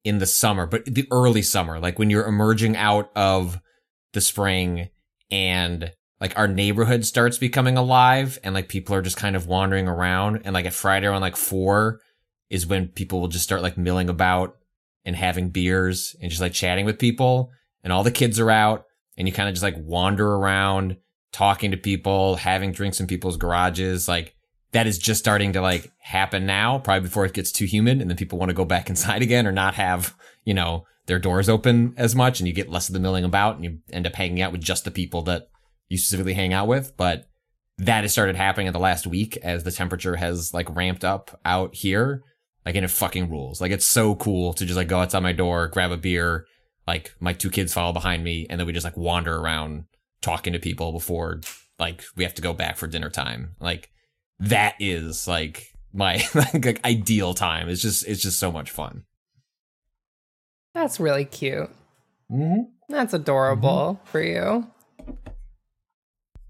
in 0.05 0.19
the 0.19 0.27
summer 0.27 0.67
but 0.67 0.85
the 0.87 1.07
early 1.11 1.43
summer 1.43 1.79
like 1.79 1.99
when 1.99 2.09
you're 2.09 2.27
emerging 2.27 2.77
out 2.77 3.11
of 3.15 3.61
the 4.13 4.21
spring 4.21 4.89
and 5.31 5.93
like 6.21 6.37
our 6.37 6.49
neighborhood 6.49 7.05
starts 7.05 7.39
becoming 7.39 7.77
alive 7.77 8.39
and 8.43 8.55
like 8.55 8.69
people 8.69 8.95
are 8.95 9.03
just 9.03 9.17
kind 9.17 9.37
of 9.37 9.47
wandering 9.47 9.89
around. 9.89 10.43
And 10.45 10.55
like 10.55 10.67
at 10.67 10.73
friday 10.73 11.07
around 11.07 11.21
like 11.21 11.37
four 11.37 12.01
is 12.51 12.67
when 12.67 12.89
people 12.89 13.21
will 13.21 13.29
just 13.29 13.45
start 13.45 13.63
like 13.63 13.79
milling 13.79 14.09
about 14.09 14.57
and 15.05 15.15
having 15.15 15.51
beers 15.51 16.17
and 16.21 16.31
just 16.31 16.43
like 16.43 16.53
chatting 16.53 16.85
with 16.85 16.99
people. 16.99 17.51
And 17.85 17.93
all 17.93 18.03
the 18.03 18.11
kids 18.11 18.41
are 18.41 18.51
out 18.51 18.85
and 19.17 19.29
you 19.29 19.35
kind 19.35 19.49
of 19.49 19.55
just 19.55 19.63
like 19.63 19.77
wander 19.79 20.27
around 20.35 20.97
talking 21.33 21.71
to 21.71 21.77
people 21.77 22.37
having 22.37 22.73
drinks 22.73 23.01
in 23.01 23.07
people's 23.07 23.37
garages 23.37 24.09
like 24.09 24.35
that 24.73 24.87
is 24.87 24.99
just 24.99 25.21
starting 25.21 25.53
to 25.53 25.61
like 25.61 25.91
happen 25.99 26.47
now 26.47 26.79
probably 26.79 27.09
before 27.09 27.25
it 27.25 27.33
gets 27.33 27.51
too 27.51 27.65
humid 27.65 28.01
and 28.01 28.11
then 28.11 28.17
people 28.17 28.39
want 28.39 28.51
to 28.51 28.55
go 28.55 28.65
back 28.65 28.89
inside 28.91 29.23
again 29.23 29.47
or 29.47 29.53
not 29.53 29.75
have 29.75 30.15
you 30.45 30.55
know 30.55 30.85
their 31.09 31.19
doors 31.19 31.49
open 31.49 31.95
as 31.97 32.15
much 32.15 32.39
and 32.39 32.47
you 32.47 32.55
get 32.55 32.71
less 32.71 32.89
of 32.89 32.93
the 32.93 33.01
milling 33.01 33.25
about 33.25 33.57
and 33.57 33.65
you 33.65 33.79
end 33.91 34.07
up 34.07 34.15
hanging 34.15 34.41
out 34.41 34.53
with 34.53 34.61
just 34.61 34.85
the 34.85 34.91
people 34.91 35.23
that 35.23 35.49
you 35.89 35.99
specifically 35.99 36.35
hang 36.35 36.53
out 36.53 36.69
with. 36.69 36.97
But 36.97 37.29
that 37.79 38.05
has 38.05 38.13
started 38.13 38.37
happening 38.37 38.67
in 38.67 38.73
the 38.73 38.79
last 38.79 39.07
week 39.07 39.37
as 39.39 39.65
the 39.65 39.73
temperature 39.73 40.17
has 40.17 40.55
like 40.55 40.75
ramped 40.77 41.05
up 41.05 41.41
out 41.45 41.75
here. 41.75 42.23
Like 42.65 42.77
and 42.77 42.85
it 42.85 42.91
fucking 42.91 43.31
rules. 43.31 43.61
Like 43.61 43.73
it's 43.73 43.87
so 43.87 44.15
cool 44.15 44.53
to 44.53 44.67
just 44.67 44.77
like 44.77 44.89
go 44.89 45.01
outside 45.01 45.23
my 45.23 45.33
door 45.33 45.69
grab 45.69 45.91
a 45.91 45.97
beer 45.97 46.47
like 46.87 47.15
my 47.21 47.33
two 47.33 47.51
kids 47.51 47.73
follow 47.73 47.93
behind 47.93 48.23
me 48.23 48.47
and 48.49 48.61
then 48.61 48.67
we 48.67 48.73
just 48.73 48.85
like 48.85 48.97
wander 48.97 49.37
around 49.37 49.85
talking 50.21 50.53
to 50.53 50.59
people 50.59 50.93
before 50.93 51.41
like 51.79 52.03
we 52.17 52.25
have 52.25 52.35
to 52.35 52.43
go 52.43 52.53
back 52.53 52.77
for 52.77 52.87
dinner 52.87 53.09
time. 53.09 53.57
Like 53.61 53.91
that 54.41 54.75
is 54.79 55.27
like 55.27 55.73
my 55.93 56.23
like 56.35 56.85
ideal 56.85 57.35
time 57.35 57.69
it's 57.69 57.83
just 57.83 58.07
it's 58.07 58.23
just 58.23 58.39
so 58.39 58.53
much 58.53 58.71
fun 58.71 59.05
That's 60.75 61.01
really 61.01 61.25
cute. 61.25 61.71
mm-hmm. 62.31 62.63
That's 62.89 63.13
adorable 63.13 64.01
for 64.05 64.23
you. 64.23 64.67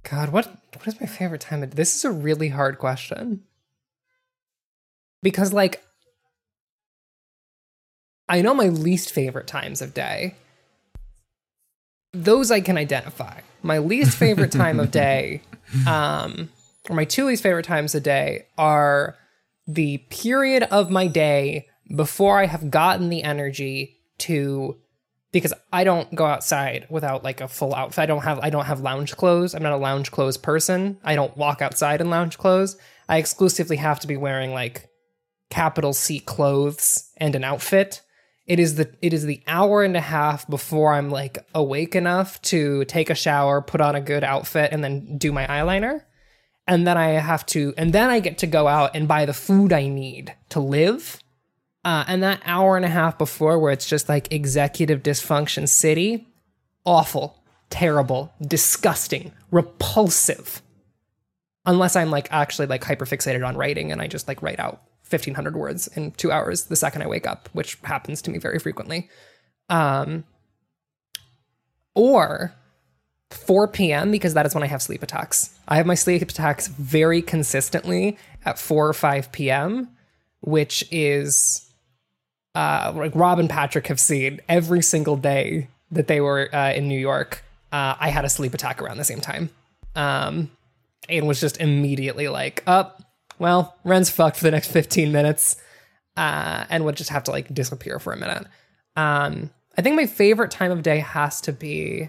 God, 0.09 0.29
what 0.31 0.47
what 0.75 0.87
is 0.87 1.01
my 1.01 1.07
favorite 1.07 1.41
time 1.41 1.63
of 1.63 1.75
This 1.75 1.97
is 1.97 2.05
a 2.05 2.11
really 2.11 2.49
hard 2.49 2.79
question. 2.79 3.43
Because 5.23 5.53
like 5.53 5.83
I 8.29 8.43
know 8.43 8.55
my 8.55 8.69
least 8.69 9.13
favorite 9.13 9.47
times 9.47 9.81
of 9.83 9.95
day. 9.95 10.35
Those 12.13 12.51
I 12.51 12.61
can 12.61 12.77
identify. 12.79 13.41
My 13.63 13.79
least 13.79 14.17
favorite 14.17 14.53
time 14.53 14.79
of 14.79 14.91
day 14.91 15.41
um 15.87 16.51
my 16.91 17.05
two 17.05 17.27
least 17.27 17.43
favorite 17.43 17.65
times 17.65 17.95
a 17.95 18.01
day 18.01 18.47
are 18.57 19.17
the 19.67 19.99
period 20.11 20.63
of 20.65 20.91
my 20.91 21.07
day 21.07 21.69
before 21.95 22.39
I 22.39 22.47
have 22.47 22.71
gotten 22.71 23.09
the 23.09 23.23
energy 23.23 23.99
to 24.19 24.77
because 25.31 25.53
I 25.73 25.85
don't 25.85 26.13
go 26.15 26.25
outside 26.25 26.87
without 26.89 27.23
like 27.23 27.41
a 27.41 27.49
full 27.49 27.75
outfit. 27.75 27.99
I 27.99 28.07
don't 28.07 28.25
have 28.25 28.39
I 28.41 28.51
don't 28.51 28.65
have 28.65 28.81
lounge 28.81 29.17
clothes. 29.17 29.55
I'm 29.55 29.63
not 29.63 29.73
a 29.73 29.77
lounge 29.77 30.11
clothes 30.11 30.37
person. 30.37 30.99
I 31.05 31.15
don't 31.15 31.37
walk 31.37 31.61
outside 31.61 32.01
in 32.01 32.11
lounge 32.11 32.39
clothes. 32.39 32.77
I 33.09 33.19
exclusively 33.19 33.77
have 33.77 34.01
to 34.01 34.07
be 34.07 34.17
wearing 34.17 34.53
like 34.53 34.89
capital 35.51 35.93
C 35.93 36.21
clothes 36.21 37.11
and 37.17 37.35
an 37.35 37.45
outfit. 37.45 38.03
It 38.47 38.59
is 38.59 38.77
the 38.77 38.91
it 39.03 39.13
is 39.13 39.25
the 39.25 39.43
hour 39.47 39.83
and 39.83 39.97
a 39.97 40.01
half 40.01 40.49
before 40.49 40.95
I'm 40.95 41.11
like 41.11 41.39
awake 41.55 41.95
enough 41.95 42.41
to 42.43 42.85
take 42.87 43.11
a 43.11 43.15
shower, 43.15 43.61
put 43.61 43.83
on 43.83 43.95
a 43.95 44.01
good 44.01 44.25
outfit 44.25 44.73
and 44.73 44.83
then 44.83 45.19
do 45.19 45.33
my 45.33 45.47
eyeliner. 45.47 46.03
And 46.69 46.87
then 46.87 46.97
I 46.97 47.09
have 47.13 47.45
to 47.47 47.75
and 47.77 47.93
then 47.93 48.11
I 48.11 48.21
get 48.21 48.39
to 48.39 48.47
go 48.47 48.69
out 48.69 48.95
and 48.95 49.09
buy 49.09 49.25
the 49.25 49.33
food 49.33 49.73
I 49.73 49.89
need 49.89 50.35
to 50.51 50.61
live 50.61 51.19
uh, 51.85 52.05
and 52.07 52.23
that 52.23 52.43
hour 52.45 52.77
and 52.77 52.85
a 52.85 52.89
half 52.89 53.17
before, 53.17 53.59
where 53.59 53.73
it's 53.73 53.89
just 53.89 54.11
like 54.11 54.31
executive 54.31 55.03
dysfunction 55.03 55.67
city, 55.67 56.29
awful, 56.85 57.43
terrible, 57.71 58.33
disgusting, 58.47 59.33
repulsive. 59.51 60.61
Unless 61.65 61.97
I'm 61.97 62.11
like 62.11 62.29
actually 62.31 62.67
like 62.67 62.85
hyper 62.85 63.07
fixated 63.07 63.47
on 63.47 63.57
writing 63.57 63.91
and 63.91 64.03
I 64.03 64.07
just 64.07 64.29
like 64.29 64.43
write 64.43 64.61
out 64.61 64.83
1500 65.09 65.57
words 65.57 65.87
in 65.89 66.11
two 66.13 66.31
hours 66.31 66.65
the 66.65 66.77
second 66.77 67.03
I 67.03 67.07
wake 67.07 67.27
up, 67.27 67.49
which 67.55 67.79
happens 67.85 68.21
to 68.23 68.31
me 68.31 68.39
very 68.39 68.59
frequently. 68.59 69.09
Um, 69.71 70.25
or 71.95 72.55
4 73.31 73.69
p.m. 73.69 74.11
because 74.11 74.35
that 74.35 74.47
is 74.47 74.55
when 74.55 74.65
I 74.65 74.69
have 74.69 74.83
sleep 74.83 75.03
attacks. 75.03 75.59
I 75.69 75.77
have 75.77 75.87
my 75.87 75.95
sleep 75.95 76.23
attacks 76.23 76.67
very 76.69 77.21
consistently 77.21 78.17
at 78.45 78.59
4 78.59 78.89
or 78.89 78.93
5 78.93 79.33
p.m., 79.33 79.89
which 80.41 80.85
is 80.91 81.69
uh, 82.55 82.93
like 82.95 83.15
Rob 83.15 83.39
and 83.39 83.51
Patrick 83.51 83.87
have 83.89 84.01
seen 84.01 84.41
every 84.49 84.83
single 84.83 85.17
day 85.17 85.69
that 85.91 86.07
they 86.07 86.21
were 86.21 86.49
uh, 86.55 86.73
in 86.73 86.89
New 86.89 86.99
York. 86.99 87.45
Uh, 87.71 87.95
I 87.99 88.09
had 88.09 88.25
a 88.25 88.29
sleep 88.29 88.55
attack 88.55 88.81
around 88.81 88.97
the 88.97 89.05
same 89.05 89.21
time, 89.21 89.51
um, 89.95 90.51
and 91.09 91.29
was 91.29 91.41
just 91.41 91.59
immediately 91.59 92.29
like, 92.29 92.63
"Up, 92.67 92.97
oh, 92.99 93.05
well, 93.39 93.77
Ren's 93.85 94.11
fucked 94.11 94.39
for 94.39 94.45
the 94.45 94.51
next 94.51 94.73
fifteen 94.73 95.13
minutes," 95.13 95.57
uh, 96.17 96.65
and 96.71 96.85
would 96.85 96.97
just 96.97 97.11
have 97.11 97.25
to 97.25 97.31
like 97.31 97.53
disappear 97.53 97.99
for 97.99 98.13
a 98.13 98.17
minute. 98.17 98.47
Um, 98.97 99.51
I 99.77 99.83
think 99.83 99.97
my 99.97 100.07
favorite 100.07 100.51
time 100.51 100.73
of 100.73 100.83
day 100.83 100.99
has 100.99 101.41
to 101.43 101.53
be 101.53 102.09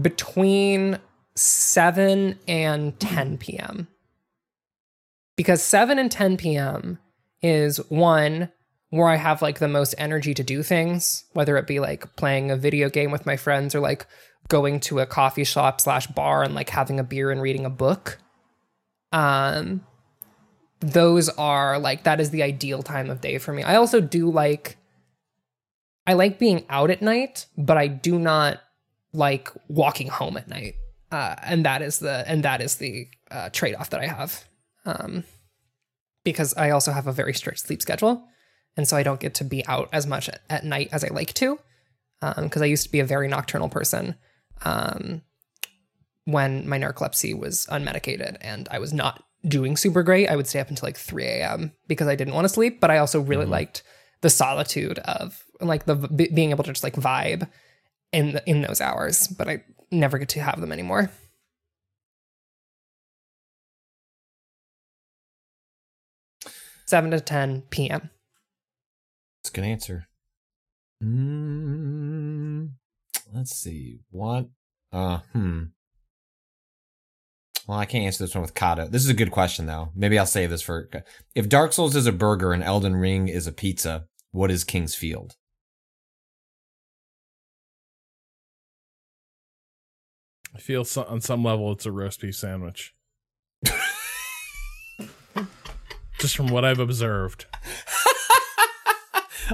between 0.00 0.98
7 1.36 2.38
and 2.46 3.00
10 3.00 3.38
p.m. 3.38 3.88
Because 5.36 5.62
7 5.62 5.98
and 5.98 6.10
10 6.10 6.36
p.m 6.36 6.98
is 7.44 7.76
one 7.90 8.50
where 8.88 9.08
I 9.08 9.16
have 9.16 9.42
like 9.42 9.58
the 9.58 9.68
most 9.68 9.94
energy 9.98 10.32
to 10.34 10.42
do 10.42 10.62
things, 10.62 11.24
whether 11.34 11.58
it 11.58 11.66
be 11.66 11.78
like 11.78 12.16
playing 12.16 12.50
a 12.50 12.56
video 12.56 12.88
game 12.88 13.10
with 13.10 13.26
my 13.26 13.36
friends 13.36 13.74
or 13.74 13.80
like 13.80 14.06
going 14.48 14.80
to 14.80 15.00
a 15.00 15.06
coffee 15.06 15.44
shop 15.44 15.80
slash 15.80 16.06
bar 16.06 16.42
and 16.42 16.54
like 16.54 16.70
having 16.70 16.98
a 16.98 17.04
beer 17.04 17.30
and 17.30 17.42
reading 17.42 17.66
a 17.66 17.70
book. 17.70 18.18
Um, 19.12 19.84
those 20.80 21.28
are 21.28 21.78
like 21.78 22.04
that 22.04 22.18
is 22.18 22.30
the 22.30 22.42
ideal 22.42 22.82
time 22.82 23.10
of 23.10 23.20
day 23.20 23.36
for 23.38 23.52
me. 23.52 23.62
I 23.62 23.76
also 23.76 24.00
do 24.00 24.30
like 24.30 24.78
I 26.06 26.14
like 26.14 26.38
being 26.38 26.64
out 26.70 26.90
at 26.90 27.02
night, 27.02 27.46
but 27.58 27.76
I 27.76 27.88
do 27.88 28.18
not 28.18 28.62
like 29.14 29.48
walking 29.68 30.08
home 30.08 30.36
at 30.36 30.48
night. 30.48 30.74
Uh, 31.10 31.36
and 31.42 31.64
that 31.64 31.80
is 31.80 32.00
the 32.00 32.24
and 32.26 32.42
that 32.42 32.60
is 32.60 32.76
the 32.76 33.06
uh, 33.30 33.48
trade 33.50 33.74
off 33.76 33.90
that 33.90 34.00
I 34.00 34.06
have. 34.06 34.44
Um, 34.84 35.24
because 36.24 36.54
I 36.56 36.70
also 36.70 36.92
have 36.92 37.06
a 37.06 37.12
very 37.12 37.32
strict 37.32 37.60
sleep 37.60 37.80
schedule. 37.80 38.26
And 38.76 38.88
so 38.88 38.96
I 38.96 39.02
don't 39.02 39.20
get 39.20 39.34
to 39.34 39.44
be 39.44 39.64
out 39.66 39.88
as 39.92 40.06
much 40.06 40.28
at, 40.28 40.40
at 40.50 40.64
night 40.64 40.88
as 40.90 41.04
I 41.04 41.08
like 41.08 41.32
to. 41.34 41.58
Because 42.20 42.56
um, 42.56 42.62
I 42.62 42.66
used 42.66 42.84
to 42.84 42.92
be 42.92 43.00
a 43.00 43.04
very 43.04 43.28
nocturnal 43.28 43.68
person 43.68 44.16
um, 44.62 45.22
when 46.24 46.66
my 46.68 46.78
narcolepsy 46.78 47.38
was 47.38 47.66
unmedicated 47.70 48.38
and 48.40 48.66
I 48.70 48.78
was 48.78 48.92
not 48.92 49.22
doing 49.46 49.76
super 49.76 50.02
great. 50.02 50.28
I 50.28 50.36
would 50.36 50.46
stay 50.46 50.58
up 50.58 50.70
until 50.70 50.86
like 50.86 50.96
3 50.96 51.24
a.m. 51.24 51.72
because 51.86 52.08
I 52.08 52.16
didn't 52.16 52.34
want 52.34 52.46
to 52.46 52.48
sleep, 52.48 52.80
but 52.80 52.90
I 52.90 52.98
also 52.98 53.20
really 53.20 53.44
mm-hmm. 53.44 53.52
liked 53.52 53.82
the 54.22 54.30
solitude 54.30 54.98
of 55.00 55.44
like 55.60 55.84
the 55.84 55.96
b- 55.96 56.30
being 56.32 56.50
able 56.50 56.64
to 56.64 56.72
just 56.72 56.82
like 56.82 56.96
vibe 56.96 57.48
in 58.14 58.32
the, 58.32 58.48
in 58.48 58.62
those 58.62 58.80
hours. 58.80 59.26
But 59.26 59.48
I 59.48 59.64
never 59.90 60.18
get 60.18 60.30
to 60.30 60.40
have 60.40 60.60
them 60.60 60.72
anymore. 60.72 61.10
7 66.86 67.10
to 67.10 67.20
10 67.20 67.62
p.m. 67.70 68.10
That's 69.42 69.50
a 69.50 69.52
good 69.52 69.64
answer. 69.64 70.06
Mm, 71.02 72.70
let's 73.34 73.56
see. 73.56 74.00
What? 74.10 74.48
Uh, 74.92 75.18
hmm. 75.32 75.64
Well, 77.66 77.78
I 77.78 77.86
can't 77.86 78.04
answer 78.04 78.24
this 78.24 78.34
one 78.34 78.42
with 78.42 78.54
Kato. 78.54 78.86
This 78.86 79.02
is 79.02 79.08
a 79.08 79.14
good 79.14 79.30
question, 79.30 79.66
though. 79.66 79.90
Maybe 79.94 80.18
I'll 80.18 80.26
save 80.26 80.50
this 80.50 80.60
for. 80.60 80.90
If 81.34 81.48
Dark 81.48 81.72
Souls 81.72 81.96
is 81.96 82.06
a 82.06 82.12
burger 82.12 82.52
and 82.52 82.62
Elden 82.62 82.96
Ring 82.96 83.28
is 83.28 83.46
a 83.46 83.52
pizza, 83.52 84.04
what 84.32 84.50
is 84.50 84.64
King's 84.64 84.94
Field? 84.94 85.36
I 90.54 90.58
feel 90.58 90.84
so, 90.84 91.04
on 91.04 91.20
some 91.20 91.42
level 91.42 91.72
it's 91.72 91.86
a 91.86 91.92
roast 91.92 92.20
beef 92.20 92.36
sandwich. 92.36 92.94
just 96.18 96.36
from 96.36 96.48
what 96.48 96.64
I've 96.64 96.78
observed. 96.78 97.46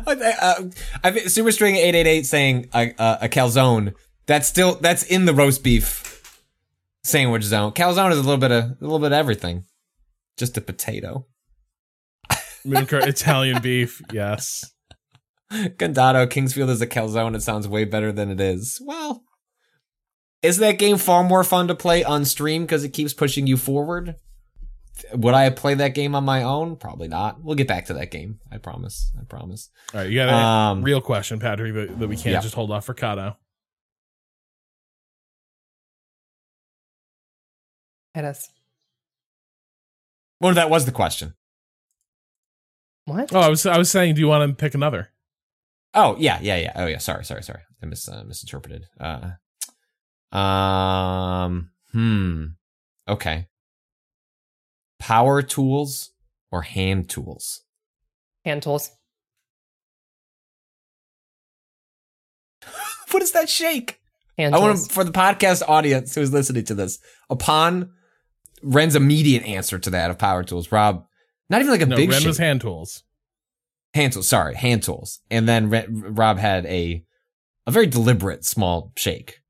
uh, 0.06 0.64
I 1.02 1.10
think 1.10 1.28
Super 1.28 1.52
String 1.52 1.76
eight 1.76 1.94
eight 1.94 2.06
eight 2.06 2.26
saying 2.26 2.68
a, 2.74 2.94
a, 2.98 3.18
a 3.22 3.28
calzone. 3.28 3.94
That's 4.26 4.46
still 4.46 4.74
that's 4.76 5.02
in 5.02 5.24
the 5.24 5.34
roast 5.34 5.64
beef 5.64 6.44
sandwich 7.02 7.44
zone. 7.44 7.72
Calzone 7.72 8.12
is 8.12 8.18
a 8.18 8.22
little 8.22 8.36
bit 8.36 8.52
of 8.52 8.64
a 8.64 8.76
little 8.80 8.98
bit 8.98 9.06
of 9.06 9.12
everything. 9.12 9.64
Just 10.36 10.56
a 10.56 10.60
potato. 10.60 11.26
Italian 12.64 13.62
beef, 13.62 14.02
yes. 14.12 14.70
Gondado, 15.50 16.26
Kingsfield 16.28 16.68
is 16.68 16.80
a 16.80 16.86
calzone. 16.86 17.34
It 17.34 17.42
sounds 17.42 17.66
way 17.66 17.84
better 17.84 18.12
than 18.12 18.30
it 18.30 18.40
is. 18.40 18.80
Well, 18.84 19.24
is 20.42 20.58
that 20.58 20.78
game 20.78 20.96
far 20.96 21.22
more 21.22 21.44
fun 21.44 21.68
to 21.68 21.74
play 21.74 22.02
on 22.04 22.24
stream 22.24 22.62
because 22.62 22.84
it 22.84 22.90
keeps 22.90 23.12
pushing 23.12 23.46
you 23.46 23.56
forward? 23.56 24.16
would 25.14 25.34
I 25.34 25.50
play 25.50 25.74
that 25.74 25.94
game 25.94 26.14
on 26.14 26.24
my 26.24 26.42
own? 26.42 26.76
Probably 26.76 27.08
not. 27.08 27.42
We'll 27.42 27.56
get 27.56 27.68
back 27.68 27.86
to 27.86 27.94
that 27.94 28.10
game. 28.10 28.40
I 28.50 28.58
promise. 28.58 29.12
I 29.18 29.24
promise. 29.24 29.70
All 29.94 30.00
right, 30.00 30.10
you 30.10 30.16
got 30.16 30.28
a 30.28 30.34
um, 30.34 30.82
real 30.82 31.00
question, 31.00 31.38
Patrick, 31.38 31.74
that, 31.74 31.98
that 31.98 32.08
we 32.08 32.16
can't 32.16 32.34
yeah. 32.34 32.40
just 32.40 32.54
hold 32.54 32.70
off 32.70 32.84
for 32.84 32.94
Kato. 32.94 33.36
Hit 38.14 38.24
us. 38.24 38.48
Well, 40.40 40.54
that 40.54 40.70
was 40.70 40.86
the 40.86 40.92
question. 40.92 41.34
What? 43.04 43.32
Oh, 43.32 43.40
I 43.40 43.48
was 43.48 43.66
I 43.66 43.78
was 43.78 43.90
saying, 43.90 44.14
do 44.14 44.20
you 44.20 44.28
want 44.28 44.48
to 44.48 44.54
pick 44.54 44.74
another? 44.74 45.10
Oh 45.94 46.16
yeah, 46.18 46.38
yeah, 46.40 46.56
yeah. 46.56 46.72
Oh 46.76 46.86
yeah. 46.86 46.98
Sorry, 46.98 47.24
sorry, 47.24 47.42
sorry. 47.42 47.60
I 47.82 47.86
mis 47.86 48.08
uh, 48.08 48.24
misinterpreted. 48.24 48.86
Uh, 48.98 49.32
um. 50.32 51.70
Hmm. 51.92 52.44
Okay 53.08 53.46
power 55.00 55.42
tools 55.42 56.12
or 56.52 56.62
hand 56.62 57.08
tools? 57.08 57.62
Hand 58.44 58.62
tools. 58.62 58.92
what 63.10 63.22
is 63.22 63.32
that 63.32 63.48
shake? 63.48 63.98
Hand 64.38 64.54
I 64.54 64.58
tools. 64.58 64.68
want 64.68 64.78
to, 64.88 64.94
for 64.94 65.02
the 65.02 65.10
podcast 65.10 65.62
audience 65.68 66.14
who's 66.14 66.32
listening 66.32 66.64
to 66.66 66.74
this, 66.74 67.00
upon 67.28 67.90
Ren's 68.62 68.94
immediate 68.94 69.42
answer 69.44 69.78
to 69.80 69.90
that 69.90 70.10
of 70.10 70.18
power 70.18 70.44
tools, 70.44 70.70
Rob, 70.70 71.04
not 71.48 71.60
even 71.60 71.72
like 71.72 71.80
a 71.82 71.86
no, 71.86 71.96
big 71.96 72.10
Ren 72.10 72.20
shake. 72.20 72.28
was 72.28 72.38
hand 72.38 72.60
tools. 72.60 73.02
Hand 73.94 74.12
tools, 74.12 74.28
sorry, 74.28 74.54
hand 74.54 74.84
tools. 74.84 75.20
And 75.30 75.48
then 75.48 75.68
Ren, 75.68 76.14
Rob 76.14 76.38
had 76.38 76.64
a 76.66 77.04
a 77.66 77.70
very 77.72 77.86
deliberate 77.86 78.44
small 78.44 78.92
shake. 78.96 79.40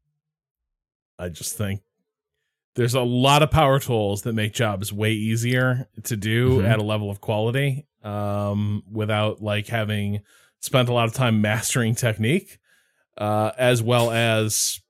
I 1.20 1.28
just 1.28 1.56
think 1.56 1.82
there's 2.74 2.94
a 2.94 3.02
lot 3.02 3.42
of 3.42 3.50
power 3.50 3.78
tools 3.78 4.22
that 4.22 4.32
make 4.32 4.52
jobs 4.52 4.92
way 4.92 5.12
easier 5.12 5.88
to 6.04 6.16
do 6.16 6.58
mm-hmm. 6.58 6.66
at 6.66 6.78
a 6.78 6.82
level 6.82 7.10
of 7.10 7.20
quality 7.20 7.86
um, 8.02 8.82
without 8.90 9.42
like 9.42 9.66
having 9.66 10.22
spent 10.60 10.88
a 10.88 10.92
lot 10.92 11.06
of 11.06 11.14
time 11.14 11.40
mastering 11.40 11.94
technique 11.94 12.58
uh, 13.18 13.52
as 13.58 13.82
well 13.82 14.10
as 14.10 14.80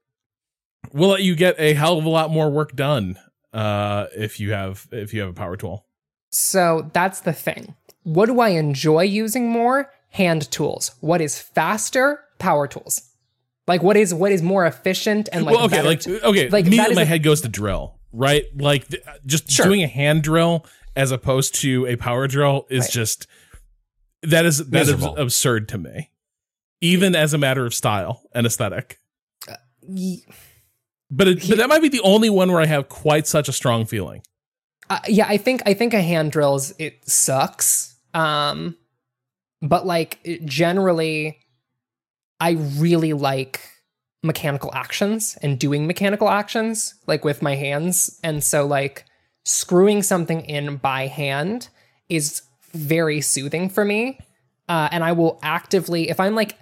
will 0.93 1.09
let 1.09 1.23
you 1.23 1.35
get 1.35 1.57
a 1.59 1.75
hell 1.75 1.99
of 1.99 2.05
a 2.05 2.09
lot 2.09 2.31
more 2.31 2.51
work 2.51 2.77
done 2.77 3.19
uh, 3.53 4.07
if 4.17 4.39
you 4.39 4.53
have 4.53 4.87
if 4.93 5.13
you 5.13 5.21
have 5.21 5.31
a 5.31 5.35
power 5.35 5.57
tool. 5.57 5.87
So 6.31 6.91
that's 6.93 7.21
the 7.21 7.33
thing. 7.33 7.75
What 8.05 8.27
do 8.27 8.41
i 8.41 8.51
enjoy 8.51 9.03
using 9.03 9.51
more? 9.51 9.93
Hand 10.11 10.51
tools. 10.51 10.93
What 11.01 11.21
is 11.21 11.41
faster? 11.41 12.21
Power 12.39 12.67
tools 12.67 13.10
like 13.71 13.83
what 13.83 13.97
is 13.97 14.13
what 14.13 14.33
is 14.33 14.43
more 14.43 14.67
efficient 14.67 15.29
and 15.33 15.45
like 15.45 15.55
well, 15.55 15.65
okay, 15.67 15.83
like 15.83 16.07
okay, 16.07 16.49
like 16.51 16.67
immediately 16.67 16.97
my 16.97 17.03
a- 17.03 17.07
head 17.07 17.23
goes 17.23 17.41
to 17.43 17.49
drill, 17.49 17.99
right? 18.13 18.45
Like 18.57 18.89
th- 18.89 19.03
just 19.25 19.51
sure. 19.51 19.67
doing 19.67 19.83
a 19.83 19.87
hand 19.87 20.23
drill 20.25 20.67
as 20.97 21.13
opposed 21.13 21.55
to 21.63 21.87
a 21.87 21.97
power 21.97 22.27
drill 22.27 22.67
is 22.69 22.85
Right. 22.85 22.91
just 22.93 23.27
that 24.25 24.45
is 24.45 24.59
that 24.59 24.83
is 24.83 24.89
Miserable. 24.93 25.17
absurd 25.17 25.69
to 25.69 25.79
me. 25.79 26.11
Even 26.83 27.15
as 27.15 27.33
a 27.33 27.39
matter 27.39 27.65
of 27.65 27.75
style 27.75 28.23
and 28.35 28.47
aesthetic. 28.47 28.99
Ye- 29.89 30.25
But, 31.11 31.29
it, 31.29 31.49
but 31.49 31.59
that 31.59 31.69
might 31.69 31.83
be 31.83 31.89
the 31.89 32.01
only 32.01 32.31
one 32.31 32.51
where 32.53 32.61
I 32.61 32.67
have 32.67 32.89
quite 32.89 33.27
such 33.27 33.49
a 33.49 33.53
strong 33.53 33.85
feeling. 33.87 34.23
Uh, 34.89 34.99
yeah, 35.09 35.27
I 35.29 35.37
think 35.37 35.63
I 35.67 35.75
think 35.75 35.95
a 35.95 36.03
hand 36.03 36.33
drills 36.33 36.73
it 36.79 37.09
sucks. 37.09 37.95
Um, 38.15 38.77
but 39.63 39.87
like 39.87 40.19
generally, 40.45 41.39
I 42.41 42.53
really 42.79 43.13
like 43.13 43.61
mechanical 44.23 44.71
actions 44.75 45.39
and 45.43 45.59
doing 45.59 45.87
mechanical 45.87 46.29
actions 46.29 46.95
like 47.07 47.25
with 47.25 47.43
my 47.43 47.55
hands, 47.55 48.19
and 48.23 48.43
so 48.43 48.67
like 48.67 49.05
screwing 49.45 50.03
something 50.03 50.43
in 50.43 50.77
by 50.77 51.07
hand 51.07 51.69
is 52.09 52.43
very 52.73 53.21
soothing 53.21 53.69
for 53.69 53.85
me. 53.85 54.19
Uh, 54.69 54.89
and 54.93 55.03
I 55.03 55.13
will 55.13 55.39
actively, 55.43 56.11
if 56.11 56.21
I'm 56.21 56.35
like, 56.35 56.57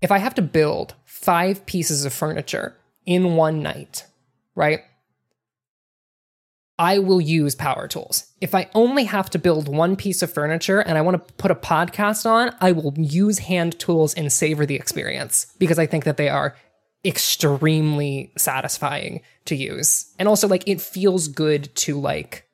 if 0.00 0.10
I 0.10 0.18
have 0.18 0.34
to 0.34 0.42
build 0.42 0.94
five 1.04 1.64
pieces 1.66 2.04
of 2.04 2.12
furniture 2.12 2.76
in 3.06 3.36
one 3.36 3.62
night, 3.62 4.06
right? 4.54 4.82
I 6.78 7.00
will 7.00 7.20
use 7.20 7.56
power 7.56 7.88
tools. 7.88 8.24
If 8.40 8.54
I 8.54 8.70
only 8.74 9.04
have 9.04 9.28
to 9.30 9.38
build 9.38 9.68
one 9.68 9.96
piece 9.96 10.22
of 10.22 10.32
furniture 10.32 10.80
and 10.80 10.96
I 10.96 11.00
want 11.00 11.26
to 11.26 11.34
put 11.34 11.50
a 11.50 11.56
podcast 11.56 12.24
on, 12.24 12.54
I 12.60 12.72
will 12.72 12.94
use 12.96 13.38
hand 13.40 13.78
tools 13.80 14.14
and 14.14 14.32
savor 14.32 14.64
the 14.64 14.76
experience 14.76 15.52
because 15.58 15.78
I 15.78 15.86
think 15.86 16.04
that 16.04 16.16
they 16.16 16.28
are 16.28 16.56
extremely 17.04 18.32
satisfying 18.36 19.22
to 19.46 19.56
use. 19.56 20.14
And 20.18 20.28
also 20.28 20.46
like 20.46 20.68
it 20.68 20.80
feels 20.80 21.28
good 21.28 21.74
to 21.76 21.98
like 21.98 22.44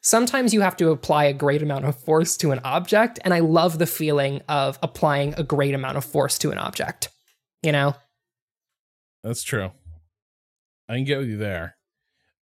Sometimes 0.00 0.54
you 0.54 0.60
have 0.60 0.76
to 0.76 0.90
apply 0.90 1.24
a 1.24 1.32
great 1.32 1.60
amount 1.60 1.84
of 1.84 1.94
force 1.96 2.36
to 2.38 2.52
an 2.52 2.60
object 2.64 3.18
and 3.24 3.34
I 3.34 3.40
love 3.40 3.78
the 3.78 3.86
feeling 3.86 4.40
of 4.48 4.78
applying 4.82 5.34
a 5.34 5.42
great 5.42 5.74
amount 5.74 5.96
of 5.96 6.04
force 6.04 6.38
to 6.38 6.50
an 6.50 6.58
object. 6.58 7.10
You 7.62 7.72
know? 7.72 7.94
That's 9.22 9.42
true. 9.42 9.70
I 10.88 10.94
can 10.94 11.04
get 11.04 11.18
with 11.18 11.28
you 11.28 11.36
there. 11.36 11.77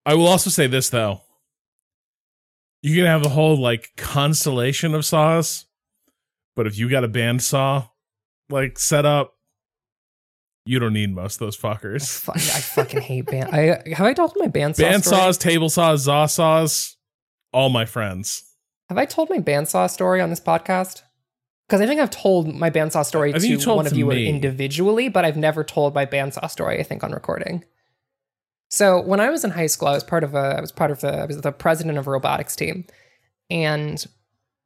I 0.07 0.15
will 0.15 0.29
also 0.29 0.51
say 0.51 0.69
this 0.69 0.89
though. 0.89 1.21
You 2.83 2.95
can 2.95 3.07
have 3.07 3.27
a 3.27 3.29
whole 3.29 3.61
like 3.61 3.91
constellation 3.97 4.95
of 4.95 5.05
saws, 5.05 5.67
but 6.55 6.69
if 6.69 6.79
you 6.79 6.89
got 6.89 7.03
a 7.03 7.09
bandsaw 7.09 7.89
like 8.49 8.79
set 8.79 9.05
up, 9.05 9.35
you 10.65 10.79
don't 10.79 10.93
need 10.93 11.13
most 11.13 11.35
of 11.35 11.39
those 11.41 11.57
fuckers. 11.57 12.21
Fuck, 12.21 12.37
I 12.37 12.61
fucking 12.61 13.01
hate 13.01 13.27
band. 13.27 13.51
I 13.53 13.83
have 13.95 14.07
I 14.07 14.15
told 14.15 14.33
my 14.37 14.47
bandsaw 14.47 14.75
story? 14.75 14.93
Bandsaws, 14.93 15.41
table 15.41 15.69
saws, 15.69 16.07
zaw 16.07 16.27
saws, 16.27 16.97
all 17.53 17.69
my 17.69 17.85
friends. 17.85 18.45
Have 18.89 18.99
I 18.99 19.05
told 19.05 19.29
my 19.29 19.39
bandsaw 19.39 19.91
story 19.91 20.21
on 20.21 20.31
this 20.31 20.41
podcast? 20.41 21.03
Because 21.67 21.81
I 21.81 21.87
think 21.87 22.01
I've 22.01 22.11
told 22.11 22.55
my 22.55 22.71
bandsaw 22.71 23.05
story 23.05 23.35
I 23.35 23.39
to 23.39 23.75
one 23.75 23.89
of 23.89 23.97
you 23.97 24.07
me. 24.07 24.29
individually, 24.29 25.09
but 25.09 25.25
I've 25.25 25.37
never 25.37 25.65
told 25.65 25.97
my 25.97 26.07
bandsaw 26.07 26.49
story. 26.49 26.79
I 26.79 26.85
think 26.85 27.03
on 27.03 27.11
recording. 27.11 27.65
So 28.69 29.01
when 29.01 29.21
I 29.21 29.31
was 29.31 29.45
in 29.45 29.51
high 29.51 29.67
school, 29.67 29.89
I 29.89 29.93
was 29.95 30.05
part 30.05 30.25
of 30.25 30.35
a. 30.35 30.57
I 30.57 30.61
was 30.61 30.73
part 30.73 30.91
of 30.91 31.01
the. 31.01 31.15
I 31.23 31.27
was 31.27 31.41
the 31.41 31.53
president 31.53 31.99
of 31.99 32.07
a 32.07 32.11
robotics 32.11 32.57
team, 32.57 32.85
and 33.49 34.05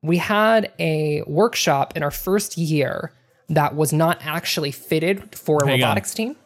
we 0.03 0.17
had 0.17 0.73
a 0.79 1.23
workshop 1.27 1.97
in 1.97 2.03
our 2.03 2.11
first 2.11 2.57
year 2.57 3.13
that 3.51 3.75
was 3.75 3.93
not 3.93 4.19
actually 4.23 4.71
fitted 4.71 5.35
for 5.35 5.59
a 5.63 5.67
Hang 5.67 5.75
on. 5.75 5.81
robotics 5.81 6.15
team. 6.15 6.37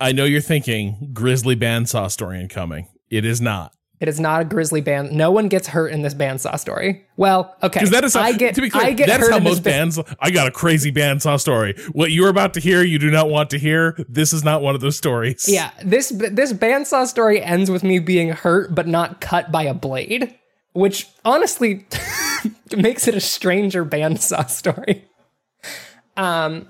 I 0.00 0.12
know 0.12 0.24
you're 0.24 0.40
thinking 0.40 1.10
grizzly 1.12 1.54
bandsaw 1.54 2.10
story 2.10 2.40
incoming. 2.40 2.88
It 3.10 3.24
is 3.24 3.40
not. 3.40 3.74
It 4.02 4.08
is 4.08 4.18
not 4.18 4.40
a 4.40 4.44
grizzly 4.44 4.80
band. 4.80 5.12
No 5.12 5.30
one 5.30 5.46
gets 5.46 5.68
hurt 5.68 5.92
in 5.92 6.02
this 6.02 6.12
bandsaw 6.12 6.58
story. 6.58 7.06
Well, 7.16 7.54
okay. 7.62 7.78
Because 7.78 7.90
that 7.90 8.02
is 8.02 8.14
how, 8.14 8.22
I 8.22 8.32
get. 8.32 8.56
to 8.56 8.60
be 8.60 8.68
clear, 8.68 8.84
I 8.84 8.92
get 8.94 9.06
that's 9.06 9.30
how 9.30 9.38
most 9.38 9.62
ban- 9.62 9.90
bands. 9.90 10.00
I 10.18 10.32
got 10.32 10.48
a 10.48 10.50
crazy 10.50 10.90
bandsaw 10.90 11.38
story. 11.38 11.76
What 11.92 12.10
you're 12.10 12.28
about 12.28 12.54
to 12.54 12.60
hear, 12.60 12.82
you 12.82 12.98
do 12.98 13.12
not 13.12 13.30
want 13.30 13.50
to 13.50 13.60
hear. 13.60 13.96
This 14.08 14.32
is 14.32 14.42
not 14.42 14.60
one 14.60 14.74
of 14.74 14.80
those 14.80 14.96
stories. 14.96 15.44
Yeah, 15.48 15.70
this 15.84 16.08
this 16.08 16.52
bandsaw 16.52 17.06
story 17.06 17.40
ends 17.40 17.70
with 17.70 17.84
me 17.84 18.00
being 18.00 18.30
hurt 18.30 18.74
but 18.74 18.88
not 18.88 19.20
cut 19.20 19.52
by 19.52 19.62
a 19.62 19.72
blade, 19.72 20.34
which 20.72 21.06
honestly 21.24 21.86
makes 22.76 23.06
it 23.06 23.14
a 23.14 23.20
stranger 23.20 23.84
bandsaw 23.84 24.50
story. 24.50 25.04
Um, 26.16 26.66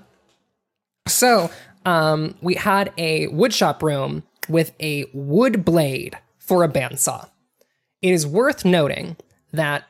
so 1.07 1.49
um, 1.83 2.35
we 2.43 2.53
had 2.53 2.93
a 2.99 3.25
woodshop 3.29 3.81
room 3.81 4.21
with 4.47 4.71
a 4.79 5.05
wood 5.15 5.65
blade 5.65 6.15
for 6.53 6.63
a 6.63 6.69
bandsaw. 6.69 7.27
It 8.03 8.13
is 8.13 8.27
worth 8.27 8.63
noting 8.63 9.17
that 9.53 9.85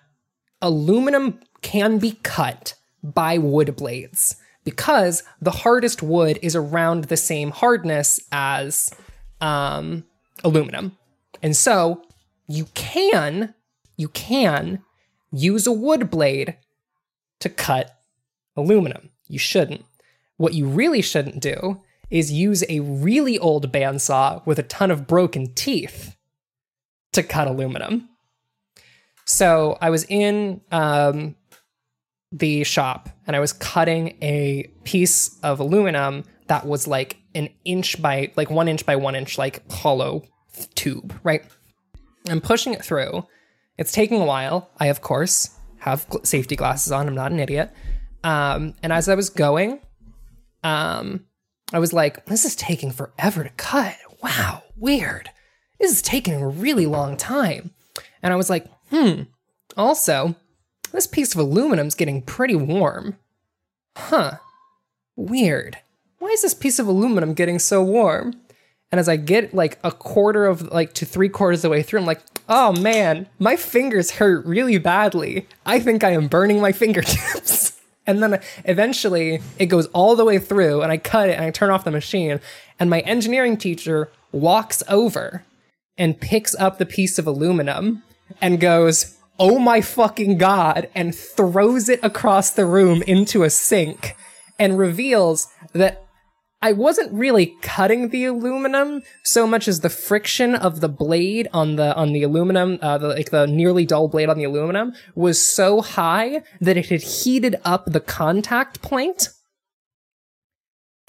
aluminum 0.61 1.41
can 1.61 1.97
be 1.99 2.13
cut 2.23 2.75
by 3.03 3.37
wood 3.37 3.75
blades 3.75 4.37
because 4.63 5.23
the 5.41 5.51
hardest 5.51 6.01
wood 6.01 6.39
is 6.41 6.55
around 6.55 7.05
the 7.05 7.17
same 7.17 7.51
hardness 7.51 8.17
as 8.31 8.93
um, 9.41 10.05
aluminum. 10.45 10.97
And 11.41 11.53
so 11.53 12.01
you 12.47 12.67
can 12.75 13.53
you 13.97 14.07
can 14.07 14.85
use 15.33 15.67
a 15.67 15.71
wood 15.73 16.09
blade 16.09 16.55
to 17.41 17.49
cut 17.49 17.99
aluminum. 18.55 19.09
You 19.27 19.37
shouldn't. 19.37 19.83
What 20.37 20.53
you 20.53 20.65
really 20.67 21.01
shouldn't 21.01 21.41
do 21.41 21.81
is 22.09 22.31
use 22.31 22.63
a 22.69 22.79
really 22.79 23.37
old 23.37 23.69
bandsaw 23.69 24.45
with 24.45 24.59
a 24.59 24.63
ton 24.63 24.91
of 24.91 25.07
broken 25.07 25.53
teeth 25.55 26.15
to 27.13 27.23
cut 27.23 27.47
aluminum. 27.47 28.09
So 29.25 29.77
I 29.81 29.89
was 29.89 30.05
in 30.09 30.61
um, 30.71 31.35
the 32.31 32.63
shop 32.63 33.09
and 33.25 33.35
I 33.35 33.39
was 33.39 33.53
cutting 33.53 34.17
a 34.21 34.69
piece 34.83 35.39
of 35.41 35.59
aluminum 35.59 36.25
that 36.47 36.65
was 36.65 36.87
like 36.87 37.17
an 37.35 37.49
inch 37.63 38.01
by 38.01 38.31
like 38.35 38.49
one 38.49 38.67
inch 38.67 38.85
by 38.85 38.95
one 38.95 39.15
inch, 39.15 39.37
like 39.37 39.69
hollow 39.71 40.23
tube, 40.75 41.17
right? 41.23 41.43
I'm 42.29 42.41
pushing 42.41 42.73
it 42.73 42.83
through. 42.83 43.25
It's 43.77 43.91
taking 43.91 44.21
a 44.21 44.25
while. 44.25 44.69
I, 44.77 44.87
of 44.87 45.01
course, 45.01 45.49
have 45.79 46.07
gl- 46.09 46.25
safety 46.25 46.55
glasses 46.55 46.91
on. 46.91 47.07
I'm 47.07 47.15
not 47.15 47.31
an 47.31 47.39
idiot. 47.39 47.71
Um, 48.23 48.75
and 48.83 48.93
as 48.93 49.09
I 49.09 49.15
was 49.15 49.29
going, 49.29 49.79
um, 50.63 51.25
I 51.73 51.79
was 51.79 51.91
like, 51.91 52.25
this 52.25 52.45
is 52.45 52.55
taking 52.55 52.91
forever 52.91 53.43
to 53.43 53.49
cut. 53.49 53.95
Wow, 54.21 54.63
weird. 54.77 55.29
This 55.83 55.91
is 55.91 56.01
taking 56.01 56.41
a 56.41 56.47
really 56.47 56.85
long 56.85 57.17
time. 57.17 57.71
And 58.21 58.31
I 58.31 58.37
was 58.37 58.49
like, 58.49 58.67
hmm, 58.89 59.23
also, 59.75 60.33
this 60.93 61.05
piece 61.05 61.35
of 61.35 61.41
aluminum's 61.41 61.93
getting 61.93 62.21
pretty 62.21 62.55
warm. 62.55 63.17
Huh, 63.97 64.37
weird. 65.17 65.79
Why 66.19 66.29
is 66.29 66.41
this 66.41 66.53
piece 66.53 66.79
of 66.79 66.87
aluminum 66.87 67.33
getting 67.33 67.59
so 67.59 67.83
warm? 67.83 68.33
And 68.93 68.99
as 68.99 69.09
I 69.09 69.17
get 69.17 69.53
like 69.53 69.77
a 69.83 69.91
quarter 69.91 70.45
of 70.45 70.61
like 70.71 70.93
to 70.93 71.05
three 71.05 71.27
quarters 71.27 71.59
of 71.59 71.63
the 71.63 71.69
way 71.71 71.83
through, 71.83 71.99
I'm 71.99 72.05
like, 72.05 72.21
oh 72.47 72.71
man, 72.71 73.27
my 73.37 73.57
fingers 73.57 74.11
hurt 74.11 74.45
really 74.45 74.77
badly. 74.77 75.49
I 75.65 75.81
think 75.81 76.05
I 76.05 76.11
am 76.11 76.29
burning 76.29 76.61
my 76.61 76.71
fingertips. 76.83 77.77
and 78.07 78.23
then 78.23 78.39
eventually 78.63 79.41
it 79.59 79.65
goes 79.65 79.87
all 79.87 80.15
the 80.15 80.23
way 80.23 80.39
through 80.39 80.81
and 80.81 80.93
I 80.93 80.97
cut 80.97 81.27
it 81.27 81.33
and 81.33 81.43
I 81.43 81.51
turn 81.51 81.71
off 81.71 81.83
the 81.83 81.91
machine. 81.91 82.39
And 82.79 82.89
my 82.89 83.01
engineering 83.01 83.57
teacher 83.57 84.09
walks 84.31 84.81
over 84.87 85.43
and 85.97 86.19
picks 86.19 86.55
up 86.55 86.77
the 86.77 86.85
piece 86.85 87.19
of 87.19 87.27
aluminum 87.27 88.03
and 88.41 88.59
goes, 88.59 89.17
oh 89.39 89.59
my 89.59 89.81
fucking 89.81 90.37
god, 90.37 90.89
and 90.95 91.15
throws 91.15 91.89
it 91.89 91.99
across 92.03 92.49
the 92.51 92.65
room 92.65 93.01
into 93.03 93.43
a 93.43 93.49
sink 93.49 94.15
and 94.59 94.77
reveals 94.77 95.47
that 95.73 96.03
I 96.63 96.71
wasn't 96.71 97.11
really 97.11 97.53
cutting 97.61 98.07
the 98.07 98.23
aluminum 98.23 99.01
so 99.25 99.45
much 99.45 99.67
as 99.67 99.81
the 99.81 99.89
friction 99.89 100.55
of 100.55 100.79
the 100.79 100.87
blade 100.87 101.49
on 101.51 101.75
the 101.75 101.93
on 101.93 102.13
the 102.13 102.23
aluminum, 102.23 102.79
uh, 102.81 102.97
the, 102.97 103.09
like 103.09 103.31
the 103.31 103.47
nearly 103.47 103.85
dull 103.85 104.07
blade 104.07 104.29
on 104.29 104.37
the 104.37 104.45
aluminum, 104.45 104.93
was 105.13 105.45
so 105.45 105.81
high 105.81 106.41
that 106.61 106.77
it 106.77 106.85
had 106.85 107.01
heated 107.01 107.57
up 107.65 107.83
the 107.87 107.99
contact 107.99 108.81
point 108.81 109.27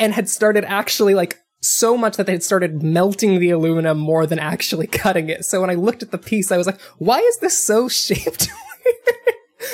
and 0.00 0.12
had 0.12 0.28
started 0.28 0.64
actually 0.64 1.14
like 1.14 1.38
so 1.64 1.96
much 1.96 2.16
that 2.16 2.26
they 2.26 2.32
had 2.32 2.42
started 2.42 2.82
melting 2.82 3.38
the 3.40 3.50
aluminum 3.50 3.98
more 3.98 4.26
than 4.26 4.38
actually 4.38 4.86
cutting 4.86 5.28
it. 5.28 5.44
So 5.44 5.60
when 5.60 5.70
I 5.70 5.74
looked 5.74 6.02
at 6.02 6.10
the 6.10 6.18
piece, 6.18 6.52
I 6.52 6.56
was 6.56 6.66
like, 6.66 6.80
"Why 6.98 7.18
is 7.20 7.38
this 7.38 7.56
so 7.58 7.88
shaped?" 8.04 8.48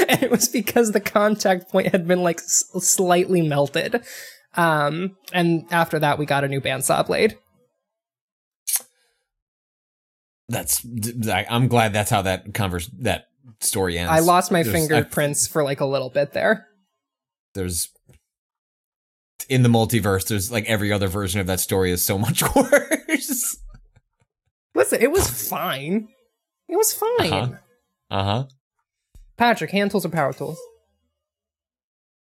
and 0.09 0.23
it 0.23 0.31
was 0.31 0.49
because 0.49 0.93
the 0.93 1.01
contact 1.01 1.71
point 1.71 1.89
had 1.89 2.07
been 2.07 2.23
like 2.23 2.39
s- 2.39 2.65
slightly 2.81 3.43
melted. 3.43 4.03
Um, 4.57 5.17
and 5.33 5.65
after 5.71 5.99
that, 5.99 6.19
we 6.19 6.27
got 6.27 6.45
a 6.45 6.49
new 6.49 6.61
bandsaw 6.61 7.07
blade. 7.07 7.37
That's. 10.49 10.85
I- 11.29 11.47
I'm 11.49 11.69
glad 11.69 11.93
that's 11.93 12.11
how 12.11 12.23
that 12.23 12.55
converse 12.55 12.91
that 13.01 13.27
story 13.61 13.99
ends. 13.99 14.11
I 14.12 14.19
lost 14.21 14.51
my 14.51 14.62
There's- 14.62 14.75
I- 14.75 14.89
fingerprints 14.89 15.47
for 15.47 15.62
like 15.62 15.81
a 15.81 15.87
little 15.87 16.11
bit 16.11 16.33
there. 16.33 16.67
there's 17.55 17.89
in 19.49 19.62
the 19.62 19.69
multiverse. 19.69 20.29
There's 20.29 20.51
like 20.51 20.67
every 20.67 20.93
other 20.93 21.09
version 21.09 21.41
of 21.41 21.47
that 21.47 21.61
story 21.61 21.91
is 21.91 22.05
so 22.05 22.19
much 22.19 22.43
worse. 22.55 23.57
Listen, 24.75 25.03
it 25.03 25.11
was 25.11 25.49
fine. 25.49 26.09
It 26.69 26.77
was 26.77 26.93
fine. 26.93 27.33
Uh-huh. 27.33 27.55
Uh 28.11 28.25
huh. 28.25 28.45
Patrick, 29.37 29.71
hand 29.71 29.91
tools 29.91 30.05
or 30.05 30.11
power 30.11 30.33
tools? 30.33 30.59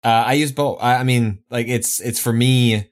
Uh, 0.03 0.23
I 0.27 0.33
use 0.33 0.51
both. 0.51 0.79
I, 0.81 0.95
I 0.95 1.03
mean, 1.03 1.43
like 1.49 1.67
it's 1.67 2.01
it's 2.01 2.19
for 2.19 2.33
me. 2.33 2.89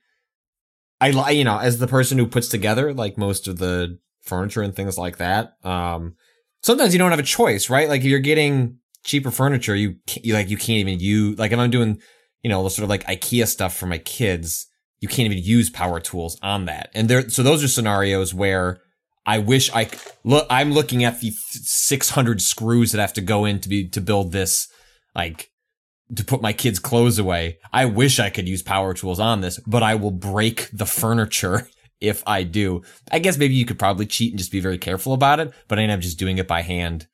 I 1.01 1.11
li- 1.11 1.37
you 1.37 1.43
know 1.43 1.57
as 1.57 1.79
the 1.79 1.87
person 1.87 2.17
who 2.17 2.27
puts 2.27 2.47
together 2.47 2.93
like 2.93 3.17
most 3.17 3.47
of 3.47 3.57
the 3.57 3.97
furniture 4.21 4.61
and 4.61 4.75
things 4.75 4.97
like 4.97 5.17
that. 5.17 5.53
Um, 5.63 6.15
sometimes 6.61 6.93
you 6.93 6.99
don't 6.99 7.11
have 7.11 7.19
a 7.19 7.23
choice, 7.23 7.69
right? 7.69 7.89
Like 7.89 8.01
if 8.01 8.07
you're 8.07 8.19
getting 8.19 8.77
cheaper 9.03 9.31
furniture, 9.31 9.75
you, 9.75 9.95
can't, 10.05 10.25
you 10.25 10.33
like 10.33 10.49
you 10.49 10.57
can't 10.57 10.87
even 10.87 10.99
use 10.99 11.37
like 11.39 11.51
if 11.51 11.59
I'm 11.59 11.71
doing 11.71 11.99
you 12.43 12.49
know 12.49 12.63
the 12.63 12.69
sort 12.69 12.83
of 12.83 12.89
like 12.89 13.05
IKEA 13.05 13.47
stuff 13.47 13.75
for 13.75 13.85
my 13.85 13.97
kids, 13.97 14.67
you 14.99 15.07
can't 15.07 15.31
even 15.31 15.43
use 15.43 15.69
power 15.69 15.99
tools 15.99 16.37
on 16.41 16.65
that. 16.65 16.89
And 16.93 17.09
there, 17.09 17.29
so 17.29 17.43
those 17.43 17.63
are 17.63 17.67
scenarios 17.67 18.33
where 18.33 18.81
I 19.25 19.39
wish 19.39 19.71
I 19.73 19.89
look. 20.23 20.47
I'm 20.49 20.71
looking 20.71 21.03
at 21.03 21.19
the 21.19 21.31
600 21.31 22.41
screws 22.41 22.91
that 22.91 22.99
I 22.99 23.03
have 23.03 23.13
to 23.13 23.21
go 23.21 23.45
in 23.45 23.59
to 23.59 23.69
be 23.69 23.87
to 23.89 24.01
build 24.01 24.31
this 24.31 24.67
like 25.15 25.49
to 26.15 26.25
put 26.25 26.41
my 26.41 26.53
kids' 26.53 26.79
clothes 26.79 27.19
away. 27.19 27.59
I 27.71 27.85
wish 27.85 28.19
I 28.19 28.29
could 28.29 28.47
use 28.47 28.61
power 28.61 28.93
tools 28.93 29.19
on 29.19 29.41
this, 29.41 29.59
but 29.65 29.83
I 29.83 29.95
will 29.95 30.11
break 30.11 30.69
the 30.73 30.85
furniture 30.85 31.69
if 32.01 32.23
I 32.27 32.43
do. 32.43 32.81
I 33.11 33.19
guess 33.19 33.37
maybe 33.37 33.53
you 33.53 33.65
could 33.65 33.79
probably 33.79 34.05
cheat 34.05 34.31
and 34.31 34.39
just 34.39 34.51
be 34.51 34.59
very 34.59 34.77
careful 34.77 35.13
about 35.13 35.39
it, 35.39 35.53
but 35.67 35.79
I 35.79 35.83
end 35.83 35.91
up 35.91 35.99
just 35.99 36.19
doing 36.19 36.37
it 36.37 36.47
by 36.47 36.61
hand, 36.61 37.07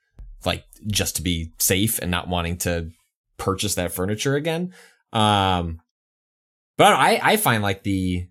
like 0.45 0.63
just 0.87 1.17
to 1.17 1.21
be 1.21 1.51
safe 1.59 1.99
and 1.99 2.09
not 2.09 2.27
wanting 2.27 2.57
to 2.59 2.89
purchase 3.37 3.75
that 3.75 3.91
furniture 3.91 4.35
again. 4.35 4.73
Um, 5.17 5.81
but 6.77 6.93
I, 6.93 7.19
I 7.23 7.37
find 7.37 7.63
like 7.63 7.83
the, 7.83 8.27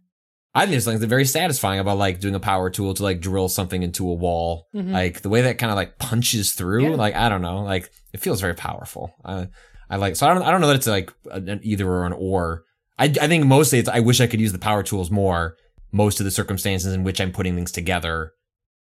I 0.55 0.61
think 0.61 0.71
there's 0.71 0.85
something 0.85 1.09
very 1.09 1.25
satisfying 1.25 1.81
about 1.81 1.99
like 1.99 2.21
doing 2.21 2.35
a 2.35 2.41
power 2.41 2.71
tool 2.71 2.95
to 2.95 3.03
like 3.03 3.21
drill 3.21 3.49
something 3.49 3.83
into 3.83 4.09
a 4.09 4.15
wall. 4.15 4.69
Mhm. 4.75 4.93
Like 4.93 5.21
the 5.23 5.29
way 5.29 5.43
that 5.43 5.59
kind 5.59 5.71
of 5.71 5.77
like 5.77 5.99
punches 5.99 6.53
through, 6.53 6.91
Yeah. 6.91 6.97
like, 6.97 7.15
I 7.15 7.29
don't 7.29 7.43
know, 7.43 7.63
like 7.63 7.91
it 8.13 8.21
feels 8.21 8.41
very 8.41 8.55
powerful. 8.55 9.13
I, 9.25 9.49
I 9.91 9.97
like, 9.97 10.17
so 10.17 10.27
I 10.29 10.33
don't, 10.35 10.43
I 10.43 10.51
don't 10.51 10.61
know 10.61 10.69
that 10.69 10.77
it's 10.77 10.87
like 10.87 11.13
an 11.31 11.61
either 11.63 11.89
or 11.89 12.07
an 12.07 12.13
or. 12.13 12.63
I, 12.99 13.05
I 13.05 13.29
think 13.29 13.45
mostly 13.47 13.79
it's, 13.81 13.89
I 13.89 14.01
wish 14.01 14.21
I 14.21 14.27
could 14.27 14.41
use 14.41 14.53
the 14.53 14.59
power 14.59 14.83
tools 14.83 15.11
more. 15.11 15.57
Most 15.93 16.21
of 16.21 16.25
the 16.25 16.31
circumstances 16.31 16.93
in 16.95 17.05
which 17.05 17.21
I'm 17.21 17.33
putting 17.33 17.55
things 17.55 17.73
together, 17.73 18.33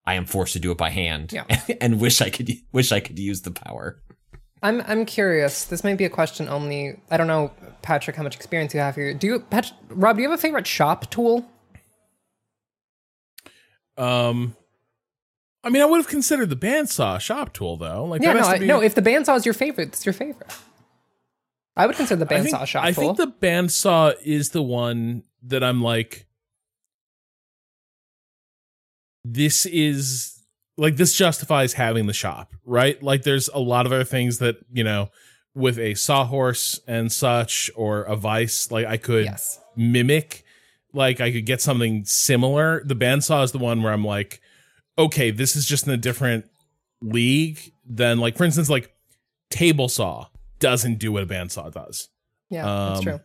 I 0.05 0.15
am 0.15 0.27
forced 0.27 0.53
to 0.55 0.59
do 0.61 0.71
it 0.73 0.79
by 0.79 0.91
hand 0.91 1.33
Yeah. 1.33 1.45
and 1.81 2.01
wish 2.01 2.21
I 2.21 2.31
could, 2.31 2.51
wish 2.73 2.91
I 2.93 3.01
could 3.01 3.19
use 3.19 3.43
the 3.43 3.51
power. 3.53 4.01
I'm 4.63 4.81
I'm 4.87 5.05
curious. 5.05 5.65
This 5.65 5.83
might 5.83 5.97
be 5.99 6.05
a 6.05 6.11
question 6.11 6.49
only. 6.49 7.01
I 7.11 7.17
don't 7.17 7.27
know, 7.27 7.51
Patrick, 7.83 8.15
how 8.17 8.23
much 8.23 8.37
experience 8.37 8.73
you 8.75 8.81
have 8.81 8.95
here. 8.95 9.13
Do 9.13 9.27
you, 9.27 9.41
Pat, 9.41 9.73
Rob? 9.89 10.17
Do 10.17 10.23
you 10.23 10.31
have 10.31 10.39
a 10.39 10.41
favorite 10.41 10.67
shop 10.67 11.11
tool? 11.11 11.45
Um, 13.97 14.57
I 15.65 15.69
mean, 15.71 15.83
I 15.83 15.85
would 15.85 15.99
have 15.99 16.09
considered 16.09 16.49
the 16.49 16.57
bandsaw 16.57 17.17
a 17.17 17.21
shop 17.21 17.53
tool 17.53 17.77
though. 17.77 18.05
Like, 18.05 18.23
Yeah, 18.23 18.33
no, 18.35 18.41
I, 18.41 18.59
be- 18.59 18.67
no. 18.67 18.81
If 18.81 18.95
the 18.95 19.03
bandsaw 19.03 19.37
is 19.37 19.45
your 19.45 19.55
favorite, 19.55 19.89
it's 19.89 20.07
your 20.07 20.13
favorite. 20.13 20.53
I 21.77 21.87
would 21.87 21.97
consider 21.97 22.25
the 22.25 22.33
bandsaw 22.33 22.67
shop 22.67 22.85
I 22.85 22.93
tool. 22.93 23.15
think 23.15 23.17
the 23.41 23.47
bandsaw 23.47 24.15
is 24.23 24.51
the 24.51 24.63
one 24.63 25.23
that 25.43 25.65
I'm 25.65 25.83
like, 25.83 26.27
this 29.25 29.67
is 29.67 30.42
like 30.77 30.97
this 30.97 31.15
justifies 31.15 31.75
having 31.75 32.07
the 32.07 32.13
shop, 32.13 32.53
right? 32.65 33.03
Like, 33.03 33.23
there's 33.23 33.49
a 33.49 33.59
lot 33.59 33.87
of 33.87 33.93
other 33.93 34.05
things 34.05 34.39
that 34.39 34.57
you 34.73 34.85
know, 34.85 35.11
with 35.55 35.79
a 35.79 35.95
sawhorse 35.95 36.81
and 36.87 37.13
such, 37.13 37.71
or 37.77 38.03
a 38.03 38.17
vice, 38.17 38.71
like 38.71 38.87
I 38.87 38.97
could 38.97 39.25
yes. 39.27 39.61
mimic. 39.77 40.45
Like, 40.95 41.21
I 41.21 41.33
could 41.33 41.47
get 41.47 41.63
something 41.63 42.05
similar. 42.05 42.83
The 42.85 42.97
bandsaw 42.97 43.45
is 43.45 43.53
the 43.53 43.59
one 43.59 43.83
where 43.83 43.93
I'm 43.93 44.05
like, 44.05 44.41
okay, 44.99 45.31
this 45.31 45.57
is 45.57 45.65
just 45.65 45.87
in 45.87 45.93
a 45.93 45.97
different 45.97 46.45
league 47.01 47.73
than 47.87 48.19
like, 48.19 48.37
for 48.37 48.45
instance, 48.45 48.69
like 48.69 48.95
table 49.51 49.89
saw 49.89 50.27
doesn't 50.59 50.99
do 50.99 51.11
what 51.13 51.23
a 51.23 51.27
bandsaw 51.27 51.73
does. 51.73 52.09
Yeah, 52.51 52.65
that's 52.65 52.99
Um, 52.99 53.05
true. 53.05 53.21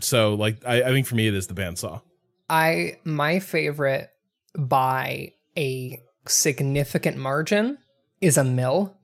So 0.00 0.34
like 0.34 0.58
I, 0.66 0.82
I 0.82 0.88
think 0.88 1.06
for 1.06 1.14
me 1.14 1.26
it 1.26 1.34
is 1.34 1.46
the 1.46 1.54
bandsaw. 1.54 2.02
I 2.50 2.98
my 3.04 3.40
favorite 3.40 4.10
by 4.56 5.32
a 5.56 6.02
significant 6.30 7.16
margin 7.16 7.78
is 8.20 8.36
a 8.36 8.44
mill. 8.44 8.96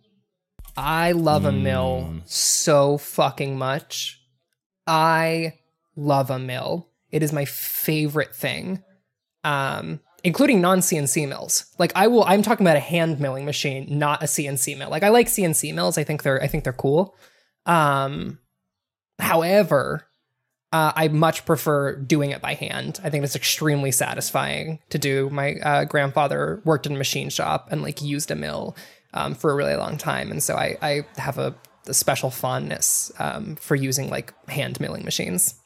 I 0.76 1.12
love 1.12 1.44
a 1.44 1.52
mill 1.52 2.08
Mm. 2.10 2.22
so 2.28 2.96
fucking 2.98 3.58
much. 3.58 4.20
I 4.86 5.58
love 5.96 6.30
a 6.30 6.38
mill. 6.38 6.88
It 7.10 7.22
is 7.22 7.32
my 7.32 7.44
favorite 7.44 8.34
thing. 8.34 8.82
Um 9.44 10.00
including 10.24 10.60
non-CNC 10.60 11.28
mills. 11.28 11.66
Like 11.78 11.92
I 11.96 12.06
will 12.06 12.24
I'm 12.24 12.42
talking 12.42 12.64
about 12.64 12.76
a 12.76 12.80
hand 12.80 13.18
milling 13.20 13.44
machine, 13.44 13.86
not 13.98 14.22
a 14.22 14.26
CNC 14.26 14.78
mill. 14.78 14.88
Like 14.88 15.02
I 15.02 15.08
like 15.08 15.26
CNC 15.26 15.74
mills. 15.74 15.98
I 15.98 16.04
think 16.04 16.22
they're 16.22 16.42
I 16.42 16.46
think 16.46 16.64
they're 16.64 16.72
cool. 16.72 17.16
Um 17.66 18.38
however, 19.18 20.06
uh, 20.72 20.92
I 20.96 21.08
much 21.08 21.44
prefer 21.44 21.94
doing 21.94 22.30
it 22.30 22.40
by 22.40 22.54
hand. 22.54 22.98
I 23.04 23.10
think 23.10 23.24
it's 23.24 23.36
extremely 23.36 23.92
satisfying 23.92 24.78
to 24.90 24.98
do. 24.98 25.28
My 25.30 25.54
uh, 25.56 25.84
grandfather 25.84 26.60
worked 26.64 26.86
in 26.86 26.94
a 26.94 26.98
machine 26.98 27.28
shop 27.28 27.68
and 27.70 27.82
like 27.82 28.00
used 28.00 28.30
a 28.30 28.34
mill 28.34 28.76
um, 29.14 29.34
for 29.34 29.50
a 29.50 29.54
really 29.54 29.76
long 29.76 29.98
time, 29.98 30.30
and 30.30 30.42
so 30.42 30.54
I, 30.56 30.78
I 30.80 31.04
have 31.18 31.36
a, 31.36 31.54
a 31.86 31.94
special 31.94 32.30
fondness 32.30 33.12
um, 33.18 33.56
for 33.56 33.74
using 33.74 34.08
like 34.08 34.32
hand 34.48 34.80
milling 34.80 35.04
machines. 35.04 35.61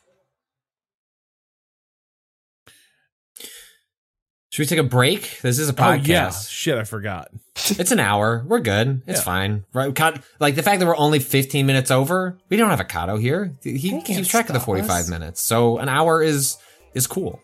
Should 4.57 4.63
we 4.63 4.67
take 4.69 4.79
a 4.79 4.89
break? 4.89 5.43
This 5.43 5.59
is 5.59 5.69
a 5.69 5.73
oh, 5.73 5.75
podcast. 5.75 5.99
Oh 5.99 5.99
podcast. 5.99 6.07
yeah, 6.09 6.31
shit, 6.31 6.79
I 6.79 6.85
forgot. 6.85 7.29
It's 7.79 7.91
an 7.93 8.01
hour. 8.01 8.43
We're 8.49 8.61
good. 8.61 9.03
It's 9.07 9.19
Yeah. 9.19 9.25
fine. 9.25 9.65
Right? 9.75 9.95
Cut- 9.95 10.23
Like 10.41 10.55
the 10.55 10.63
fact 10.63 10.81
that 10.81 10.87
we're 10.87 10.97
only 10.97 11.19
15 11.19 11.67
minutes 11.67 11.91
over. 11.91 12.39
We 12.49 12.57
don't 12.57 12.71
have 12.71 12.81
a 12.81 12.85
Kato 12.85 13.19
here. 13.19 13.55
He 13.63 14.01
keeps 14.01 14.29
track 14.29 14.49
of 14.49 14.55
the 14.55 14.61
45 14.61 14.89
us. 14.91 15.09
minutes. 15.11 15.43
So 15.43 15.77
an 15.77 15.91
hour 15.91 16.23
is 16.23 16.57
is 16.95 17.07
cool. 17.07 17.39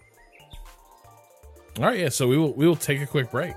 All 1.79 1.85
right, 1.85 1.99
yeah. 1.99 2.09
So 2.09 2.29
we 2.29 2.39
will 2.39 2.55
we 2.55 2.67
will 2.67 2.77
take 2.77 3.03
a 3.03 3.07
quick 3.07 3.31
break. 3.31 3.57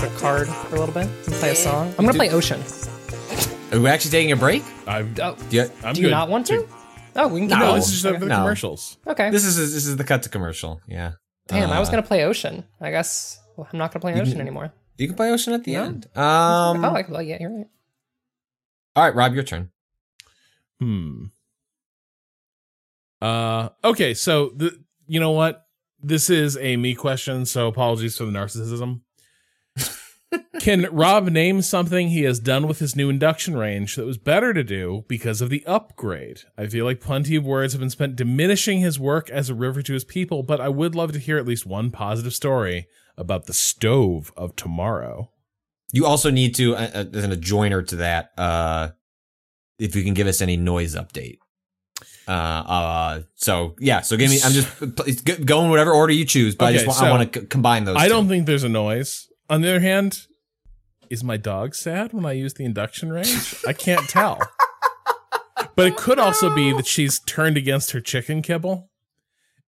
go 0.00 0.08
to 0.08 0.14
card 0.16 0.48
for 0.48 0.76
a 0.76 0.78
little 0.80 0.94
bit 0.94 1.06
and 1.06 1.34
play 1.34 1.50
a 1.50 1.54
song. 1.56 1.88
I'm 1.98 2.04
gonna 2.04 2.14
play 2.16 2.30
Ocean. 2.30 2.60
Are 3.72 3.80
we 3.80 3.88
actually 3.88 4.10
taking 4.10 4.32
a 4.32 4.36
break? 4.36 4.62
I'm, 4.86 5.14
Oh, 5.20 5.34
Do 5.50 5.56
you- 5.56 5.70
I'm 5.84 5.94
do 5.94 6.00
you 6.00 6.06
good 6.06 6.10
not 6.12 6.28
want 6.28 6.46
to? 6.46 6.66
Oh, 7.16 7.28
we 7.28 7.40
can 7.40 7.48
keep 7.48 7.58
No, 7.58 7.64
No, 7.64 7.66
going. 7.70 7.76
this 7.80 7.86
is 7.88 7.92
just 7.94 8.06
okay. 8.06 8.18
the 8.18 8.26
No. 8.26 8.36
commercials. 8.36 8.96
okay. 9.06 9.30
this 9.30 9.44
is 9.44 9.56
this 9.56 9.86
is 9.86 9.96
the 9.96 10.04
cut 10.04 10.22
to 10.22 10.28
commercial. 10.28 10.80
Yeah. 10.86 11.12
Damn, 11.48 11.70
I 11.70 11.80
was 11.80 11.88
Uh, 11.88 11.92
gonna 11.92 12.02
play 12.02 12.24
Ocean. 12.24 12.64
I 12.80 12.90
guess 12.90 13.40
well, 13.56 13.66
I'm 13.72 13.78
not 13.78 13.92
gonna 13.92 14.00
play 14.00 14.20
Ocean 14.20 14.40
anymore. 14.40 14.72
You 14.96 15.06
can 15.06 15.16
play 15.16 15.30
Ocean 15.30 15.52
at 15.52 15.64
the 15.64 15.74
No. 15.74 15.84
end. 15.84 16.06
Um. 16.16 16.84
oh, 16.84 16.94
I, 16.94 17.04
well, 17.08 17.22
yeah, 17.22 17.38
you're 17.40 17.50
right. 17.56 17.66
all 18.96 19.04
right, 19.04 19.14
Rob, 19.14 19.34
your 19.34 19.42
turn. 19.44 19.70
Hmm. 20.80 21.24
Uh. 23.20 23.70
Okay. 23.84 24.14
So 24.14 24.50
the 24.54 24.78
you 25.06 25.18
know 25.20 25.32
what 25.32 25.66
this 26.00 26.30
is 26.30 26.56
a 26.56 26.76
me 26.76 26.94
question. 26.94 27.44
So 27.46 27.66
apologies 27.66 28.16
for 28.16 28.24
the 28.24 28.32
narcissism. 28.32 29.00
Can 30.60 30.86
Rob 30.92 31.28
name 31.28 31.62
something 31.62 32.08
he 32.08 32.22
has 32.24 32.38
done 32.38 32.66
with 32.66 32.80
his 32.80 32.94
new 32.94 33.08
induction 33.08 33.56
range 33.56 33.96
that 33.96 34.04
was 34.04 34.18
better 34.18 34.52
to 34.52 34.62
do 34.62 35.04
because 35.08 35.40
of 35.40 35.50
the 35.50 35.64
upgrade? 35.66 36.40
I 36.56 36.66
feel 36.66 36.84
like 36.84 37.00
plenty 37.00 37.36
of 37.36 37.46
words 37.46 37.72
have 37.72 37.80
been 37.80 37.90
spent 37.90 38.16
diminishing 38.16 38.80
his 38.80 38.98
work 38.98 39.30
as 39.30 39.48
a 39.48 39.54
river 39.54 39.80
to 39.82 39.92
his 39.92 40.04
people, 40.04 40.42
but 40.42 40.60
I 40.60 40.68
would 40.68 40.94
love 40.94 41.12
to 41.12 41.18
hear 41.18 41.38
at 41.38 41.46
least 41.46 41.64
one 41.64 41.90
positive 41.90 42.34
story 42.34 42.88
about 43.16 43.46
the 43.46 43.54
stove 43.54 44.32
of 44.36 44.54
tomorrow. 44.56 45.30
You 45.92 46.04
also 46.04 46.30
need 46.30 46.54
to, 46.56 46.76
uh, 46.76 46.90
uh, 46.94 47.04
as 47.14 47.24
an 47.24 47.40
joiner 47.40 47.82
to 47.82 47.96
that, 47.96 48.32
uh, 48.36 48.90
if 49.78 49.96
you 49.96 50.02
can 50.02 50.12
give 50.12 50.26
us 50.26 50.42
any 50.42 50.56
noise 50.56 50.94
update. 50.94 51.38
Uh, 52.26 52.30
uh, 52.30 53.22
so 53.34 53.74
yeah, 53.80 54.02
so 54.02 54.16
give 54.18 54.30
me. 54.30 54.38
I'm 54.44 54.52
just 54.52 55.46
go 55.46 55.64
in 55.64 55.70
whatever 55.70 55.92
order 55.92 56.12
you 56.12 56.26
choose, 56.26 56.54
but 56.54 56.66
I 56.66 56.72
just 56.74 56.86
want, 56.86 56.98
so 56.98 57.06
I 57.06 57.10
want 57.10 57.32
to 57.32 57.40
c- 57.40 57.46
combine 57.46 57.84
those. 57.84 57.96
I 57.96 58.08
don't 58.08 58.28
think 58.28 58.44
there's 58.44 58.64
a 58.64 58.68
noise. 58.68 59.27
On 59.48 59.60
the 59.62 59.68
other 59.70 59.80
hand, 59.80 60.26
is 61.10 61.24
my 61.24 61.36
dog 61.36 61.74
sad 61.74 62.12
when 62.12 62.26
I 62.26 62.32
use 62.32 62.54
the 62.54 62.64
induction 62.64 63.10
range? 63.10 63.54
I 63.66 63.72
can't 63.72 64.08
tell. 64.08 64.38
But 65.74 65.86
it 65.86 65.96
could 65.96 66.18
also 66.18 66.52
be 66.54 66.72
that 66.72 66.86
she's 66.86 67.20
turned 67.20 67.56
against 67.56 67.92
her 67.92 68.00
chicken 68.00 68.42
kibble. 68.42 68.90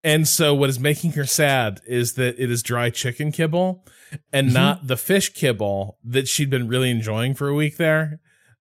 And 0.03 0.29
so 0.29 0.55
what 0.55 0.69
is 0.69 0.79
making 0.79 1.13
her 1.13 1.25
sad 1.25 1.81
is 1.87 2.13
that 2.15 2.39
it 2.39 2.51
is 2.51 2.63
dry 2.63 2.91
chicken 2.91 3.33
kibble 3.33 3.87
and 4.33 4.49
Mm-hmm. 4.49 4.55
not 4.55 4.87
the 4.87 4.97
fish 4.99 5.31
kibble 5.33 5.99
that 6.05 6.29
she'd 6.29 6.51
been 6.51 6.69
really 6.69 6.91
enjoying 6.91 7.35
for 7.35 7.49
a 7.49 7.55
week 7.55 7.79
there. 7.79 8.21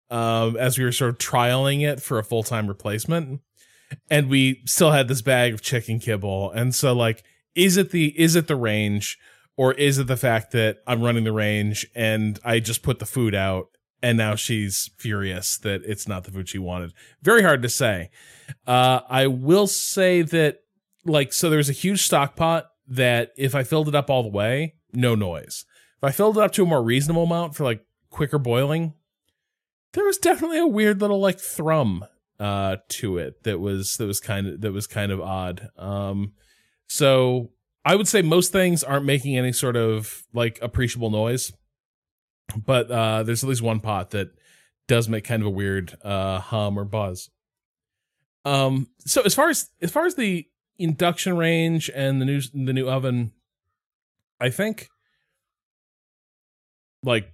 Um, 0.09 0.57
as 0.57 0.79
we 0.79 0.85
were 0.85 0.93
sort 0.93 1.11
of 1.11 1.19
trialing 1.19 1.81
it 1.89 2.01
for 2.01 2.19
a 2.19 2.25
full 2.25 2.43
time 2.45 2.69
replacement. 2.69 3.41
And 4.09 4.29
we 4.29 4.63
still 4.67 4.93
had 4.93 5.09
this 5.09 5.23
bag 5.23 5.53
of 5.53 5.63
chicken 5.63 5.99
kibble. 5.99 6.51
And 6.53 6.73
so 6.75 6.93
like, 6.93 7.25
is 7.57 7.77
it 7.77 7.91
the 7.91 8.19
is 8.21 8.37
it 8.37 8.47
the 8.47 8.57
range 8.57 9.19
or 9.63 9.75
is 9.75 9.97
it 9.97 10.09
the 10.09 10.17
fact 10.17 10.51
that 10.51 10.79
I'm 10.89 11.03
running 11.03 11.23
the 11.23 11.31
range 11.31 11.87
and 11.95 12.37
I 12.45 12.59
just 12.59 12.83
put 12.83 12.99
the 12.99 13.07
food 13.07 13.33
out 13.33 13.69
and 14.03 14.19
now 14.19 14.35
she's 14.35 14.91
furious 14.97 15.57
that 15.59 15.83
it's 15.85 16.09
not 16.09 16.25
the 16.25 16.33
food 16.33 16.49
she 16.49 16.59
wanted? 16.59 16.93
Very 17.23 17.45
hard 17.45 17.63
to 17.63 17.69
say. 17.69 18.11
Uh, 18.67 19.03
I 19.09 19.29
will 19.29 19.69
say 19.69 20.23
that 20.23 20.63
like 21.05 21.33
so 21.33 21.49
there's 21.49 21.69
a 21.69 21.75
huge 21.75 22.03
stock 22.03 22.35
pot 22.35 22.71
that 22.89 23.31
if 23.37 23.55
I 23.55 23.63
filled 23.63 23.87
it 23.87 23.95
up 23.95 24.11
all 24.11 24.25
the 24.25 24.31
way, 24.31 24.75
no 24.93 25.15
noise. 25.15 25.65
If 25.99 26.03
I 26.03 26.11
filled 26.11 26.39
it 26.39 26.43
up 26.43 26.51
to 26.55 26.65
a 26.65 26.67
more 26.67 26.83
reasonable 26.83 27.23
amount 27.23 27.55
for 27.55 27.63
like 27.63 27.87
quicker 28.11 28.41
boiling, 28.41 28.95
there 29.93 30.05
was 30.05 30.19
definitely 30.19 30.59
a 30.59 30.67
weird 30.67 31.01
little 31.01 31.21
like 31.21 31.39
thrum 31.39 32.05
uh 32.41 32.79
to 32.89 33.17
it 33.17 33.45
that 33.45 33.61
was 33.61 33.95
that 33.99 34.07
was 34.07 34.19
kind 34.19 34.49
of 34.49 34.61
that 34.63 34.73
was 34.73 34.89
kind 34.89 35.13
of 35.13 35.21
odd. 35.21 35.69
Um 35.79 36.33
so 36.89 37.53
I 37.85 37.97
would 37.97 38.09
say 38.09 38.23
most 38.23 38.53
things 38.53 38.85
aren't 38.85 39.05
making 39.05 39.37
any 39.37 39.53
sort 39.53 39.77
of 39.77 40.25
like 40.33 40.59
appreciable 40.63 41.11
noise. 41.11 41.53
But 42.57 42.91
uh 42.91 43.23
there's 43.23 43.43
at 43.43 43.49
least 43.49 43.63
one 43.63 43.81
pot 43.81 44.11
that 44.11 44.31
does 44.89 45.09
make 45.09 45.25
kind 45.25 45.43
of 45.43 45.47
a 45.47 45.51
weird 45.51 45.97
uh 46.03 46.39
hum 46.41 46.79
or 46.79 46.85
buzz. 46.85 47.31
Um 48.45 48.89
so 49.07 49.23
as 49.23 49.35
far 49.35 49.49
as 49.49 49.69
as 49.81 49.91
far 49.91 50.07
as 50.07 50.15
the 50.15 50.47
induction 50.79 51.37
range 51.37 51.91
and 51.95 52.21
the 52.21 52.25
new 52.25 52.41
the 52.53 52.73
new 52.73 52.89
oven 52.89 53.33
I 54.41 54.51
think 54.51 54.89
like 57.03 57.33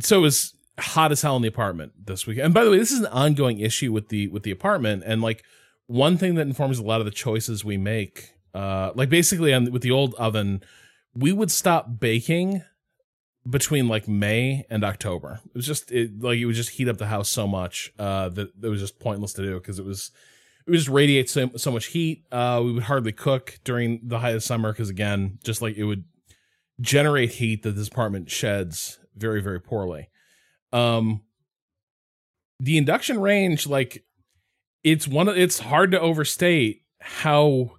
so 0.00 0.18
it 0.18 0.22
was 0.22 0.54
hot 0.78 1.12
as 1.12 1.22
hell 1.22 1.36
in 1.36 1.42
the 1.42 1.48
apartment 1.48 1.92
this 2.06 2.26
week. 2.26 2.38
And 2.38 2.52
by 2.52 2.64
the 2.64 2.70
way, 2.70 2.78
this 2.78 2.92
is 2.92 3.00
an 3.00 3.06
ongoing 3.06 3.60
issue 3.60 3.92
with 3.92 4.08
the 4.08 4.28
with 4.28 4.42
the 4.42 4.50
apartment 4.50 5.02
and 5.06 5.22
like 5.22 5.44
one 5.86 6.18
thing 6.18 6.34
that 6.34 6.46
informs 6.46 6.78
a 6.78 6.82
lot 6.82 7.00
of 7.00 7.04
the 7.04 7.12
choices 7.12 7.64
we 7.64 7.76
make 7.76 8.32
uh 8.56 8.92
like 8.94 9.08
basically 9.08 9.52
on 9.52 9.70
with 9.70 9.82
the 9.82 9.90
old 9.90 10.14
oven 10.14 10.62
we 11.14 11.32
would 11.32 11.50
stop 11.50 11.98
baking 12.00 12.62
between 13.48 13.88
like 13.88 14.08
May 14.08 14.64
and 14.70 14.84
October. 14.84 15.40
It 15.46 15.54
was 15.54 15.66
just 15.66 15.92
it, 15.92 16.20
like 16.20 16.38
it 16.38 16.46
would 16.46 16.54
just 16.54 16.70
heat 16.70 16.88
up 16.88 16.98
the 16.98 17.06
house 17.06 17.28
so 17.28 17.46
much 17.46 17.92
uh 17.98 18.28
that 18.30 18.48
it 18.62 18.68
was 18.68 18.80
just 18.80 18.98
pointless 18.98 19.32
to 19.34 19.42
do 19.42 19.54
because 19.54 19.78
it 19.78 19.84
was 19.84 20.10
it 20.66 20.70
would 20.70 20.76
just 20.78 20.88
radiate 20.88 21.30
so, 21.30 21.50
so 21.56 21.70
much 21.70 21.86
heat. 21.86 22.24
Uh 22.32 22.60
we 22.64 22.72
would 22.72 22.84
hardly 22.84 23.12
cook 23.12 23.58
during 23.64 24.00
the 24.02 24.18
height 24.18 24.34
of 24.34 24.42
summer 24.42 24.72
because 24.72 24.90
again, 24.90 25.38
just 25.44 25.62
like 25.62 25.76
it 25.76 25.84
would 25.84 26.04
generate 26.80 27.32
heat 27.32 27.62
that 27.62 27.72
this 27.72 27.88
apartment 27.88 28.30
sheds 28.30 28.98
very 29.14 29.40
very 29.40 29.60
poorly. 29.60 30.08
Um 30.72 31.22
the 32.58 32.78
induction 32.78 33.20
range 33.20 33.66
like 33.66 34.04
it's 34.82 35.06
one 35.06 35.28
of 35.28 35.36
it's 35.36 35.58
hard 35.60 35.90
to 35.92 36.00
overstate 36.00 36.82
how 37.00 37.75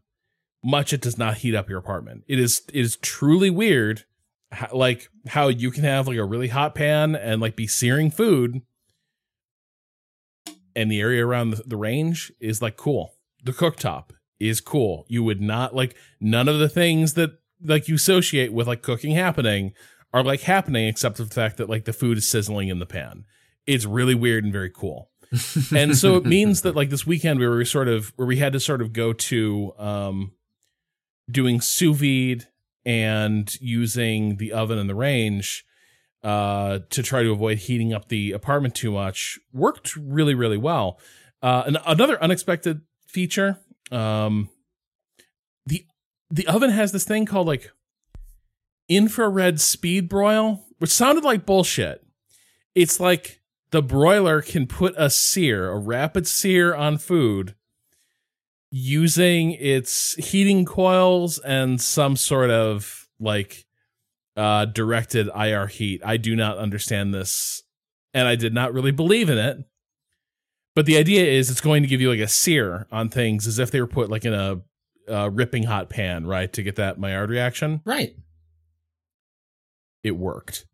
much 0.63 0.93
it 0.93 1.01
does 1.01 1.17
not 1.17 1.37
heat 1.37 1.55
up 1.55 1.69
your 1.69 1.79
apartment. 1.79 2.23
It 2.27 2.39
is 2.39 2.61
it 2.73 2.79
is 2.79 2.97
truly 2.97 3.49
weird 3.49 4.05
how, 4.51 4.69
like 4.73 5.09
how 5.27 5.47
you 5.47 5.71
can 5.71 5.83
have 5.83 6.07
like 6.07 6.17
a 6.17 6.25
really 6.25 6.47
hot 6.47 6.75
pan 6.75 7.15
and 7.15 7.41
like 7.41 7.55
be 7.55 7.67
searing 7.67 8.11
food 8.11 8.61
and 10.75 10.91
the 10.91 11.01
area 11.01 11.25
around 11.25 11.51
the, 11.51 11.63
the 11.65 11.77
range 11.77 12.31
is 12.39 12.61
like 12.61 12.77
cool. 12.77 13.15
The 13.43 13.51
cooktop 13.51 14.11
is 14.39 14.61
cool. 14.61 15.05
You 15.07 15.23
would 15.23 15.41
not 15.41 15.75
like 15.75 15.95
none 16.19 16.47
of 16.47 16.59
the 16.59 16.69
things 16.69 17.13
that 17.13 17.31
like 17.63 17.87
you 17.87 17.95
associate 17.95 18.53
with 18.53 18.67
like 18.67 18.81
cooking 18.81 19.15
happening 19.15 19.73
are 20.13 20.23
like 20.23 20.41
happening 20.41 20.87
except 20.87 21.17
for 21.17 21.23
the 21.23 21.33
fact 21.33 21.57
that 21.57 21.69
like 21.69 21.85
the 21.85 21.93
food 21.93 22.17
is 22.17 22.27
sizzling 22.27 22.69
in 22.69 22.79
the 22.79 22.85
pan. 22.85 23.25
It's 23.65 23.85
really 23.85 24.15
weird 24.15 24.43
and 24.43 24.53
very 24.53 24.69
cool. 24.69 25.09
and 25.75 25.97
so 25.97 26.15
it 26.15 26.25
means 26.25 26.61
that 26.61 26.75
like 26.75 26.89
this 26.89 27.05
weekend 27.05 27.39
we 27.39 27.47
were 27.47 27.65
sort 27.65 27.89
of 27.89 28.13
where 28.15 28.27
we 28.27 28.37
had 28.37 28.53
to 28.53 28.59
sort 28.61 28.81
of 28.81 28.93
go 28.93 29.11
to 29.11 29.73
um 29.77 30.31
doing 31.29 31.61
sous 31.61 31.97
vide 31.97 32.47
and 32.85 33.59
using 33.59 34.37
the 34.37 34.53
oven 34.53 34.77
and 34.77 34.89
the 34.89 34.95
range 34.95 35.65
uh 36.23 36.79
to 36.89 37.03
try 37.03 37.21
to 37.21 37.31
avoid 37.31 37.57
heating 37.59 37.93
up 37.93 38.07
the 38.07 38.31
apartment 38.31 38.73
too 38.73 38.91
much 38.91 39.39
worked 39.53 39.95
really 39.95 40.33
really 40.33 40.57
well. 40.57 40.99
Uh 41.41 41.63
and 41.67 41.77
another 41.85 42.21
unexpected 42.23 42.81
feature 43.05 43.59
um 43.91 44.49
the 45.65 45.85
the 46.29 46.47
oven 46.47 46.71
has 46.71 46.91
this 46.91 47.03
thing 47.03 47.25
called 47.25 47.47
like 47.47 47.71
infrared 48.89 49.59
speed 49.59 50.09
broil 50.09 50.65
which 50.79 50.91
sounded 50.91 51.23
like 51.23 51.45
bullshit. 51.45 52.03
It's 52.73 52.99
like 52.99 53.41
the 53.71 53.81
broiler 53.81 54.41
can 54.41 54.65
put 54.65 54.93
a 54.97 55.09
sear 55.09 55.69
a 55.69 55.77
rapid 55.77 56.25
sear 56.25 56.73
on 56.73 56.97
food 56.97 57.53
using 58.69 59.53
its 59.53 60.15
heating 60.15 60.65
coils 60.65 61.39
and 61.39 61.81
some 61.81 62.15
sort 62.15 62.49
of 62.49 63.07
like 63.19 63.65
uh 64.35 64.65
directed 64.65 65.29
IR 65.35 65.67
heat. 65.67 66.01
I 66.05 66.17
do 66.17 66.35
not 66.35 66.57
understand 66.57 67.13
this 67.13 67.63
and 68.13 68.27
I 68.27 68.35
did 68.35 68.53
not 68.53 68.73
really 68.73 68.91
believe 68.91 69.29
in 69.29 69.37
it. 69.37 69.57
But 70.75 70.85
the 70.85 70.97
idea 70.97 71.25
is 71.25 71.49
it's 71.49 71.61
going 71.61 71.81
to 71.81 71.89
give 71.89 72.01
you 72.01 72.09
like 72.09 72.19
a 72.19 72.27
sear 72.27 72.87
on 72.91 73.09
things 73.09 73.47
as 73.47 73.57
if 73.57 73.71
they 73.71 73.81
were 73.81 73.87
put 73.87 74.09
like 74.11 74.25
in 74.25 74.33
a, 74.33 74.61
a 75.07 75.29
ripping 75.29 75.63
hot 75.63 75.89
pan, 75.89 76.27
right? 76.27 76.51
To 76.53 76.61
get 76.61 76.75
that 76.75 76.99
Maillard 76.99 77.29
reaction. 77.29 77.81
right. 77.85 78.15
It 80.03 80.11
worked. 80.11 80.65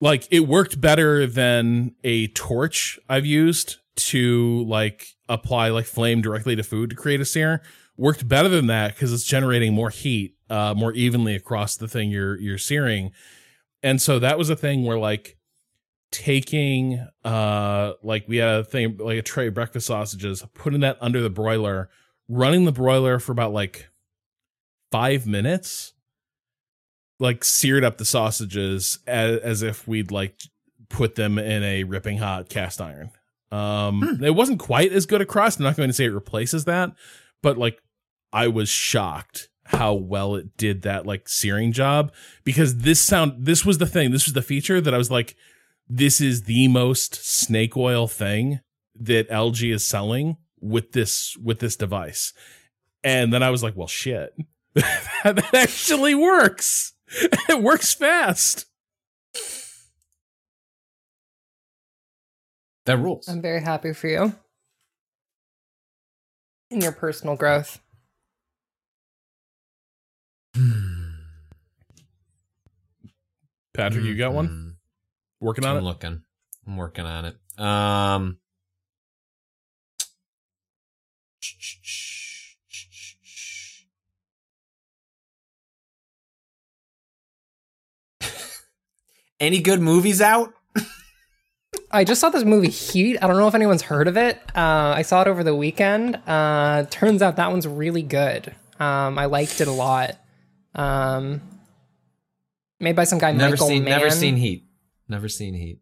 Like 0.00 0.26
it 0.30 0.40
worked 0.40 0.80
better 0.80 1.26
than 1.26 1.94
a 2.04 2.28
torch 2.28 2.98
I've 3.08 3.26
used 3.26 3.78
to 3.96 4.64
like 4.64 5.08
apply 5.32 5.68
like 5.70 5.86
flame 5.86 6.20
directly 6.20 6.54
to 6.56 6.62
food 6.62 6.90
to 6.90 6.96
create 6.96 7.20
a 7.20 7.24
sear. 7.24 7.62
Worked 7.96 8.26
better 8.28 8.48
than 8.48 8.66
that 8.68 8.94
because 8.94 9.12
it's 9.12 9.24
generating 9.24 9.74
more 9.74 9.90
heat 9.90 10.36
uh 10.50 10.74
more 10.74 10.92
evenly 10.92 11.34
across 11.34 11.76
the 11.76 11.88
thing 11.88 12.10
you're 12.10 12.38
you're 12.38 12.58
searing. 12.58 13.12
And 13.82 14.00
so 14.00 14.18
that 14.18 14.38
was 14.38 14.50
a 14.50 14.56
thing 14.56 14.84
where 14.84 14.98
like 14.98 15.36
taking 16.10 17.06
uh 17.24 17.92
like 18.02 18.28
we 18.28 18.36
had 18.38 18.60
a 18.60 18.64
thing 18.64 18.96
like 18.98 19.18
a 19.18 19.22
tray 19.22 19.48
of 19.48 19.54
breakfast 19.54 19.86
sausages, 19.86 20.44
putting 20.54 20.80
that 20.80 20.98
under 21.00 21.20
the 21.20 21.30
broiler, 21.30 21.90
running 22.28 22.64
the 22.64 22.72
broiler 22.72 23.18
for 23.18 23.32
about 23.32 23.52
like 23.52 23.88
five 24.90 25.26
minutes, 25.26 25.94
like 27.18 27.44
seared 27.44 27.84
up 27.84 27.98
the 27.98 28.04
sausages 28.04 28.98
as, 29.06 29.38
as 29.40 29.62
if 29.62 29.88
we'd 29.88 30.10
like 30.10 30.40
put 30.88 31.14
them 31.14 31.38
in 31.38 31.62
a 31.62 31.84
ripping 31.84 32.18
hot 32.18 32.48
cast 32.48 32.80
iron. 32.80 33.10
Um 33.52 34.20
it 34.22 34.34
wasn't 34.34 34.58
quite 34.58 34.92
as 34.92 35.06
good 35.06 35.20
a. 35.20 35.60
I'm 35.60 35.64
not 35.64 35.76
going 35.76 35.90
to 35.90 35.94
say 35.94 36.06
it 36.06 36.14
replaces 36.14 36.64
that, 36.64 36.92
but 37.42 37.58
like 37.58 37.82
I 38.32 38.48
was 38.48 38.68
shocked 38.68 39.48
how 39.66 39.94
well 39.94 40.34
it 40.34 40.56
did 40.56 40.82
that 40.82 41.06
like 41.06 41.28
searing 41.28 41.72
job 41.72 42.12
because 42.44 42.78
this 42.78 43.00
sound 43.00 43.34
this 43.46 43.64
was 43.64 43.78
the 43.78 43.86
thing. 43.86 44.10
This 44.10 44.26
was 44.26 44.34
the 44.34 44.42
feature 44.42 44.80
that 44.80 44.94
i 44.94 44.98
was 44.98 45.10
like 45.10 45.36
this 45.88 46.20
is 46.20 46.44
the 46.44 46.68
most 46.68 47.14
snake 47.16 47.76
oil 47.76 48.08
thing 48.08 48.60
that 48.98 49.28
lg 49.28 49.74
is 49.74 49.84
selling 49.84 50.36
with 50.60 50.92
this 50.92 51.36
with 51.36 51.58
this 51.60 51.76
device. 51.76 52.32
And 53.04 53.32
then 53.32 53.42
i 53.42 53.50
was 53.50 53.62
like 53.62 53.76
well 53.76 53.88
shit. 53.88 54.34
That 55.24 55.54
actually 55.54 56.14
works. 56.14 56.94
It 57.48 57.62
works 57.62 57.92
fast 57.92 58.66
That 62.86 62.96
rules. 62.98 63.28
I'm 63.28 63.40
very 63.40 63.62
happy 63.62 63.92
for 63.92 64.08
you 64.08 64.34
in 66.70 66.80
your 66.80 66.92
personal 66.92 67.36
growth. 67.36 67.80
patrick 73.74 74.04
you 74.04 74.14
got 74.16 74.32
one 74.32 74.48
Mm, 74.48 74.74
working 75.40 75.64
I'm 75.64 75.72
on 75.72 75.76
it 75.78 75.82
looking. 75.82 76.22
I'm 76.66 76.76
working 76.76 77.04
on 77.04 77.24
it. 77.24 77.36
Um. 77.58 78.38
Any 89.40 89.60
good 89.60 89.80
movies 89.80 90.20
out? 90.20 90.52
I 91.92 92.04
just 92.04 92.20
saw 92.20 92.30
this 92.30 92.44
movie 92.44 92.70
Heat. 92.70 93.18
I 93.22 93.26
don't 93.26 93.36
know 93.36 93.48
if 93.48 93.54
anyone's 93.54 93.82
heard 93.82 94.08
of 94.08 94.16
it. 94.16 94.36
Uh, 94.56 94.94
I 94.96 95.02
saw 95.02 95.22
it 95.22 95.28
over 95.28 95.44
the 95.44 95.54
weekend. 95.54 96.16
Uh, 96.26 96.86
turns 96.90 97.20
out 97.22 97.36
that 97.36 97.50
one's 97.50 97.66
really 97.68 98.02
good. 98.02 98.54
Um, 98.80 99.18
I 99.18 99.26
liked 99.26 99.60
it 99.60 99.68
a 99.68 99.72
lot. 99.72 100.16
Um, 100.74 101.42
made 102.80 102.96
by 102.96 103.04
some 103.04 103.18
guy 103.18 103.32
Never 103.32 103.50
Michael 103.52 103.68
seen, 103.68 103.84
Mann. 103.84 103.98
never 103.98 104.10
seen 104.10 104.36
Heat. 104.36 104.64
Never 105.08 105.28
seen 105.28 105.54
Heat. 105.54 105.80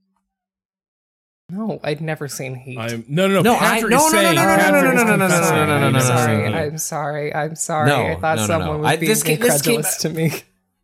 No, 1.49 1.81
I'd 1.83 2.01
never 2.01 2.29
seen 2.29 2.55
Heat. 2.55 2.79
I'm 2.79 3.05
no 3.09 3.27
no 3.27 3.35
no. 3.35 3.43
No, 3.43 3.55
I- 3.57 3.59
Patrick 3.59 3.91
no, 3.91 4.07
is 4.07 4.13
no, 4.13 4.19
no, 4.21 4.25
saying. 4.25 4.37
no, 4.37 4.43
no, 4.45 4.49
no, 4.51 4.57
Patrick 4.57 4.83
no, 4.83 4.91
is 4.91 4.95
no, 4.97 5.03
no, 5.05 5.05
no, 5.05 5.17
no, 5.17 5.27
confessing. 5.29 5.57
no, 5.57 5.67
no, 5.67 5.79
no, 5.81 5.87
I'm 5.87 5.93
no, 5.93 5.99
no, 5.99 6.05
sorry. 6.05 6.37
no, 6.37 6.49
no. 6.51 6.59
I'm 6.59 6.79
sorry. 6.79 7.35
I'm 7.35 7.55
sorry. 7.57 7.89
No, 7.89 8.07
I 8.07 8.15
thought 8.17 8.37
no, 8.37 8.43
no, 8.43 8.47
someone 8.47 8.69
no. 8.69 8.79
was 8.79 8.87
I- 8.87 8.97
being 8.97 9.11
this 9.11 9.23
came- 9.23 9.41
this 9.41 9.63
came- 9.63 9.75
incredulous 9.77 9.97
to 10.03 10.09
me. 10.11 10.33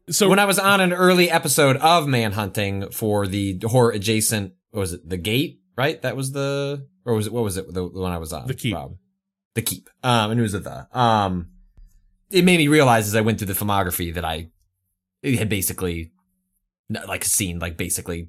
So 0.09 0.29
when 0.29 0.39
I 0.39 0.45
was 0.45 0.59
on 0.61 0.81
an 0.81 0.93
early 0.93 1.29
episode 1.31 1.77
of 1.79 2.07
Manhunting 2.07 2.95
for 2.95 3.27
the 3.27 3.59
horror 3.65 3.91
adjacent, 3.91 4.53
what 4.77 4.83
was 4.83 4.93
it 4.93 5.09
The 5.09 5.17
Gate? 5.17 5.63
Right, 5.75 6.01
that 6.03 6.17
was 6.17 6.33
the, 6.33 6.87
or 7.05 7.15
was 7.15 7.27
it 7.27 7.33
what 7.33 7.45
was 7.45 7.57
it 7.57 7.67
the, 7.67 7.89
the 7.89 8.01
one 8.01 8.13
I 8.13 8.19
was 8.19 8.33
on? 8.33 8.47
The 8.47 8.55
Keep. 8.55 8.75
Rob? 8.75 8.97
The 9.55 9.63
Keep. 9.63 9.89
Um, 10.03 10.31
and 10.31 10.39
it 10.41 10.43
was 10.43 10.55
at 10.55 10.65
the 10.65 10.87
um. 10.99 11.49
It 12.31 12.45
made 12.45 12.59
me 12.59 12.69
realize 12.69 13.07
as 13.07 13.15
I 13.15 13.21
went 13.21 13.39
through 13.39 13.47
the 13.47 13.53
filmography 13.55 14.13
that 14.15 14.25
I 14.25 14.51
it 15.23 15.39
had 15.39 15.49
basically 15.49 16.13
like 16.91 17.25
seen 17.25 17.59
like 17.59 17.77
basically 17.77 18.29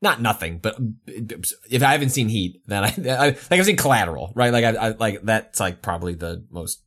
not 0.00 0.20
nothing, 0.20 0.58
but 0.58 0.76
if 1.06 1.82
I 1.82 1.92
haven't 1.92 2.10
seen 2.10 2.28
Heat, 2.28 2.62
then 2.66 2.84
I, 2.84 2.88
I 3.08 3.26
like 3.28 3.52
I've 3.52 3.64
seen 3.64 3.76
Collateral, 3.76 4.32
right? 4.36 4.52
Like 4.52 4.64
I, 4.64 4.88
I 4.88 4.88
like 4.90 5.22
that's 5.22 5.58
like 5.58 5.82
probably 5.82 6.14
the 6.14 6.44
most 6.50 6.82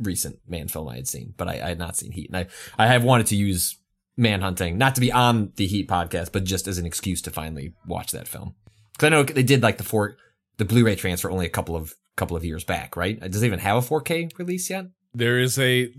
recent 0.00 0.40
Mann 0.48 0.68
film 0.68 0.88
I 0.88 0.96
had 0.96 1.08
seen, 1.08 1.34
but 1.36 1.48
I, 1.48 1.54
I 1.54 1.68
had 1.68 1.78
not 1.78 1.96
seen 1.96 2.10
Heat, 2.10 2.30
and 2.30 2.36
I 2.36 2.46
I 2.78 2.88
have 2.88 3.04
wanted 3.04 3.26
to 3.28 3.36
use 3.36 3.76
Manhunting 4.18 4.76
not 4.78 4.94
to 4.94 5.00
be 5.00 5.12
on 5.12 5.52
the 5.56 5.66
Heat 5.66 5.88
podcast, 5.88 6.32
but 6.32 6.44
just 6.44 6.66
as 6.66 6.78
an 6.78 6.86
excuse 6.86 7.20
to 7.22 7.30
finally 7.30 7.74
watch 7.86 8.12
that 8.12 8.26
film 8.26 8.54
because 8.92 9.06
I 9.06 9.10
know 9.10 9.22
they 9.24 9.42
did 9.42 9.62
like 9.62 9.76
the 9.78 9.84
four 9.84 10.16
the 10.56 10.64
Blu-ray 10.64 10.96
transfer 10.96 11.30
only 11.30 11.44
a 11.46 11.50
couple 11.50 11.76
of 11.76 11.94
couple 12.16 12.34
of 12.36 12.44
years 12.44 12.64
back, 12.64 12.96
right? 12.96 13.20
Does 13.20 13.42
it 13.42 13.46
even 13.46 13.58
have 13.58 13.76
a 13.76 13.86
4K 13.86 14.38
release 14.38 14.70
yet? 14.70 14.86
there 15.14 15.38
is 15.38 15.58
a 15.58 15.90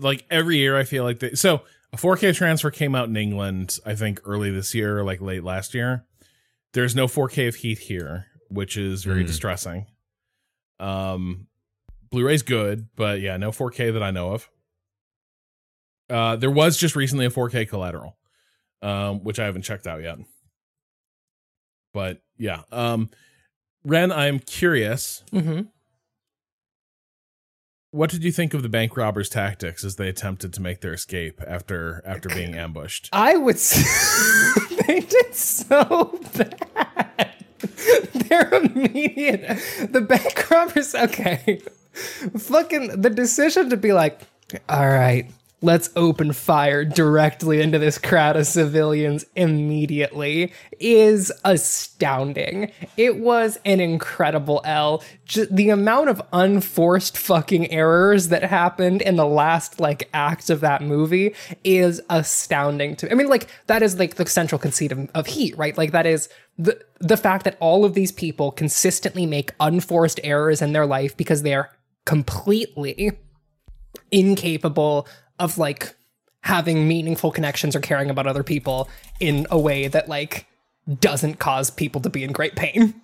like 0.00 0.24
every 0.30 0.56
year 0.58 0.76
I 0.76 0.82
feel 0.84 1.04
like 1.04 1.18
they 1.20 1.34
so 1.34 1.62
a 1.92 1.96
4K 1.96 2.34
transfer 2.34 2.70
came 2.72 2.94
out 2.94 3.08
in 3.08 3.16
England 3.16 3.78
I 3.86 3.94
think 3.94 4.20
early 4.24 4.50
this 4.50 4.74
year 4.74 4.98
or 4.98 5.04
like 5.04 5.20
late 5.20 5.42
last 5.44 5.74
year. 5.74 6.04
There's 6.74 6.94
no 6.96 7.06
4K 7.06 7.46
of 7.48 7.54
Heat 7.56 7.78
here, 7.78 8.26
which 8.48 8.76
is 8.76 9.04
very 9.04 9.22
Mm. 9.24 9.26
distressing. 9.28 9.86
Um 10.80 11.46
Blu-ray's 12.10 12.42
good, 12.42 12.86
but 12.94 13.20
yeah, 13.20 13.36
no 13.36 13.50
4K 13.50 13.92
that 13.94 14.02
I 14.02 14.12
know 14.12 14.32
of. 14.34 14.48
Uh 16.14 16.36
there 16.36 16.50
was 16.50 16.76
just 16.76 16.94
recently 16.96 17.26
a 17.26 17.30
4K 17.30 17.68
collateral, 17.68 18.16
um, 18.82 19.24
which 19.24 19.38
I 19.40 19.44
haven't 19.46 19.62
checked 19.62 19.86
out 19.86 20.02
yet. 20.02 20.18
But 21.92 22.20
yeah. 22.38 22.62
Um 22.72 23.10
Ren, 23.84 24.12
I'm 24.12 24.38
curious. 24.38 25.22
hmm 25.30 25.62
What 27.90 28.10
did 28.10 28.24
you 28.24 28.32
think 28.32 28.54
of 28.54 28.62
the 28.62 28.68
bank 28.68 28.96
robbers' 28.96 29.28
tactics 29.28 29.84
as 29.84 29.96
they 29.96 30.08
attempted 30.08 30.52
to 30.54 30.62
make 30.62 30.80
their 30.80 30.94
escape 30.94 31.40
after 31.46 32.02
after 32.06 32.28
being 32.28 32.54
ambushed? 32.54 33.08
I 33.12 33.36
would. 33.36 33.56
s- 33.56 34.56
they 34.86 35.00
did 35.00 35.34
so 35.34 36.18
bad. 36.36 37.34
Their 38.28 38.52
immediate, 38.54 39.42
the 39.90 40.00
bank 40.00 40.50
robbers. 40.50 40.94
Okay, 40.94 41.60
fucking 42.38 43.00
the 43.00 43.10
decision 43.10 43.70
to 43.70 43.76
be 43.76 43.92
like, 43.92 44.20
all 44.68 44.88
right, 44.88 45.30
let's 45.64 45.88
open 45.96 46.32
fire 46.32 46.84
directly 46.84 47.62
into 47.62 47.78
this 47.78 47.96
crowd 47.96 48.36
of 48.36 48.46
civilians 48.46 49.24
immediately 49.34 50.52
is 50.78 51.32
astounding. 51.42 52.70
It 52.98 53.18
was 53.18 53.58
an 53.64 53.80
incredible 53.80 54.60
L. 54.64 55.02
J- 55.24 55.46
the 55.50 55.70
amount 55.70 56.10
of 56.10 56.20
unforced 56.34 57.16
fucking 57.16 57.70
errors 57.70 58.28
that 58.28 58.44
happened 58.44 59.00
in 59.00 59.16
the 59.16 59.26
last 59.26 59.80
like 59.80 60.10
act 60.12 60.50
of 60.50 60.60
that 60.60 60.82
movie 60.82 61.34
is 61.64 62.00
astounding 62.10 62.94
to 62.96 63.06
me. 63.06 63.12
I 63.12 63.14
mean, 63.14 63.28
like 63.28 63.48
that 63.66 63.82
is 63.82 63.98
like 63.98 64.16
the 64.16 64.26
central 64.26 64.58
conceit 64.58 64.92
of, 64.92 65.10
of 65.14 65.26
Heat, 65.26 65.56
right? 65.56 65.76
Like 65.78 65.92
that 65.92 66.04
is 66.04 66.28
the 66.58 66.78
the 67.00 67.16
fact 67.16 67.44
that 67.44 67.56
all 67.58 67.86
of 67.86 67.94
these 67.94 68.12
people 68.12 68.52
consistently 68.52 69.24
make 69.24 69.52
unforced 69.60 70.20
errors 70.22 70.60
in 70.60 70.74
their 70.74 70.86
life 70.86 71.16
because 71.16 71.42
they 71.42 71.54
are 71.54 71.70
completely 72.04 73.12
incapable 74.10 75.08
of 75.38 75.58
like 75.58 75.94
having 76.40 76.86
meaningful 76.86 77.30
connections 77.30 77.74
or 77.74 77.80
caring 77.80 78.10
about 78.10 78.26
other 78.26 78.42
people 78.42 78.88
in 79.18 79.46
a 79.50 79.58
way 79.58 79.88
that 79.88 80.08
like 80.08 80.46
doesn't 81.00 81.38
cause 81.38 81.70
people 81.70 82.00
to 82.00 82.10
be 82.10 82.22
in 82.22 82.32
great 82.32 82.54
pain. 82.54 83.00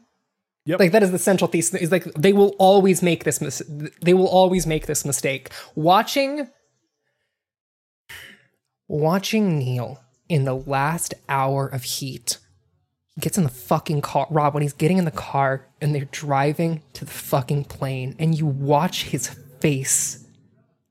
Yep. 0.66 0.78
Like 0.78 0.93
that 0.93 1.02
is 1.02 1.11
the 1.11 1.19
central 1.19 1.48
thesis 1.48 1.81
is 1.81 1.90
like 1.90 2.05
they 2.15 2.32
will 2.32 2.55
always 2.59 3.02
make 3.02 3.24
this 3.24 3.40
mis- 3.40 3.62
they 4.02 4.12
will 4.12 4.28
always 4.28 4.66
make 4.66 4.86
this 4.86 5.05
mistake. 5.05 5.51
Watching 5.74 6.48
watching 8.86 9.59
Neil 9.59 10.01
in 10.28 10.44
the 10.44 10.55
last 10.55 11.15
hour 11.28 11.66
of 11.66 11.82
heat 11.85 12.39
he 13.15 13.20
gets 13.20 13.39
in 13.39 13.44
the 13.44 13.51
fucking 13.51 14.02
car 14.02 14.27
Rob 14.31 14.55
when 14.55 14.62
he's 14.62 14.73
getting 14.73 14.98
in 14.98 15.05
the 15.05 15.11
car 15.11 15.66
and 15.81 15.94
they're 15.94 16.05
driving 16.07 16.82
to 16.93 17.05
the 17.05 17.11
fucking 17.11 17.65
plane 17.65 18.15
and 18.19 18.36
you 18.36 18.47
watch 18.47 19.05
his 19.05 19.28
face 19.61 20.27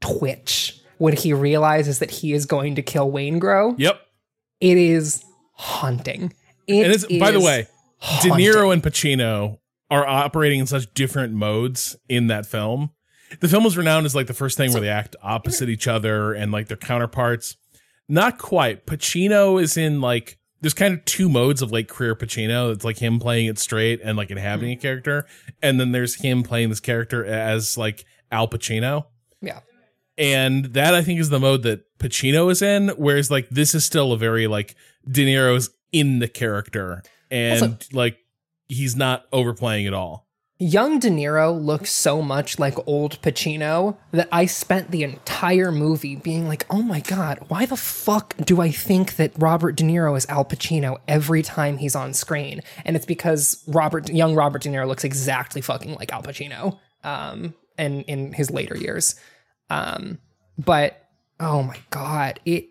twitch 0.01 0.78
when 0.99 1.15
he 1.15 1.33
realizes 1.33 1.99
that 1.99 2.11
he 2.11 2.33
is 2.33 2.45
going 2.45 2.75
to 2.75 2.83
kill 2.83 3.11
Waingro. 3.11 3.73
Yep. 3.77 3.99
It 4.61 4.77
is 4.77 5.23
haunting. 5.53 6.33
It 6.67 6.83
And 6.83 6.93
it's 6.93 7.05
by 7.05 7.31
the 7.31 7.39
is 7.39 7.45
way, 7.45 7.67
De. 8.21 8.29
Niro 8.29 8.71
and 8.71 8.83
Pacino 8.83 9.57
are 9.89 10.05
operating 10.05 10.59
in 10.59 10.67
such 10.67 10.93
different 10.93 11.33
modes 11.33 11.95
in 12.07 12.27
that 12.27 12.45
film. 12.45 12.91
The 13.39 13.47
film 13.47 13.65
is 13.65 13.77
renowned 13.77 14.05
as 14.05 14.13
like 14.13 14.27
the 14.27 14.33
first 14.33 14.57
thing 14.57 14.71
where 14.71 14.81
they 14.81 14.89
act 14.89 15.15
opposite 15.23 15.69
each 15.69 15.87
other 15.87 16.33
and 16.33 16.51
like 16.51 16.67
their 16.67 16.77
counterparts. 16.77 17.55
Not 18.07 18.37
quite. 18.37 18.85
Pacino 18.85 19.61
is 19.61 19.77
in 19.77 20.01
like 20.01 20.37
there's 20.61 20.73
kind 20.73 20.93
of 20.93 21.05
two 21.05 21.29
modes 21.29 21.61
of 21.61 21.71
like 21.71 21.87
career 21.87 22.15
Pacino. 22.15 22.73
It's 22.73 22.83
like 22.83 22.97
him 22.97 23.19
playing 23.19 23.47
it 23.47 23.57
straight 23.57 24.01
and 24.03 24.17
like 24.17 24.31
inhabiting 24.31 24.73
a 24.73 24.81
character, 24.81 25.25
and 25.61 25.79
then 25.79 25.91
there's 25.93 26.15
him 26.15 26.43
playing 26.43 26.69
this 26.69 26.81
character 26.81 27.23
as 27.23 27.77
like 27.77 28.03
Al 28.31 28.47
Pacino. 28.47 29.05
And 30.19 30.65
that 30.65 30.93
I 30.93 31.01
think 31.01 31.19
is 31.19 31.29
the 31.29 31.39
mode 31.39 31.63
that 31.63 31.85
Pacino 31.97 32.51
is 32.51 32.61
in. 32.61 32.89
Whereas 32.89 33.31
like 33.31 33.49
this 33.49 33.73
is 33.73 33.83
still 33.85 34.11
a 34.11 34.17
very 34.17 34.45
like 34.45 34.75
De 35.09 35.25
Niro's 35.25 35.71
in 35.91 36.19
the 36.19 36.27
character, 36.27 37.01
and 37.31 37.63
Also- 37.63 37.77
like 37.93 38.17
he's 38.67 38.95
not 38.95 39.25
overplaying 39.33 39.87
at 39.87 39.93
all. 39.95 40.27
Young 40.61 40.99
De 40.99 41.07
Niro 41.09 41.57
looks 41.57 41.89
so 41.89 42.21
much 42.21 42.59
like 42.59 42.75
old 42.85 43.21
Pacino 43.21 43.95
that 44.11 44.27
I 44.29 44.45
spent 44.45 44.91
the 44.91 45.03
entire 45.03 45.71
movie 45.71 46.17
being 46.17 46.49
like, 46.49 46.65
oh 46.69 46.81
my 46.81 46.99
God, 46.99 47.39
why 47.47 47.65
the 47.65 47.77
fuck 47.77 48.35
do 48.43 48.59
I 48.59 48.69
think 48.69 49.15
that 49.15 49.31
Robert 49.37 49.77
De 49.77 49.85
Niro 49.85 50.17
is 50.17 50.25
Al 50.25 50.43
Pacino 50.43 50.97
every 51.07 51.43
time 51.43 51.77
he's 51.77 51.95
on 51.95 52.13
screen? 52.13 52.59
And 52.83 52.97
it's 52.97 53.05
because 53.05 53.63
Robert, 53.67 54.09
young 54.09 54.35
Robert 54.35 54.61
De 54.63 54.69
Niro 54.69 54.85
looks 54.85 55.05
exactly 55.05 55.61
fucking 55.61 55.93
like 55.95 56.11
Al 56.11 56.23
Pacino 56.23 56.77
um, 57.05 57.53
and 57.77 58.01
in 58.03 58.33
his 58.33 58.51
later 58.51 58.75
years. 58.75 59.15
Um, 59.69 60.19
but 60.57 61.05
oh 61.39 61.63
my 61.63 61.77
God, 61.89 62.39
it. 62.45 62.69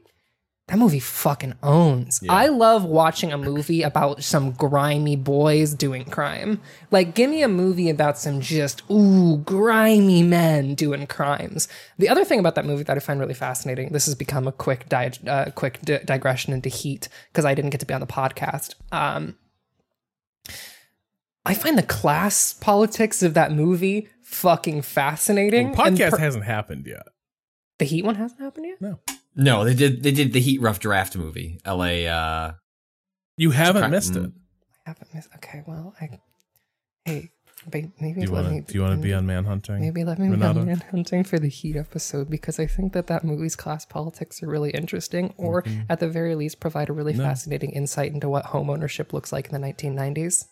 That 0.67 0.79
movie 0.79 1.01
fucking 1.01 1.55
owns. 1.63 2.23
I 2.29 2.49
love 2.49 2.85
watching 2.85 3.33
a 3.33 3.39
movie 3.39 3.81
about 3.81 4.23
some 4.23 4.51
grimy 4.53 5.17
boys 5.17 5.73
doing 5.73 6.05
crime. 6.05 6.61
Like, 6.91 7.15
give 7.15 7.31
me 7.31 7.43
a 7.43 7.49
movie 7.49 7.89
about 7.89 8.19
some 8.19 8.43
just, 8.43 8.83
ooh, 8.91 9.39
grimy 9.39 10.23
men 10.23 10.75
doing 10.75 11.07
crimes. 11.07 11.69
The 11.97 12.11
other 12.11 12.23
thing 12.23 12.39
about 12.39 12.55
that 12.57 12.67
movie 12.67 12.83
that 12.83 12.99
I 12.99 13.01
find 13.01 13.19
really 13.19 13.33
fascinating, 13.33 13.93
this 13.93 14.05
has 14.05 14.15
become 14.15 14.47
a 14.47 14.53
quick, 14.53 14.91
di- 14.91 15.13
uh, 15.27 15.53
quick 15.53 15.81
di- 15.81 16.03
digression 16.05 16.53
into 16.53 16.69
Heat 16.69 17.09
because 17.33 17.47
I 17.47 17.55
didn't 17.55 17.71
get 17.71 17.81
to 17.81 17.87
be 17.87 17.95
on 17.95 18.03
the 18.03 18.07
podcast. 18.07 18.75
Um, 18.93 19.39
I 21.47 21.55
find 21.55 21.79
the 21.79 21.83
class 21.83 22.53
politics 22.53 23.23
of 23.23 23.33
that 23.33 23.53
movie 23.53 24.09
fucking 24.29 24.83
fascinating. 24.83 25.73
The 25.73 25.83
and 25.83 25.97
podcast 25.99 26.11
per- 26.13 26.19
hasn't 26.19 26.45
happened 26.45 26.87
yet. 26.87 27.03
the 27.79 27.85
Heat 27.85 28.05
one 28.05 28.15
hasn't 28.17 28.41
happened 28.41 28.67
yet? 28.67 28.81
No, 28.81 28.99
No, 29.35 29.65
they 29.65 29.75
did. 29.75 30.03
They 30.03 30.13
did 30.13 30.33
the 30.33 30.41
Heat 30.41 30.61
Rough 30.61 30.81
Draft 30.81 31.17
movie. 31.17 31.61
L.A. 31.65 32.07
Uh, 32.07 32.53
you 33.37 33.51
haven't 33.53 33.83
Cra- 33.83 33.91
missed 33.91 34.13
mm. 34.15 34.27
it. 34.27 34.33
I 34.87 34.91
haven't 34.91 35.15
missed. 35.15 35.29
Okay, 35.37 35.63
well, 35.67 35.95
I. 36.01 36.19
Hey, 37.05 37.31
ba- 37.67 37.91
maybe 38.01 38.21
Do 38.21 38.27
you 38.27 38.33
want 38.33 38.49
to? 38.67 38.73
Do 38.73 38.75
you 38.79 38.83
want 38.83 38.97
to 38.97 39.03
be 39.03 39.15
on 39.15 39.27
Manhunting? 39.27 39.81
Maybe 39.81 40.05
let 40.05 40.19
me 40.19 40.27
be 40.27 40.33
Renata? 40.33 40.61
on 40.61 40.67
Manhunting 40.67 41.27
for 41.27 41.39
the 41.39 41.49
Heat 41.49 41.77
episode 41.77 42.29
because 42.29 42.59
I 42.59 42.67
think 42.67 42.93
that 42.93 43.07
that 43.07 43.25
movie's 43.25 43.57
class 43.57 43.85
politics 43.87 44.43
are 44.43 44.49
really 44.49 44.71
interesting, 44.71 45.33
or 45.37 45.65
at 45.89 46.01
the 46.01 46.09
very 46.09 46.35
least, 46.35 46.61
provide 46.61 46.89
a 46.89 46.93
really 46.93 47.15
No. 47.15 47.25
fascinating 47.25 47.71
insight 47.71 48.13
into 48.13 48.29
what 48.29 48.47
home 48.47 48.69
ownership 48.71 49.13
looks 49.13 49.33
like 49.33 49.47
in 49.51 49.53
the 49.61 49.67
1990s, 49.67 50.47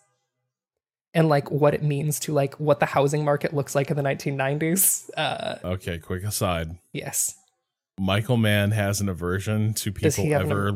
and 1.17 1.29
like 1.29 1.51
what 1.51 1.75
it 1.75 1.83
means 1.83 2.21
to 2.21 2.33
like 2.33 2.55
what 2.61 2.79
the 2.79 2.87
housing 2.87 3.25
market 3.25 3.53
looks 3.53 3.75
like 3.75 3.91
in 3.91 3.97
the 3.97 4.03
1990s. 4.05 5.11
Uh, 5.17 5.57
Okay, 5.65 5.99
quick 5.99 6.23
aside. 6.23 6.77
yes, 6.93 7.35
Michael 7.99 8.37
Mann 8.37 8.71
has 8.71 9.01
an 9.01 9.09
aversion 9.09 9.73
to 9.75 9.91
people 9.91 10.23
he 10.25 10.31
have 10.31 10.43
an 10.43 10.51
ever. 10.53 10.73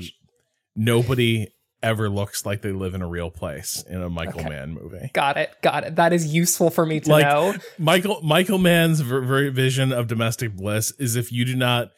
Nobody 0.76 1.48
ever 1.82 2.08
looks 2.10 2.44
like 2.44 2.62
they 2.62 2.72
live 2.72 2.94
in 2.94 3.02
a 3.02 3.06
real 3.08 3.30
place 3.30 3.82
in 3.88 4.02
a 4.02 4.08
Michael 4.10 4.40
Okay. 4.40 4.48
Mann 4.50 4.74
movie. 4.74 5.10
Got 5.14 5.36
it. 5.38 5.50
Got 5.62 5.84
it. 5.84 5.96
That 5.96 6.12
is 6.12 6.32
useful 6.32 6.70
for 6.70 6.84
me 6.84 7.00
to 7.00 7.10
Like- 7.10 7.24
know. 7.26 7.54
Michael 7.78 8.20
Michael 8.22 8.58
Mann's 8.58 9.00
ver- 9.00 9.50
vision 9.50 9.92
of 9.92 10.06
domestic 10.06 10.54
bliss 10.56 10.92
is 10.98 11.16
if 11.16 11.32
you 11.32 11.44
do 11.44 11.56
not 11.56 11.90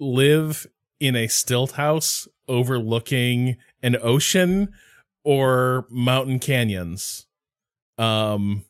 live 0.00 0.66
in 1.00 1.16
a 1.16 1.26
stilt 1.28 1.72
house 1.72 2.26
overlooking 2.48 3.56
an 3.82 3.96
ocean 4.02 4.72
or 5.24 5.86
mountain 5.90 6.38
canyons, 6.38 7.25
um, 7.98 8.64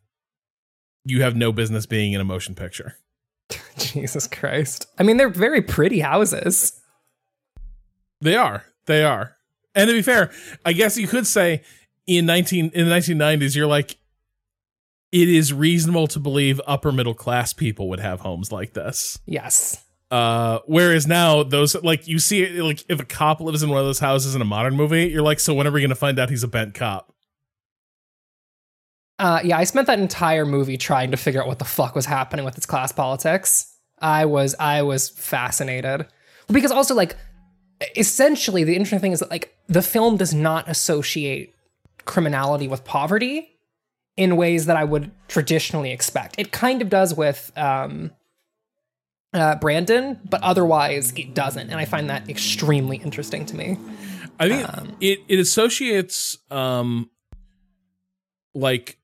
you 1.05 1.23
have 1.23 1.37
no 1.37 1.53
business 1.53 1.87
being 1.87 2.13
in 2.13 2.21
a 2.21 2.25
motion 2.25 2.55
picture. 2.55 2.97
Jesus 3.79 4.27
Christ. 4.27 4.87
I 4.99 5.03
mean, 5.03 5.17
they're 5.17 5.29
very 5.29 5.63
pretty 5.63 6.01
houses. 6.01 6.81
They 8.21 8.35
are. 8.35 8.65
They 8.87 9.05
are. 9.05 9.37
And 9.75 9.89
to 9.89 9.95
be 9.95 10.03
fair, 10.03 10.31
I 10.65 10.73
guess 10.73 10.97
you 10.97 11.07
could 11.07 11.27
say 11.27 11.63
in 12.07 12.27
nineteen 12.27 12.71
in 12.73 12.85
the 12.85 12.91
nineteen 12.91 13.19
nineties, 13.19 13.55
you're 13.55 13.67
like, 13.67 13.99
it 15.13 15.29
is 15.29 15.53
reasonable 15.53 16.07
to 16.09 16.19
believe 16.19 16.61
upper 16.67 16.93
middle 16.93 17.15
class 17.15 17.53
people 17.53 17.89
would 17.91 18.01
have 18.01 18.21
homes 18.21 18.51
like 18.51 18.73
this. 18.73 19.19
Yes. 19.27 19.83
Uh, 20.11 20.61
whereas 20.67 21.07
now 21.07 21.43
those 21.43 21.75
like 21.83 22.07
you 22.07 22.19
see 22.19 22.61
like 22.63 22.85
if 22.89 23.01
a 23.01 23.05
cop 23.05 23.41
lives 23.41 23.63
in 23.63 23.69
one 23.69 23.81
of 23.81 23.87
those 23.87 23.99
houses 23.99 24.35
in 24.35 24.41
a 24.41 24.47
modern 24.47 24.77
movie, 24.77 25.07
you're 25.09 25.23
like, 25.23 25.41
so 25.41 25.53
when 25.53 25.67
are 25.67 25.73
we 25.73 25.83
gonna 25.83 25.95
find 25.95 26.19
out 26.19 26.31
he's 26.31 26.43
a 26.45 26.49
bent 26.49 26.75
cop? 26.75 27.13
Uh, 29.19 29.41
yeah, 29.45 29.57
I 29.57 29.65
spent 29.65 29.87
that 29.87 29.99
entire 29.99 30.45
movie 30.45 30.77
trying 30.77 31.11
to 31.11 31.17
figure 31.17 31.41
out 31.41 31.47
what 31.47 31.59
the 31.59 31.65
fuck 31.65 31.95
was 31.95 32.07
happening 32.07 32.45
with 32.45 32.57
its 32.57 32.67
class 32.67 32.93
politics. 32.93 33.75
I 33.99 34.27
was 34.27 34.55
I 34.59 34.83
was 34.83 35.09
fascinated 35.09 36.07
because 36.49 36.71
also 36.71 36.95
like 36.95 37.17
essentially 37.97 38.65
the 38.65 38.75
interesting 38.75 39.01
thing 39.01 39.13
is 39.13 39.21
that 39.21 39.31
like 39.31 39.57
the 39.69 39.83
film 39.83 40.17
does 40.17 40.35
not 40.35 40.69
associate 40.69 41.55
criminality 42.05 42.69
with 42.69 42.85
poverty 42.85 43.57
in 44.17 44.37
ways 44.37 44.67
that 44.67 44.77
I 44.77 44.85
would 44.85 45.11
traditionally 45.29 45.93
expect. 45.93 46.39
It 46.39 46.53
kind 46.53 46.81
of 46.83 46.89
does 46.89 47.15
with 47.15 47.53
um, 47.57 48.11
uh, 49.35 49.57
Breedan, 49.57 50.19
but 50.29 50.43
otherwise 50.43 51.13
it 51.13 51.35
doesn't, 51.35 51.71
and 51.71 51.79
I 51.79 51.85
find 51.85 52.09
that 52.11 52.29
extremely 52.29 52.99
interesting 52.99 53.45
to 53.47 53.57
me. 53.57 53.79
I 54.39 54.49
think 54.49 54.69
it 55.01 55.21
it 55.29 55.39
associates 55.39 56.37
um 56.51 57.09
like 58.55 58.99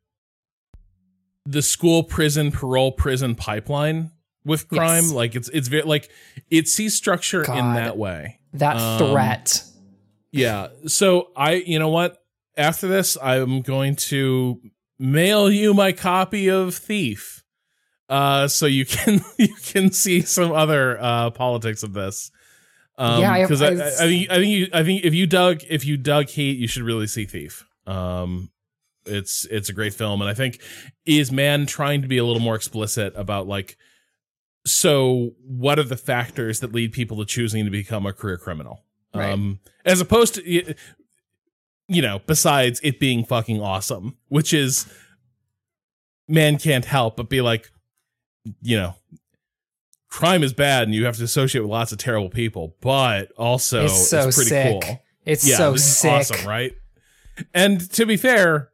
the 1.45 1.63
school 1.63 2.03
prison 2.05 2.51
parole 2.53 2.93
prison 2.93 3.35
pipeline 3.35 4.11
with 4.45 4.69
crime. 4.69 5.05
Yes. 5.05 5.13
Like 5.13 5.35
it's 5.35 5.49
it's 5.51 5.69
very 5.69 5.83
like 5.83 6.11
it 6.51 6.69
sees 6.69 6.95
structure 6.97 7.43
in 7.43 7.75
that 7.75 7.97
way. 7.97 8.39
That 8.55 8.77
Um, 8.77 8.99
threat. 9.13 9.63
Yeah. 10.31 10.69
So 10.87 11.31
I 11.37 11.55
you 11.55 11.79
know 11.79 11.89
what? 11.89 12.19
After 12.57 12.87
this, 12.87 13.17
I'm 13.23 13.63
going 13.63 13.97
to 13.97 14.61
mail 14.99 15.51
you 15.51 15.75
my 15.75 15.93
copy 15.93 16.49
of 16.49 16.75
Thief. 16.75 17.43
Uh 18.09 18.47
so 18.49 18.67
you 18.67 18.85
can 18.85 19.21
you 19.39 19.55
can 19.65 19.91
see 19.91 20.21
some 20.23 20.53
other 20.53 20.99
uh 21.01 21.31
politics 21.31 21.83
of 21.83 21.93
this. 21.95 22.31
Um 22.99 23.21
Yeah, 23.21 23.41
because 23.43 23.63
I, 23.63 23.69
I- 23.69 23.71
I, 23.71 23.75
I 23.75 24.07
think 24.07 24.31
I 24.31 24.35
think 24.37 24.49
you 24.51 24.69
I 24.73 24.83
think 24.85 25.05
if 25.05 25.15
you 25.15 25.27
dug 25.27 25.63
if 25.69 25.85
you 25.85 25.97
dug 25.97 26.29
Heat, 26.29 26.59
you 26.59 26.69
should 26.69 26.83
really 26.83 27.07
see 27.07 27.25
Thief. 27.25 27.65
Um 27.87 28.51
it's 29.07 29.45
it's 29.47 29.69
a 29.69 29.73
great 29.73 29.95
film 29.95 30.21
and 30.21 30.31
I 30.31 30.35
think 30.35 30.61
is 31.05 31.33
Mann 31.33 31.67
trying 31.67 32.03
to 32.03 32.09
be 32.09 32.19
a 32.19 32.25
little 32.25 32.41
more 32.43 32.55
explicit 32.55 33.13
about 33.17 33.47
like 33.47 33.77
so 34.67 35.33
what 35.45 35.79
are 35.79 35.85
the 35.85 35.97
factors 35.97 36.61
that 36.61 36.73
lead 36.73 36.93
people 36.93 37.17
to 37.19 37.25
choosing 37.25 37.65
to 37.65 37.71
become 37.71 38.07
a 38.07 38.13
career 38.13 38.37
criminal? 38.39 38.85
Right. 39.15 39.31
Um 39.33 39.61
as 39.85 40.01
opposed 40.01 40.35
to 40.37 40.75
you 41.89 42.01
know, 42.01 42.21
besides 42.27 42.81
it 42.83 42.99
being 43.01 43.25
fucking 43.25 43.61
awesome, 43.61 44.17
which 44.29 44.53
is 44.55 44.87
Mann 46.29 46.59
can't 46.59 46.85
help 46.85 47.17
but 47.17 47.29
be 47.29 47.41
like, 47.41 47.71
you 48.61 48.77
know, 48.77 48.95
crime 50.09 50.43
is 50.43 50.53
bad 50.53 50.85
and 50.85 50.95
you 50.95 51.05
have 51.07 51.17
to 51.17 51.25
associate 51.25 51.63
with 51.63 51.71
lots 51.71 51.91
of 51.93 51.99
terrible 51.99 52.31
people, 52.31 52.77
but 52.81 53.33
also 53.33 53.85
It's 53.85 54.09
so 54.09 54.25
pretty 54.25 54.49
sick. 54.49 54.83
cool. 54.83 55.03
It's 55.25 55.49
yeah, 55.49 55.57
so 55.57 55.77
sick. 55.77 56.11
awesome, 56.11 56.47
right? 56.49 56.73
And 57.55 57.81
to 57.93 58.05
be 58.07 58.17
fair, 58.17 58.71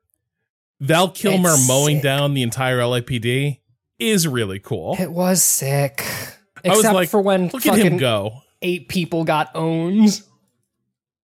Val 0.81 1.09
Kilmer 1.11 1.51
It's 1.55 1.69
mowing 1.69 1.97
sick. 1.97 2.03
down 2.05 2.35
the 2.35 2.43
entire 2.43 2.79
LAPD 2.79 3.59
is 3.99 4.29
really 4.29 4.59
cool. 4.61 4.97
It 4.99 5.11
was 5.11 5.43
sick. 5.43 6.05
I 6.65 6.71
was 6.71 6.79
Except 6.81 6.95
like, 6.95 7.09
for 7.09 7.21
when 7.21 7.49
Look 7.49 7.67
at 7.67 7.79
him 7.79 7.97
go. 7.97 8.41
eight 8.63 8.89
people 8.89 9.25
got 9.25 9.51
owned. 9.55 10.21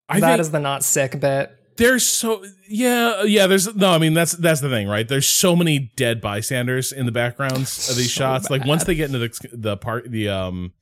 I 0.08 0.20
That 0.20 0.40
is 0.40 0.50
the 0.50 0.60
not 0.60 0.84
sick 0.84 1.18
bit. 1.20 1.50
there's 1.76 2.06
so 2.06 2.44
yeah 2.68 3.22
yeah 3.24 3.46
there's 3.46 3.74
no 3.74 3.90
I 3.92 3.98
mean 3.98 4.12
that's 4.14 4.32
that's 4.32 4.60
the 4.60 4.68
thing 4.68 4.86
right 4.86 5.08
there's 5.08 5.26
so 5.26 5.56
many 5.56 5.90
dead 5.96 6.20
bystanders 6.20 6.92
in 6.92 7.06
the 7.06 7.10
backgrounds 7.12 7.88
of 7.90 7.96
these 7.96 8.12
So 8.12 8.20
shots 8.20 8.48
like 8.50 8.64
once 8.64 8.84
they 8.84 8.94
get 8.94 9.06
into 9.06 9.18
the 9.18 9.48
the 9.52 9.76
part 9.76 10.08
the 10.10 10.28
um 10.28 10.72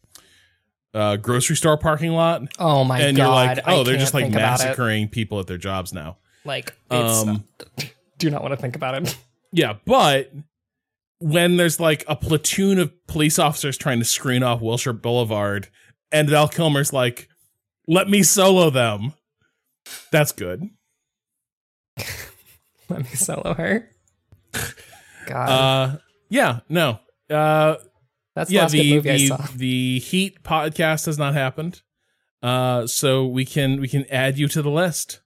uh 0.92 1.16
grocery 1.16 1.56
store 1.56 1.78
parking 1.78 2.12
lot 2.12 2.42
Oh 2.58 2.84
my 2.84 2.98
and 3.00 3.02
god! 3.02 3.08
And 3.08 3.18
you're 3.18 3.28
like 3.28 3.58
I 3.66 3.74
oh 3.80 3.84
they're 3.84 3.96
just 3.96 4.12
like 4.12 4.24
think 4.24 4.34
about 4.34 4.60
it. 4.60 4.64
massacring 4.64 5.08
people 5.08 5.38
at 5.40 5.46
their 5.46 5.56
jobs 5.56 5.92
now 5.94 6.18
Like, 6.44 6.74
it's, 6.90 7.22
um 7.26 7.44
do 8.22 8.30
not 8.30 8.42
want 8.42 8.52
to 8.52 8.56
think 8.56 8.76
about 8.76 8.94
it. 8.94 9.16
yeah 9.52 9.74
but 9.84 10.32
when 11.18 11.56
there's 11.56 11.78
like 11.78 12.04
a 12.08 12.16
platoon 12.16 12.78
of 12.78 12.92
police 13.06 13.38
officers 13.38 13.76
trying 13.76 13.98
to 13.98 14.04
screen 14.04 14.42
off 14.42 14.60
Wilshire 14.60 14.92
Boulevard 14.92 15.68
and 16.10 16.28
Val 16.28 16.48
Kilmer's 16.48 16.92
like 16.92 17.28
let 17.86 18.08
me 18.08 18.22
solo 18.22 18.70
them 18.70 19.12
that's 20.10 20.32
good 20.32 20.62
Let 22.88 23.04
me 23.04 23.10
solo 23.14 23.54
her. 23.54 23.88
God, 25.26 25.48
uh 25.48 25.98
yeah 26.28 26.60
no 26.68 26.98
uh 27.30 27.76
that's 28.34 28.48
the 28.48 28.56
yeah, 28.56 28.68
the 28.68 29.00
the, 29.00 29.50
the 29.56 29.98
Heat 29.98 30.42
podcast 30.42 31.06
has 31.06 31.18
not 31.18 31.34
happened. 31.34 31.82
Uh, 32.42 32.86
so 32.86 33.26
we 33.26 33.44
can 33.44 33.80
we 33.80 33.88
can 33.88 34.06
add 34.10 34.38
you 34.38 34.48
to 34.48 34.62
the 34.62 34.70
list. 34.70 35.20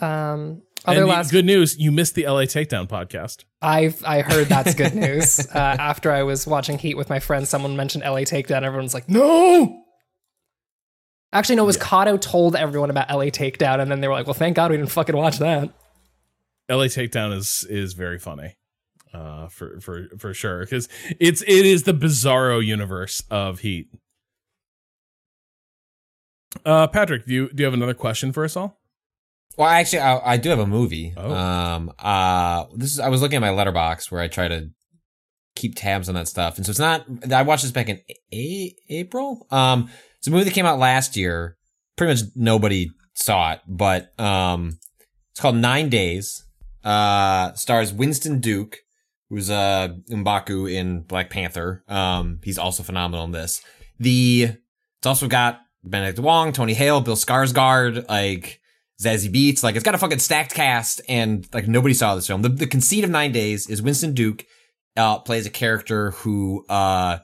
Um, 0.00 0.62
other 0.86 1.00
and 1.00 1.08
last, 1.08 1.30
good 1.30 1.44
news, 1.44 1.78
you 1.78 1.90
missed 1.92 2.14
the 2.14 2.26
LA 2.26 2.42
Takedown 2.42 2.86
podcast. 2.88 3.44
I've 3.62 4.02
I 4.04 4.22
heard 4.22 4.46
that's 4.48 4.74
good 4.74 4.94
news. 5.06 5.40
uh, 5.54 5.58
after 5.58 6.12
I 6.12 6.22
was 6.22 6.46
watching 6.46 6.78
Heat 6.78 6.96
with 6.96 7.08
my 7.10 7.18
friends, 7.20 7.48
someone 7.48 7.76
mentioned 7.76 8.04
LA 8.04 8.20
Takedown. 8.20 8.62
Everyone's 8.62 8.94
like, 8.94 9.08
no. 9.08 9.82
Actually, 11.32 11.56
no, 11.56 11.64
it 11.64 11.66
was 11.66 11.76
Kato 11.76 12.16
told 12.16 12.56
everyone 12.56 12.88
about 12.90 13.10
LA 13.10 13.26
Takedown, 13.26 13.80
and 13.80 13.90
then 13.90 14.00
they 14.00 14.08
were 14.08 14.14
like, 14.14 14.26
well, 14.26 14.34
thank 14.34 14.56
God 14.56 14.70
we 14.70 14.76
didn't 14.76 14.90
fucking 14.92 15.16
watch 15.16 15.38
that. 15.38 15.70
LA 16.70 16.84
Takedown 16.84 17.36
is 17.36 17.66
is 17.68 17.92
very 17.94 18.18
funny, 18.18 18.56
uh, 19.12 19.48
for 19.48 19.80
for 19.80 20.08
for 20.18 20.32
sure 20.34 20.60
because 20.60 20.88
it's 21.20 21.42
it 21.42 21.66
is 21.66 21.82
the 21.82 21.92
bizarro 21.94 22.64
universe 22.64 23.22
of 23.30 23.60
Heat. 23.60 23.88
Uh, 26.64 26.86
Patrick, 26.86 27.26
do 27.26 27.34
you 27.34 27.48
do 27.50 27.60
you 27.62 27.64
have 27.66 27.74
another 27.74 27.94
question 27.94 28.32
for 28.32 28.44
us 28.44 28.56
all? 28.56 28.80
Well, 29.56 29.68
actually, 29.68 30.00
I, 30.00 30.34
I 30.34 30.36
do 30.36 30.50
have 30.50 30.58
a 30.58 30.66
movie. 30.66 31.14
Oh. 31.16 31.32
Um, 31.34 31.92
uh, 31.98 32.64
this 32.74 32.92
is 32.92 33.00
I 33.00 33.08
was 33.08 33.22
looking 33.22 33.36
at 33.36 33.40
my 33.40 33.48
Letterboxd 33.64 34.10
where 34.10 34.20
I 34.20 34.28
try 34.28 34.48
to 34.48 34.68
keep 35.54 35.74
tabs 35.76 36.08
on 36.08 36.14
that 36.16 36.28
stuff, 36.28 36.56
and 36.58 36.66
so 36.66 36.70
it's 36.70 36.78
not. 36.78 37.06
I 37.32 37.42
watched 37.42 37.62
this 37.62 37.72
back 37.72 37.88
in 37.88 38.00
a- 38.32 38.74
April. 38.90 39.46
Um, 39.50 39.88
it's 40.18 40.26
a 40.26 40.30
movie 40.30 40.44
that 40.44 40.52
came 40.52 40.66
out 40.66 40.78
last 40.78 41.16
year. 41.16 41.56
Pretty 41.96 42.12
much 42.12 42.30
nobody 42.34 42.90
saw 43.14 43.52
it, 43.52 43.60
but 43.66 44.18
um, 44.20 44.78
it's 45.30 45.40
called 45.40 45.56
Nine 45.56 45.88
Days. 45.88 46.44
Uh, 46.84 47.52
stars 47.54 47.92
Winston 47.92 48.38
Duke, 48.40 48.76
who's 49.30 49.50
uh 49.50 49.88
M'Baku 50.10 50.70
in 50.70 51.00
Black 51.00 51.30
Panther. 51.30 51.82
Um, 51.88 52.40
he's 52.44 52.58
also 52.58 52.82
phenomenal 52.82 53.24
in 53.24 53.32
this. 53.32 53.62
The 53.98 54.50
it's 54.98 55.06
also 55.06 55.28
got 55.28 55.60
Benedict 55.82 56.18
Wong, 56.18 56.52
Tony 56.52 56.74
Hale, 56.74 57.00
Bill 57.00 57.16
Skarsgård, 57.16 58.08
like 58.08 58.60
Zazie 59.00 59.32
Beetz. 59.32 59.62
Like 59.62 59.76
it's 59.76 59.84
got 59.84 59.94
a 59.94 59.98
fucking 59.98 60.18
stacked 60.18 60.54
cast, 60.54 61.00
and 61.08 61.46
like 61.52 61.68
nobody 61.68 61.94
saw 61.94 62.14
this 62.14 62.26
film. 62.26 62.42
The, 62.42 62.48
the 62.48 62.66
conceit 62.66 63.04
of 63.04 63.10
Nine 63.10 63.32
Days 63.32 63.68
is 63.68 63.82
Winston 63.82 64.14
Duke 64.14 64.44
uh, 64.96 65.18
plays 65.18 65.46
a 65.46 65.50
character 65.50 66.12
who, 66.12 66.64
uh, 66.68 67.18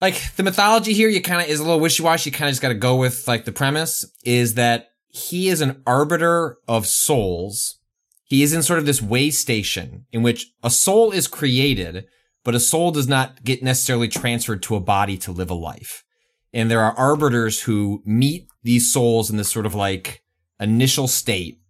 like 0.00 0.34
the 0.36 0.42
mythology 0.42 0.92
here, 0.92 1.08
you 1.08 1.22
kind 1.22 1.40
of 1.40 1.48
is 1.48 1.60
a 1.60 1.64
little 1.64 1.80
wishy 1.80 2.02
washy. 2.02 2.30
You 2.30 2.36
kind 2.36 2.48
of 2.48 2.52
just 2.52 2.62
got 2.62 2.68
to 2.68 2.74
go 2.74 2.96
with 2.96 3.26
like 3.26 3.44
the 3.44 3.52
premise 3.52 4.04
is 4.24 4.54
that 4.54 4.88
he 5.08 5.48
is 5.48 5.60
an 5.60 5.82
arbiter 5.86 6.58
of 6.68 6.86
souls. 6.86 7.78
He 8.24 8.42
is 8.42 8.52
in 8.52 8.62
sort 8.62 8.78
of 8.78 8.86
this 8.86 9.00
way 9.00 9.30
station 9.30 10.06
in 10.12 10.22
which 10.22 10.46
a 10.62 10.70
soul 10.70 11.12
is 11.12 11.28
created, 11.28 12.06
but 12.42 12.54
a 12.54 12.60
soul 12.60 12.90
does 12.90 13.08
not 13.08 13.44
get 13.44 13.62
necessarily 13.62 14.08
transferred 14.08 14.62
to 14.64 14.76
a 14.76 14.80
body 14.80 15.16
to 15.18 15.32
live 15.32 15.50
a 15.50 15.54
life. 15.54 16.02
And 16.52 16.70
there 16.70 16.80
are 16.80 16.96
arbiters 16.98 17.62
who 17.62 18.02
meet 18.04 18.46
these 18.62 18.92
souls 18.92 19.30
in 19.30 19.36
this 19.36 19.50
sort 19.50 19.66
of 19.66 19.74
like 19.74 20.23
initial 20.60 21.08
state 21.08 21.60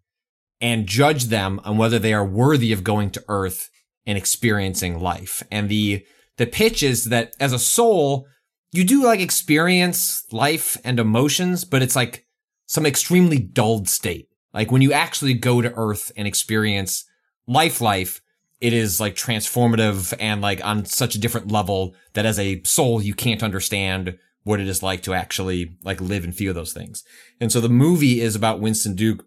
and 0.60 0.86
judge 0.86 1.24
them 1.24 1.60
on 1.64 1.76
whether 1.76 1.98
they 1.98 2.12
are 2.12 2.24
worthy 2.24 2.72
of 2.72 2.84
going 2.84 3.10
to 3.10 3.24
earth 3.28 3.70
and 4.06 4.16
experiencing 4.16 5.00
life. 5.00 5.42
And 5.50 5.68
the, 5.68 6.04
the 6.36 6.46
pitch 6.46 6.82
is 6.82 7.04
that 7.06 7.34
as 7.40 7.52
a 7.52 7.58
soul, 7.58 8.26
you 8.72 8.84
do 8.84 9.04
like 9.04 9.20
experience 9.20 10.24
life 10.32 10.76
and 10.84 10.98
emotions, 10.98 11.64
but 11.64 11.82
it's 11.82 11.96
like 11.96 12.26
some 12.66 12.86
extremely 12.86 13.38
dulled 13.38 13.88
state. 13.88 14.28
Like 14.52 14.70
when 14.70 14.82
you 14.82 14.92
actually 14.92 15.34
go 15.34 15.60
to 15.60 15.72
Earth 15.74 16.12
and 16.16 16.26
experience 16.26 17.04
life, 17.46 17.80
life, 17.80 18.20
it 18.60 18.72
is 18.72 19.00
like 19.00 19.14
transformative 19.14 20.14
and 20.18 20.40
like 20.40 20.64
on 20.64 20.86
such 20.86 21.14
a 21.14 21.18
different 21.18 21.52
level 21.52 21.94
that 22.14 22.24
as 22.24 22.38
a 22.38 22.62
soul, 22.62 23.02
you 23.02 23.14
can't 23.14 23.42
understand 23.42 24.18
what 24.44 24.60
it 24.60 24.68
is 24.68 24.82
like 24.82 25.02
to 25.02 25.14
actually 25.14 25.76
like 25.82 26.00
live 26.00 26.22
and 26.22 26.36
feel 26.36 26.54
those 26.54 26.72
things. 26.72 27.02
And 27.40 27.50
so 27.50 27.60
the 27.60 27.68
movie 27.68 28.20
is 28.20 28.36
about 28.36 28.60
Winston 28.60 28.94
Duke 28.94 29.24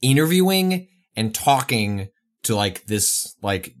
interviewing 0.00 0.88
and 1.16 1.34
talking 1.34 2.08
to 2.44 2.54
like 2.54 2.86
this 2.86 3.36
like 3.42 3.74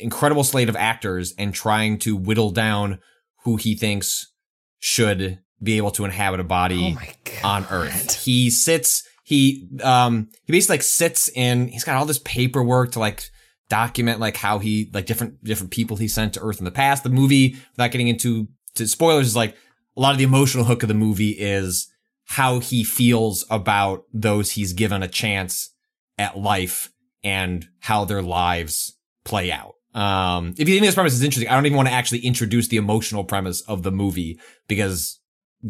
incredible 0.00 0.44
slate 0.44 0.68
of 0.68 0.76
actors 0.76 1.32
and 1.38 1.54
trying 1.54 1.98
to 2.00 2.16
whittle 2.16 2.50
down 2.50 2.98
who 3.44 3.56
he 3.56 3.76
thinks 3.76 4.32
should 4.78 5.38
be 5.62 5.76
able 5.76 5.92
to 5.92 6.04
inhabit 6.04 6.40
a 6.40 6.44
body 6.44 6.96
Oh 6.98 7.48
on 7.48 7.66
Earth. 7.70 8.24
He 8.24 8.50
sits, 8.50 9.06
he, 9.22 9.68
um, 9.82 10.28
he 10.44 10.52
basically 10.52 10.74
like 10.74 10.82
sits 10.82 11.28
in, 11.28 11.68
he's 11.68 11.84
got 11.84 11.96
all 11.96 12.04
this 12.04 12.18
paperwork 12.18 12.92
to 12.92 12.98
like 12.98 13.30
document 13.68 14.20
like 14.20 14.36
how 14.36 14.58
he, 14.58 14.90
like 14.92 15.06
different, 15.06 15.42
different 15.44 15.70
people 15.70 15.96
he 15.96 16.08
sent 16.08 16.34
to 16.34 16.40
Earth 16.40 16.58
in 16.58 16.64
the 16.64 16.70
past. 16.70 17.02
The 17.02 17.10
movie, 17.10 17.56
without 17.72 17.92
getting 17.92 18.08
into 18.08 18.48
to 18.74 18.86
spoilers, 18.86 19.28
is 19.28 19.36
like 19.36 19.56
a 19.96 20.00
lot 20.00 20.12
of 20.12 20.18
the 20.18 20.24
emotional 20.24 20.64
hook 20.64 20.82
of 20.82 20.88
the 20.88 20.94
movie 20.94 21.30
is 21.30 21.88
how 22.26 22.58
he 22.58 22.84
feels 22.84 23.44
about 23.50 24.04
those 24.12 24.52
he's 24.52 24.72
given 24.72 25.02
a 25.02 25.08
chance 25.08 25.70
at 26.18 26.38
life 26.38 26.90
and 27.22 27.68
how 27.80 28.04
their 28.04 28.22
lives 28.22 28.96
play 29.24 29.52
out. 29.52 29.74
Um, 29.94 30.54
if 30.58 30.68
you 30.68 30.74
think 30.74 30.86
this 30.86 30.94
premise 30.94 31.14
is 31.14 31.22
interesting, 31.22 31.48
I 31.48 31.54
don't 31.54 31.66
even 31.66 31.76
want 31.76 31.88
to 31.88 31.94
actually 31.94 32.20
introduce 32.20 32.68
the 32.68 32.76
emotional 32.76 33.24
premise 33.24 33.60
of 33.62 33.82
the 33.82 33.92
movie 33.92 34.38
because 34.66 35.20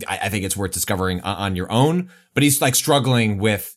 I, 0.08 0.20
I 0.22 0.28
think 0.28 0.44
it's 0.44 0.56
worth 0.56 0.72
discovering 0.72 1.20
on, 1.20 1.36
on 1.36 1.56
your 1.56 1.70
own. 1.70 2.10
But 2.32 2.42
he's 2.42 2.60
like 2.60 2.74
struggling 2.74 3.38
with 3.38 3.76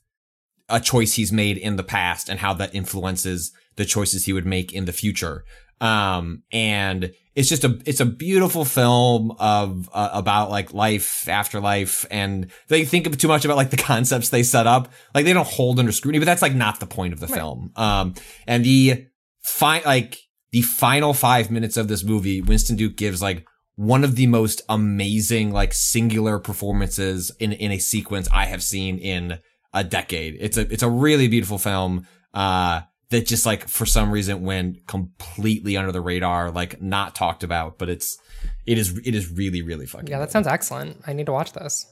a 0.69 0.79
choice 0.79 1.13
he's 1.13 1.31
made 1.31 1.57
in 1.57 1.75
the 1.75 1.83
past 1.83 2.29
and 2.29 2.39
how 2.39 2.53
that 2.53 2.73
influences 2.73 3.51
the 3.75 3.85
choices 3.85 4.25
he 4.25 4.33
would 4.33 4.45
make 4.45 4.73
in 4.73 4.85
the 4.85 4.93
future. 4.93 5.43
Um, 5.79 6.43
and 6.51 7.11
it's 7.35 7.49
just 7.49 7.63
a, 7.63 7.79
it's 7.85 7.99
a 7.99 8.05
beautiful 8.05 8.65
film 8.65 9.31
of, 9.37 9.89
uh, 9.93 10.09
about 10.11 10.49
like 10.49 10.73
life, 10.73 11.27
afterlife. 11.29 12.05
And 12.09 12.51
they 12.67 12.83
think 12.83 13.17
too 13.17 13.27
much 13.27 13.45
about 13.45 13.57
like 13.57 13.69
the 13.69 13.77
concepts 13.93 14.29
they 14.29 14.43
set 14.43 14.67
up. 14.67 14.91
Like 15.13 15.25
they 15.25 15.33
don't 15.33 15.47
hold 15.47 15.79
under 15.79 15.91
scrutiny, 15.91 16.19
but 16.19 16.25
that's 16.25 16.41
like 16.41 16.55
not 16.55 16.79
the 16.79 16.87
point 16.87 17.13
of 17.13 17.19
the 17.19 17.27
film. 17.27 17.71
Um, 17.75 18.15
and 18.47 18.65
the 18.65 19.07
fine, 19.41 19.83
like 19.85 20.19
the 20.51 20.61
final 20.61 21.13
five 21.13 21.51
minutes 21.51 21.77
of 21.77 21.87
this 21.87 22.03
movie, 22.03 22.41
Winston 22.41 22.75
Duke 22.75 22.95
gives 22.95 23.21
like 23.21 23.45
one 23.75 24.03
of 24.03 24.15
the 24.15 24.25
most 24.25 24.63
amazing, 24.67 25.51
like 25.51 25.73
singular 25.73 26.39
performances 26.39 27.31
in, 27.39 27.53
in 27.53 27.71
a 27.71 27.77
sequence 27.77 28.27
I 28.31 28.45
have 28.45 28.63
seen 28.63 28.97
in 28.97 29.37
a 29.73 29.83
decade. 29.83 30.37
It's 30.39 30.57
a, 30.57 30.61
it's 30.61 30.81
a 30.81 30.89
really 30.89 31.27
beautiful 31.27 31.59
film. 31.59 32.07
Uh, 32.33 32.81
that 33.09 33.25
just 33.25 33.45
like 33.45 33.67
for 33.67 33.85
some 33.85 34.11
reason 34.11 34.43
went 34.43 34.85
completely 34.87 35.77
under 35.77 35.91
the 35.91 36.01
radar, 36.01 36.51
like 36.51 36.81
not 36.81 37.15
talked 37.15 37.43
about, 37.43 37.77
but 37.77 37.89
it's 37.89 38.17
it 38.65 38.77
is 38.77 38.97
it 39.05 39.15
is 39.15 39.31
really 39.31 39.61
really 39.61 39.85
fucking. 39.85 40.07
Yeah, 40.07 40.19
that 40.19 40.25
good. 40.25 40.31
sounds 40.31 40.47
excellent. 40.47 40.97
I 41.07 41.13
need 41.13 41.25
to 41.27 41.31
watch 41.31 41.53
this. 41.53 41.85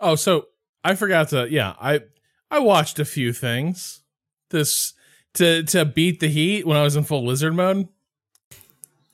Oh, 0.00 0.14
so 0.14 0.46
I 0.82 0.94
forgot 0.94 1.28
to. 1.30 1.48
Yeah, 1.50 1.74
I 1.80 2.00
I 2.50 2.58
watched 2.58 2.98
a 2.98 3.04
few 3.04 3.32
things. 3.32 4.02
This 4.50 4.94
to 5.34 5.62
to 5.64 5.84
beat 5.84 6.20
the 6.20 6.28
heat 6.28 6.66
when 6.66 6.76
I 6.76 6.82
was 6.82 6.96
in 6.96 7.04
full 7.04 7.24
lizard 7.24 7.54
mode. 7.54 7.88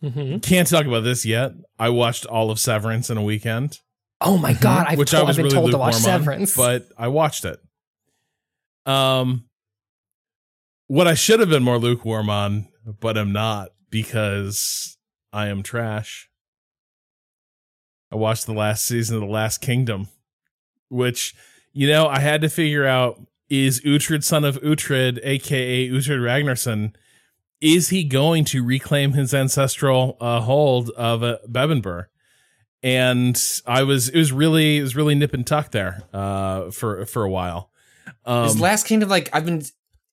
Mm-hmm. 0.02 0.38
Can't 0.38 0.68
talk 0.68 0.86
about 0.86 1.04
this 1.04 1.26
yet. 1.26 1.52
I 1.78 1.90
watched 1.90 2.24
all 2.24 2.50
of 2.50 2.58
Severance 2.58 3.10
in 3.10 3.18
a 3.18 3.22
weekend, 3.22 3.80
Oh 4.22 4.36
my 4.36 4.52
god, 4.52 4.86
I've, 4.88 4.98
which 4.98 5.10
told, 5.10 5.24
I 5.24 5.26
was 5.26 5.38
I've 5.38 5.44
been 5.44 5.44
really 5.52 5.56
told 5.56 5.70
to 5.72 5.78
watch 5.78 5.94
lukewarm 5.96 6.14
on, 6.14 6.20
Severance. 6.20 6.56
but 6.56 6.86
I 6.96 7.08
watched 7.08 7.44
it. 7.44 7.58
Um, 8.86 9.44
what 10.90 11.06
I 11.06 11.14
should 11.14 11.38
have 11.38 11.48
been 11.48 11.62
more 11.62 11.78
lukewarm 11.78 12.28
on, 12.28 12.66
but 12.98 13.16
I'm 13.16 13.32
not 13.32 13.68
because 13.90 14.98
I 15.32 15.46
am 15.46 15.62
trash. 15.62 16.28
I 18.10 18.16
watched 18.16 18.44
the 18.44 18.52
last 18.52 18.86
season 18.86 19.14
of 19.14 19.20
The 19.20 19.28
Last 19.28 19.60
Kingdom, 19.60 20.08
which, 20.88 21.32
you 21.72 21.86
know, 21.86 22.08
I 22.08 22.18
had 22.18 22.40
to 22.40 22.48
figure 22.48 22.86
out 22.86 23.24
is 23.48 23.80
Uhtred, 23.82 24.24
son 24.24 24.44
of 24.44 24.60
Uhtred, 24.62 25.20
aka 25.22 25.88
Uhtred 25.88 26.18
Ragnarsson, 26.18 26.92
is 27.60 27.90
he 27.90 28.02
going 28.02 28.44
to 28.46 28.64
reclaim 28.64 29.12
his 29.12 29.32
ancestral 29.32 30.16
uh, 30.20 30.40
hold 30.40 30.90
of 30.96 31.22
uh, 31.22 31.38
Bebbanburg? 31.48 32.06
And 32.82 33.40
I 33.64 33.84
was, 33.84 34.08
it 34.08 34.18
was 34.18 34.32
really, 34.32 34.78
it 34.78 34.82
was 34.82 34.96
really 34.96 35.14
nip 35.14 35.34
and 35.34 35.46
tuck 35.46 35.70
there 35.70 36.02
uh, 36.12 36.72
for 36.72 37.06
for 37.06 37.22
a 37.22 37.30
while. 37.30 37.70
Um, 38.24 38.46
is 38.46 38.60
Last 38.60 38.88
Kingdom 38.88 39.08
like 39.08 39.28
I've 39.32 39.44
been? 39.44 39.62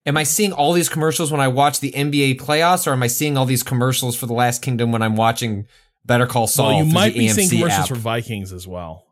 Am 0.08 0.16
I 0.16 0.24
seeing 0.24 0.54
all 0.54 0.72
these 0.72 0.88
commercials 0.88 1.32
when 1.32 1.42
I 1.42 1.50
watch 1.50 1.82
the 1.82 1.92
NBA 1.92 2.40
playoffs, 2.40 2.88
or 2.88 2.94
am 2.94 3.04
I 3.04 3.08
seeing 3.08 3.38
all 3.38 3.46
these 3.46 3.62
commercials 3.62 4.16
for 4.16 4.26
the 4.26 4.34
Last 4.34 4.62
Kingdom 4.62 4.92
when 4.94 5.02
I'm 5.02 5.18
watching 5.18 5.68
Better 6.06 6.26
Call 6.26 6.48
Saul? 6.48 6.68
well, 6.68 6.86
you 6.86 6.94
might 6.94 7.14
the 7.14 7.20
be 7.20 7.28
AMC 7.28 7.34
seeing 7.34 7.50
commercials 7.50 7.82
app? 7.82 7.88
for 7.90 7.96
Vikings 7.96 8.54
as 8.54 8.66
well, 8.66 9.06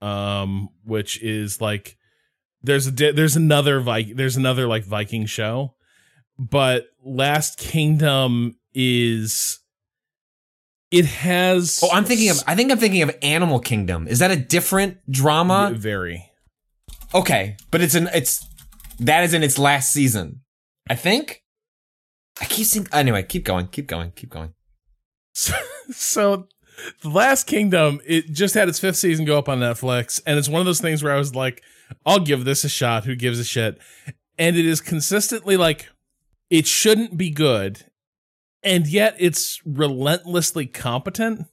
um, 0.00 0.68
which 0.84 1.20
is 1.22 1.60
like 1.60 1.98
there's 2.62 2.86
a 2.86 2.90
there's 2.92 3.34
another 3.34 3.80
Vi- 3.80 4.12
there's 4.14 4.36
another 4.36 4.68
like 4.68 4.84
Viking 4.84 5.26
show, 5.26 5.74
but 6.38 6.86
Last 7.04 7.58
Kingdom 7.58 8.56
is 8.72 9.58
it 10.92 11.04
has 11.04 11.80
Oh, 11.82 11.90
I'm 11.92 12.04
thinking 12.04 12.30
of. 12.30 12.40
I 12.46 12.54
think 12.54 12.70
I'm 12.70 12.78
thinking 12.78 13.02
of 13.02 13.10
Animal 13.22 13.58
Kingdom. 13.58 14.06
Is 14.06 14.20
that 14.20 14.30
a 14.30 14.36
different 14.36 14.98
drama? 15.10 15.72
very 15.74 16.30
Okay, 17.14 17.56
but 17.70 17.80
it's 17.80 17.94
an 17.94 18.08
it's 18.14 18.46
that 18.98 19.24
is 19.24 19.34
in 19.34 19.42
its 19.42 19.58
last 19.58 19.92
season. 19.92 20.40
I 20.88 20.94
think. 20.94 21.42
I 22.40 22.44
keep 22.44 22.66
seeing. 22.66 22.86
Anyway, 22.92 23.22
keep 23.22 23.44
going. 23.44 23.68
Keep 23.68 23.86
going. 23.88 24.12
Keep 24.12 24.30
going. 24.30 24.54
So, 25.34 25.54
so 25.90 26.48
the 27.02 27.08
last 27.08 27.46
kingdom 27.46 28.00
it 28.06 28.30
just 28.32 28.54
had 28.54 28.68
its 28.68 28.78
fifth 28.78 28.96
season 28.96 29.24
go 29.24 29.38
up 29.38 29.48
on 29.48 29.60
netflix 29.60 30.20
and 30.26 30.38
it's 30.38 30.48
one 30.48 30.60
of 30.60 30.66
those 30.66 30.80
things 30.80 31.02
where 31.02 31.12
i 31.12 31.18
was 31.18 31.34
like 31.34 31.62
i'll 32.06 32.20
give 32.20 32.44
this 32.44 32.64
a 32.64 32.68
shot 32.68 33.04
who 33.04 33.14
gives 33.14 33.38
a 33.38 33.44
shit 33.44 33.78
and 34.38 34.56
it 34.56 34.66
is 34.66 34.80
consistently 34.80 35.56
like 35.56 35.88
it 36.50 36.66
shouldn't 36.66 37.16
be 37.16 37.30
good 37.30 37.84
and 38.62 38.86
yet 38.86 39.14
it's 39.18 39.60
relentlessly 39.64 40.66
competent 40.66 41.46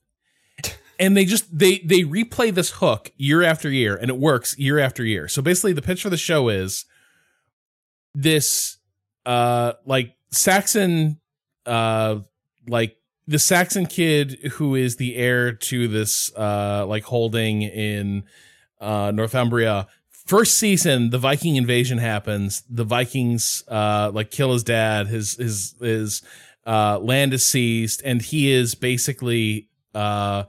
and 1.00 1.16
they 1.16 1.26
just 1.26 1.58
they 1.58 1.80
they 1.80 2.02
replay 2.02 2.54
this 2.54 2.72
hook 2.72 3.12
year 3.18 3.44
after 3.44 3.70
year 3.70 3.96
and 3.96 4.10
it 4.10 4.18
works 4.18 4.58
year 4.58 4.80
after 4.80 5.04
year 5.04 5.28
so 5.28 5.42
basically 5.42 5.74
the 5.74 5.82
pitch 5.82 6.02
for 6.02 6.10
the 6.10 6.18
show 6.18 6.50
is 6.50 6.86
this 8.16 8.78
uh 9.26 9.74
like 9.86 10.16
saxon 10.32 11.20
uh 11.66 12.20
like 12.68 12.98
the 13.28 13.40
Saxon 13.40 13.86
kid 13.86 14.34
who 14.54 14.76
is 14.76 14.98
the 14.98 15.16
heir 15.16 15.52
to 15.52 15.88
this 15.88 16.32
uh 16.36 16.86
like 16.88 17.04
holding 17.04 17.64
in 17.64 18.24
uh 18.80 19.12
Northumbria. 19.14 19.88
First 20.10 20.58
season, 20.58 21.12
the 21.12 21.18
Viking 21.18 21.56
invasion 21.56 21.98
happens. 21.98 22.64
The 22.70 22.84
Vikings 22.84 23.64
uh 23.68 24.12
like 24.14 24.32
kill 24.32 24.54
his 24.54 24.64
dad. 24.64 25.08
His 25.08 25.36
his 25.36 25.76
his 25.80 26.22
uh 26.66 27.00
land 27.00 27.34
is 27.34 27.46
seized, 27.46 28.02
and 28.06 28.22
he 28.22 28.52
is 28.52 28.76
basically 28.76 29.70
uh 29.94 30.44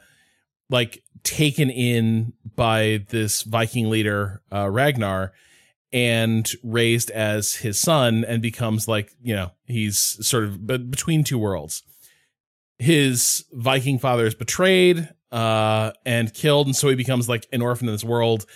like 0.69 1.03
taken 1.23 1.71
in 1.71 2.33
by 2.57 3.05
this 3.09 3.43
Viking 3.43 3.91
leader 3.91 4.43
uh 4.53 4.69
Ragnar 4.69 5.33
and 5.93 6.51
raised 6.63 7.11
as 7.11 7.55
his 7.55 7.79
son 7.79 8.25
and 8.25 8.43
becomes 8.43 8.89
like 8.89 9.13
you 9.23 9.35
know 9.35 9.51
he's 9.65 9.99
sort 10.27 10.45
of 10.45 10.67
be- 10.67 10.79
between 10.79 11.25
two 11.25 11.39
worlds 11.39 11.83
his 12.79 13.45
Viking 13.53 13.99
father 13.99 14.27
is 14.27 14.35
betrayed 14.35 15.09
uh, 15.33 15.93
and 16.05 16.33
killed, 16.33 16.67
and 16.67 16.77
so 16.77 16.89
he 16.89 16.95
becomes 16.95 17.29
like 17.29 17.47
an 17.53 17.63
orphan 17.63 17.89
in 17.89 17.95
this 17.95 18.05
world. 18.05 18.47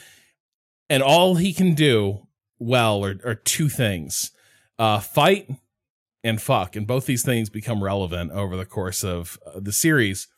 And 0.89 1.03
all 1.03 1.37
he 1.37 1.53
can 1.53 1.75
do 1.75 2.27
well 2.59 3.05
are, 3.05 3.19
are 3.25 3.35
two 3.35 3.69
things: 3.69 4.33
uh, 4.79 5.01
fight 5.01 5.49
and 6.23 6.41
fuck. 6.41 6.77
And 6.77 6.87
both 6.87 7.07
these 7.07 7.25
things 7.25 7.49
become 7.49 7.83
relevant 7.83 8.33
over 8.33 8.57
the 8.57 8.67
course 8.67 9.03
of 9.03 9.39
uh, 9.47 9.61
the 9.61 9.73
series. 9.73 10.29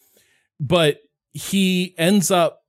But 0.60 1.00
he 1.32 1.94
ends 1.98 2.30
up 2.30 2.62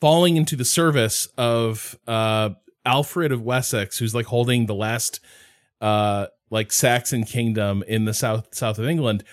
falling 0.00 0.36
into 0.36 0.56
the 0.56 0.64
service 0.64 1.28
of 1.38 1.96
uh, 2.06 2.50
Alfred 2.86 3.32
of 3.32 3.42
Wessex, 3.42 3.98
who's 3.98 4.14
like 4.14 4.26
holding 4.26 4.66
the 4.66 4.74
last 4.74 5.20
uh, 5.80 6.26
like 6.50 6.72
Saxon 6.72 7.24
kingdom 7.24 7.82
in 7.86 8.06
the 8.06 8.14
south 8.14 8.54
south 8.54 8.78
of 8.78 8.86
England. 8.86 9.24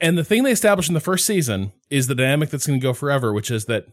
And 0.00 0.16
the 0.16 0.24
thing 0.24 0.42
they 0.42 0.52
established 0.52 0.88
in 0.88 0.94
the 0.94 1.00
first 1.00 1.26
season 1.26 1.72
is 1.90 2.06
the 2.06 2.14
dynamic 2.14 2.50
that's 2.50 2.66
going 2.66 2.80
to 2.80 2.82
go 2.82 2.92
forever, 2.92 3.32
which 3.32 3.50
is 3.50 3.66
that 3.66 3.86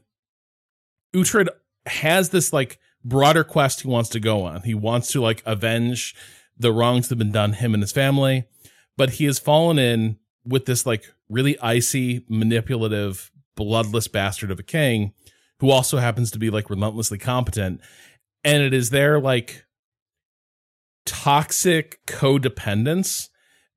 Uhtred 1.15 1.49
has 1.87 2.29
this 2.29 2.53
like 2.53 2.79
broader 3.03 3.43
quest 3.43 3.81
he 3.81 3.87
wants 3.87 4.09
to 4.09 4.19
go 4.19 4.43
on. 4.43 4.61
He 4.61 4.73
wants 4.73 5.11
to 5.11 5.21
like 5.21 5.43
avenge 5.45 6.15
the 6.57 6.71
wrongs 6.71 7.07
that 7.07 7.15
have 7.15 7.19
been 7.19 7.31
done 7.31 7.53
him 7.53 7.73
and 7.73 7.83
his 7.83 7.91
family, 7.91 8.45
but 8.97 9.11
he 9.11 9.25
has 9.25 9.39
fallen 9.39 9.77
in 9.77 10.17
with 10.45 10.65
this 10.65 10.85
like 10.85 11.05
really 11.29 11.59
icy, 11.59 12.25
manipulative, 12.29 13.31
bloodless 13.55 14.07
bastard 14.07 14.51
of 14.51 14.59
a 14.59 14.63
king 14.63 15.13
who 15.59 15.71
also 15.71 15.97
happens 15.97 16.31
to 16.31 16.39
be 16.39 16.49
like 16.49 16.69
relentlessly 16.69 17.17
competent. 17.17 17.81
And 18.45 18.63
it 18.63 18.73
is 18.73 18.91
their 18.91 19.19
like 19.19 19.65
toxic 21.05 21.99
codependence 22.05 23.27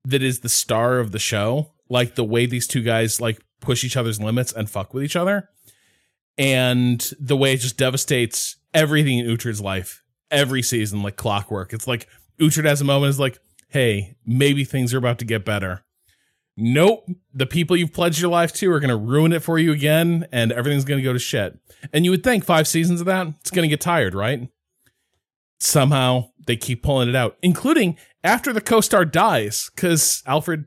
that 0.05 0.23
is 0.23 0.39
the 0.39 0.49
star 0.49 0.99
of 0.99 1.11
the 1.11 1.19
show. 1.19 1.73
Like 1.89 2.15
the 2.15 2.23
way 2.23 2.45
these 2.45 2.67
two 2.67 2.83
guys 2.83 3.19
like 3.19 3.41
push 3.59 3.83
each 3.83 3.97
other's 3.97 4.21
limits 4.21 4.53
and 4.53 4.69
fuck 4.69 4.93
with 4.93 5.03
each 5.03 5.15
other. 5.15 5.49
And 6.37 7.05
the 7.19 7.35
way 7.35 7.53
it 7.53 7.57
just 7.57 7.77
devastates 7.77 8.57
everything 8.73 9.19
in 9.19 9.25
Uhtred's 9.25 9.59
life 9.59 10.03
every 10.31 10.61
season, 10.61 11.01
like 11.01 11.17
clockwork. 11.17 11.73
It's 11.73 11.87
like 11.87 12.07
Uhtred 12.39 12.65
has 12.65 12.79
a 12.79 12.85
moment 12.85 13.09
is 13.09 13.19
like, 13.19 13.39
hey, 13.69 14.15
maybe 14.25 14.63
things 14.63 14.93
are 14.93 14.99
about 14.99 15.19
to 15.19 15.25
get 15.25 15.45
better. 15.45 15.83
Nope. 16.55 17.09
The 17.33 17.45
people 17.45 17.75
you've 17.75 17.93
pledged 17.93 18.19
your 18.19 18.29
life 18.29 18.53
to 18.53 18.71
are 18.71 18.79
going 18.79 18.89
to 18.89 18.95
ruin 18.97 19.31
it 19.31 19.41
for 19.41 19.57
you 19.57 19.71
again, 19.71 20.27
and 20.31 20.51
everything's 20.51 20.83
going 20.83 20.97
to 20.97 21.03
go 21.03 21.13
to 21.13 21.19
shit. 21.19 21.57
And 21.93 22.03
you 22.03 22.11
would 22.11 22.23
think 22.23 22.43
five 22.43 22.67
seasons 22.67 22.99
of 22.99 23.05
that, 23.05 23.27
it's 23.39 23.51
going 23.51 23.63
to 23.63 23.69
get 23.69 23.81
tired, 23.81 24.13
right? 24.13 24.49
Somehow 25.59 26.29
they 26.45 26.55
keep 26.55 26.83
pulling 26.83 27.09
it 27.09 27.15
out, 27.15 27.37
including 27.41 27.97
after 28.23 28.53
the 28.53 28.61
co 28.61 28.81
star 28.81 29.05
dies, 29.05 29.69
because 29.75 30.23
Alfred 30.25 30.65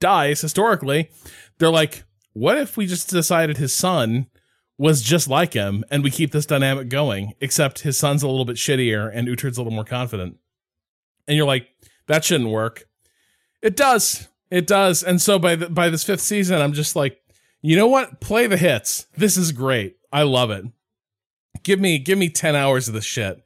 dies 0.00 0.40
historically. 0.40 1.10
They're 1.58 1.70
like, 1.70 2.04
what 2.32 2.58
if 2.58 2.76
we 2.76 2.86
just 2.86 3.08
decided 3.08 3.56
his 3.56 3.72
son 3.72 4.26
was 4.76 5.02
just 5.02 5.28
like 5.28 5.54
him 5.54 5.84
and 5.88 6.02
we 6.02 6.10
keep 6.10 6.32
this 6.32 6.46
dynamic 6.46 6.88
going, 6.88 7.32
except 7.40 7.80
his 7.80 7.98
son's 7.98 8.22
a 8.22 8.28
little 8.28 8.44
bit 8.44 8.56
shittier 8.56 9.10
and 9.12 9.28
Uhtred's 9.28 9.56
a 9.56 9.62
little 9.62 9.72
more 9.72 9.84
confident? 9.84 10.36
And 11.26 11.36
you're 11.36 11.46
like, 11.46 11.68
that 12.06 12.24
shouldn't 12.24 12.50
work. 12.50 12.88
It 13.62 13.76
does. 13.76 14.28
It 14.50 14.66
does. 14.66 15.02
And 15.02 15.22
so 15.22 15.38
by 15.38 15.56
the, 15.56 15.70
by 15.70 15.88
this 15.88 16.04
fifth 16.04 16.20
season, 16.20 16.60
I'm 16.60 16.74
just 16.74 16.94
like, 16.94 17.20
you 17.62 17.76
know 17.76 17.86
what? 17.86 18.20
Play 18.20 18.46
the 18.46 18.56
hits. 18.56 19.06
This 19.16 19.36
is 19.36 19.52
great. 19.52 19.96
I 20.12 20.22
love 20.22 20.50
it. 20.50 20.66
Give 21.62 21.80
me 21.80 21.98
give 21.98 22.18
me 22.18 22.28
10 22.28 22.54
hours 22.54 22.88
of 22.88 22.94
this 22.94 23.04
shit. 23.04 23.43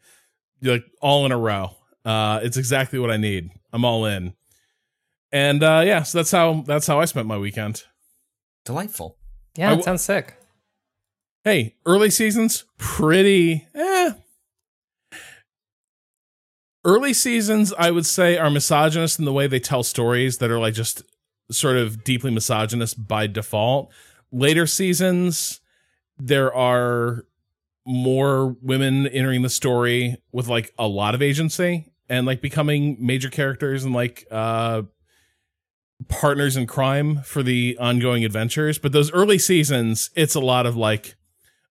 Like 0.62 0.84
all 1.00 1.24
in 1.26 1.32
a 1.32 1.38
row. 1.38 1.76
Uh 2.04 2.40
it's 2.42 2.56
exactly 2.56 2.98
what 2.98 3.10
I 3.10 3.16
need. 3.16 3.50
I'm 3.72 3.84
all 3.84 4.04
in. 4.06 4.34
And 5.32 5.62
uh 5.62 5.82
yeah, 5.84 6.02
so 6.02 6.18
that's 6.18 6.30
how 6.30 6.62
that's 6.66 6.86
how 6.86 7.00
I 7.00 7.04
spent 7.04 7.26
my 7.26 7.38
weekend. 7.38 7.84
Delightful. 8.64 9.16
Yeah, 9.56 9.68
I 9.68 9.72
it 9.72 9.76
w- 9.76 9.84
sounds 9.84 10.02
sick. 10.02 10.36
Hey, 11.44 11.76
early 11.86 12.10
seasons 12.10 12.64
pretty 12.78 13.66
eh 13.74 14.12
early 16.84 17.12
seasons 17.12 17.72
i 17.78 17.90
would 17.90 18.06
say 18.06 18.38
are 18.38 18.50
misogynist 18.50 19.18
in 19.18 19.24
the 19.24 19.32
way 19.32 19.46
they 19.46 19.58
tell 19.60 19.82
stories 19.82 20.38
that 20.38 20.50
are 20.50 20.58
like 20.60 20.74
just 20.74 21.02
sort 21.50 21.76
of 21.76 22.04
deeply 22.04 22.30
misogynist 22.30 23.06
by 23.08 23.26
default 23.26 23.90
later 24.30 24.66
seasons 24.66 25.60
there 26.18 26.54
are 26.54 27.24
more 27.88 28.54
women 28.60 29.06
entering 29.06 29.40
the 29.40 29.48
story 29.48 30.14
with 30.30 30.46
like 30.46 30.74
a 30.78 30.86
lot 30.86 31.14
of 31.14 31.22
agency 31.22 31.90
and 32.10 32.26
like 32.26 32.42
becoming 32.42 32.98
major 33.00 33.30
characters 33.30 33.82
and 33.82 33.94
like 33.94 34.26
uh 34.30 34.82
partners 36.08 36.54
in 36.54 36.66
crime 36.66 37.22
for 37.22 37.42
the 37.42 37.76
ongoing 37.80 38.26
adventures. 38.26 38.78
But 38.78 38.92
those 38.92 39.10
early 39.12 39.38
seasons 39.38 40.10
it's 40.14 40.34
a 40.34 40.40
lot 40.40 40.66
of 40.66 40.76
like 40.76 41.16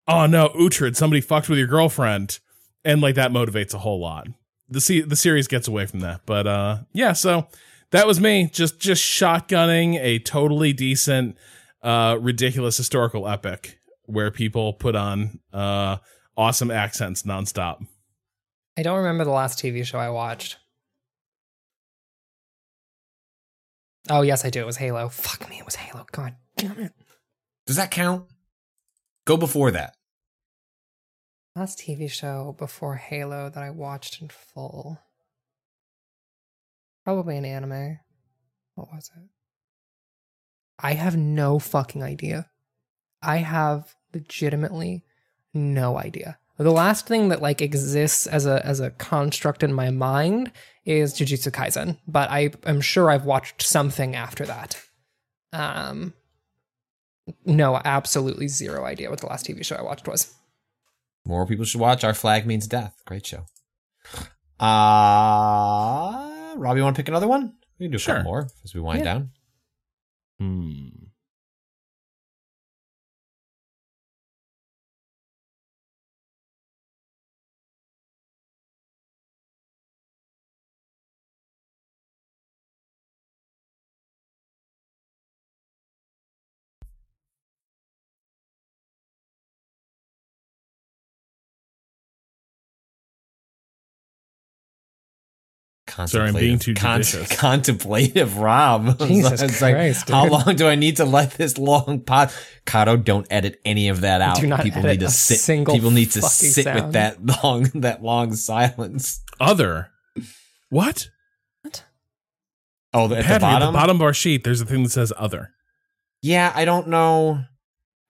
oh 0.08 0.26
no 0.26 0.50
Uhtred 0.50 0.96
somebody 0.96 1.22
fucked 1.22 1.50
with 1.50 1.60
your 1.60 1.68
girlfriend. 1.68 2.40
And 2.84 3.00
like 3.00 3.14
that 3.14 3.32
motivates 3.32 3.76
a 3.76 3.80
whole 3.80 4.00
lot. 4.00 4.28
The 4.70 4.82
se- 4.82 5.02
the 5.02 5.16
series 5.16 5.48
gets 5.48 5.68
away 5.68 5.86
from 5.86 6.00
that. 6.00 6.22
But 6.26 6.48
uh 6.48 6.78
yeah, 6.94 7.14
so 7.14 7.48
that 7.92 8.08
was 8.08 8.20
me 8.20 8.50
just 8.52 8.80
just 8.80 9.04
shotgunning 9.04 10.00
a 10.02 10.18
totally 10.18 10.74
decent 10.74 11.38
uh 11.84 12.18
ridiculous 12.20 12.76
historical 12.76 13.28
epic 13.28 13.78
where 14.08 14.32
people 14.32 14.74
put 14.74 14.96
on 14.96 15.40
uh 15.54 15.98
awesome 16.36 16.72
accents 16.72 17.24
nonstop. 17.24 17.86
I 18.78 18.84
don't 18.84 18.98
remember 18.98 19.24
the 19.24 19.32
last 19.32 19.60
TV 19.60 19.86
show 19.86 20.00
I 20.00 20.10
watched. 20.10 20.58
Oh 24.10 24.22
yes, 24.22 24.46
I 24.46 24.50
do. 24.50 24.62
It 24.62 24.66
was 24.66 24.78
Halo. 24.78 25.10
Fuck 25.10 25.50
me, 25.50 25.60
it 25.60 25.66
was 25.66 25.76
Halo. 25.76 26.06
God 26.12 26.36
damn 26.58 26.80
it. 26.80 26.94
Does 27.66 27.76
that 27.76 27.92
count? 27.92 28.26
Go 29.26 29.36
before 29.36 29.72
that. 29.72 29.96
Last 31.56 31.80
TV 31.80 32.10
show 32.10 32.56
before 32.58 32.96
Halo 32.96 33.50
that 33.50 33.62
I 33.62 33.72
watched 33.72 34.22
in 34.22 34.30
full. 34.30 35.00
Probably 37.04 37.38
an 37.38 37.46
anime. 37.46 38.00
What 38.76 38.90
was 38.94 39.10
it? 39.18 39.24
I 40.80 40.94
have 40.94 41.18
no 41.18 41.58
fucking 41.58 42.04
idea. 42.04 42.50
I 43.22 43.38
have 43.38 43.96
legitimately 44.14 45.04
no 45.54 45.98
idea. 45.98 46.38
The 46.58 46.72
last 46.72 47.06
thing 47.08 47.30
that 47.30 47.42
like 47.42 47.62
exists 47.62 48.26
as 48.26 48.46
a 48.48 48.66
as 48.66 48.80
a 48.80 48.90
construct 48.92 49.62
in 49.62 49.72
my 49.74 49.92
mind 49.92 50.52
is 50.86 51.14
Jujutsu 51.14 51.52
Kaisen, 51.52 52.00
but 52.08 52.32
I 52.32 52.52
am 52.66 52.82
sure 52.82 53.12
I've 53.12 53.26
watched 53.26 53.62
something 53.62 54.16
after 54.16 54.46
that. 54.46 54.82
Um 55.54 56.14
no, 57.46 57.80
absolutely 57.84 58.48
zero 58.48 58.86
idea 58.86 59.10
what 59.10 59.20
the 59.20 59.28
last 59.28 59.46
TV 59.46 59.64
show 59.64 59.76
I 59.76 59.82
watched 59.84 60.08
was. 60.08 60.34
More 61.26 61.46
people 61.46 61.66
should 61.66 61.82
watch 61.82 62.04
Our 62.04 62.14
Flag 62.14 62.48
Means 62.48 62.68
Death. 62.68 62.96
Great 63.06 63.26
show. 63.28 63.46
Uh 64.60 66.56
Robbie, 66.58 66.82
want 66.82 66.96
to 66.96 67.00
pick 67.04 67.08
another 67.10 67.28
one? 67.28 67.54
We 67.80 67.86
can 67.86 67.92
do 67.92 67.98
a 67.98 68.00
Sure. 68.00 68.16
couple 68.16 68.32
more 68.32 68.48
as 68.64 68.74
we 68.74 68.82
wind 68.82 69.00
Yeah. 69.00 69.04
down. 69.06 69.30
Hmm. 70.40 70.88
Sorry, 96.06 96.28
I'm 96.30 96.34
being 96.36 96.60
too 96.60 96.74
judicious. 96.74 97.36
contemplative, 97.38 98.38
Rob. 98.38 99.00
Jesus 99.08 99.42
It's 99.42 99.62
like, 99.62 99.76
Christ, 99.76 100.10
how 100.10 100.28
long 100.28 100.56
do 100.56 100.68
I 100.68 100.76
need 100.76 100.98
to 100.98 101.06
let 101.06 101.32
this 101.32 101.58
long 101.58 102.02
pod? 102.02 102.32
Kato, 102.66 102.98
don't 102.98 103.26
edit 103.32 103.60
any 103.66 103.90
of 103.90 104.02
that 104.02 104.22
out. 104.22 104.38
Do 104.38 104.48
not 104.48 104.62
people 104.62 104.80
edit 104.80 104.92
need 104.92 105.00
to 105.02 105.06
a 105.08 105.10
sit. 105.10 105.40
single 105.40 105.74
People 105.74 105.92
need 105.92 106.12
to 106.12 106.22
fucking 106.22 106.50
sit 106.50 106.74
with 106.76 106.94
that 106.94 107.26
long, 107.44 107.64
that 107.76 108.04
long 108.04 108.36
silence. 108.36 109.22
Other. 109.40 109.90
What? 110.70 111.10
Oh, 112.94 113.06
at 113.06 113.26
Patrick, 113.26 113.28
the 113.28 113.40
bottom. 113.40 113.68
At 113.68 113.72
the 113.72 113.78
bottom 113.78 113.98
of 113.98 114.02
our 114.02 114.14
sheet, 114.14 114.44
there's 114.44 114.62
a 114.62 114.66
thing 114.66 114.84
that 114.84 114.90
says 114.90 115.12
other. 115.18 115.52
Yeah, 116.22 116.52
I 116.56 116.66
don't 116.66 116.88
know. 116.88 117.44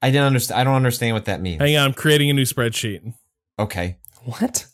I 0.01 0.11
didn't 0.11 0.27
understand. 0.27 0.61
I 0.61 0.63
don't 0.63 0.75
understand 0.75 1.13
what 1.13 1.25
that 1.25 1.41
means. 1.41 1.61
Hang 1.61 1.75
on, 1.75 1.85
I'm 1.87 1.93
creating 1.93 2.29
a 2.29 2.33
new 2.33 2.43
spreadsheet. 2.43 3.13
Okay. 3.59 3.97
What? 4.23 4.67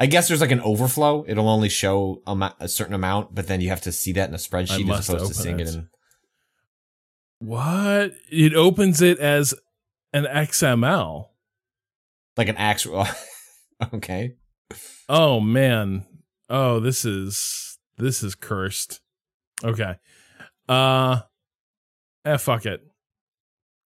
I 0.00 0.06
guess 0.06 0.28
there's 0.28 0.40
like 0.40 0.50
an 0.50 0.60
overflow. 0.62 1.26
It'll 1.28 1.50
only 1.50 1.68
show 1.68 2.22
a, 2.26 2.34
ma- 2.34 2.54
a 2.58 2.68
certain 2.68 2.94
amount, 2.94 3.34
but 3.34 3.46
then 3.48 3.60
you 3.60 3.68
have 3.68 3.82
to 3.82 3.92
see 3.92 4.12
that 4.12 4.30
in 4.30 4.34
a 4.34 4.38
spreadsheet 4.38 4.90
as 4.90 5.08
opposed 5.10 5.28
to 5.28 5.34
seeing 5.34 5.60
it. 5.60 5.68
it. 5.68 5.74
in. 5.74 5.88
What? 7.40 8.12
It 8.32 8.54
opens 8.54 9.02
it 9.02 9.18
as 9.18 9.54
an 10.14 10.24
XML. 10.24 11.26
like 12.38 12.48
an 12.48 12.56
actual. 12.56 13.06
okay. 13.94 14.36
Oh 15.06 15.38
man. 15.38 16.06
Oh, 16.48 16.80
this 16.80 17.04
is 17.04 17.78
this 17.98 18.22
is 18.22 18.34
cursed. 18.34 19.00
Okay. 19.62 19.96
Uh 20.66 21.20
eh, 22.24 22.38
fuck 22.38 22.64
it. 22.64 22.82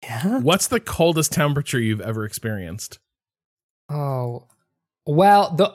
Yeah. 0.02 0.40
What's 0.40 0.68
the 0.68 0.80
coldest 0.80 1.32
temperature 1.32 1.78
you've 1.78 2.00
ever 2.00 2.24
experienced? 2.24 3.00
Oh, 3.90 4.46
well, 5.04 5.54
the 5.54 5.74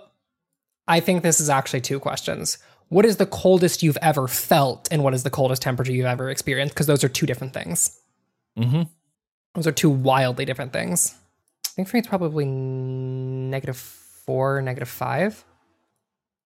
I 0.87 0.99
think 0.99 1.23
this 1.23 1.39
is 1.39 1.49
actually 1.49 1.81
two 1.81 1.99
questions. 1.99 2.57
What 2.89 3.05
is 3.05 3.17
the 3.17 3.25
coldest 3.25 3.81
you've 3.81 3.97
ever 4.01 4.27
felt, 4.27 4.87
and 4.91 5.03
what 5.03 5.13
is 5.13 5.23
the 5.23 5.29
coldest 5.29 5.61
temperature 5.61 5.91
you've 5.91 6.05
ever 6.05 6.29
experienced? 6.29 6.75
Because 6.75 6.87
those 6.87 7.03
are 7.03 7.09
two 7.09 7.25
different 7.25 7.53
things. 7.53 7.99
Mm-hmm. 8.57 8.83
Those 9.55 9.67
are 9.67 9.71
two 9.71 9.89
wildly 9.89 10.45
different 10.45 10.73
things. 10.73 11.15
I 11.65 11.69
think 11.75 11.87
for 11.87 11.95
me 11.95 11.99
it's 11.99 12.07
probably 12.07 12.45
negative 12.45 13.77
four, 13.77 14.61
negative 14.61 14.89
five. 14.89 15.43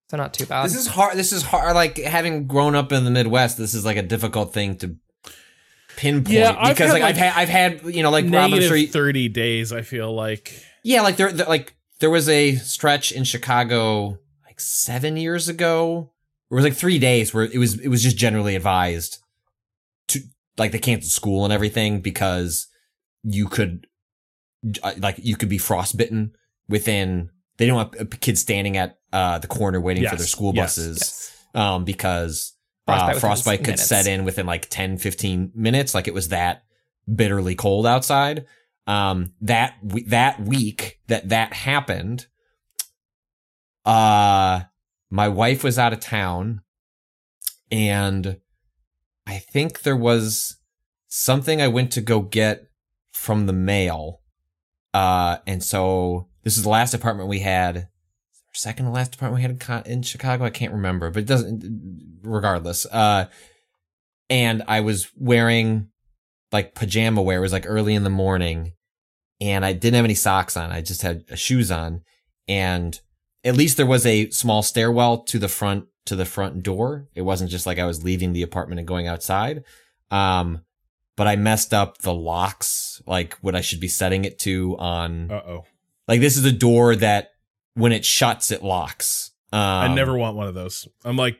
So 0.09 0.17
not 0.17 0.33
too 0.33 0.45
bad. 0.45 0.65
This 0.65 0.75
is 0.75 0.87
hard. 0.87 1.17
This 1.17 1.31
is 1.31 1.43
hard. 1.43 1.75
Like 1.75 1.97
having 1.97 2.47
grown 2.47 2.75
up 2.75 2.91
in 2.91 3.03
the 3.03 3.11
Midwest, 3.11 3.57
this 3.57 3.73
is 3.73 3.85
like 3.85 3.97
a 3.97 4.01
difficult 4.01 4.53
thing 4.53 4.75
to 4.77 4.95
pinpoint 5.97 6.33
Yeah, 6.35 6.55
I've 6.57 6.75
because 6.75 6.91
had, 6.91 6.93
like, 6.93 7.03
I've 7.03 7.17
had 7.17 7.33
I've 7.35 7.49
had 7.49 7.95
you 7.95 8.01
know 8.01 8.09
like 8.09 8.25
Negative 8.25 8.67
sure 8.67 8.87
30 8.87 9.29
days, 9.29 9.71
I 9.71 9.81
feel 9.81 10.13
like. 10.13 10.63
yeah 10.83 11.01
like 11.01 11.17
there, 11.17 11.31
there 11.31 11.45
like 11.45 11.75
there 11.99 12.09
was 12.09 12.27
a 12.29 12.55
stretch 12.55 13.11
in 13.11 13.23
Chicago 13.23 14.17
like 14.59 14.65
seven 14.65 15.15
years 15.15 15.47
ago. 15.47 16.11
It 16.51 16.55
was 16.55 16.63
like 16.63 16.73
three 16.73 16.99
days 16.99 17.33
where 17.33 17.43
it 17.45 17.57
was 17.57 17.79
it 17.79 17.87
was 17.87 18.03
just 18.03 18.17
generally 18.17 18.55
advised 18.55 19.19
to 20.09 20.19
like 20.57 20.71
they 20.71 20.79
canceled 20.79 21.11
school 21.11 21.45
and 21.45 21.53
everything 21.53 22.01
because 22.01 22.67
you 23.23 23.47
could 23.47 23.87
uh, 24.83 24.93
like 24.97 25.15
you 25.19 25.37
could 25.37 25.49
be 25.49 25.57
frostbitten 25.57 26.35
within. 26.67 27.29
They 27.57 27.65
didn't 27.65 27.75
want 27.75 28.21
kids 28.21 28.41
standing 28.41 28.77
at 28.77 28.99
uh, 29.13 29.39
the 29.39 29.47
corner 29.47 29.79
waiting 29.79 30.07
for 30.07 30.15
their 30.15 30.25
school 30.25 30.53
buses. 30.53 30.97
yes. 30.99 31.45
um, 31.53 31.83
because 31.83 32.53
Frostbite 32.85 33.15
uh, 33.15 33.19
frostbite 33.19 33.59
could 33.59 33.67
minutes. 33.67 33.85
set 33.85 34.07
in 34.07 34.23
within 34.23 34.45
like 34.45 34.69
10, 34.69 34.97
15 34.97 35.51
minutes. 35.53 35.93
Like 35.93 36.07
it 36.07 36.13
was 36.13 36.29
that 36.29 36.63
bitterly 37.13 37.55
cold 37.55 37.85
outside. 37.85 38.45
Um, 38.87 39.33
that 39.41 39.75
that 40.07 40.41
week 40.41 40.99
that 41.07 41.29
that 41.29 41.53
happened, 41.53 42.27
uh, 43.85 44.61
my 45.09 45.27
wife 45.27 45.63
was 45.63 45.79
out 45.79 45.93
of 45.93 45.99
town, 45.99 46.61
and 47.71 48.39
I 49.25 49.37
think 49.37 49.81
there 49.81 49.95
was 49.95 50.57
something 51.07 51.61
I 51.61 51.67
went 51.67 51.91
to 51.93 52.01
go 52.01 52.21
get 52.21 52.67
from 53.11 53.45
the 53.45 53.53
mail. 53.53 54.21
Uh, 54.93 55.37
and 55.45 55.63
so 55.63 56.27
this 56.43 56.57
is 56.57 56.63
the 56.63 56.69
last 56.69 56.93
apartment 56.93 57.29
we 57.29 57.39
had. 57.39 57.87
Second 58.53 58.85
to 58.85 58.91
last 58.91 59.15
apartment 59.15 59.37
we 59.37 59.69
had 59.69 59.85
in, 59.85 59.91
in 59.91 60.01
Chicago. 60.01 60.43
I 60.43 60.49
can't 60.49 60.73
remember, 60.73 61.11
but 61.11 61.21
it 61.21 61.27
doesn't, 61.27 62.19
regardless. 62.23 62.85
Uh, 62.85 63.27
and 64.29 64.63
I 64.67 64.81
was 64.81 65.09
wearing 65.15 65.89
like 66.51 66.75
pajama 66.75 67.21
wear. 67.21 67.37
It 67.37 67.41
was 67.41 67.53
like 67.53 67.65
early 67.67 67.93
in 67.95 68.03
the 68.03 68.09
morning 68.09 68.73
and 69.41 69.65
I 69.65 69.73
didn't 69.73 69.95
have 69.95 70.05
any 70.05 70.15
socks 70.15 70.57
on. 70.57 70.71
I 70.71 70.81
just 70.81 71.01
had 71.01 71.25
uh, 71.31 71.35
shoes 71.35 71.71
on 71.71 72.01
and 72.47 72.99
at 73.49 73.55
least 73.57 73.77
there 73.77 73.85
was 73.85 74.05
a 74.05 74.29
small 74.29 74.61
stairwell 74.61 75.23
to 75.23 75.39
the 75.39 75.47
front, 75.49 75.85
to 76.05 76.15
the 76.15 76.25
front 76.25 76.63
door. 76.63 77.07
It 77.15 77.23
wasn't 77.23 77.49
just 77.49 77.65
like 77.65 77.79
I 77.79 77.85
was 77.85 78.03
leaving 78.03 78.31
the 78.33 78.43
apartment 78.43 78.79
and 78.79 78.87
going 78.87 79.07
outside. 79.07 79.63
Um, 80.11 80.61
but 81.17 81.27
I 81.27 81.35
messed 81.35 81.73
up 81.73 81.97
the 81.97 82.13
locks, 82.13 83.01
like 83.05 83.33
what 83.41 83.55
I 83.55 83.61
should 83.61 83.79
be 83.79 83.87
setting 83.89 84.23
it 84.23 84.39
to 84.39 84.77
on, 84.77 85.29
Uh 85.31 85.41
oh. 85.45 85.65
like 86.07 86.21
this 86.21 86.37
is 86.37 86.45
a 86.45 86.51
door 86.51 86.95
that 86.95 87.31
when 87.73 87.91
it 87.91 88.05
shuts, 88.05 88.51
it 88.51 88.63
locks. 88.63 89.31
Um, 89.51 89.59
I 89.59 89.87
never 89.93 90.15
want 90.17 90.37
one 90.37 90.47
of 90.47 90.53
those. 90.53 90.87
I'm 91.03 91.17
like, 91.17 91.37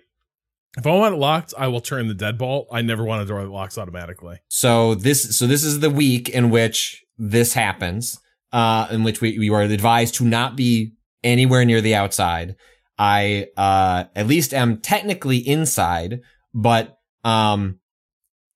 if 0.77 0.86
I 0.86 0.91
want 0.91 1.15
it 1.15 1.18
locked, 1.18 1.53
I 1.57 1.68
will 1.68 1.81
turn 1.81 2.07
the 2.07 2.14
deadbolt. 2.15 2.68
I 2.72 2.81
never 2.81 3.03
want 3.03 3.22
a 3.22 3.26
door 3.26 3.41
that 3.41 3.49
locks 3.49 3.77
automatically. 3.77 4.40
So 4.49 4.95
this, 4.95 5.38
so 5.38 5.48
this 5.48 5.64
is 5.64 5.80
the 5.80 5.90
week 5.90 6.30
in 6.30 6.49
which 6.49 7.03
this 7.18 7.53
happens, 7.53 8.19
uh, 8.52 8.88
in 8.91 9.03
which 9.03 9.22
we, 9.22 9.38
we 9.40 9.49
were 9.49 9.61
advised 9.61 10.15
to 10.15 10.26
not 10.26 10.56
be 10.56 10.94
anywhere 11.24 11.66
near 11.66 11.82
the 11.82 11.96
outside. 11.96 12.56
I, 12.98 13.48
uh, 13.56 14.06
at 14.16 14.28
least 14.28 14.54
am 14.54 14.82
technically 14.82 15.38
inside, 15.38 16.22
but, 16.54 16.98
um, 17.24 17.80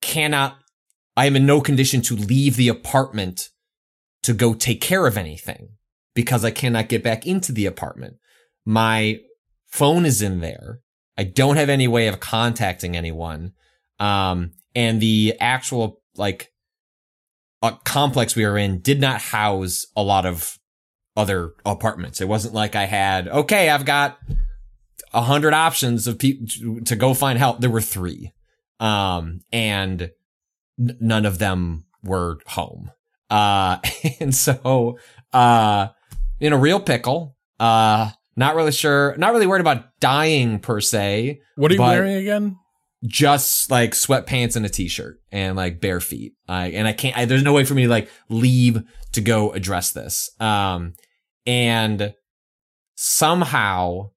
cannot, 0.01 0.57
I 1.15 1.27
am 1.27 1.35
in 1.35 1.45
no 1.45 1.61
condition 1.61 2.01
to 2.03 2.15
leave 2.15 2.55
the 2.55 2.67
apartment 2.67 3.49
to 4.23 4.33
go 4.33 4.53
take 4.53 4.81
care 4.81 5.05
of 5.05 5.17
anything 5.17 5.69
because 6.13 6.43
I 6.43 6.51
cannot 6.51 6.89
get 6.89 7.03
back 7.03 7.25
into 7.25 7.51
the 7.51 7.65
apartment. 7.65 8.17
My 8.65 9.19
phone 9.67 10.05
is 10.05 10.21
in 10.21 10.39
there. 10.39 10.79
I 11.17 11.23
don't 11.23 11.57
have 11.57 11.69
any 11.69 11.87
way 11.87 12.07
of 12.07 12.19
contacting 12.19 12.95
anyone. 12.95 13.53
Um, 13.99 14.53
and 14.75 15.01
the 15.01 15.35
actual 15.39 16.01
like 16.15 16.51
uh, 17.61 17.71
complex 17.85 18.35
we 18.35 18.45
were 18.45 18.57
in 18.57 18.79
did 18.79 18.99
not 18.99 19.21
house 19.21 19.85
a 19.95 20.03
lot 20.03 20.25
of 20.25 20.57
other 21.15 21.53
apartments. 21.65 22.21
It 22.21 22.27
wasn't 22.27 22.53
like 22.53 22.75
I 22.75 22.85
had, 22.85 23.27
okay, 23.27 23.69
I've 23.69 23.85
got 23.85 24.17
a 25.13 25.21
hundred 25.21 25.53
options 25.53 26.07
of 26.07 26.17
people 26.17 26.47
to 26.85 26.95
go 26.95 27.13
find 27.13 27.37
help. 27.37 27.59
There 27.59 27.69
were 27.69 27.81
three. 27.81 28.33
Um, 28.79 29.41
and 29.51 30.11
n- 30.79 30.97
none 30.99 31.25
of 31.25 31.37
them 31.39 31.85
were 32.03 32.39
home. 32.47 32.91
Uh, 33.29 33.77
and 34.19 34.33
so, 34.33 34.97
uh, 35.31 35.87
in 36.39 36.53
a 36.53 36.57
real 36.57 36.79
pickle, 36.79 37.35
uh, 37.59 38.09
not 38.35 38.55
really 38.55 38.71
sure, 38.71 39.15
not 39.17 39.33
really 39.33 39.47
worried 39.47 39.61
about 39.61 39.99
dying 39.99 40.59
per 40.59 40.81
se, 40.81 41.39
What 41.55 41.71
are 41.71 41.75
you 41.75 41.81
wearing 41.81 42.15
again? 42.15 42.57
Just 43.05 43.69
like 43.69 43.91
sweatpants 43.91 44.55
and 44.55 44.65
a 44.65 44.69
t-shirt 44.69 45.19
and 45.31 45.55
like 45.55 45.81
bare 45.81 45.99
feet. 45.99 46.33
I 46.47 46.67
and 46.67 46.87
I 46.87 46.93
can't, 46.93 47.17
I, 47.17 47.25
there's 47.25 47.43
no 47.43 47.53
way 47.53 47.65
for 47.65 47.73
me 47.73 47.83
to 47.83 47.89
like 47.89 48.09
leave 48.29 48.81
to 49.13 49.21
go 49.21 49.51
address 49.51 49.91
this. 49.91 50.31
Um, 50.39 50.93
and 51.45 52.13
somehow 52.95 54.11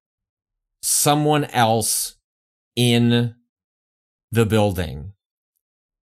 someone 0.81 1.45
else 1.45 2.15
in 2.75 3.35
the 4.31 4.45
building 4.45 5.13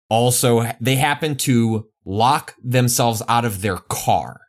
also, 0.09 0.71
they 0.79 0.95
happen 0.95 1.35
to 1.35 1.89
lock 2.05 2.55
themselves 2.63 3.21
out 3.27 3.45
of 3.45 3.61
their 3.61 3.77
car 3.77 4.39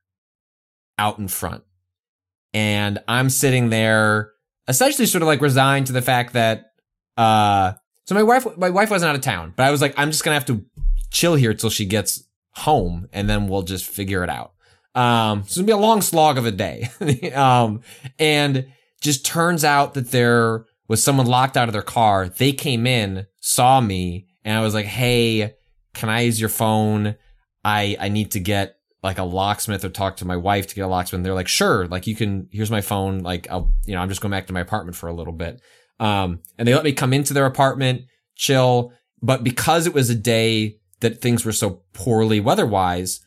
out 0.99 1.19
in 1.19 1.29
front. 1.29 1.65
And 2.55 2.99
I'm 3.09 3.31
sitting 3.31 3.71
there 3.71 4.33
essentially 4.67 5.07
sort 5.07 5.23
of 5.23 5.29
like 5.29 5.41
resigned 5.41 5.89
to 5.89 5.93
the 5.93 6.03
fact 6.03 6.33
that, 6.33 6.67
uh, 7.17 7.73
so 8.09 8.15
my 8.15 8.23
wife, 8.23 8.47
my 8.57 8.71
wife 8.71 8.91
wasn't 8.91 9.11
out 9.11 9.17
of 9.17 9.21
town, 9.21 9.53
but 9.55 9.65
I 9.65 9.71
was 9.71 9.83
like, 9.83 9.93
I'm 9.99 10.11
just 10.11 10.25
gonna 10.25 10.33
have 10.33 10.47
to 10.47 10.65
chill 11.11 11.35
here 11.35 11.53
till 11.53 11.69
she 11.69 11.85
gets 11.85 12.25
home, 12.53 13.07
and 13.13 13.29
then 13.29 13.49
we'll 13.49 13.65
just 13.65 13.85
figure 13.85 14.25
it 14.25 14.31
out. 14.31 14.55
Um, 14.95 15.43
so 15.43 15.45
it's 15.45 15.57
gonna 15.57 15.67
be 15.67 15.73
a 15.73 15.77
long 15.77 16.01
slog 16.01 16.39
of 16.39 16.47
a 16.47 16.51
day. 16.51 16.89
um, 17.35 17.83
and 18.19 18.67
just 19.03 19.27
turns 19.27 19.63
out 19.63 19.93
that 19.93 20.11
there 20.11 20.65
was 20.89 21.03
someone 21.03 21.27
locked 21.27 21.59
out 21.59 21.69
of 21.69 21.75
their 21.75 21.83
car. 21.83 22.31
They 22.31 22.53
came 22.53 22.87
in, 22.87 23.27
saw 23.43 23.79
me, 23.79 24.29
and 24.43 24.57
I 24.57 24.63
was 24.63 24.73
like, 24.73 24.87
"Hey, 24.87 25.57
can 25.93 26.09
I 26.09 26.21
use 26.21 26.41
your 26.41 26.49
phone? 26.49 27.15
I 27.63 27.95
I 28.01 28.09
need 28.09 28.31
to 28.31 28.41
get 28.41 28.77
like 29.03 29.19
a 29.19 29.23
locksmith 29.23 29.85
or 29.85 29.91
talk 29.91 30.17
to 30.17 30.25
my 30.25 30.37
wife 30.39 30.67
to 30.69 30.75
get 30.75 30.81
a 30.81 30.89
locksmith." 30.89 31.19
And 31.19 31.27
they're 31.27 31.35
like, 31.35 31.47
"Sure, 31.47 31.87
like 31.89 32.07
you 32.07 32.17
can. 32.17 32.49
Here's 32.53 32.71
my 32.71 32.81
phone. 32.81 33.19
Like 33.19 33.49
I'll, 33.51 33.71
you 33.85 33.95
know, 33.95 34.01
I'm 34.01 34.09
just 34.09 34.23
going 34.23 34.31
back 34.31 34.47
to 34.47 34.55
my 34.55 34.61
apartment 34.61 34.97
for 34.97 35.11
a 35.11 35.15
little 35.15 35.35
bit." 35.35 35.61
Um, 36.01 36.41
and 36.57 36.67
they 36.67 36.75
let 36.75 36.85
me 36.85 36.93
come 36.93 37.13
into 37.13 37.35
their 37.35 37.47
apartment, 37.47 38.03
chill. 38.37 38.93
But 39.21 39.43
because 39.43 39.87
it 39.87 39.95
was 39.95 40.11
a 40.11 40.15
day 40.15 40.79
that 41.01 41.21
things 41.21 41.45
were 41.45 41.53
so 41.53 41.83
poorly 41.93 42.41
weather-wise, 42.41 43.21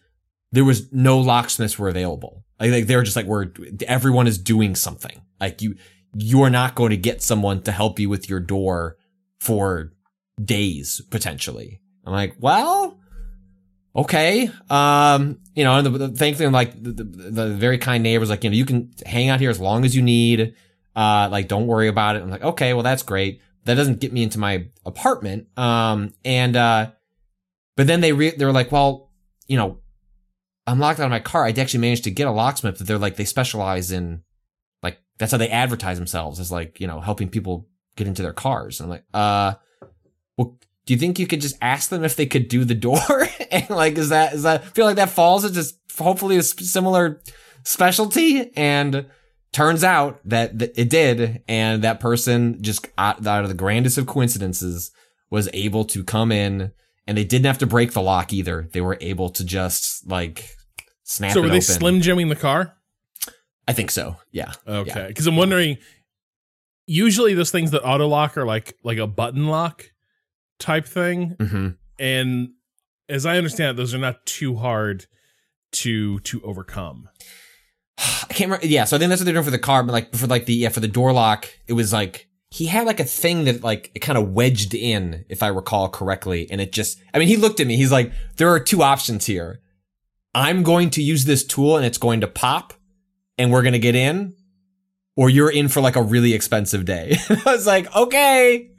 there 0.51 0.65
was 0.65 0.91
no 0.91 1.19
locksmiths 1.19 1.79
were 1.79 1.89
available. 1.89 2.43
Like, 2.59 2.71
like 2.71 2.87
they 2.87 2.95
were 2.95 3.03
just 3.03 3.15
like, 3.15 3.25
we're, 3.25 3.51
everyone 3.87 4.27
is 4.27 4.37
doing 4.37 4.75
something. 4.75 5.21
Like 5.39 5.61
you, 5.61 5.75
you 6.13 6.43
are 6.43 6.49
not 6.49 6.75
going 6.75 6.91
to 6.91 6.97
get 6.97 7.21
someone 7.21 7.61
to 7.63 7.71
help 7.71 7.99
you 7.99 8.09
with 8.09 8.29
your 8.29 8.39
door 8.39 8.97
for 9.39 9.93
days, 10.41 11.01
potentially. 11.09 11.81
I'm 12.05 12.13
like, 12.13 12.35
well, 12.39 12.99
okay. 13.95 14.49
Um, 14.69 15.39
you 15.55 15.63
know, 15.63 15.77
and 15.77 15.85
the, 15.85 15.89
the 15.91 16.09
thankfully, 16.09 16.47
I'm 16.47 16.53
like, 16.53 16.73
the, 16.81 16.91
the, 16.91 17.03
the 17.03 17.49
very 17.49 17.77
kind 17.77 18.03
neighbors, 18.03 18.29
like, 18.29 18.43
you 18.43 18.49
know, 18.49 18.55
you 18.55 18.65
can 18.65 18.91
hang 19.05 19.29
out 19.29 19.39
here 19.39 19.49
as 19.49 19.59
long 19.59 19.85
as 19.85 19.95
you 19.95 20.01
need. 20.01 20.55
Uh, 20.95 21.29
like, 21.31 21.47
don't 21.47 21.67
worry 21.67 21.87
about 21.87 22.15
it. 22.15 22.21
I'm 22.21 22.29
like, 22.29 22.43
okay, 22.43 22.73
well, 22.73 22.83
that's 22.83 23.03
great. 23.03 23.41
That 23.65 23.75
doesn't 23.75 23.99
get 23.99 24.11
me 24.11 24.23
into 24.23 24.39
my 24.39 24.67
apartment. 24.85 25.47
Um, 25.57 26.13
and, 26.25 26.55
uh, 26.55 26.91
but 27.77 27.87
then 27.87 28.01
they 28.01 28.11
re- 28.11 28.35
they 28.35 28.45
were 28.45 28.51
like, 28.51 28.71
well, 28.71 29.11
you 29.47 29.57
know, 29.57 29.79
I'm 30.67 30.79
locked 30.79 30.99
out 30.99 31.05
of 31.05 31.11
my 31.11 31.19
car. 31.19 31.45
I 31.45 31.49
actually 31.49 31.79
managed 31.79 32.03
to 32.05 32.11
get 32.11 32.27
a 32.27 32.31
locksmith 32.31 32.77
that 32.77 32.85
they're 32.85 32.97
like, 32.97 33.15
they 33.15 33.25
specialize 33.25 33.91
in, 33.91 34.23
like, 34.83 34.97
that's 35.17 35.31
how 35.31 35.37
they 35.37 35.49
advertise 35.49 35.97
themselves 35.97 36.39
as 36.39 36.51
like, 36.51 36.79
you 36.79 36.87
know, 36.87 36.99
helping 36.99 37.29
people 37.29 37.67
get 37.95 38.07
into 38.07 38.21
their 38.21 38.33
cars. 38.33 38.79
And 38.79 38.85
I'm 38.85 38.89
like, 38.89 39.05
uh, 39.13 39.53
well, 40.37 40.57
do 40.85 40.93
you 40.93 40.99
think 40.99 41.19
you 41.19 41.27
could 41.27 41.41
just 41.41 41.57
ask 41.61 41.89
them 41.89 42.03
if 42.03 42.15
they 42.15 42.25
could 42.25 42.47
do 42.47 42.65
the 42.65 42.75
door? 42.75 43.27
and 43.51 43.69
like, 43.69 43.97
is 43.97 44.09
that, 44.09 44.33
is 44.33 44.43
that, 44.43 44.61
I 44.61 44.65
feel 44.65 44.85
like 44.85 44.97
that 44.97 45.09
falls 45.09 45.45
into 45.45 45.71
hopefully 45.97 46.37
a 46.37 46.43
similar 46.43 47.21
specialty. 47.63 48.51
And 48.55 49.05
turns 49.53 49.83
out 49.83 50.19
that 50.25 50.57
th- 50.57 50.71
it 50.75 50.89
did. 50.89 51.43
And 51.47 51.83
that 51.83 51.99
person 51.99 52.61
just 52.61 52.87
out, 52.97 53.25
out 53.25 53.43
of 53.43 53.49
the 53.49 53.55
grandest 53.55 53.97
of 53.97 54.07
coincidences 54.07 54.91
was 55.29 55.49
able 55.53 55.85
to 55.85 56.03
come 56.03 56.31
in 56.31 56.71
and 57.07 57.17
they 57.17 57.23
didn't 57.23 57.45
have 57.45 57.57
to 57.59 57.67
break 57.67 57.93
the 57.93 58.01
lock 58.01 58.31
either. 58.33 58.67
They 58.73 58.81
were 58.81 58.97
able 59.01 59.29
to 59.31 59.43
just 59.43 60.07
like 60.07 60.55
snap 61.03 61.33
So 61.33 61.39
it 61.39 61.43
were 61.43 61.47
they 61.49 61.55
open. 61.57 61.61
slim 61.61 62.01
jimming 62.01 62.29
the 62.29 62.35
car? 62.35 62.75
I 63.67 63.73
think 63.73 63.91
so. 63.91 64.17
Yeah. 64.31 64.51
Okay, 64.67 65.05
because 65.07 65.27
I'm 65.27 65.35
wondering. 65.37 65.77
Usually, 66.87 67.33
those 67.35 67.51
things 67.51 67.71
that 67.71 67.83
auto 67.87 68.07
lock 68.07 68.37
are 68.37 68.45
like 68.45 68.75
like 68.83 68.97
a 68.97 69.07
button 69.07 69.47
lock 69.47 69.91
type 70.59 70.85
thing, 70.85 71.35
hmm 71.39 71.69
and 71.99 72.49
as 73.07 73.25
I 73.25 73.37
understand 73.37 73.71
it, 73.71 73.77
those 73.77 73.93
are 73.93 73.97
not 73.99 74.25
too 74.25 74.55
hard 74.55 75.05
to 75.73 76.19
to 76.21 76.41
overcome. 76.41 77.07
I 77.97 78.33
can't 78.33 78.49
remember. 78.51 78.65
Yeah, 78.65 78.85
so 78.85 78.95
I 78.95 78.99
think 78.99 79.09
that's 79.09 79.21
what 79.21 79.25
they're 79.25 79.33
doing 79.33 79.45
for 79.45 79.51
the 79.51 79.59
car, 79.59 79.83
but 79.83 79.91
like 79.91 80.15
for 80.15 80.27
like 80.27 80.45
the 80.45 80.53
yeah 80.53 80.69
for 80.69 80.79
the 80.79 80.87
door 80.87 81.13
lock, 81.13 81.49
it 81.67 81.73
was 81.73 81.91
like 81.93 82.27
he 82.51 82.65
had 82.65 82.85
like 82.85 82.99
a 82.99 83.05
thing 83.05 83.45
that 83.45 83.63
like 83.63 83.91
it 83.95 83.99
kind 83.99 84.17
of 84.17 84.29
wedged 84.29 84.75
in, 84.75 85.25
if 85.29 85.41
I 85.41 85.47
recall 85.47 85.89
correctly, 85.89 86.51
and 86.51 86.59
it 86.59 86.73
just. 86.73 87.01
I 87.13 87.19
mean, 87.19 87.29
he 87.29 87.37
looked 87.37 87.59
at 87.61 87.67
me. 87.67 87.77
He's 87.77 87.91
like, 87.91 88.11
"There 88.35 88.49
are 88.49 88.59
two 88.59 88.83
options 88.83 89.25
here. 89.25 89.61
I'm 90.35 90.61
going 90.61 90.89
to 90.91 91.01
use 91.01 91.25
this 91.25 91.45
tool, 91.45 91.77
and 91.77 91.85
it's 91.85 91.97
going 91.97 92.21
to 92.21 92.27
pop, 92.27 92.73
and 93.37 93.51
we're 93.51 93.63
gonna 93.63 93.79
get 93.79 93.95
in, 93.95 94.35
or 95.15 95.29
you're 95.29 95.51
in 95.51 95.69
for 95.69 95.81
like 95.81 95.95
a 95.95 96.03
really 96.03 96.33
expensive 96.33 96.83
day." 96.83 97.17
I 97.29 97.41
was 97.45 97.65
like, 97.65 97.93
"Okay, 97.95 98.71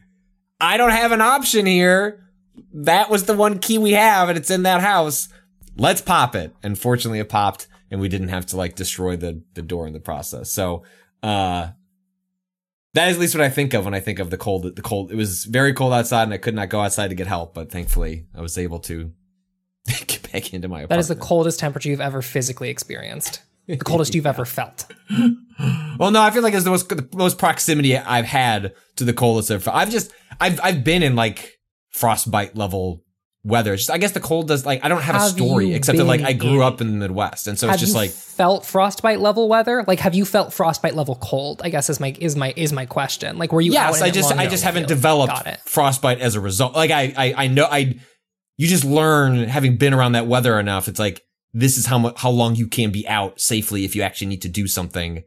I 0.60 0.76
don't 0.76 0.90
have 0.90 1.12
an 1.12 1.22
option 1.22 1.64
here. 1.64 2.26
That 2.74 3.08
was 3.08 3.24
the 3.24 3.34
one 3.34 3.58
key 3.58 3.78
we 3.78 3.92
have, 3.92 4.28
and 4.28 4.36
it's 4.36 4.50
in 4.50 4.64
that 4.64 4.82
house. 4.82 5.28
Let's 5.78 6.02
pop 6.02 6.36
it." 6.36 6.54
And 6.62 6.78
fortunately, 6.78 7.20
it 7.20 7.30
popped 7.30 7.68
and 7.92 8.00
we 8.00 8.08
didn't 8.08 8.28
have 8.28 8.46
to 8.46 8.56
like 8.56 8.74
destroy 8.74 9.16
the 9.16 9.42
the 9.54 9.62
door 9.62 9.86
in 9.86 9.92
the 9.92 10.00
process. 10.00 10.50
So, 10.50 10.82
uh, 11.22 11.68
That 12.94 13.08
is 13.08 13.16
at 13.16 13.20
least 13.20 13.34
what 13.34 13.44
I 13.44 13.48
think 13.50 13.74
of 13.74 13.84
when 13.84 13.94
I 13.94 14.00
think 14.00 14.18
of 14.18 14.30
the 14.30 14.36
cold. 14.36 14.74
The 14.74 14.82
cold. 14.82 15.12
It 15.12 15.16
was 15.16 15.44
very 15.44 15.72
cold 15.72 15.92
outside, 15.92 16.24
and 16.24 16.34
I 16.34 16.38
could 16.38 16.54
not 16.54 16.68
go 16.68 16.80
outside 16.80 17.08
to 17.08 17.14
get 17.14 17.26
help. 17.26 17.54
But 17.54 17.70
thankfully, 17.70 18.26
I 18.34 18.40
was 18.40 18.58
able 18.58 18.80
to 18.80 19.12
get 20.06 20.30
back 20.32 20.52
into 20.52 20.68
my 20.68 20.80
apartment. 20.80 20.88
That 20.90 20.98
is 20.98 21.08
the 21.08 21.16
coldest 21.16 21.60
temperature 21.60 21.88
you've 21.90 22.00
ever 22.00 22.22
physically 22.22 22.70
experienced. 22.70 23.42
The 23.68 23.76
coldest 23.76 24.14
you've 24.14 24.26
ever 24.26 24.44
felt. 24.44 24.86
Well, 25.98 26.10
no, 26.10 26.20
I 26.20 26.30
feel 26.32 26.42
like 26.42 26.54
it's 26.54 26.64
the 26.64 26.70
most 26.70 26.88
the 26.88 27.08
most 27.14 27.38
proximity 27.38 27.96
I've 27.96 28.24
had 28.24 28.74
to 28.96 29.04
the 29.04 29.12
coldest 29.12 29.50
I've. 29.50 29.68
I've 29.68 29.90
just 29.90 30.10
I've 30.40 30.58
I've 30.60 30.82
been 30.82 31.04
in 31.04 31.14
like 31.14 31.60
frostbite 31.90 32.56
level 32.56 33.04
weather. 33.44 33.74
It's 33.74 33.82
just 33.82 33.90
I 33.90 33.98
guess 33.98 34.12
the 34.12 34.20
cold 34.20 34.48
does 34.48 34.64
like 34.64 34.84
I 34.84 34.88
don't 34.88 35.02
have, 35.02 35.16
a 35.16 35.28
story 35.28 35.74
except 35.74 35.98
that 35.98 36.04
like 36.04 36.20
I 36.20 36.32
grew 36.32 36.62
up 36.62 36.80
in 36.80 36.88
the 36.88 36.96
Midwest, 36.96 37.46
and 37.46 37.58
so 37.58 37.66
it's 37.66 37.72
have 37.72 37.80
just 37.80 37.92
you 37.92 38.00
like 38.00 38.10
felt 38.10 38.64
frostbite 38.64 39.20
level 39.20 39.48
weather? 39.48 39.84
Like, 39.86 40.00
have 40.00 40.14
you 40.14 40.24
felt 40.24 40.52
frostbite 40.52 40.94
level 40.94 41.16
cold? 41.16 41.62
I 41.64 41.68
guess 41.68 41.90
is 41.90 42.00
my 42.00 42.14
is 42.18 42.36
my 42.36 42.52
is 42.56 42.72
my 42.72 42.86
question. 42.86 43.38
Like, 43.38 43.52
were 43.52 43.60
you? 43.60 43.72
yes, 43.72 44.02
I 44.02 44.10
just 44.10 44.32
I 44.32 44.46
just 44.46 44.64
haven't 44.64 44.88
developed 44.88 45.48
frostbite 45.64 46.20
as 46.20 46.34
a 46.34 46.40
result. 46.40 46.74
Like 46.74 46.90
I 46.90 47.12
I 47.16 47.34
I 47.36 47.46
know 47.48 47.66
I 47.70 47.98
you 48.56 48.68
just 48.68 48.84
learn 48.84 49.44
having 49.44 49.76
been 49.76 49.94
around 49.94 50.12
that 50.12 50.26
weather 50.26 50.58
enough. 50.58 50.88
It's 50.88 50.98
like 50.98 51.22
this 51.52 51.76
is 51.76 51.86
how 51.86 51.98
much 51.98 52.18
how 52.18 52.30
long 52.30 52.54
you 52.54 52.66
can 52.66 52.90
be 52.90 53.06
out 53.08 53.40
safely 53.40 53.84
if 53.84 53.94
you 53.96 54.02
actually 54.02 54.28
need 54.28 54.42
to 54.42 54.48
do 54.48 54.66
something. 54.66 55.24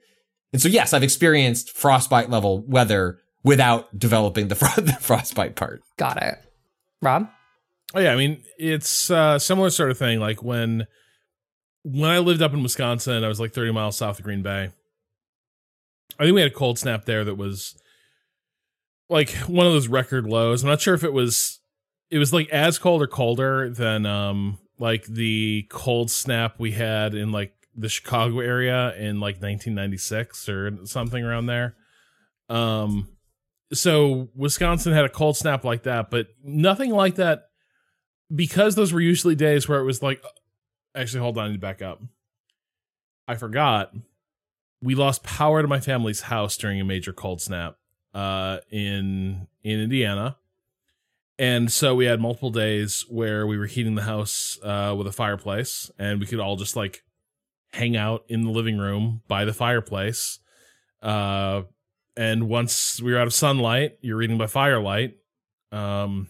And 0.54 0.62
so 0.62 0.70
yes, 0.70 0.94
I've 0.94 1.04
experienced 1.04 1.72
frostbite 1.72 2.30
level 2.30 2.66
weather 2.66 3.20
without 3.44 3.98
developing 3.98 4.48
the, 4.48 4.56
fro- 4.56 4.70
the 4.84 4.94
frostbite 4.94 5.56
part. 5.56 5.82
Got 5.98 6.22
it. 6.24 6.36
Rob, 7.02 7.30
Oh 7.94 8.00
yeah, 8.00 8.14
I 8.14 8.16
mean 8.16 8.44
it's 8.58 9.12
uh 9.12 9.40
similar 9.40 9.70
sort 9.70 9.92
of 9.92 9.98
thing. 9.98 10.20
Like 10.20 10.44
when 10.44 10.88
when 11.84 12.10
I 12.10 12.18
lived 12.18 12.42
up 12.42 12.54
in 12.54 12.64
Wisconsin, 12.64 13.24
I 13.24 13.28
was 13.28 13.40
like 13.40 13.54
30 13.54 13.72
miles 13.72 13.98
south 13.98 14.18
of 14.18 14.26
Green 14.26 14.42
Bay. 14.42 14.72
I 16.20 16.24
think 16.24 16.34
we 16.34 16.42
had 16.42 16.52
a 16.52 16.56
cold 16.56 16.80
snap 16.80 17.06
there 17.06 17.24
that 17.24 17.36
was 17.36 17.76
like 19.10 19.30
one 19.48 19.68
of 19.68 19.74
those 19.74 19.88
record 19.88 20.26
lows. 20.26 20.64
I'm 20.64 20.70
not 20.70 20.82
sure 20.82 20.96
if 20.96 21.04
it 21.04 21.14
was 21.14 21.60
it 22.10 22.18
was 22.18 22.34
like 22.34 22.50
as 22.50 22.80
cold 22.80 23.02
or 23.02 23.08
colder 23.08 23.70
than 23.70 24.06
um 24.06 24.58
like 24.80 25.06
the 25.06 25.68
cold 25.70 26.10
snap 26.12 26.56
we 26.60 26.72
had 26.72 27.14
in 27.14 27.32
like 27.32 27.54
the 27.76 27.90
Chicago 27.90 28.40
area 28.40 28.96
in 28.96 29.20
like 29.20 29.36
1996 29.36 30.50
or 30.50 30.86
something 30.86 31.24
around 31.24 31.46
there. 31.46 31.76
Um 32.50 33.10
so 33.74 34.30
Wisconsin 34.36 34.94
had 34.94 35.06
a 35.06 35.10
cold 35.10 35.38
snap 35.38 35.64
like 35.64 35.84
that, 35.84 36.10
but 36.10 36.28
nothing 36.44 36.92
like 36.92 37.16
that 37.16 37.50
because 38.34 38.76
those 38.76 38.94
were 38.94 39.02
usually 39.02 39.36
days 39.36 39.68
where 39.68 39.80
it 39.80 39.84
was 39.84 40.02
like 40.02 40.24
actually 40.96 41.22
hold 41.22 41.38
on, 41.38 41.46
I 41.46 41.48
need 41.50 41.56
to 41.56 41.60
back 41.60 41.82
up. 41.82 42.02
I 43.28 43.36
forgot. 43.36 43.94
We 44.82 44.96
lost 44.96 45.24
power 45.24 45.62
to 45.62 45.68
my 45.68 45.80
family's 45.80 46.22
house 46.22 46.58
during 46.58 46.80
a 46.80 46.86
major 46.86 47.14
cold 47.14 47.42
snap 47.42 47.78
uh 48.14 48.60
in 48.72 49.48
in 49.64 49.80
Indiana. 49.80 50.38
And 51.38 51.70
so 51.70 51.96
we 51.96 52.06
had 52.06 52.22
multiple 52.22 52.50
days 52.50 53.06
where 53.10 53.46
we 53.46 53.58
were 53.58 53.66
heating 53.66 53.96
the 53.96 54.04
house 54.04 54.58
uh 54.64 54.96
with 54.98 55.08
a 55.08 55.12
fireplace 55.12 55.92
and 56.00 56.20
we 56.20 56.26
could 56.26 56.40
all 56.40 56.56
just 56.56 56.76
like 56.76 57.04
hang 57.74 57.98
out 57.98 58.24
in 58.30 58.44
the 58.44 58.52
living 58.52 58.78
room 58.78 59.22
by 59.28 59.44
the 59.46 59.54
fireplace. 59.54 60.40
Uh 61.02 61.64
and 62.18 62.48
once 62.48 63.02
we 63.02 63.12
were 63.12 63.20
out 63.20 63.28
of 63.28 63.34
sunlight, 63.34 63.98
you're 64.02 64.18
reading 64.18 64.38
by 64.38 64.48
firelight. 64.48 65.18
Um 65.72 66.30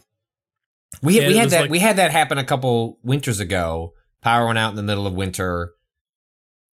We 1.02 1.20
we 1.20 1.38
had 1.38 1.50
that 1.50 1.62
like- 1.62 1.70
we 1.70 1.80
had 1.80 1.98
that 1.98 2.12
happen 2.12 2.38
a 2.38 2.44
couple 2.44 3.00
winters 3.04 3.40
ago. 3.40 3.94
Power 4.22 4.48
went 4.48 4.58
out 4.58 4.72
in 4.72 4.76
the 4.76 4.84
middle 4.84 5.08
of 5.08 5.14
winter. 5.14 5.74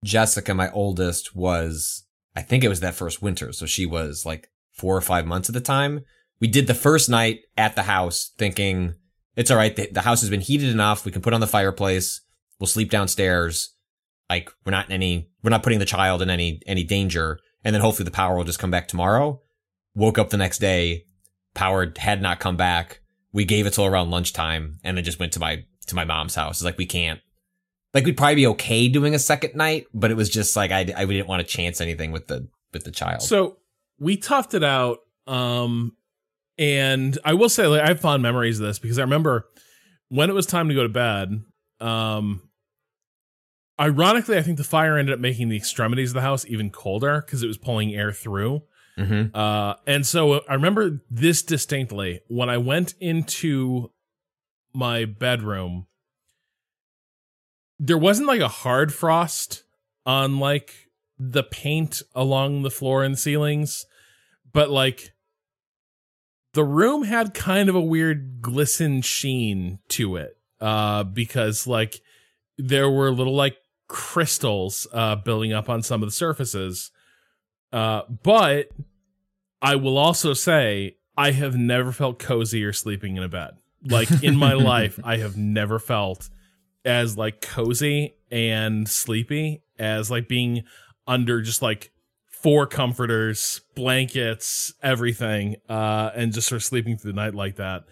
Jessica, 0.04 0.54
my 0.54 0.70
oldest, 0.70 1.34
was 1.34 2.04
I 2.36 2.42
think 2.42 2.62
it 2.62 2.68
was 2.68 2.80
that 2.80 2.94
first 2.94 3.20
winter, 3.22 3.52
so 3.52 3.66
she 3.66 3.84
was 3.86 4.24
like 4.24 4.48
four 4.72 4.96
or 4.96 5.00
five 5.00 5.26
months 5.26 5.48
at 5.48 5.54
the 5.54 5.60
time. 5.60 6.04
We 6.40 6.46
did 6.46 6.66
the 6.68 6.74
first 6.74 7.08
night 7.08 7.40
at 7.56 7.74
the 7.74 7.82
house, 7.82 8.32
thinking 8.38 8.94
it's 9.34 9.50
all 9.50 9.56
right. 9.56 9.74
The, 9.74 9.88
the 9.90 10.02
house 10.02 10.20
has 10.20 10.30
been 10.30 10.40
heated 10.40 10.68
enough. 10.68 11.04
We 11.04 11.12
can 11.12 11.22
put 11.22 11.32
on 11.32 11.40
the 11.40 11.46
fireplace. 11.46 12.20
We'll 12.60 12.66
sleep 12.68 12.90
downstairs. 12.90 13.74
Like 14.30 14.50
we're 14.64 14.72
not 14.72 14.86
in 14.86 14.92
any 14.92 15.30
we're 15.42 15.50
not 15.50 15.62
putting 15.62 15.78
the 15.78 15.84
child 15.84 16.22
in 16.22 16.30
any 16.30 16.60
any 16.66 16.84
danger. 16.84 17.38
And 17.64 17.74
then 17.74 17.82
hopefully 17.82 18.04
the 18.04 18.10
power 18.12 18.36
will 18.36 18.44
just 18.44 18.58
come 18.58 18.70
back 18.70 18.88
tomorrow. 18.88 19.40
Woke 19.94 20.18
up 20.18 20.30
the 20.30 20.36
next 20.36 20.58
day, 20.58 21.04
power 21.54 21.92
had 21.96 22.22
not 22.22 22.38
come 22.38 22.56
back 22.56 23.00
we 23.38 23.44
gave 23.44 23.66
it 23.66 23.72
till 23.72 23.86
around 23.86 24.10
lunchtime 24.10 24.80
and 24.82 24.96
then 24.96 25.04
just 25.04 25.20
went 25.20 25.32
to 25.32 25.38
my 25.38 25.64
to 25.86 25.94
my 25.94 26.04
mom's 26.04 26.34
house. 26.34 26.56
It's 26.56 26.64
like 26.64 26.76
we 26.76 26.86
can't 26.86 27.20
like 27.94 28.04
we'd 28.04 28.16
probably 28.16 28.34
be 28.34 28.48
okay 28.48 28.88
doing 28.88 29.14
a 29.14 29.18
second 29.18 29.54
night, 29.54 29.86
but 29.94 30.10
it 30.10 30.16
was 30.16 30.28
just 30.28 30.56
like 30.56 30.72
I 30.72 30.80
I 30.80 31.04
didn't 31.04 31.28
want 31.28 31.40
to 31.40 31.46
chance 31.46 31.80
anything 31.80 32.10
with 32.10 32.26
the 32.26 32.48
with 32.72 32.82
the 32.82 32.90
child. 32.90 33.22
So 33.22 33.58
we 34.00 34.16
toughed 34.16 34.54
it 34.54 34.64
out. 34.64 34.98
Um, 35.28 35.96
and 36.58 37.16
I 37.24 37.34
will 37.34 37.48
say, 37.48 37.68
like, 37.68 37.82
I 37.82 37.86
have 37.86 38.00
fond 38.00 38.24
memories 38.24 38.58
of 38.58 38.66
this 38.66 38.80
because 38.80 38.98
I 38.98 39.02
remember 39.02 39.46
when 40.08 40.30
it 40.30 40.32
was 40.32 40.44
time 40.44 40.68
to 40.68 40.74
go 40.74 40.82
to 40.82 40.88
bed. 40.88 41.40
Um, 41.78 42.42
ironically, 43.80 44.36
I 44.36 44.42
think 44.42 44.58
the 44.58 44.64
fire 44.64 44.98
ended 44.98 45.14
up 45.14 45.20
making 45.20 45.48
the 45.48 45.56
extremities 45.56 46.10
of 46.10 46.14
the 46.14 46.22
house 46.22 46.44
even 46.46 46.70
colder 46.70 47.22
because 47.24 47.44
it 47.44 47.46
was 47.46 47.56
pulling 47.56 47.94
air 47.94 48.10
through. 48.10 48.62
Mm-hmm. 48.98 49.36
Uh, 49.36 49.74
and 49.86 50.06
so 50.06 50.42
I 50.48 50.54
remember 50.54 51.00
this 51.10 51.42
distinctly 51.42 52.20
when 52.28 52.50
I 52.50 52.58
went 52.58 52.94
into 53.00 53.90
my 54.72 55.04
bedroom. 55.04 55.86
There 57.78 57.98
wasn't 57.98 58.28
like 58.28 58.40
a 58.40 58.48
hard 58.48 58.92
frost 58.92 59.62
on 60.04 60.38
like 60.38 60.88
the 61.18 61.42
paint 61.42 62.02
along 62.14 62.62
the 62.62 62.70
floor 62.70 63.04
and 63.04 63.18
ceilings, 63.18 63.86
but 64.52 64.70
like 64.70 65.12
the 66.54 66.64
room 66.64 67.04
had 67.04 67.34
kind 67.34 67.68
of 67.68 67.74
a 67.74 67.80
weird 67.80 68.40
glisten 68.40 69.02
sheen 69.02 69.78
to 69.88 70.16
it. 70.16 70.36
Uh, 70.60 71.04
because 71.04 71.66
like 71.66 72.00
there 72.56 72.90
were 72.90 73.12
little 73.12 73.36
like 73.36 73.56
crystals 73.86 74.86
uh 74.92 75.16
building 75.16 75.52
up 75.52 75.68
on 75.68 75.82
some 75.82 76.02
of 76.02 76.08
the 76.08 76.12
surfaces. 76.12 76.90
Uh, 77.72 78.02
but 78.22 78.68
I 79.60 79.76
will 79.76 79.98
also 79.98 80.34
say 80.34 80.96
I 81.16 81.32
have 81.32 81.56
never 81.56 81.92
felt 81.92 82.18
cozier 82.18 82.72
sleeping 82.72 83.16
in 83.16 83.22
a 83.22 83.28
bed. 83.28 83.50
Like 83.84 84.22
in 84.22 84.36
my 84.36 84.52
life, 84.54 84.98
I 85.02 85.18
have 85.18 85.36
never 85.36 85.78
felt 85.78 86.28
as 86.84 87.16
like 87.16 87.40
cozy 87.40 88.14
and 88.30 88.88
sleepy 88.88 89.62
as 89.78 90.10
like 90.10 90.28
being 90.28 90.64
under 91.06 91.42
just 91.42 91.62
like 91.62 91.92
four 92.26 92.66
comforters, 92.66 93.60
blankets, 93.74 94.72
everything, 94.82 95.56
uh, 95.68 96.10
and 96.14 96.32
just 96.32 96.48
sort 96.48 96.60
of 96.60 96.64
sleeping 96.64 96.96
through 96.96 97.12
the 97.12 97.16
night 97.16 97.34
like 97.34 97.56
that. 97.56 97.84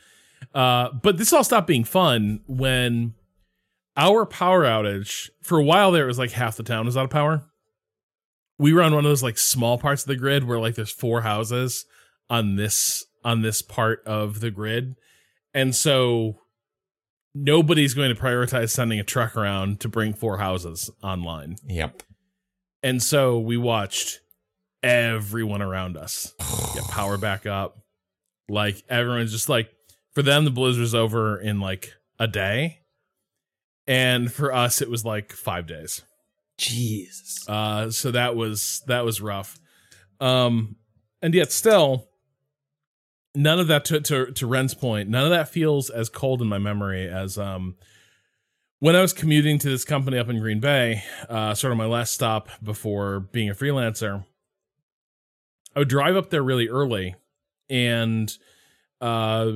Uh, 0.54 0.90
but 0.92 1.18
this 1.18 1.32
all 1.32 1.42
stopped 1.42 1.66
being 1.66 1.84
fun 1.84 2.40
when 2.46 3.14
our 3.96 4.24
power 4.26 4.62
outage 4.64 5.30
for 5.42 5.58
a 5.58 5.64
while 5.64 5.90
there 5.90 6.04
it 6.04 6.06
was 6.06 6.18
like 6.18 6.30
half 6.30 6.56
the 6.56 6.62
town 6.62 6.86
was 6.86 6.96
out 6.96 7.04
of 7.04 7.10
power 7.10 7.42
we 8.58 8.72
were 8.72 8.82
on 8.82 8.94
one 8.94 9.04
of 9.04 9.10
those 9.10 9.22
like 9.22 9.38
small 9.38 9.78
parts 9.78 10.02
of 10.02 10.08
the 10.08 10.16
grid 10.16 10.44
where 10.44 10.58
like 10.58 10.74
there's 10.74 10.90
four 10.90 11.22
houses 11.22 11.84
on 12.30 12.56
this 12.56 13.04
on 13.24 13.42
this 13.42 13.62
part 13.62 14.02
of 14.06 14.40
the 14.40 14.50
grid. 14.50 14.96
And 15.52 15.74
so 15.74 16.40
nobody's 17.34 17.94
going 17.94 18.14
to 18.14 18.20
prioritize 18.20 18.70
sending 18.70 19.00
a 19.00 19.04
truck 19.04 19.36
around 19.36 19.80
to 19.80 19.88
bring 19.88 20.12
four 20.12 20.38
houses 20.38 20.90
online. 21.02 21.56
Yep. 21.66 22.02
and 22.82 23.02
so 23.02 23.38
we 23.38 23.56
watched 23.56 24.20
everyone 24.82 25.62
around 25.62 25.96
us 25.96 26.32
get 26.74 26.84
power 26.84 27.18
back 27.18 27.46
up. 27.46 27.78
Like 28.48 28.82
everyone's 28.88 29.32
just 29.32 29.48
like 29.48 29.70
for 30.14 30.22
them 30.22 30.44
the 30.44 30.50
blizzard's 30.50 30.94
over 30.94 31.38
in 31.38 31.60
like 31.60 31.92
a 32.18 32.28
day. 32.28 32.80
And 33.86 34.32
for 34.32 34.52
us 34.52 34.80
it 34.80 34.88
was 34.88 35.04
like 35.04 35.32
five 35.32 35.66
days 35.66 36.02
Jesus. 36.58 37.48
uh, 37.48 37.90
so 37.90 38.10
that 38.10 38.36
was 38.36 38.82
that 38.86 39.04
was 39.04 39.20
rough. 39.20 39.58
Um, 40.20 40.76
and 41.22 41.34
yet 41.34 41.52
still, 41.52 42.08
none 43.34 43.58
of 43.60 43.68
that 43.68 43.84
to 43.86 44.00
to 44.00 44.32
to 44.32 44.46
Ren's 44.46 44.74
point, 44.74 45.08
none 45.08 45.24
of 45.24 45.30
that 45.30 45.48
feels 45.48 45.90
as 45.90 46.08
cold 46.08 46.40
in 46.42 46.48
my 46.48 46.58
memory 46.58 47.08
as 47.08 47.38
um 47.38 47.76
when 48.78 48.94
I 48.94 49.00
was 49.00 49.12
commuting 49.12 49.58
to 49.60 49.70
this 49.70 49.84
company 49.84 50.18
up 50.18 50.28
in 50.28 50.38
Green 50.38 50.60
Bay, 50.60 51.02
uh, 51.28 51.54
sort 51.54 51.72
of 51.72 51.78
my 51.78 51.86
last 51.86 52.12
stop 52.12 52.50
before 52.62 53.20
being 53.20 53.48
a 53.48 53.54
freelancer. 53.54 54.24
I 55.74 55.78
would 55.78 55.88
drive 55.88 56.16
up 56.16 56.30
there 56.30 56.42
really 56.42 56.68
early, 56.68 57.14
and 57.68 58.32
uh, 59.00 59.52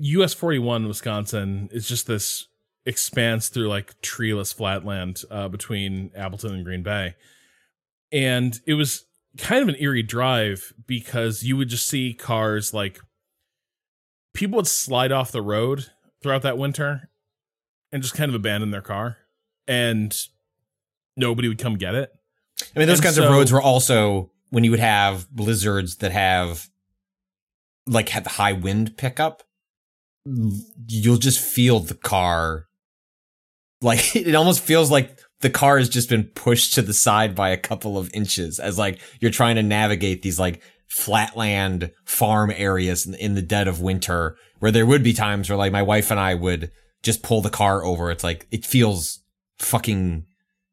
US 0.00 0.34
forty 0.34 0.58
one 0.58 0.86
Wisconsin 0.86 1.68
is 1.72 1.88
just 1.88 2.06
this 2.06 2.46
expanse 2.86 3.48
through 3.48 3.68
like 3.68 4.00
treeless 4.00 4.52
flatland 4.52 5.22
uh, 5.30 5.48
between 5.48 6.10
Appleton 6.16 6.54
and 6.54 6.64
Green 6.64 6.82
Bay. 6.82 7.14
And 8.12 8.58
it 8.66 8.74
was 8.74 9.04
kind 9.36 9.62
of 9.62 9.68
an 9.68 9.76
eerie 9.80 10.02
drive 10.02 10.72
because 10.86 11.42
you 11.42 11.56
would 11.56 11.68
just 11.68 11.86
see 11.88 12.14
cars 12.14 12.72
like 12.72 13.00
people 14.32 14.56
would 14.56 14.66
slide 14.66 15.12
off 15.12 15.32
the 15.32 15.42
road 15.42 15.86
throughout 16.22 16.42
that 16.42 16.56
winter 16.58 17.10
and 17.92 18.02
just 18.02 18.14
kind 18.14 18.28
of 18.28 18.34
abandon 18.34 18.70
their 18.70 18.80
car 18.82 19.18
and 19.66 20.16
nobody 21.16 21.48
would 21.48 21.58
come 21.58 21.76
get 21.76 21.94
it. 21.94 22.10
I 22.74 22.78
mean, 22.78 22.88
those 22.88 22.98
And 22.98 23.04
kinds 23.04 23.16
so- 23.16 23.24
of 23.24 23.30
roads 23.30 23.52
were 23.52 23.60
also 23.62 24.30
when 24.50 24.62
you 24.64 24.70
would 24.70 24.80
have 24.80 25.28
blizzards 25.30 25.96
that 25.96 26.12
have 26.12 26.68
like 27.86 28.10
have 28.10 28.26
high 28.26 28.52
wind 28.52 28.96
pickup, 28.96 29.42
you'll 30.24 31.18
just 31.18 31.40
feel 31.40 31.80
the 31.80 31.94
car 31.94 32.66
like 33.82 34.14
it 34.16 34.34
almost 34.34 34.60
feels 34.60 34.90
like 34.90 35.18
the 35.40 35.50
car 35.50 35.78
has 35.78 35.88
just 35.88 36.08
been 36.08 36.24
pushed 36.24 36.74
to 36.74 36.82
the 36.82 36.94
side 36.94 37.34
by 37.34 37.50
a 37.50 37.56
couple 37.58 37.98
of 37.98 38.10
inches 38.14 38.58
as 38.58 38.78
like 38.78 39.00
you're 39.20 39.30
trying 39.30 39.56
to 39.56 39.62
navigate 39.62 40.22
these 40.22 40.38
like 40.38 40.62
flatland 40.86 41.90
farm 42.04 42.50
areas 42.54 43.06
in, 43.06 43.14
in 43.14 43.34
the 43.34 43.42
dead 43.42 43.68
of 43.68 43.80
winter 43.80 44.36
where 44.60 44.70
there 44.70 44.86
would 44.86 45.02
be 45.02 45.12
times 45.12 45.48
where 45.48 45.58
like 45.58 45.72
my 45.72 45.82
wife 45.82 46.10
and 46.10 46.18
I 46.18 46.34
would 46.34 46.70
just 47.02 47.22
pull 47.22 47.42
the 47.42 47.50
car 47.50 47.84
over. 47.84 48.10
It's 48.10 48.24
like 48.24 48.46
it 48.50 48.64
feels 48.64 49.20
fucking 49.58 50.24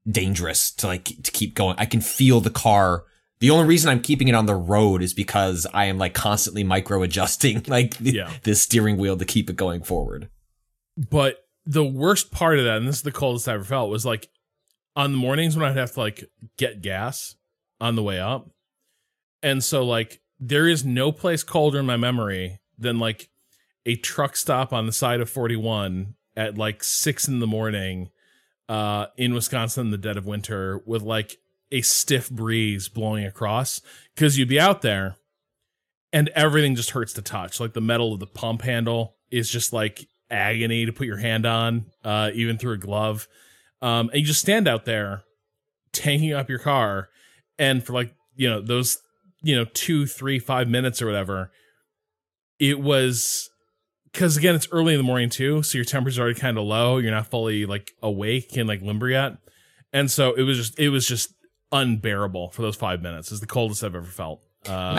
dangerous 0.09 0.71
to 0.71 0.87
like 0.87 1.05
to 1.23 1.31
keep 1.31 1.55
going. 1.55 1.75
I 1.77 1.85
can 1.85 2.01
feel 2.01 2.39
the 2.41 2.49
car. 2.49 3.03
The 3.39 3.49
only 3.49 3.65
reason 3.65 3.89
I'm 3.89 4.01
keeping 4.01 4.29
it 4.29 4.35
on 4.35 4.45
the 4.45 4.55
road 4.55 5.01
is 5.01 5.13
because 5.13 5.67
I 5.73 5.85
am 5.85 5.97
like 5.97 6.13
constantly 6.13 6.63
micro 6.63 7.03
adjusting 7.03 7.63
like 7.67 7.97
the, 7.97 8.11
Yeah. 8.11 8.31
the 8.43 8.55
steering 8.55 8.97
wheel 8.97 9.17
to 9.17 9.25
keep 9.25 9.49
it 9.49 9.57
going 9.57 9.83
forward. 9.83 10.29
But 10.95 11.42
the 11.65 11.85
worst 11.85 12.31
part 12.31 12.59
of 12.59 12.65
that, 12.65 12.77
and 12.77 12.87
this 12.87 12.97
is 12.97 13.01
the 13.03 13.11
coldest 13.11 13.47
I 13.47 13.53
ever 13.53 13.63
felt, 13.63 13.89
was 13.89 14.05
like 14.05 14.29
on 14.95 15.11
the 15.11 15.17
mornings 15.17 15.55
when 15.55 15.65
I'd 15.65 15.77
have 15.77 15.93
to 15.93 15.99
like 15.99 16.23
get 16.57 16.81
gas 16.81 17.35
on 17.79 17.95
the 17.95 18.03
way 18.03 18.19
up. 18.19 18.49
And 19.41 19.63
so 19.63 19.83
like 19.83 20.21
there 20.39 20.67
is 20.67 20.85
no 20.85 21.11
place 21.11 21.43
colder 21.43 21.79
in 21.79 21.85
my 21.85 21.97
memory 21.97 22.59
than 22.77 22.99
like 22.99 23.29
a 23.85 23.95
truck 23.95 24.35
stop 24.35 24.71
on 24.73 24.85
the 24.85 24.91
side 24.91 25.21
of 25.21 25.29
41 25.29 26.15
at 26.35 26.57
like 26.57 26.83
six 26.83 27.27
in 27.27 27.39
the 27.39 27.47
morning 27.47 28.09
uh 28.69 29.07
in 29.17 29.33
Wisconsin 29.33 29.87
in 29.87 29.91
the 29.91 29.97
dead 29.97 30.17
of 30.17 30.25
winter 30.25 30.81
with 30.85 31.01
like 31.01 31.37
a 31.71 31.81
stiff 31.81 32.29
breeze 32.29 32.87
blowing 32.87 33.25
across 33.25 33.81
because 34.15 34.37
you'd 34.37 34.47
be 34.47 34.59
out 34.59 34.81
there 34.81 35.17
and 36.13 36.29
everything 36.29 36.75
just 36.75 36.91
hurts 36.91 37.11
to 37.13 37.21
touch. 37.21 37.59
Like 37.59 37.73
the 37.73 37.81
metal 37.81 38.13
of 38.13 38.19
the 38.19 38.27
pump 38.27 38.61
handle 38.61 39.17
is 39.31 39.49
just 39.49 39.73
like 39.73 40.07
agony 40.33 40.85
to 40.85 40.91
put 40.91 41.07
your 41.07 41.17
hand 41.17 41.45
on, 41.45 41.85
uh, 42.03 42.31
even 42.33 42.57
through 42.57 42.73
a 42.73 42.77
glove. 42.77 43.27
Um, 43.81 44.09
and 44.09 44.19
you 44.19 44.25
just 44.25 44.41
stand 44.41 44.67
out 44.67 44.85
there 44.85 45.23
tanking 45.91 46.33
up 46.33 46.49
your 46.49 46.59
car. 46.59 47.09
And 47.59 47.83
for 47.83 47.93
like, 47.93 48.13
you 48.35 48.49
know, 48.49 48.61
those, 48.61 48.97
you 49.41 49.55
know, 49.55 49.65
two, 49.73 50.05
three, 50.05 50.39
five 50.39 50.67
minutes 50.67 51.01
or 51.01 51.05
whatever, 51.05 51.51
it 52.59 52.79
was 52.79 53.49
because 54.11 54.37
again, 54.37 54.55
it's 54.55 54.67
early 54.71 54.93
in 54.93 54.99
the 54.99 55.03
morning 55.03 55.29
too. 55.29 55.63
So 55.63 55.77
your 55.77 55.85
temperature's 55.85 56.19
already 56.19 56.39
kind 56.39 56.57
of 56.57 56.63
low. 56.65 56.97
You're 56.97 57.11
not 57.11 57.27
fully 57.27 57.65
like 57.65 57.91
awake 58.01 58.55
and 58.55 58.67
like 58.67 58.81
limber 58.81 59.09
yet. 59.09 59.37
And 59.91 60.09
so 60.09 60.33
it 60.33 60.43
was 60.43 60.57
just, 60.57 60.79
it 60.79 60.89
was 60.89 61.07
just 61.07 61.33
unbearable 61.71 62.51
for 62.51 62.61
those 62.61 62.75
five 62.75 63.01
minutes. 63.01 63.31
It's 63.31 63.41
the 63.41 63.47
coldest 63.47 63.83
I've 63.83 63.95
ever 63.95 64.05
felt. 64.05 64.41
Uh, 64.65 64.93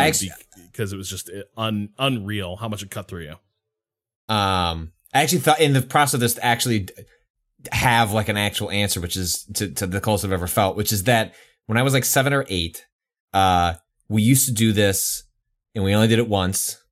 because 0.71 0.93
it 0.93 0.97
was 0.97 1.09
just 1.09 1.31
un, 1.57 1.91
unreal 1.99 2.57
how 2.57 2.69
much 2.69 2.83
it 2.83 2.91
cut 2.91 3.09
through 3.09 3.23
you. 3.23 4.35
Um, 4.35 4.93
I 5.15 5.23
actually 5.23 5.39
thought 5.39 5.61
in 5.61 5.73
the 5.73 5.83
process 5.83 6.15
of 6.15 6.21
this 6.21 6.35
to 6.35 6.45
actually 6.45 6.89
have 7.73 8.13
like 8.13 8.29
an 8.29 8.37
actual 8.37 8.71
answer, 8.71 9.01
which 9.01 9.17
is 9.17 9.45
to, 9.55 9.71
to 9.71 9.87
the 9.87 10.01
closest 10.01 10.27
I've 10.27 10.33
ever 10.33 10.49
felt, 10.49 10.77
which 10.77 10.93
is 10.93 11.05
that 11.05 11.35
when 11.67 11.79
I 11.79 11.83
was 11.83 11.95
like 11.95 12.05
seven 12.05 12.33
or 12.33 12.45
eight, 12.49 12.85
uh, 13.33 13.75
we 14.09 14.23
used 14.23 14.47
to 14.49 14.53
do 14.53 14.73
this 14.73 15.23
and 15.75 15.85
we 15.85 15.95
only 15.95 16.09
did 16.09 16.19
it 16.19 16.29
once. 16.29 16.83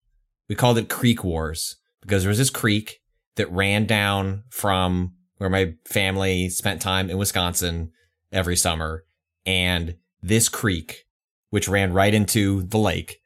We 0.48 0.54
called 0.54 0.78
it 0.78 0.88
Creek 0.88 1.24
Wars 1.24 1.76
because 2.00 2.22
there 2.22 2.30
was 2.30 2.38
this 2.38 2.50
creek 2.50 3.00
that 3.36 3.50
ran 3.50 3.86
down 3.86 4.44
from 4.50 5.14
where 5.38 5.50
my 5.50 5.74
family 5.86 6.48
spent 6.48 6.80
time 6.80 7.10
in 7.10 7.18
Wisconsin 7.18 7.90
every 8.30 8.56
summer. 8.56 9.04
And 9.44 9.96
this 10.22 10.48
creek, 10.48 11.04
which 11.50 11.68
ran 11.68 11.92
right 11.92 12.14
into 12.14 12.62
the 12.62 12.78
lake, 12.78 13.18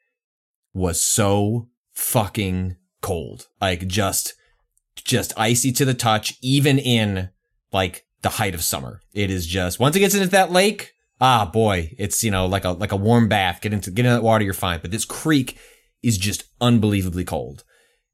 was 0.73 1.02
so 1.02 1.68
fucking 1.93 2.77
cold. 3.02 3.48
Like 3.60 3.86
just, 3.86 4.35
just 5.05 5.32
icy 5.36 5.73
to 5.73 5.85
the 5.85 5.94
touch, 5.94 6.35
even 6.43 6.78
in 6.78 7.31
like 7.73 8.06
the 8.23 8.31
height 8.31 8.55
of 8.55 8.64
summer. 8.64 9.01
It 9.12 9.31
is 9.31 9.47
just, 9.47 9.78
once 9.78 9.97
it 9.97 10.01
gets 10.01 10.14
into 10.14 10.28
that 10.28 10.51
lake, 10.51 10.93
ah 11.20 11.44
boy, 11.44 11.94
it's, 11.98 12.23
you 12.24 12.31
know, 12.31 12.47
like 12.47 12.64
a, 12.64 12.70
like 12.70 12.93
a 12.93 12.97
warm 12.97 13.28
bath. 13.28 13.60
Get 13.60 13.73
into, 13.73 13.90
get 13.90 14.06
in 14.06 14.12
that 14.12 14.23
water, 14.23 14.44
you're 14.44 14.55
fine. 14.55 14.81
But 14.81 14.90
this 14.90 15.05
creek 15.05 15.59
is 16.02 16.18
just 16.18 16.44
unbelievably 16.60 17.24
cold. 17.24 17.64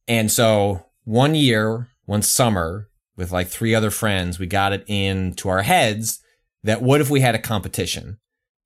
And 0.09 0.31
so 0.31 0.87
one 1.05 1.35
year, 1.35 1.89
one 2.05 2.23
summer, 2.23 2.89
with 3.17 3.31
like 3.31 3.49
three 3.49 3.75
other 3.75 3.91
friends, 3.91 4.39
we 4.39 4.47
got 4.47 4.73
it 4.73 4.85
into 4.87 5.49
our 5.49 5.63
heads 5.63 6.21
that 6.63 6.83
what 6.83 7.01
if 7.01 7.11
we 7.11 7.21
had 7.21 7.35
a 7.35 7.39
competition? 7.39 8.19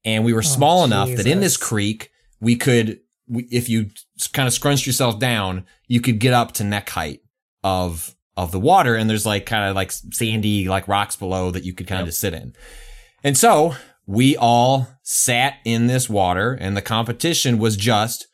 And 0.05 0.25
we 0.25 0.33
were 0.33 0.43
small 0.43 0.85
enough 0.85 1.09
that 1.17 1.27
in 1.27 1.41
this 1.41 1.57
creek, 1.57 2.11
we 2.41 2.55
could, 2.55 3.01
we, 3.29 3.43
if 3.51 3.69
you 3.69 3.91
kind 4.33 4.47
of 4.47 4.53
scrunched 4.53 4.87
yourself 4.87 5.19
down, 5.19 5.67
you 5.89 6.01
could 6.01 6.21
get 6.21 6.33
up 6.33 6.53
to 6.53 6.65
neck 6.65 6.89
height 6.91 7.21
of, 7.67 8.15
of 8.37 8.53
the 8.53 8.61
water. 8.61 8.95
And 8.95 9.11
there's 9.11 9.27
like 9.27 9.47
kind 9.47 9.69
of 9.69 9.75
like 9.75 9.91
sandy, 9.91 10.69
like 10.69 10.87
rocks 10.87 11.17
below 11.17 11.51
that 11.51 11.65
you 11.65 11.75
could 11.75 11.89
kind 11.89 12.07
of 12.07 12.15
sit 12.15 12.35
in. 12.35 12.55
And 13.25 13.37
so 13.37 13.75
we 14.07 14.37
all 14.37 14.89
sat 15.03 15.55
in 15.65 15.89
this 15.89 16.09
water 16.09 16.53
and 16.53 16.77
the 16.77 16.83
competition 16.83 17.59
was 17.59 17.77
just 17.77 18.29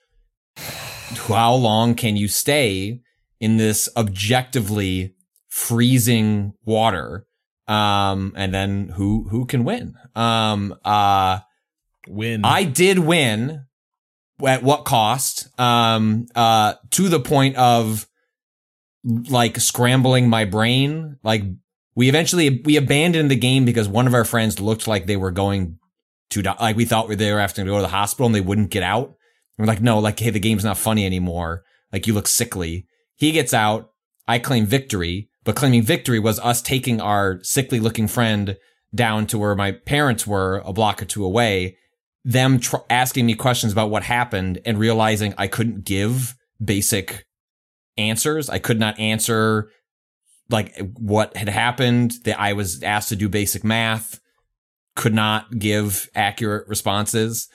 how 1.29 1.55
long 1.55 1.95
can 1.95 2.17
you 2.17 2.29
stay 2.29 3.01
in 3.41 3.57
this 3.57 3.89
objectively 3.97 5.15
freezing 5.49 6.53
water? 6.65 7.27
Um, 7.69 8.35
and 8.37 8.53
then 8.53 8.89
who, 8.97 9.29
who 9.31 9.47
can 9.47 9.65
win? 9.65 9.95
Um, 10.15 10.75
uh, 10.85 11.39
Win. 12.09 12.45
I 12.45 12.65
did 12.65 12.99
win 12.99 13.65
at 14.45 14.63
what 14.63 14.85
cost? 14.85 15.49
Um, 15.59 16.27
uh, 16.35 16.75
to 16.91 17.09
the 17.09 17.21
point 17.21 17.57
of 17.57 18.07
like 19.05 19.59
scrambling 19.59 20.29
my 20.29 20.45
brain. 20.45 21.19
Like 21.23 21.43
we 21.95 22.09
eventually, 22.09 22.63
we 22.65 22.77
abandoned 22.77 23.31
the 23.31 23.37
game 23.37 23.65
because 23.65 23.89
one 23.89 24.07
of 24.07 24.15
our 24.15 24.25
friends 24.25 24.61
looked 24.61 24.87
like 24.87 25.07
they 25.07 25.17
were 25.17 25.31
going 25.31 25.79
to 26.31 26.43
die. 26.43 26.57
Like 26.61 26.77
we 26.77 26.85
thought 26.85 27.09
they 27.09 27.33
were 27.33 27.41
having 27.41 27.65
to 27.67 27.71
go 27.71 27.77
to 27.77 27.83
the 27.83 27.89
hospital 27.89 28.27
and 28.27 28.35
they 28.35 28.41
wouldn't 28.41 28.71
get 28.71 28.83
out. 28.83 29.15
We're 29.59 29.67
like, 29.67 29.83
no, 29.83 29.99
like, 29.99 30.19
hey, 30.19 30.31
the 30.31 30.41
game's 30.41 30.65
not 30.65 30.79
funny 30.79 31.05
anymore. 31.05 31.63
Like 31.93 32.07
you 32.07 32.15
look 32.15 32.27
sickly. 32.27 32.87
He 33.17 33.33
gets 33.33 33.53
out. 33.53 33.91
I 34.27 34.39
claim 34.39 34.67
victory, 34.67 35.29
but 35.45 35.57
claiming 35.57 35.83
victory 35.83 36.19
was 36.19 36.39
us 36.41 36.63
taking 36.63 37.01
our 37.01 37.41
sickly 37.43 37.81
looking 37.81 38.09
friend 38.09 38.57
down 38.95 39.27
to 39.27 39.39
where 39.39 39.55
my 39.55 39.73
parents 39.73 40.27
were 40.27 40.63
a 40.65 40.73
block 40.73 41.03
or 41.03 41.05
two 41.05 41.25
away, 41.25 41.77
them 42.25 42.61
tr- 42.61 42.77
asking 42.89 43.27
me 43.27 43.35
questions 43.35 43.73
about 43.73 43.91
what 43.91 44.05
happened 44.05 44.61
and 44.65 44.79
realizing 44.79 45.35
I 45.37 45.49
couldn't 45.49 45.85
give 45.85 46.37
basic 46.63 47.25
answers. 47.97 48.49
I 48.49 48.59
could 48.59 48.79
not 48.79 48.99
answer 48.99 49.71
like 50.49 50.77
what 50.99 51.37
had 51.37 51.49
happened 51.49 52.13
that 52.25 52.39
I 52.41 52.53
was 52.53 52.83
asked 52.83 53.09
to 53.11 53.17
do 53.17 53.29
basic 53.29 53.65
math, 53.65 54.21
could 54.95 55.15
not 55.15 55.59
give 55.59 56.09
accurate 56.15 56.69
responses. 56.69 57.49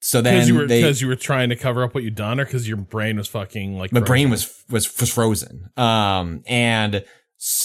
So 0.00 0.22
then 0.22 0.34
because 0.34 0.48
you 0.48 0.54
were 0.54 0.66
they, 0.66 0.80
because 0.80 1.02
you 1.02 1.08
were 1.08 1.16
trying 1.16 1.50
to 1.50 1.56
cover 1.56 1.84
up 1.84 1.94
what 1.94 2.04
you'd 2.04 2.14
done, 2.14 2.40
or 2.40 2.44
because 2.44 2.66
your 2.66 2.78
brain 2.78 3.16
was 3.16 3.28
fucking 3.28 3.78
like 3.78 3.92
my 3.92 4.00
frozen? 4.00 4.06
brain 4.06 4.30
was 4.30 4.64
was 4.70 4.98
was 4.98 5.12
frozen. 5.12 5.70
Um, 5.76 6.42
and 6.46 7.04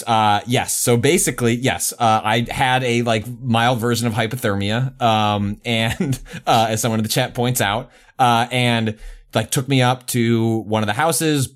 uh, 0.08 0.42
yes, 0.46 0.76
so 0.76 0.98
basically, 0.98 1.56
yes, 1.56 1.94
uh, 1.94 2.22
I 2.24 2.46
had 2.50 2.84
a 2.84 3.02
like 3.02 3.28
mild 3.28 3.80
version 3.80 4.08
of 4.08 4.14
hypothermia. 4.14 5.02
Um, 5.02 5.62
and 5.66 6.20
uh, 6.46 6.68
as 6.70 6.82
someone 6.82 7.00
in 7.00 7.04
the 7.04 7.10
chat 7.10 7.34
points 7.34 7.62
out, 7.62 7.92
uh, 8.20 8.48
and 8.52 8.98
like 9.34 9.52
took 9.52 9.68
me 9.68 9.82
up 9.82 10.08
to 10.08 10.60
one 10.60 10.84
of 10.84 10.88
the 10.88 10.94
houses. 10.94 11.55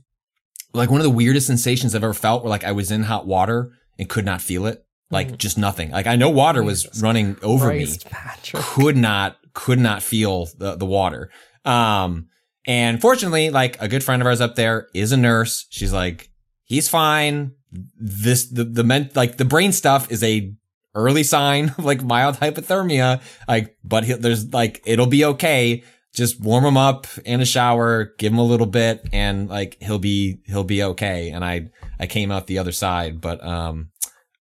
Like 0.74 0.90
one 0.92 1.00
of 1.00 1.06
the 1.06 1.10
weirdest 1.10 1.48
sensations 1.48 1.96
I've 1.96 2.04
ever 2.04 2.14
felt, 2.14 2.44
where 2.44 2.50
like 2.50 2.64
I 2.64 2.72
was 2.72 2.92
in 2.92 3.04
hot 3.04 3.26
water 3.26 3.72
and 3.98 4.08
could 4.08 4.26
not 4.26 4.42
feel 4.42 4.66
it, 4.66 4.86
like 5.10 5.38
just 5.38 5.58
nothing. 5.58 5.92
Like 5.92 6.08
I 6.08 6.16
know 6.16 6.30
water 6.30 6.64
was 6.64 6.84
Jesus 6.84 7.02
running 7.02 7.38
over 7.42 7.74
me 7.74 7.88
Patrick. 8.06 8.64
could 8.64 8.98
not 8.98 9.38
could 9.54 9.80
not 9.80 10.04
feel 10.04 10.48
the, 10.58 10.76
the 10.76 10.86
water. 10.86 11.32
Um, 11.66 12.28
and 12.68 13.02
fortunately, 13.02 13.50
like 13.50 13.82
a 13.82 13.88
good 13.88 14.04
friend 14.04 14.22
of 14.22 14.28
ours 14.28 14.42
up 14.42 14.56
there 14.56 14.88
is 14.94 15.12
a 15.12 15.18
nurse. 15.18 15.66
She's 15.70 15.94
like, 15.94 16.30
he's 16.64 16.88
fine. 16.88 17.54
This 18.00 18.48
the 18.48 18.64
the 18.64 18.84
men 18.84 19.10
like 19.16 19.38
the 19.38 19.46
brain 19.46 19.72
stuff 19.72 20.12
is 20.12 20.24
a 20.24 20.54
early 20.96 21.24
sign 21.24 21.70
of 21.78 21.86
like 21.86 22.04
mild 22.04 22.36
hypothermia. 22.36 23.22
Like, 23.48 23.76
but 23.84 24.04
he, 24.04 24.14
there's 24.14 24.54
like 24.54 24.82
it'll 24.86 25.08
be 25.08 25.26
okay. 25.26 25.84
Just 26.14 26.42
warm 26.42 26.66
him 26.66 26.78
up 26.78 27.08
in 27.24 27.40
a 27.40 27.46
shower, 27.46 28.14
give 28.18 28.34
him 28.34 28.40
a 28.40 28.44
little 28.44 28.66
bit, 28.66 29.08
and 29.14 29.48
like 29.48 29.78
he'll 29.80 30.00
be 30.00 30.40
he'll 30.46 30.64
be 30.64 30.84
okay. 30.84 31.30
And 31.30 31.46
I 31.46 31.70
I 32.00 32.08
came 32.08 32.32
out 32.32 32.48
the 32.48 32.58
other 32.58 32.72
side, 32.72 33.22
but 33.22 33.44
um 33.44 33.92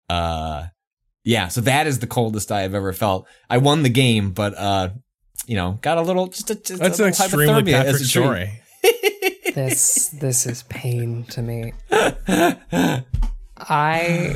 uh 0.10 0.66
yeah, 1.24 1.48
so 1.48 1.62
that 1.62 1.88
is 1.88 2.00
the 2.00 2.08
coldest 2.08 2.52
I 2.52 2.62
have 2.62 2.76
ever 2.76 2.92
felt. 2.94 3.28
I 3.50 3.58
won 3.58 3.84
the 3.84 3.90
game, 3.90 4.32
but 4.32 4.58
uh, 4.58 4.90
you 5.46 5.56
know, 5.56 5.80
got 5.82 5.98
a 5.98 6.02
little 6.02 6.28
just 6.28 6.50
a, 6.50 6.56
just 6.56 6.82
That's 6.82 7.00
a 7.00 7.04
an 7.04 7.12
little 7.12 7.26
extremely 7.26 7.72
hypothermia 7.72 7.74
as 7.74 7.86
Patrick 7.86 8.02
a 8.02 8.06
story. 8.06 8.62
this 9.56 10.08
this 10.10 10.46
is 10.46 10.64
pain 10.64 11.24
to 11.26 11.42
me. 11.42 11.74
I 13.58 14.36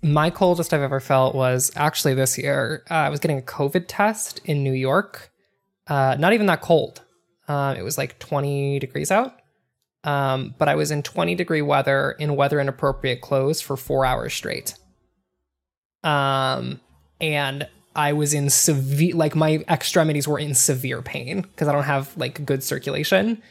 my 0.00 0.30
coldest 0.30 0.72
I've 0.72 0.80
ever 0.80 1.00
felt 1.00 1.34
was 1.34 1.70
actually 1.76 2.14
this 2.14 2.38
year. 2.38 2.82
Uh, 2.90 2.94
I 2.94 3.08
was 3.10 3.20
getting 3.20 3.38
a 3.38 3.42
COVID 3.42 3.84
test 3.88 4.40
in 4.44 4.62
New 4.64 4.72
York, 4.72 5.30
Uh, 5.92 6.16
not 6.18 6.32
even 6.32 6.46
that 6.46 6.62
cold. 6.62 7.02
Um, 7.48 7.76
it 7.76 7.82
was 7.82 7.98
like 7.98 8.18
20 8.18 8.78
degrees 8.78 9.10
out. 9.10 9.38
Um, 10.04 10.54
but 10.56 10.66
I 10.66 10.74
was 10.74 10.90
in 10.90 11.02
20 11.02 11.34
degree 11.34 11.60
weather 11.60 12.12
in 12.12 12.34
weather 12.34 12.58
inappropriate 12.58 13.20
clothes 13.20 13.60
for 13.60 13.76
four 13.76 14.06
hours 14.06 14.32
straight. 14.32 14.74
Um, 16.02 16.80
and 17.20 17.68
I 17.94 18.14
was 18.14 18.32
in 18.32 18.48
severe, 18.48 19.14
like 19.14 19.34
my 19.34 19.64
extremities 19.68 20.26
were 20.26 20.38
in 20.38 20.54
severe 20.54 21.02
pain 21.02 21.42
because 21.42 21.68
I 21.68 21.72
don't 21.72 21.84
have 21.84 22.16
like 22.16 22.46
good 22.46 22.62
circulation. 22.62 23.42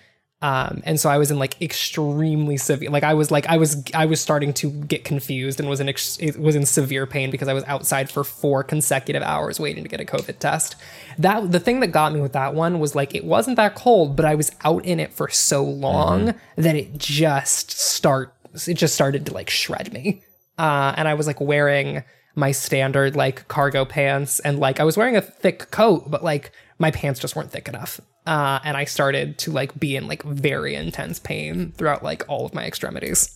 Um, 0.44 0.82
and 0.86 1.00
so 1.00 1.08
I 1.08 1.20
was 1.20 1.30
in 1.30 1.38
like 1.38 1.62
extremely 1.62 2.58
severe, 2.58 2.90
like 2.90 3.04
I 3.04 3.14
was 3.14 3.30
like 3.30 3.46
I 3.46 3.58
was 3.58 3.84
I 3.94 4.08
was 4.08 4.20
starting 4.20 4.54
to 4.54 4.72
get 4.72 5.04
confused 5.04 5.60
and 5.60 5.70
was 5.70 5.80
in 5.80 5.88
ex- 5.88 6.18
it 6.20 6.40
was 6.40 6.56
in 6.56 6.66
severe 6.66 7.06
pain 7.06 7.30
because 7.30 7.48
I 7.48 7.54
was 7.54 7.64
outside 7.66 8.10
for 8.10 8.24
four 8.24 8.64
consecutive 8.64 9.22
hours 9.22 9.60
waiting 9.60 9.84
to 9.84 9.90
get 9.90 10.02
a 10.02 10.06
COVID 10.06 10.40
test. 10.40 10.76
That 11.20 11.52
the 11.52 11.60
thing 11.60 11.80
that 11.82 11.88
got 11.88 12.12
me 12.12 12.22
with 12.22 12.34
that 12.34 12.56
one 12.56 12.80
was 12.80 12.96
like 12.96 13.14
it 13.14 13.24
wasn't 13.24 13.58
that 13.58 13.76
cold, 13.76 14.16
but 14.16 14.26
I 14.26 14.34
was 14.34 14.52
out 14.64 14.84
in 14.84 15.00
it 15.00 15.14
for 15.14 15.30
so 15.30 15.64
long 15.64 16.34
that 16.56 16.76
it 16.76 16.98
just 16.98 17.70
start 17.70 18.34
it 18.68 18.74
just 18.74 18.96
started 18.96 19.28
to 19.28 19.34
like 19.34 19.52
shred 19.52 19.94
me. 19.94 20.24
Uh, 20.58 20.94
and 20.98 21.08
I 21.08 21.14
was 21.14 21.28
like 21.28 21.40
wearing 21.40 22.04
my 22.34 22.52
standard 22.52 23.16
like 23.16 23.48
cargo 23.48 23.86
pants 23.86 24.40
and 24.40 24.58
like 24.58 24.80
I 24.80 24.86
was 24.86 24.98
wearing 24.98 25.16
a 25.16 25.22
thick 25.22 25.70
coat, 25.70 26.10
but 26.10 26.24
like 26.24 26.52
my 26.80 26.90
pants 26.90 27.20
just 27.20 27.36
weren't 27.36 27.52
thick 27.52 27.68
enough. 27.68 28.02
Uh, 28.26 28.60
and 28.64 28.78
I 28.78 28.86
started 28.86 29.38
to 29.40 29.52
like 29.52 29.80
be 29.80 29.96
in 29.96 30.08
like 30.08 30.22
very 30.24 30.76
intense 30.76 31.18
pain 31.20 31.72
throughout 31.78 32.04
like 32.04 32.24
all 32.28 32.46
of 32.46 32.54
my 32.54 32.66
extremities. 32.66 33.36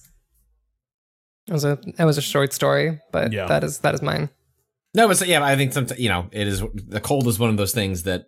It 1.48 1.54
was 1.54 1.66
a 1.66 1.80
it 1.98 2.06
was 2.06 2.18
a 2.18 2.22
short 2.22 2.54
story, 2.54 3.00
but 3.12 3.32
Yeah. 3.34 3.48
that 3.48 3.64
is 3.64 3.80
that 3.80 3.94
is 3.96 4.02
mine. 4.02 4.30
No, 4.94 5.08
but 5.08 5.18
so- 5.18 5.26
yeah, 5.26 5.44
I 5.44 5.56
think 5.56 5.74
sometimes 5.74 6.00
you 6.00 6.10
know 6.10 6.28
it 6.32 6.48
is 6.48 6.62
the 6.76 7.02
cold 7.02 7.28
is 7.28 7.40
one 7.40 7.50
of 7.50 7.58
those 7.58 7.74
things 7.74 8.04
that 8.04 8.26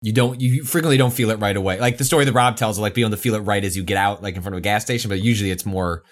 you 0.00 0.12
don't 0.12 0.40
you 0.40 0.64
frequently 0.64 0.96
don't 0.96 1.12
feel 1.12 1.30
it 1.30 1.38
right 1.38 1.56
away. 1.56 1.78
Like 1.78 1.98
the 1.98 2.04
story 2.04 2.24
that 2.24 2.32
Rob 2.32 2.56
tells, 2.56 2.78
like 2.78 2.94
being 2.94 3.06
able 3.06 3.16
to 3.16 3.22
feel 3.22 3.34
it 3.34 3.40
right 3.40 3.64
as 3.64 3.76
you 3.76 3.84
get 3.84 3.96
out, 3.96 4.22
like 4.22 4.34
in 4.36 4.42
front 4.42 4.54
of 4.54 4.58
a 4.58 4.62
gas 4.62 4.84
station. 4.84 5.08
But 5.08 5.20
usually 5.20 5.50
it's 5.52 5.64
more 5.64 6.02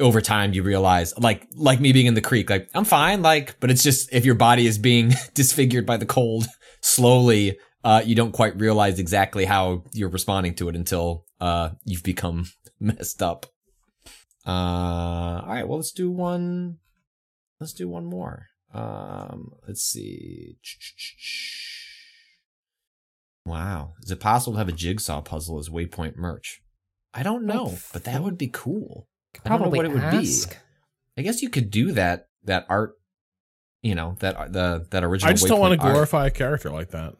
over 0.00 0.20
time 0.20 0.52
you 0.54 0.62
realize, 0.64 1.16
like 1.18 1.46
like 1.54 1.80
me 1.80 1.92
being 1.92 2.06
in 2.06 2.14
the 2.14 2.20
creek, 2.20 2.50
like 2.50 2.68
I'm 2.74 2.84
fine, 2.84 3.22
like 3.22 3.58
but 3.60 3.70
it's 3.70 3.82
just 3.84 4.12
if 4.12 4.24
your 4.24 4.34
body 4.34 4.66
is 4.66 4.78
being 4.78 5.12
disfigured 5.34 5.86
by 5.86 5.96
the 5.96 6.06
cold 6.06 6.46
slowly, 6.82 7.56
uh, 7.84 8.02
you 8.04 8.14
don't 8.14 8.32
quite 8.32 8.58
realize 8.60 8.98
exactly 8.98 9.44
how 9.44 9.84
you're 9.92 10.08
responding 10.10 10.54
to 10.56 10.68
it 10.68 10.76
until 10.76 11.24
uh 11.40 11.70
you've 11.84 12.02
become 12.02 12.46
messed 12.80 13.22
up. 13.22 13.46
Uh, 14.46 14.50
all 14.50 15.44
right, 15.48 15.66
well 15.68 15.78
let's 15.78 15.92
do 15.92 16.10
one. 16.10 16.78
Let's 17.60 17.72
do 17.74 17.88
one 17.88 18.06
more. 18.06 18.46
Um, 18.72 19.52
let's 19.66 19.82
see. 19.82 20.56
Wow. 23.44 23.94
Is 24.02 24.10
it 24.10 24.20
possible 24.20 24.54
to 24.54 24.58
have 24.58 24.68
a 24.68 24.72
jigsaw 24.72 25.20
puzzle 25.20 25.58
as 25.58 25.68
Waypoint 25.68 26.16
merch? 26.16 26.62
I 27.12 27.22
don't 27.22 27.44
know, 27.44 27.76
but 27.92 28.04
that 28.04 28.22
would 28.22 28.38
be 28.38 28.48
cool. 28.48 29.08
I 29.44 29.48
don't 29.48 29.58
know 29.58 29.64
Probably 29.64 29.76
what 29.78 29.86
it 29.86 29.92
would 29.92 30.02
ask. 30.02 30.50
be. 30.50 30.56
I 31.18 31.22
guess 31.22 31.42
you 31.42 31.48
could 31.50 31.70
do 31.70 31.92
that 31.92 32.28
that 32.44 32.66
art, 32.68 32.92
you 33.82 33.94
know, 33.94 34.16
that 34.20 34.52
the 34.52 34.86
that 34.90 35.02
original 35.02 35.30
I 35.30 35.32
just 35.32 35.48
don't 35.48 35.58
want 35.58 35.72
to 35.72 35.78
Waypoint 35.78 35.84
art. 35.84 35.92
glorify 35.92 36.26
a 36.26 36.30
character 36.30 36.70
like 36.70 36.90
that. 36.90 37.14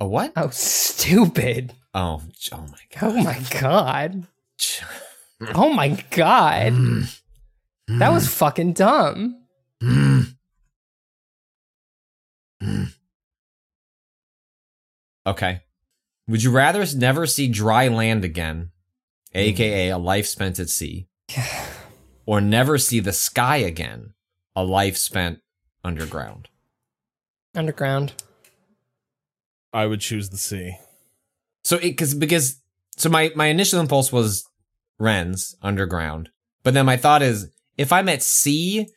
A 0.00 0.06
what? 0.06 0.32
Oh, 0.36 0.48
stupid! 0.52 1.72
Oh, 1.94 2.22
oh 2.52 2.66
my 2.66 2.78
god. 2.98 3.02
Oh 3.02 3.22
my 3.22 3.40
god! 3.60 4.26
Oh 5.54 5.68
my 5.70 6.02
god! 6.12 6.72
Mm. 6.72 7.20
That 7.88 8.10
was 8.10 8.26
fucking 8.26 8.72
dumb. 8.72 9.42
Mm. 9.82 10.34
Mm. 12.62 12.94
Okay. 15.26 15.60
Would 16.26 16.42
you 16.42 16.50
rather 16.50 16.86
never 16.96 17.26
see 17.26 17.48
dry 17.48 17.88
land 17.88 18.24
again, 18.24 18.70
aka 19.34 19.90
a 19.90 19.98
life 19.98 20.26
spent 20.26 20.58
at 20.58 20.70
sea, 20.70 21.06
or 22.26 22.40
never 22.40 22.78
see 22.78 23.00
the 23.00 23.12
sky 23.12 23.58
again, 23.58 24.14
a 24.56 24.64
life 24.64 24.96
spent 24.96 25.40
underground? 25.84 26.48
Underground. 27.54 28.14
I 29.76 29.86
would 29.86 30.00
choose 30.00 30.30
the 30.30 30.38
sea. 30.38 30.76
So 31.64 31.76
it 31.76 31.96
cuz 31.98 32.14
because 32.14 32.60
so 32.96 33.08
my 33.08 33.30
my 33.36 33.46
initial 33.46 33.80
impulse 33.80 34.10
was 34.12 34.44
Ren's 34.98 35.54
underground. 35.62 36.30
But 36.62 36.74
then 36.74 36.86
my 36.86 36.96
thought 36.96 37.22
is 37.22 37.50
if 37.76 37.92
I'm 37.92 38.08
at 38.08 38.22
sea, 38.22 38.88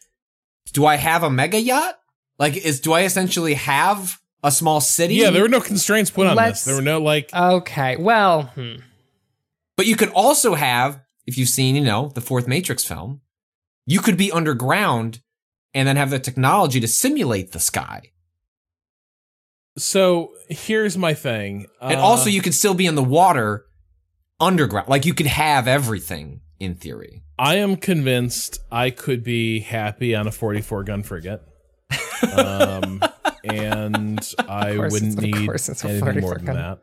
do 0.74 0.86
I 0.86 0.96
have 0.96 1.24
a 1.24 1.30
mega 1.30 1.60
yacht? 1.60 1.96
Like 2.38 2.56
is 2.58 2.80
do 2.80 2.94
I 2.94 3.02
essentially 3.04 3.56
have 3.56 4.20
a 4.44 4.52
small 4.52 4.80
city? 4.82 5.16
Yeah, 5.16 5.32
there 5.32 5.42
were 5.42 5.50
no 5.50 5.62
constraints 5.62 6.10
put 6.12 6.28
on 6.28 6.36
Let's- 6.38 6.60
this. 6.60 6.66
There 6.66 6.76
were 6.76 6.82
no 6.94 7.00
like. 7.02 7.30
Okay. 7.34 7.98
Well, 7.98 8.44
hmm. 8.56 8.76
But 9.76 9.86
you 9.86 9.96
could 9.96 10.10
also 10.10 10.56
have, 10.56 11.00
if 11.26 11.38
you've 11.38 11.50
seen, 11.50 11.76
you 11.76 11.84
know, 11.84 12.12
the 12.14 12.22
fourth 12.22 12.48
Matrix 12.48 12.84
film, 12.84 13.22
you 13.86 14.00
could 14.02 14.18
be 14.18 14.32
underground 14.32 15.22
and 15.74 15.88
then 15.88 15.96
have 15.98 16.10
the 16.10 16.20
technology 16.20 16.80
to 16.82 16.88
simulate 16.88 17.52
the 17.52 17.60
sky. 17.60 18.12
So 19.80 20.32
here's 20.50 20.98
my 20.98 21.14
thing. 21.14 21.66
And 21.82 22.00
Uh, 22.00 22.04
also 22.04 22.30
you 22.30 22.42
could 22.42 22.54
still 22.54 22.74
be 22.74 22.86
in 22.86 22.96
the 22.96 23.04
water 23.04 23.66
underground. 24.40 24.88
Like 24.90 25.06
you 25.06 25.14
could 25.14 25.26
have 25.28 25.68
everything 25.68 26.42
in 26.60 26.76
theory. 26.76 27.24
I 27.38 27.56
am 27.56 27.78
convinced 27.78 28.60
I 28.72 28.90
could 28.90 29.24
be 29.24 29.62
happy 29.62 30.14
on 30.16 30.28
a 30.28 30.32
44 30.32 30.84
gun 30.84 31.04
frigate. 31.04 31.42
um, 32.38 33.02
and 33.44 34.20
I 34.48 34.78
wouldn't 34.78 35.22
need 35.22 35.46
course 35.46 35.70
it's 35.70 35.84
a 35.84 35.90
anything 35.90 36.20
more 36.22 36.38
44 36.38 36.38
than 36.38 36.46
gun. 36.46 36.80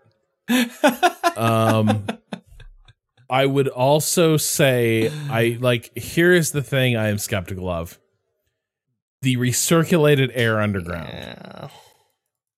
that. 0.48 1.36
Um, 1.36 2.06
I 3.28 3.44
would 3.44 3.68
also 3.68 4.36
say 4.36 5.10
I 5.28 5.58
like. 5.60 5.90
Here's 5.96 6.52
the 6.52 6.62
thing 6.62 6.96
I 6.96 7.08
am 7.08 7.18
skeptical 7.18 7.68
of: 7.68 7.98
the 9.22 9.36
recirculated 9.36 10.30
air 10.34 10.60
underground. 10.60 11.08
Yeah. 11.08 11.68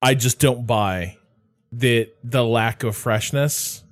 I 0.03 0.15
just 0.15 0.39
don't 0.39 0.67
buy 0.67 1.17
that 1.73 2.09
the 2.25 2.45
lack 2.45 2.83
of 2.83 2.97
freshness, 2.97 3.83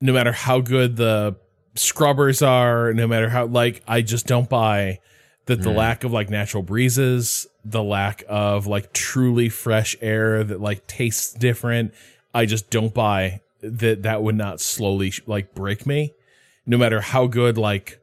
no 0.00 0.12
matter 0.12 0.32
how 0.32 0.60
good 0.60 0.96
the 0.96 1.36
scrubbers 1.74 2.42
are, 2.42 2.92
no 2.92 3.06
matter 3.06 3.28
how 3.28 3.46
like 3.46 3.82
I 3.86 4.02
just 4.02 4.26
don't 4.26 4.48
buy 4.48 4.98
that 5.46 5.62
the 5.62 5.70
Mm. 5.70 5.76
lack 5.76 6.04
of 6.04 6.12
like 6.12 6.28
natural 6.30 6.62
breezes, 6.62 7.46
the 7.64 7.82
lack 7.82 8.24
of 8.28 8.66
like 8.66 8.92
truly 8.92 9.48
fresh 9.48 9.96
air 10.00 10.44
that 10.44 10.60
like 10.60 10.86
tastes 10.86 11.32
different. 11.32 11.94
I 12.34 12.46
just 12.46 12.70
don't 12.70 12.92
buy 12.92 13.40
that 13.62 14.02
that 14.02 14.22
would 14.22 14.34
not 14.36 14.60
slowly 14.60 15.12
like 15.26 15.54
break 15.54 15.86
me, 15.86 16.12
no 16.66 16.76
matter 16.76 17.00
how 17.00 17.26
good 17.26 17.56
like 17.56 18.00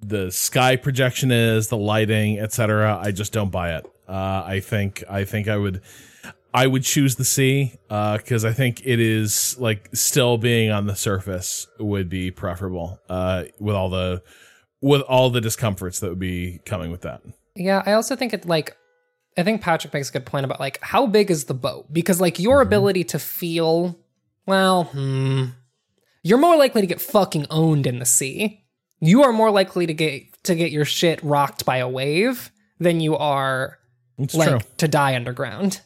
the 0.00 0.30
sky 0.32 0.74
projection 0.76 1.30
is, 1.30 1.68
the 1.68 1.76
lighting, 1.76 2.38
etc. 2.38 2.98
I 3.00 3.12
just 3.12 3.32
don't 3.32 3.50
buy 3.50 3.76
it. 3.76 3.86
Uh, 4.08 4.42
I 4.44 4.60
think 4.60 5.04
I 5.08 5.24
think 5.24 5.48
I 5.48 5.56
would 5.56 5.80
I 6.54 6.66
would 6.66 6.82
choose 6.84 7.16
the 7.16 7.24
sea 7.24 7.74
because 7.88 8.44
I 8.44 8.52
think 8.52 8.82
it 8.84 9.00
is 9.00 9.56
like 9.58 9.88
still 9.94 10.36
being 10.38 10.70
on 10.70 10.86
the 10.86 10.94
surface 10.96 11.66
would 11.78 12.08
be 12.08 12.30
preferable 12.30 13.00
uh, 13.08 13.44
with 13.58 13.74
all 13.74 13.88
the 13.90 14.22
with 14.80 15.00
all 15.02 15.30
the 15.30 15.40
discomforts 15.40 16.00
that 16.00 16.08
would 16.10 16.18
be 16.18 16.60
coming 16.66 16.90
with 16.90 17.02
that. 17.02 17.22
Yeah, 17.54 17.82
I 17.86 17.92
also 17.92 18.16
think 18.16 18.32
it 18.34 18.46
like 18.46 18.76
I 19.36 19.42
think 19.44 19.62
Patrick 19.62 19.94
makes 19.94 20.10
a 20.10 20.12
good 20.12 20.26
point 20.26 20.44
about 20.44 20.60
like 20.60 20.78
how 20.82 21.06
big 21.06 21.30
is 21.30 21.44
the 21.44 21.54
boat? 21.54 21.92
Because 21.92 22.20
like 22.20 22.38
your 22.38 22.58
Mm-hmm. 22.60 22.66
ability 22.68 23.04
to 23.04 23.18
feel 23.18 23.98
well, 24.46 24.84
hmm, 24.84 25.44
you're 26.22 26.38
more 26.38 26.56
likely 26.56 26.80
to 26.80 26.86
get 26.86 27.00
fucking 27.00 27.46
owned 27.50 27.86
in 27.86 27.98
the 27.98 28.04
sea. 28.06 28.64
You 29.00 29.22
are 29.22 29.32
more 29.32 29.50
likely 29.50 29.86
to 29.86 29.94
get 29.94 30.24
to 30.44 30.54
get 30.54 30.70
your 30.72 30.84
shit 30.84 31.22
rocked 31.22 31.64
by 31.64 31.78
a 31.78 31.88
wave 31.88 32.50
than 32.78 33.00
you 33.00 33.16
are 33.16 33.78
It's 34.18 34.34
like 34.34 34.48
true. 34.48 34.58
to 34.78 34.88
die 34.88 35.14
underground. 35.14 35.80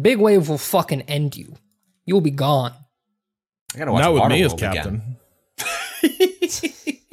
Big 0.00 0.18
wave 0.18 0.48
will 0.48 0.58
fucking 0.58 1.02
end 1.02 1.36
you. 1.36 1.54
You'll 2.04 2.20
be 2.20 2.30
gone. 2.30 2.72
I 3.74 3.78
gotta 3.78 3.92
watch 3.92 4.02
Not 4.02 4.14
with 4.14 4.28
me 4.28 4.42
as 4.42 4.54
captain. 4.54 5.16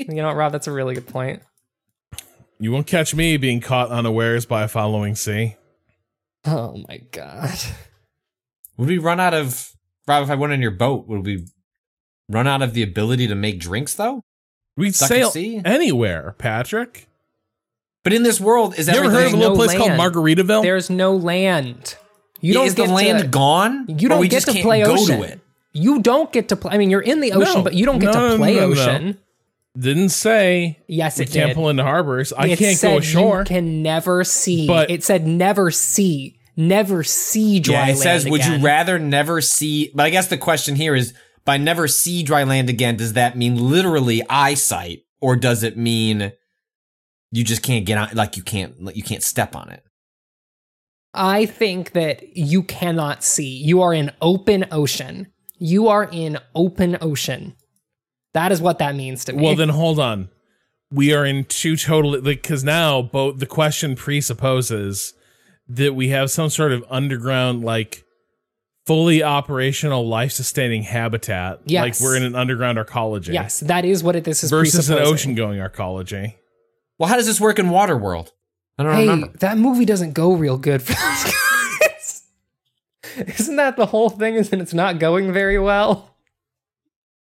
You 0.08 0.22
know 0.22 0.28
what, 0.28 0.36
Rob? 0.36 0.52
That's 0.52 0.68
a 0.68 0.72
really 0.72 0.94
good 0.94 1.08
point. 1.08 1.42
You 2.60 2.72
won't 2.72 2.86
catch 2.86 3.16
me 3.16 3.38
being 3.38 3.60
caught 3.60 3.90
unawares 3.90 4.46
by 4.46 4.64
a 4.64 4.68
following 4.68 5.16
sea. 5.16 5.56
Oh 6.46 6.82
my 6.88 7.00
god. 7.12 7.58
Would 8.78 8.88
we 8.88 8.98
run 9.00 9.20
out 9.20 9.34
of 9.34 9.72
Rob? 10.08 10.24
If 10.24 10.30
I 10.30 10.36
went 10.36 10.54
on 10.54 10.62
your 10.62 10.72
boat, 10.72 11.08
would 11.08 11.26
we 11.26 11.48
run 12.30 12.48
out 12.48 12.62
of 12.62 12.74
the 12.74 12.84
ability 12.84 13.28
to 13.28 13.36
make 13.36 13.60
drinks 13.60 13.96
though? 13.96 14.22
We'd 14.78 14.94
Stuck 14.96 15.10
sail 15.10 15.32
sea? 15.32 15.62
anywhere, 15.66 16.36
Patrick. 16.38 17.08
But 18.04 18.14
in 18.14 18.24
this 18.24 18.40
world, 18.40 18.78
is 18.78 18.88
You 18.88 18.94
ever 18.94 19.10
heard 19.10 19.28
of 19.28 19.34
a 19.34 19.38
little 19.38 19.56
no 19.56 19.64
place 19.66 19.76
called. 19.76 19.92
Margaritaville? 19.92 20.62
There's 20.62 20.90
no 20.92 21.16
land. 21.16 21.96
You 22.42 22.54
don't 22.54 22.66
is 22.68 22.76
the 22.76 22.86
land 22.86 23.20
to, 23.20 23.28
gone? 23.28 23.86
You 23.88 24.10
don't 24.10 24.28
get 24.30 24.44
to 24.44 24.54
play 24.62 24.84
go 24.84 24.94
ocean. 24.94 25.18
to 25.20 25.24
it. 25.24 25.40
You 25.74 26.02
don't 26.02 26.32
get 26.32 26.50
to 26.50 26.56
play. 26.56 26.74
I 26.74 26.78
mean, 26.78 26.90
you're 26.90 27.02
in 27.02 27.20
the 27.22 27.34
ocean, 27.34 27.56
No. 27.56 27.64
but 27.64 27.74
you 27.74 27.86
don't 27.86 28.00
get 28.00 28.14
No, 28.14 28.32
to 28.32 28.38
play 28.38 28.56
no, 28.56 28.62
ocean. 28.72 29.18
Didn't 29.78 30.10
say 30.10 30.80
Yes, 30.88 31.20
it 31.20 31.32
can't 31.32 31.50
did. 31.50 31.56
pull 31.56 31.70
into 31.70 31.84
harbors. 31.84 32.32
I 32.32 32.48
it 32.48 32.60
can't 32.60 32.82
go 32.82 32.98
ashore. 32.98 33.40
You 33.40 33.46
can 33.46 33.82
never 33.84 34.24
see. 34.24 34.68
But- 34.68 34.90
it 34.90 35.04
said 35.04 35.28
never 35.28 35.72
see. 35.72 36.38
never 36.58 37.04
see 37.04 37.60
dry 37.60 37.74
Yeah, 37.74 37.80
land. 37.82 37.92
it 37.98 37.98
says, 38.02 38.26
would 38.30 38.46
you 38.46 38.60
rather 38.60 38.98
never 38.98 39.42
see? 39.42 39.92
But 39.94 40.06
I 40.06 40.10
guess 40.10 40.28
the 40.28 40.38
question 40.38 40.76
here 40.78 40.96
is, 40.96 41.14
by 41.44 41.58
never 41.58 41.90
see 41.90 42.24
dry 42.24 42.44
land 42.46 42.70
again, 42.70 42.96
does 42.96 43.12
that 43.14 43.38
mean 43.38 43.58
literally 43.70 44.24
eyesight, 44.30 45.04
or 45.20 45.36
does 45.36 45.64
it 45.64 45.76
mean 45.76 46.32
you 47.34 47.44
just 47.44 47.62
can't 47.62 47.86
get 47.86 47.98
on? 47.98 48.10
Like 48.14 48.38
you 48.38 48.44
can't, 48.44 48.82
like 48.82 48.96
you 48.96 49.04
can't 49.04 49.22
step 49.22 49.54
on 49.58 49.70
it. 49.70 49.84
I 51.16 51.46
think 51.46 51.94
that 51.94 52.36
you 52.36 52.64
cannot 52.64 53.24
see. 53.24 53.58
You 53.58 53.82
are 53.82 53.94
in 53.94 54.12
open 54.22 54.66
ocean. 54.72 55.28
You 55.58 55.88
are 55.88 56.10
in 56.12 56.38
open 56.54 56.98
ocean. 57.02 57.56
That 58.34 58.52
is 58.52 58.62
what 58.62 58.80
that 58.80 58.96
means 58.96 59.26
to 59.26 59.34
me. 59.34 59.44
Well, 59.44 59.56
then 59.56 59.70
hold 59.70 60.00
on. 60.00 60.30
We 60.92 61.14
are 61.14 61.26
in 61.26 61.46
two 61.46 61.78
totally 61.78 62.20
like 62.20 62.42
because 62.42 62.64
now 62.64 63.02
both 63.02 63.40
the 63.40 63.46
question 63.46 63.96
presupposes 63.96 65.14
that 65.68 65.96
we 65.96 66.10
have 66.10 66.30
some 66.30 66.50
sort 66.50 66.72
of 66.72 66.84
underground 66.90 67.64
like 67.64 68.04
fully 68.86 69.24
operational 69.24 70.08
life 70.08 70.32
sustaining 70.32 70.84
habitat. 70.84 71.62
Yes. 71.66 72.00
Like 72.00 72.06
we're 72.06 72.18
in 72.18 72.24
an 72.24 72.36
underground 72.36 72.78
arcology. 72.78 73.34
yes, 73.34 73.62
that 73.62 73.86
is 73.86 74.04
what 74.04 74.16
it, 74.16 74.26
this 74.26 74.44
is 74.44 74.50
Versus 74.52 74.90
an 74.90 75.00
ocean 75.00 75.34
going 75.34 75.60
arcology. 75.60 76.36
Well, 76.98 77.10
how 77.10 77.16
does 77.16 77.26
this 77.26 77.42
work 77.42 77.60
in 77.60 77.68
Waterworld? 77.68 78.32
I 78.78 78.84
don't 78.84 78.94
Hey, 78.96 79.08
remember. 79.08 79.38
that 79.40 79.58
movie 79.58 79.86
doesn't 79.86 80.14
go 80.14 80.34
real 80.34 80.58
good 80.58 80.82
for 80.82 80.94
those 80.94 81.34
guys. 81.82 82.24
Isn't 83.40 83.56
that 83.56 83.78
the 83.78 83.86
whole 83.88 84.10
thing? 84.10 84.36
Is 84.36 84.50
that 84.50 84.60
it's 84.60 84.74
not 84.74 85.00
going 85.00 85.32
very 85.32 85.58
well? 85.58 86.16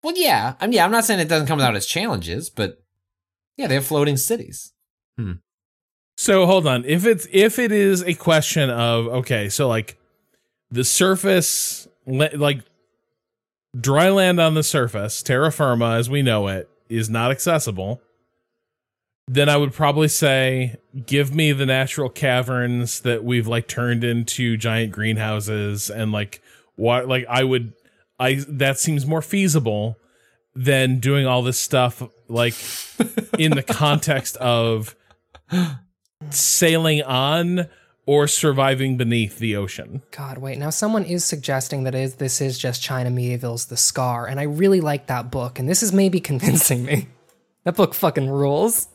Well, 0.02 0.14
yeah, 0.16 0.54
I'm 0.60 0.72
yeah. 0.72 0.84
I'm 0.84 0.90
not 0.92 1.04
saying 1.04 1.20
it 1.20 1.28
doesn't 1.28 1.46
come 1.46 1.58
without 1.58 1.76
its 1.76 1.86
challenges, 1.86 2.50
but 2.50 2.82
yeah, 3.56 3.66
they 3.66 3.74
have 3.74 3.86
floating 3.86 4.16
cities. 4.16 4.72
Hmm. 5.16 5.32
So 6.16 6.46
hold 6.46 6.66
on. 6.66 6.84
If 6.84 7.06
it's 7.06 7.26
if 7.32 7.58
it 7.58 7.70
is 7.72 8.02
a 8.02 8.14
question 8.14 8.70
of 8.70 9.06
okay, 9.06 9.48
so 9.48 9.68
like 9.68 9.98
the 10.70 10.84
surface 10.84 11.86
like 12.06 12.62
dry 13.78 14.08
land 14.10 14.40
on 14.40 14.54
the 14.54 14.62
surface, 14.62 15.22
terra 15.22 15.52
firma 15.52 15.96
as 15.96 16.08
we 16.10 16.22
know 16.22 16.48
it, 16.48 16.68
is 16.88 17.08
not 17.10 17.30
accessible, 17.30 18.00
then 19.28 19.48
I 19.48 19.56
would 19.56 19.72
probably 19.72 20.08
say 20.08 20.76
give 21.06 21.34
me 21.34 21.52
the 21.52 21.66
natural 21.66 22.08
caverns 22.08 23.00
that 23.00 23.22
we've 23.22 23.46
like 23.46 23.68
turned 23.68 24.02
into 24.02 24.56
giant 24.56 24.92
greenhouses 24.92 25.90
and 25.90 26.10
like 26.10 26.42
what 26.76 27.06
like 27.06 27.26
I 27.28 27.44
would 27.44 27.74
I 28.18 28.44
that 28.48 28.78
seems 28.78 29.06
more 29.06 29.22
feasible 29.22 29.98
than 30.54 30.98
doing 30.98 31.26
all 31.26 31.42
this 31.42 31.58
stuff 31.58 32.02
like 32.28 32.54
in 33.38 33.52
the 33.52 33.62
context 33.62 34.36
of 34.38 34.96
sailing 36.30 37.02
on 37.02 37.68
or 38.06 38.26
surviving 38.26 38.96
beneath 38.96 39.38
the 39.38 39.54
ocean. 39.54 40.02
God, 40.12 40.38
wait. 40.38 40.56
Now, 40.56 40.70
someone 40.70 41.04
is 41.04 41.26
suggesting 41.26 41.84
that 41.84 41.94
is, 41.94 42.14
this 42.14 42.40
is 42.40 42.58
just 42.58 42.82
China 42.82 43.10
Miéville's 43.10 43.66
The 43.66 43.76
Scar, 43.76 44.26
and 44.26 44.40
I 44.40 44.44
really 44.44 44.80
like 44.80 45.08
that 45.08 45.30
book, 45.30 45.58
and 45.58 45.68
this 45.68 45.82
is 45.82 45.92
maybe 45.92 46.18
convincing 46.18 46.84
me. 46.84 47.08
That 47.64 47.76
book 47.76 47.92
fucking 47.92 48.30
rules. 48.30 48.88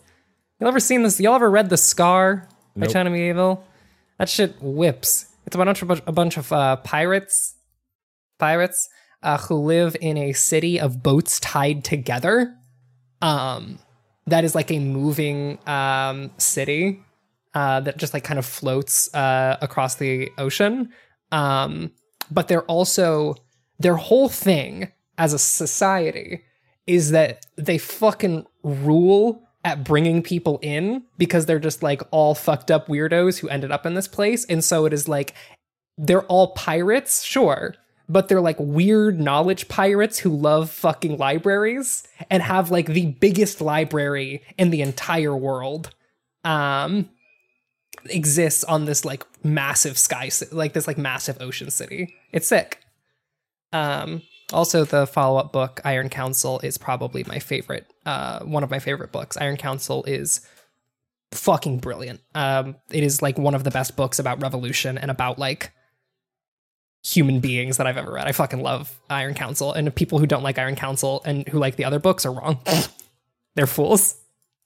Y'all 0.64 0.69
ever 0.69 0.80
seen 0.80 1.03
this? 1.03 1.19
Y'all 1.19 1.35
ever 1.35 1.52
read 1.52 1.69
The 1.69 1.76
Scar 1.76 2.48
by 2.73 2.85
Nope. 2.85 2.94
China 2.94 3.10
Miéville? 3.10 3.61
That 4.18 4.30
shit 4.30 4.56
whips. 4.61 5.26
It's 5.45 5.57
a 5.57 5.60
bunch 5.60 5.81
of 5.81 6.02
a 6.07 6.11
bunch 6.14 6.38
of 6.38 6.53
uh, 6.53 6.77
pirates, 6.77 7.56
pirates 8.40 8.88
uh, 9.22 9.40
who 9.40 9.56
live 9.56 9.98
in 9.99 10.15
a 10.15 10.31
city 10.31 10.80
of 10.80 11.03
boats 11.03 11.41
tied 11.41 11.84
together. 11.84 12.56
Um, 13.22 13.77
that 14.27 14.45
is 14.45 14.56
like 14.56 14.72
a 14.72 14.80
moving 14.80 15.60
um 15.68 16.31
city 16.38 17.03
uh, 17.53 17.81
that 17.81 17.98
just 17.98 18.14
like 18.14 18.23
kind 18.23 18.40
of 18.40 18.45
floats 18.45 19.14
uh, 19.14 19.57
across 19.60 19.95
the 19.95 20.31
ocean. 20.38 20.94
Um, 21.34 21.91
but 22.31 22.48
they're 22.48 22.64
also 22.68 23.35
their 23.80 23.98
whole 23.98 24.30
thing 24.30 24.94
as 25.18 25.34
a 25.34 25.40
society 25.40 26.45
is 26.88 27.11
that 27.11 27.45
they 27.57 27.77
fucking 27.77 28.45
rule 28.64 29.44
at 29.64 29.84
bringing 29.84 30.22
people 30.22 30.60
in 30.61 31.03
because 31.18 31.45
they're 31.45 31.60
just 31.60 31.81
like 31.81 32.02
all 32.11 32.35
fucked 32.35 32.69
up 32.69 32.88
weirdos 32.88 33.40
who 33.40 33.49
ended 33.49 33.72
up 33.72 33.85
in 33.85 33.94
this 33.94 34.07
place. 34.07 34.45
And 34.45 34.64
so 34.64 34.85
it 34.85 34.94
is 34.94 35.07
like 35.07 35.34
they're 35.98 36.23
all 36.23 36.53
pirates, 36.53 37.23
sure, 37.23 37.76
but 38.10 38.27
they're 38.27 38.41
like 38.41 38.57
weird 38.60 39.19
knowledge 39.19 39.68
pirates 39.69 40.19
who 40.19 40.30
love 40.30 40.69
fucking 40.69 41.18
libraries 41.18 42.03
and 42.30 42.44
have 42.44 42.72
like 42.72 42.88
the 42.88 43.07
biggest 43.07 43.61
library 43.61 44.44
in 44.57 44.69
the 44.69 44.81
entire 44.81 45.35
world. 45.35 45.91
Um, 46.44 47.10
exists 48.10 48.64
on 48.65 48.85
this 48.85 49.06
like 49.06 49.23
massive 49.45 49.98
sky 49.98 50.30
like 50.52 50.73
this 50.73 50.88
like 50.88 50.98
massive 50.98 51.38
ocean 51.40 51.69
city 51.69 52.14
it's 52.31 52.48
sick 52.48 52.80
um 53.72 54.22
also 54.52 54.84
the 54.84 55.07
follow-up 55.07 55.53
book 55.53 55.80
iron 55.85 56.10
council 56.10 56.60
is 56.61 56.77
probably 56.77 57.23
my 57.26 57.40
favorite 57.40 57.93
uh 58.05 58.39
one 58.43 58.63
of 58.63 58.71
my 58.71 58.80
favorite 58.80 59.11
books 59.11 59.38
iron 59.38 59.57
council 59.57 60.03
is 60.05 60.41
fucking 61.31 61.80
brilliant 61.80 62.21
um 62.35 62.75
it 62.91 63.03
is 63.03 63.21
like 63.21 63.38
one 63.38 63.55
of 63.55 63.63
the 63.63 63.71
best 63.71 63.95
books 63.95 64.19
about 64.19 64.41
revolution 64.41 64.97
and 64.97 65.09
about 65.09 65.39
like 65.39 65.71
human 67.03 67.39
beings 67.39 67.77
that 67.77 67.88
i've 67.88 67.97
ever 67.97 68.11
read 68.11 68.27
i 68.27 68.31
fucking 68.31 68.61
love 68.61 68.99
iron 69.09 69.34
council 69.34 69.73
and 69.73 69.93
people 69.95 70.19
who 70.19 70.27
don't 70.27 70.43
like 70.43 70.57
iron 70.57 70.75
council 70.75 71.21
and 71.25 71.47
who 71.49 71.59
like 71.59 71.75
the 71.75 71.85
other 71.85 71.99
books 71.99 72.25
are 72.25 72.31
wrong 72.31 72.59
they're 73.55 73.67
fools 73.67 74.19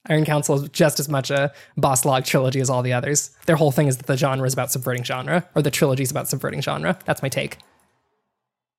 Iron 0.08 0.24
Council 0.24 0.54
is 0.56 0.68
just 0.70 1.00
as 1.00 1.08
much 1.08 1.30
a 1.30 1.52
Bas-Lag 1.76 2.24
trilogy 2.24 2.60
as 2.60 2.70
all 2.70 2.82
the 2.82 2.92
others. 2.92 3.30
Their 3.46 3.56
whole 3.56 3.70
thing 3.72 3.88
is 3.88 3.98
that 3.98 4.06
the 4.06 4.16
genre 4.16 4.46
is 4.46 4.54
about 4.54 4.72
subverting 4.72 5.04
genre, 5.04 5.46
or 5.54 5.62
the 5.62 5.70
trilogy 5.70 6.02
is 6.02 6.10
about 6.10 6.28
subverting 6.28 6.62
genre. 6.62 6.98
That's 7.04 7.22
my 7.22 7.28
take. 7.28 7.58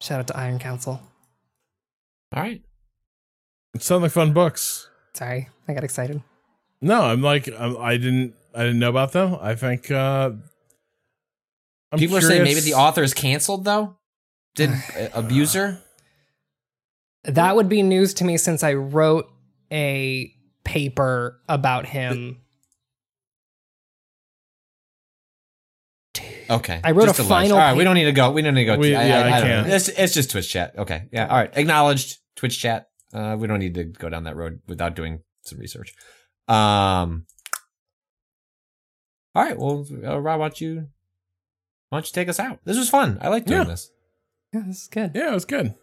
Shout 0.02 0.20
out 0.20 0.28
to 0.28 0.38
Iron 0.38 0.60
Council. 0.60 1.02
All 2.34 2.42
right. 2.42 2.62
It 3.74 3.84
sounds 3.84 4.02
like 4.02 4.12
fun 4.12 4.34
books. 4.34 4.90
Sorry, 5.14 5.50
I 5.68 5.74
got 5.74 5.84
excited. 5.84 6.22
No, 6.82 7.02
I'm 7.02 7.22
like 7.22 7.50
I'm, 7.58 7.78
I 7.78 7.98
didn't 7.98 8.34
I 8.56 8.64
didn't 8.64 8.80
know 8.80 8.90
about 8.90 9.12
them. 9.12 9.38
I 9.40 9.56
think 9.56 9.92
uh 9.92 10.32
I'm 11.92 12.00
People 12.00 12.18
are 12.18 12.22
saying 12.22 12.44
maybe 12.44 12.60
the 12.60 12.76
author 12.76 13.04
is 13.04 13.14
canceled 13.14 13.66
though. 13.66 13.98
Did 14.56 14.72
uh, 14.72 15.10
abuser? 15.14 15.80
That 17.24 17.56
would 17.56 17.68
be 17.70 17.84
news 17.84 18.14
to 18.16 18.24
me 18.24 18.38
since 18.38 18.64
I 18.64 18.74
wrote 18.74 19.30
a 19.72 20.34
paper 20.64 21.42
about 21.50 21.86
him. 21.86 22.38
Okay. 26.50 26.82
I 26.84 26.92
wrote 26.92 27.06
Just 27.06 27.20
a 27.20 27.22
alleged. 27.22 27.30
final 27.30 27.58
All 27.58 27.64
right, 27.64 27.78
we 27.78 27.84
don't 27.84 27.94
need 27.96 28.06
to 28.06 28.12
go. 28.12 28.32
We 28.32 28.42
don't 28.42 28.56
need 28.56 28.66
to 28.66 28.76
go. 28.76 28.80
We- 28.80 28.96
I, 28.96 29.08
yeah, 29.08 29.20
I, 29.20 29.22
I 29.22 29.28
I 29.28 29.40
don't 29.40 29.50
can't. 29.50 29.68
It's, 29.70 29.90
it's 29.90 30.14
just 30.14 30.32
Twitch 30.32 30.50
chat. 30.50 30.78
Okay. 30.78 31.08
Yeah. 31.12 31.28
All 31.28 31.38
right. 31.38 31.52
Acknowledged. 31.56 32.18
Twitch 32.36 32.58
chat. 32.60 32.89
Uh, 33.14 33.36
we 33.40 33.48
don't 33.48 33.60
need 33.60 33.74
to 33.76 33.84
go 33.86 34.10
down 34.10 34.24
that 34.26 34.36
road 34.36 34.60
without 34.68 34.96
doing 34.96 35.22
some 35.44 35.60
research. 35.60 35.94
Um. 36.48 37.26
All 39.36 39.44
right. 39.44 39.58
Well, 39.58 39.86
uh, 40.04 40.20
Rob, 40.20 40.40
why 40.40 40.48
don't 40.48 40.62
you 40.62 40.88
why 41.90 41.98
don't 41.98 42.06
you 42.08 42.14
take 42.14 42.30
us 42.30 42.40
out? 42.40 42.60
This 42.66 42.78
was 42.78 42.90
fun. 42.90 43.18
I 43.22 43.30
like 43.30 43.46
doing 43.46 43.60
Yeah. 43.62 43.66
this. 43.66 43.92
Yeah, 44.54 44.62
this 44.68 44.82
is 44.84 44.88
good. 44.88 45.12
Yeah, 45.14 45.32
it 45.32 45.34
was 45.34 45.46
good. 45.46 45.76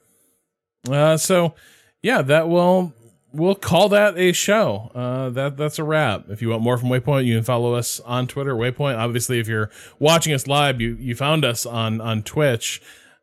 Uh, 0.88 1.16
so 1.16 1.54
yeah, 2.02 2.22
that 2.22 2.48
will 2.48 2.92
we'll 3.32 3.54
call 3.54 3.88
that 3.90 4.16
a 4.18 4.32
show. 4.32 4.90
Uh, 4.94 5.30
that 5.30 5.56
that's 5.56 5.78
a 5.78 5.84
wrap. 5.84 6.26
If 6.28 6.42
you 6.42 6.50
want 6.50 6.62
more 6.62 6.76
from 6.78 6.88
Waypoint, 6.88 7.24
you 7.24 7.34
can 7.36 7.44
follow 7.44 7.74
us 7.74 8.00
on 8.00 8.26
Twitter, 8.26 8.54
Waypoint. 8.54 8.98
Obviously, 8.98 9.38
if 9.38 9.46
you're 9.48 9.70
watching 9.98 10.32
us 10.32 10.46
live, 10.46 10.80
you 10.80 10.96
you 11.00 11.14
found 11.14 11.44
us 11.44 11.64
on 11.66 12.00
on 12.00 12.22
Twitch. 12.22 12.82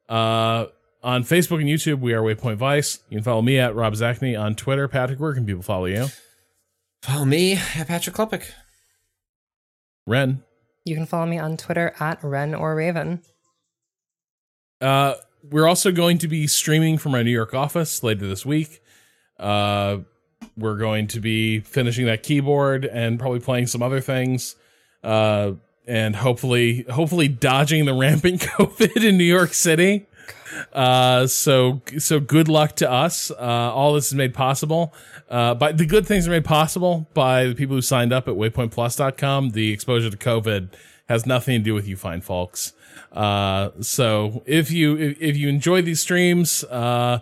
Uh, 0.09 0.67
on 1.03 1.23
Facebook 1.23 1.59
and 1.59 1.69
YouTube, 1.69 1.99
we 1.99 2.13
are 2.13 2.21
Waypoint 2.21 2.55
Vice. 2.55 2.99
You 3.09 3.17
can 3.17 3.23
follow 3.23 3.41
me 3.41 3.59
at 3.59 3.75
Rob 3.75 3.93
Zacny 3.93 4.39
on 4.39 4.55
Twitter. 4.55 4.87
Patrick, 4.87 5.19
where 5.19 5.33
can 5.33 5.45
people 5.45 5.61
follow 5.61 5.85
you? 5.85 6.07
Follow 7.01 7.25
me 7.25 7.59
at 7.75 7.87
Patrick 7.87 8.15
Klepek. 8.15 8.45
Ren. 10.07 10.43
You 10.85 10.95
can 10.95 11.05
follow 11.05 11.25
me 11.25 11.37
on 11.37 11.57
Twitter 11.57 11.93
at 11.99 12.23
Ren 12.23 12.55
or 12.55 12.75
Raven. 12.75 13.21
Uh, 14.79 15.15
we're 15.49 15.67
also 15.67 15.91
going 15.91 16.17
to 16.19 16.27
be 16.27 16.47
streaming 16.47 16.97
from 16.97 17.13
our 17.15 17.23
New 17.23 17.31
York 17.31 17.53
office 17.53 18.03
later 18.03 18.27
this 18.27 18.45
week. 18.45 18.81
Uh, 19.39 19.99
we're 20.57 20.77
going 20.77 21.07
to 21.07 21.19
be 21.19 21.59
finishing 21.59 22.05
that 22.05 22.23
keyboard 22.23 22.85
and 22.85 23.19
probably 23.19 23.39
playing 23.39 23.67
some 23.67 23.81
other 23.81 23.99
things. 24.01 24.55
Uh, 25.03 25.53
and 25.85 26.15
hopefully, 26.15 26.85
hopefully 26.89 27.27
dodging 27.27 27.85
the 27.85 27.93
rampant 27.93 28.41
COVID 28.57 29.03
in 29.03 29.17
New 29.17 29.23
York 29.25 29.53
City. 29.53 30.05
Uh, 30.71 31.27
so, 31.27 31.81
so 31.97 32.19
good 32.19 32.47
luck 32.47 32.75
to 32.75 32.89
us. 32.89 33.31
Uh, 33.31 33.35
all 33.37 33.93
this 33.93 34.07
is 34.07 34.13
made 34.13 34.33
possible. 34.33 34.93
Uh, 35.29 35.53
by 35.55 35.71
the 35.71 35.85
good 35.85 36.05
things 36.05 36.27
are 36.27 36.31
made 36.31 36.45
possible 36.45 37.07
by 37.13 37.45
the 37.45 37.55
people 37.55 37.75
who 37.75 37.81
signed 37.81 38.13
up 38.13 38.27
at 38.27 38.35
waypointplus.com. 38.35 39.51
The 39.51 39.71
exposure 39.71 40.09
to 40.09 40.17
COVID 40.17 40.69
has 41.09 41.25
nothing 41.25 41.59
to 41.59 41.63
do 41.63 41.73
with 41.73 41.87
you 41.87 41.95
fine 41.97 42.21
folks. 42.21 42.73
Uh, 43.11 43.69
so 43.81 44.43
if 44.45 44.71
you, 44.71 44.95
if, 44.97 45.21
if 45.21 45.37
you 45.37 45.49
enjoy 45.49 45.81
these 45.81 46.01
streams, 46.01 46.63
uh, 46.65 47.19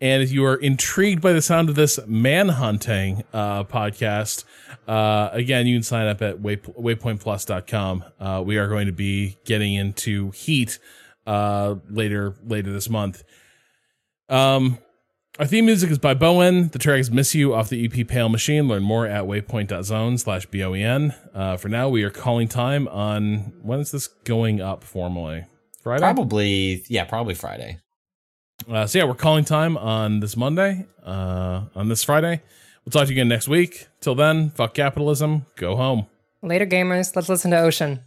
And 0.00 0.22
if 0.22 0.32
you 0.32 0.44
are 0.44 0.56
intrigued 0.56 1.22
by 1.22 1.32
the 1.32 1.40
sound 1.40 1.70
of 1.70 1.76
this 1.76 1.98
manhunting 2.06 3.24
uh, 3.32 3.64
podcast, 3.64 4.44
uh, 4.86 5.30
again, 5.32 5.66
you 5.66 5.76
can 5.76 5.82
sign 5.82 6.06
up 6.08 6.20
at 6.20 6.40
way, 6.40 6.56
waypointplus.com. 6.56 8.04
Uh, 8.20 8.42
we 8.44 8.58
are 8.58 8.68
going 8.68 8.86
to 8.86 8.92
be 8.92 9.38
getting 9.46 9.72
into 9.72 10.30
Heat 10.32 10.78
uh, 11.26 11.76
later 11.88 12.34
later 12.44 12.72
this 12.72 12.88
month. 12.88 13.24
Um, 14.28 14.78
our 15.38 15.46
theme 15.46 15.66
music 15.66 15.90
is 15.90 15.98
by 15.98 16.14
Böen. 16.14 16.70
The 16.70 16.78
track 16.78 17.00
is 17.00 17.10
Miss 17.10 17.34
You 17.34 17.54
off 17.54 17.68
the 17.68 17.84
EP 17.84 18.06
Pale 18.06 18.28
Machine. 18.28 18.68
Learn 18.68 18.84
more 18.84 19.04
at 19.04 19.24
waypoint.zone 19.24 20.16
slash 20.18 20.46
B-O-E-N. 20.46 21.12
Uh, 21.34 21.56
for 21.56 21.68
now, 21.68 21.88
we 21.88 22.04
are 22.04 22.10
calling 22.10 22.46
time 22.46 22.86
on, 22.86 23.52
when 23.60 23.80
is 23.80 23.90
this 23.90 24.06
going 24.06 24.60
up 24.60 24.84
formally? 24.84 25.44
Friday? 25.82 26.00
Probably, 26.00 26.84
yeah, 26.88 27.04
probably 27.04 27.34
Friday. 27.34 27.80
Uh, 28.70 28.86
so 28.86 29.00
yeah, 29.00 29.04
we're 29.04 29.14
calling 29.14 29.44
time 29.44 29.76
on 29.76 30.20
this 30.20 30.36
Monday, 30.36 30.86
uh, 31.04 31.64
on 31.74 31.88
this 31.88 32.04
Friday. 32.04 32.40
We'll 32.84 32.92
talk 32.92 33.08
to 33.08 33.12
you 33.12 33.18
again 33.18 33.28
next 33.28 33.48
week. 33.48 33.88
Till 34.00 34.14
then, 34.14 34.50
fuck 34.50 34.72
capitalism. 34.72 35.46
Go 35.56 35.74
home. 35.74 36.06
Later, 36.42 36.66
gamers. 36.66 37.16
Let's 37.16 37.28
listen 37.28 37.50
to 37.50 37.58
Ocean. 37.58 38.00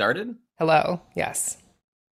Started. 0.00 0.34
Hello. 0.58 1.02
Yes. 1.14 1.58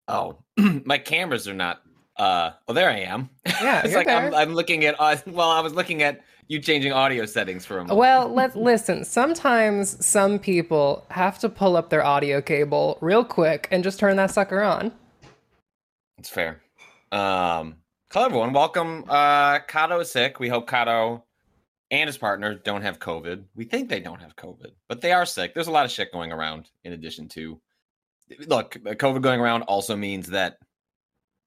Oh, 0.09 0.36
my 0.85 0.98
cameras 0.98 1.48
are 1.48 1.55
not. 1.55 1.81
Uh, 2.19 2.51
oh, 2.69 2.74
there 2.74 2.90
I 2.90 2.98
am. 2.98 3.31
Yeah, 3.47 3.81
it's 3.85 3.94
like 3.94 4.06
I'm. 4.06 4.35
I'm 4.35 4.55
looking 4.55 4.85
at. 4.85 4.94
Uh, 4.98 5.16
well, 5.27 5.48
I 5.48 5.60
was 5.60 5.73
looking 5.73 6.02
at 6.02 6.20
you 6.48 6.60
changing 6.60 6.93
audio 6.93 7.24
settings 7.24 7.65
for 7.65 7.78
a 7.78 7.81
moment. 7.81 7.98
Well, 7.98 8.28
let's 8.35 8.55
listen. 8.55 9.06
Sometimes 9.06 10.05
some 10.05 10.39
people 10.39 11.06
have 11.10 11.39
to 11.39 11.48
pull 11.48 11.78
up 11.78 11.89
their 11.89 12.05
audio 12.05 12.43
cable 12.43 12.98
real 13.01 13.24
quick 13.24 13.69
and 13.70 13.82
just 13.82 13.98
turn 13.98 14.16
that 14.16 14.32
sucker 14.32 14.62
on. 14.62 14.93
It's 16.19 16.28
fair. 16.28 16.60
Um, 17.10 17.77
hello 18.12 18.27
everyone. 18.27 18.52
Welcome. 18.52 19.06
Uh, 19.09 19.60
Kato 19.60 19.98
is 20.01 20.12
sick. 20.12 20.39
We 20.40 20.51
hope 20.51 20.69
Kato 20.69 21.24
and 21.90 22.06
his 22.06 22.19
partner 22.19 22.55
don't 22.55 22.82
have 22.82 22.98
COVID. 22.98 23.44
We 23.56 23.65
think 23.65 23.89
they 23.89 24.01
don't 24.01 24.20
have 24.20 24.36
COVID, 24.36 24.73
but 24.90 25.01
they 25.01 25.12
are 25.12 25.24
sick. 25.24 25.55
There's 25.55 25.69
a 25.69 25.73
lot 25.73 25.86
of 25.86 25.90
shit 25.90 26.12
going 26.12 26.32
around. 26.32 26.69
In 26.85 26.93
addition 26.93 27.28
to, 27.28 27.59
look, 28.46 28.76
uh, 28.86 28.90
COVID 28.90 29.22
going 29.22 29.40
around 29.40 29.62
also 29.62 29.96
means 29.96 30.28
that 30.28 30.59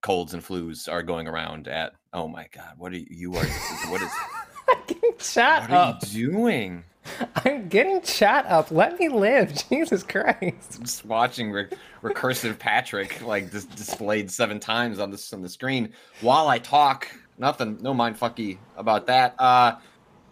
colds 0.02 0.34
and 0.34 0.44
flus 0.44 0.92
are 0.92 1.04
going 1.04 1.28
around. 1.28 1.68
At 1.68 1.94
oh 2.14 2.28
my 2.28 2.48
god, 2.54 2.74
what 2.78 2.92
are 2.94 2.98
you? 2.98 3.06
you 3.10 3.36
are 3.36 3.46
what 3.90 4.02
is? 4.02 4.12
Chat 5.20 5.64
What 5.70 5.72
are 5.72 5.90
up. 5.90 6.02
you 6.10 6.32
doing? 6.32 6.84
I'm 7.46 7.68
getting 7.68 8.02
chat 8.02 8.46
up. 8.46 8.72
Let 8.72 9.00
me 9.00 9.10
live. 9.10 9.54
Jesus 9.70 10.04
Christ. 10.04 10.82
just 10.82 11.06
watching 11.06 11.52
re- 11.52 11.68
recursive 12.04 12.58
Patrick 12.60 13.22
like 13.22 13.52
dis- 13.52 13.66
displayed 13.66 14.30
seven 14.32 14.60
times 14.60 15.00
on 15.00 15.10
this 15.12 15.32
on 15.34 15.42
the 15.42 15.50
screen 15.50 15.94
while 16.22 16.48
I 16.48 16.60
talk. 16.60 17.08
Nothing, 17.38 17.78
no 17.82 17.94
mind 17.94 18.20
fucky 18.20 18.58
about 18.78 19.08
that. 19.08 19.36
Uh, 19.40 19.78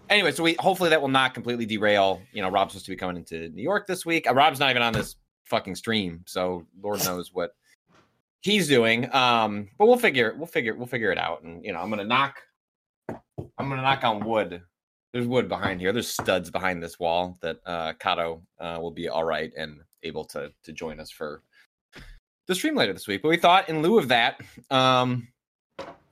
anyway, 0.10 0.32
so 0.32 0.44
we 0.44 0.56
hopefully 0.60 0.90
that 0.92 1.02
will 1.02 1.08
not 1.08 1.34
completely 1.34 1.66
derail. 1.66 2.22
You 2.32 2.42
know, 2.44 2.50
Rob's 2.50 2.74
supposed 2.74 2.86
to 2.86 2.92
be 2.92 2.96
coming 2.98 3.18
into 3.18 3.50
New 3.50 3.64
York 3.64 3.88
this 3.88 4.06
week. 4.06 4.30
Uh, 4.30 4.34
Rob's 4.34 4.60
not 4.60 4.70
even 4.70 4.84
on 4.84 4.94
this 4.94 5.16
fucking 5.50 5.76
stream, 5.76 6.24
so 6.26 6.66
Lord 6.82 7.04
knows 7.04 7.34
what 7.34 7.52
he's 8.42 8.68
doing. 8.68 9.14
Um, 9.14 9.70
but 9.78 9.88
we'll 9.88 9.98
figure 9.98 10.36
we'll 10.38 10.48
figure 10.48 10.76
we'll 10.76 10.88
figure 10.88 11.12
it 11.12 11.18
out. 11.18 11.44
And 11.44 11.64
you 11.64 11.74
know, 11.74 11.80
I'm 11.80 11.90
gonna 11.90 12.04
knock. 12.06 12.40
I'm 13.10 13.70
gonna 13.70 13.82
knock 13.82 14.04
on 14.04 14.26
wood. 14.26 14.62
There's 15.14 15.28
wood 15.28 15.50
behind 15.50 15.82
here. 15.82 15.92
There's 15.92 16.08
studs 16.08 16.52
behind 16.52 16.84
this 16.84 17.00
wall 17.00 17.38
that 17.42 17.58
uh, 17.66 17.94
Kato 18.00 18.44
uh, 18.60 18.78
will 18.80 18.92
be 18.92 19.10
all 19.10 19.24
right 19.24 19.52
and 19.58 19.80
able 20.04 20.24
to 20.26 20.52
to 20.64 20.72
join 20.72 21.00
us 21.00 21.12
for 21.12 21.42
the 22.48 22.56
stream 22.56 22.76
later 22.76 22.94
this 22.94 23.08
week. 23.08 23.22
But 23.22 23.30
we 23.30 23.38
thought, 23.38 23.70
in 23.70 23.82
lieu 23.82 23.98
of 23.98 24.08
that, 24.10 24.42
um, 24.72 25.28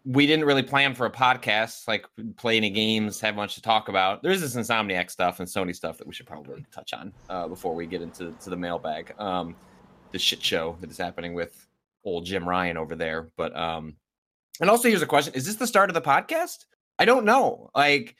we 0.09 0.25
didn't 0.25 0.45
really 0.45 0.63
plan 0.63 0.95
for 0.95 1.05
a 1.05 1.11
podcast, 1.11 1.85
like 1.85 2.05
play 2.37 2.55
any 2.55 2.69
games, 2.69 3.19
have 3.19 3.35
much 3.35 3.55
to 3.55 3.61
talk 3.61 3.89
about. 3.89 4.23
There's 4.23 4.39
this 4.39 4.55
Insomniac 4.55 5.11
stuff 5.11 5.41
and 5.41 5.49
Sony 5.49 5.75
stuff 5.75 5.97
that 5.97 6.07
we 6.07 6.13
should 6.13 6.25
probably 6.25 6.65
touch 6.71 6.93
on 6.93 7.11
uh, 7.29 7.49
before 7.49 7.75
we 7.75 7.85
get 7.85 8.01
into 8.01 8.31
to 8.31 8.49
the 8.49 8.55
mailbag. 8.55 9.13
Um, 9.19 9.53
the 10.13 10.19
shit 10.19 10.41
show 10.41 10.77
that 10.79 10.89
is 10.89 10.97
happening 10.97 11.33
with 11.33 11.67
old 12.05 12.23
Jim 12.25 12.47
Ryan 12.47 12.77
over 12.77 12.95
there. 12.95 13.27
But 13.35 13.53
um, 13.57 13.97
and 14.61 14.69
also 14.69 14.87
here's 14.87 15.01
a 15.01 15.07
question: 15.07 15.33
Is 15.33 15.45
this 15.45 15.55
the 15.55 15.67
start 15.67 15.89
of 15.89 15.93
the 15.93 16.01
podcast? 16.01 16.65
I 16.97 17.03
don't 17.03 17.25
know. 17.25 17.69
Like 17.75 18.15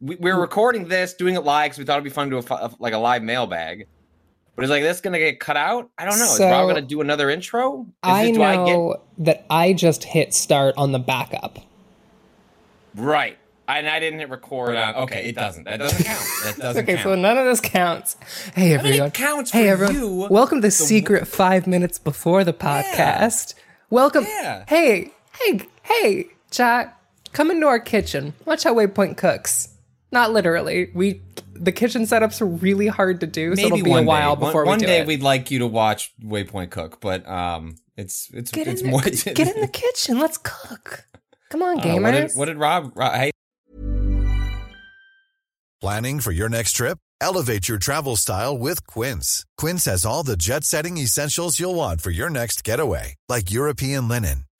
we, 0.00 0.14
we're 0.14 0.40
recording 0.40 0.86
this, 0.86 1.14
doing 1.14 1.34
it 1.34 1.42
live 1.42 1.70
because 1.70 1.78
we 1.78 1.84
thought 1.84 1.94
it'd 1.94 2.04
be 2.04 2.10
fun 2.10 2.30
to 2.30 2.40
do 2.40 2.46
a, 2.54 2.70
like 2.78 2.94
a 2.94 2.98
live 2.98 3.24
mailbag. 3.24 3.88
But 4.54 4.64
is 4.64 4.70
like 4.70 4.82
this 4.82 5.00
gonna 5.00 5.18
get 5.18 5.40
cut 5.40 5.56
out? 5.56 5.88
I 5.98 6.04
don't 6.04 6.18
know. 6.18 6.24
is 6.24 6.36
So, 6.36 6.48
Rob 6.50 6.68
gonna 6.68 6.82
do 6.82 7.00
another 7.00 7.30
intro? 7.30 7.82
Is 7.82 7.86
I 8.02 8.26
this- 8.26 8.36
do 8.36 8.42
I 8.42 8.52
get- 8.56 8.66
know 8.66 8.96
that 9.18 9.44
I 9.48 9.72
just 9.72 10.04
hit 10.04 10.34
start 10.34 10.74
on 10.76 10.92
the 10.92 10.98
backup. 10.98 11.58
right. 12.94 13.38
And 13.68 13.88
I 13.88 14.00
didn't 14.00 14.18
hit 14.18 14.28
record. 14.28 14.76
on, 14.76 14.94
okay, 14.96 15.28
it 15.28 15.34
doesn't. 15.36 15.64
That 15.64 15.78
doesn't 15.78 16.04
count. 16.04 16.20
That 16.44 16.56
doesn't 16.58 16.82
Okay, 16.82 16.94
count. 16.94 17.04
so 17.04 17.14
none 17.14 17.38
of 17.38 17.46
this 17.46 17.60
counts. 17.60 18.16
Hey 18.54 18.74
I 18.74 18.76
mean, 18.76 18.86
everyone. 18.86 19.06
it 19.08 19.14
counts 19.14 19.50
hey 19.52 19.66
for 19.68 19.84
everyone. 19.84 19.94
you. 19.94 20.26
Welcome 20.30 20.58
to 20.58 20.62
the 20.62 20.66
The- 20.68 20.70
secret 20.72 21.26
five 21.28 21.66
minutes 21.66 21.98
before 21.98 22.44
the 22.44 22.52
podcast. 22.52 23.54
Welcome. 23.88 24.24
Yeah. 24.28 24.64
Hey, 24.68 25.12
hey, 25.40 25.60
hey, 25.84 26.26
chat. 26.50 26.98
Come 27.32 27.50
into 27.50 27.66
our 27.66 27.78
kitchen. 27.78 28.34
Watch 28.44 28.64
how 28.64 28.74
Waypoint 28.74 29.16
cooks. 29.16 29.68
Not 30.12 30.32
literally. 30.32 30.90
We 30.94 31.22
the 31.54 31.72
kitchen 31.72 32.02
setups 32.02 32.40
are 32.40 32.46
really 32.46 32.86
hard 32.88 33.20
to 33.20 33.26
do, 33.26 33.56
so 33.56 33.62
Maybe 33.62 33.80
it'll 33.80 33.84
be 33.84 33.92
a 34.00 34.02
while 34.02 34.36
day. 34.36 34.46
Before 34.46 34.64
one, 34.66 34.78
we 34.78 34.80
do 34.82 34.86
day 34.86 35.00
it. 35.00 35.06
we'd 35.06 35.22
like 35.22 35.50
you 35.50 35.60
to 35.60 35.66
watch 35.66 36.12
Waypoint 36.22 36.70
Cook, 36.70 37.00
but 37.00 37.26
um, 37.28 37.76
it's 37.96 38.28
it's 38.32 38.50
get 38.50 38.66
it's 38.68 38.82
in 38.82 38.90
more. 38.90 39.00
the, 39.00 39.10
get 39.34 39.54
in 39.54 39.60
the 39.60 39.68
kitchen. 39.72 40.18
Let's 40.18 40.38
cook. 40.38 41.06
Come 41.50 41.62
on, 41.62 41.78
Uh, 41.80 41.82
gamers. 41.82 42.02
what, 42.02 42.10
did, 42.12 42.30
what 42.34 42.44
did 42.46 42.56
Rob? 42.58 42.92
Rob 42.94 43.14
hey, 43.14 43.30
Planning 45.80 46.20
for 46.20 46.30
your 46.32 46.48
next 46.48 46.72
trip? 46.72 46.98
Elevate 47.20 47.68
your 47.68 47.78
travel 47.78 48.16
style 48.16 48.56
with 48.56 48.86
Quince. 48.86 49.44
Quince 49.56 49.84
has 49.86 50.04
all 50.06 50.22
the 50.22 50.36
jet 50.36 50.64
setting 50.64 50.96
essentials 50.98 51.58
you'll 51.60 51.74
want 51.74 52.00
for 52.00 52.10
your 52.10 52.30
next 52.30 52.64
getaway, 52.64 53.14
like 53.28 53.50
European 53.50 54.08
linen, 54.08 54.44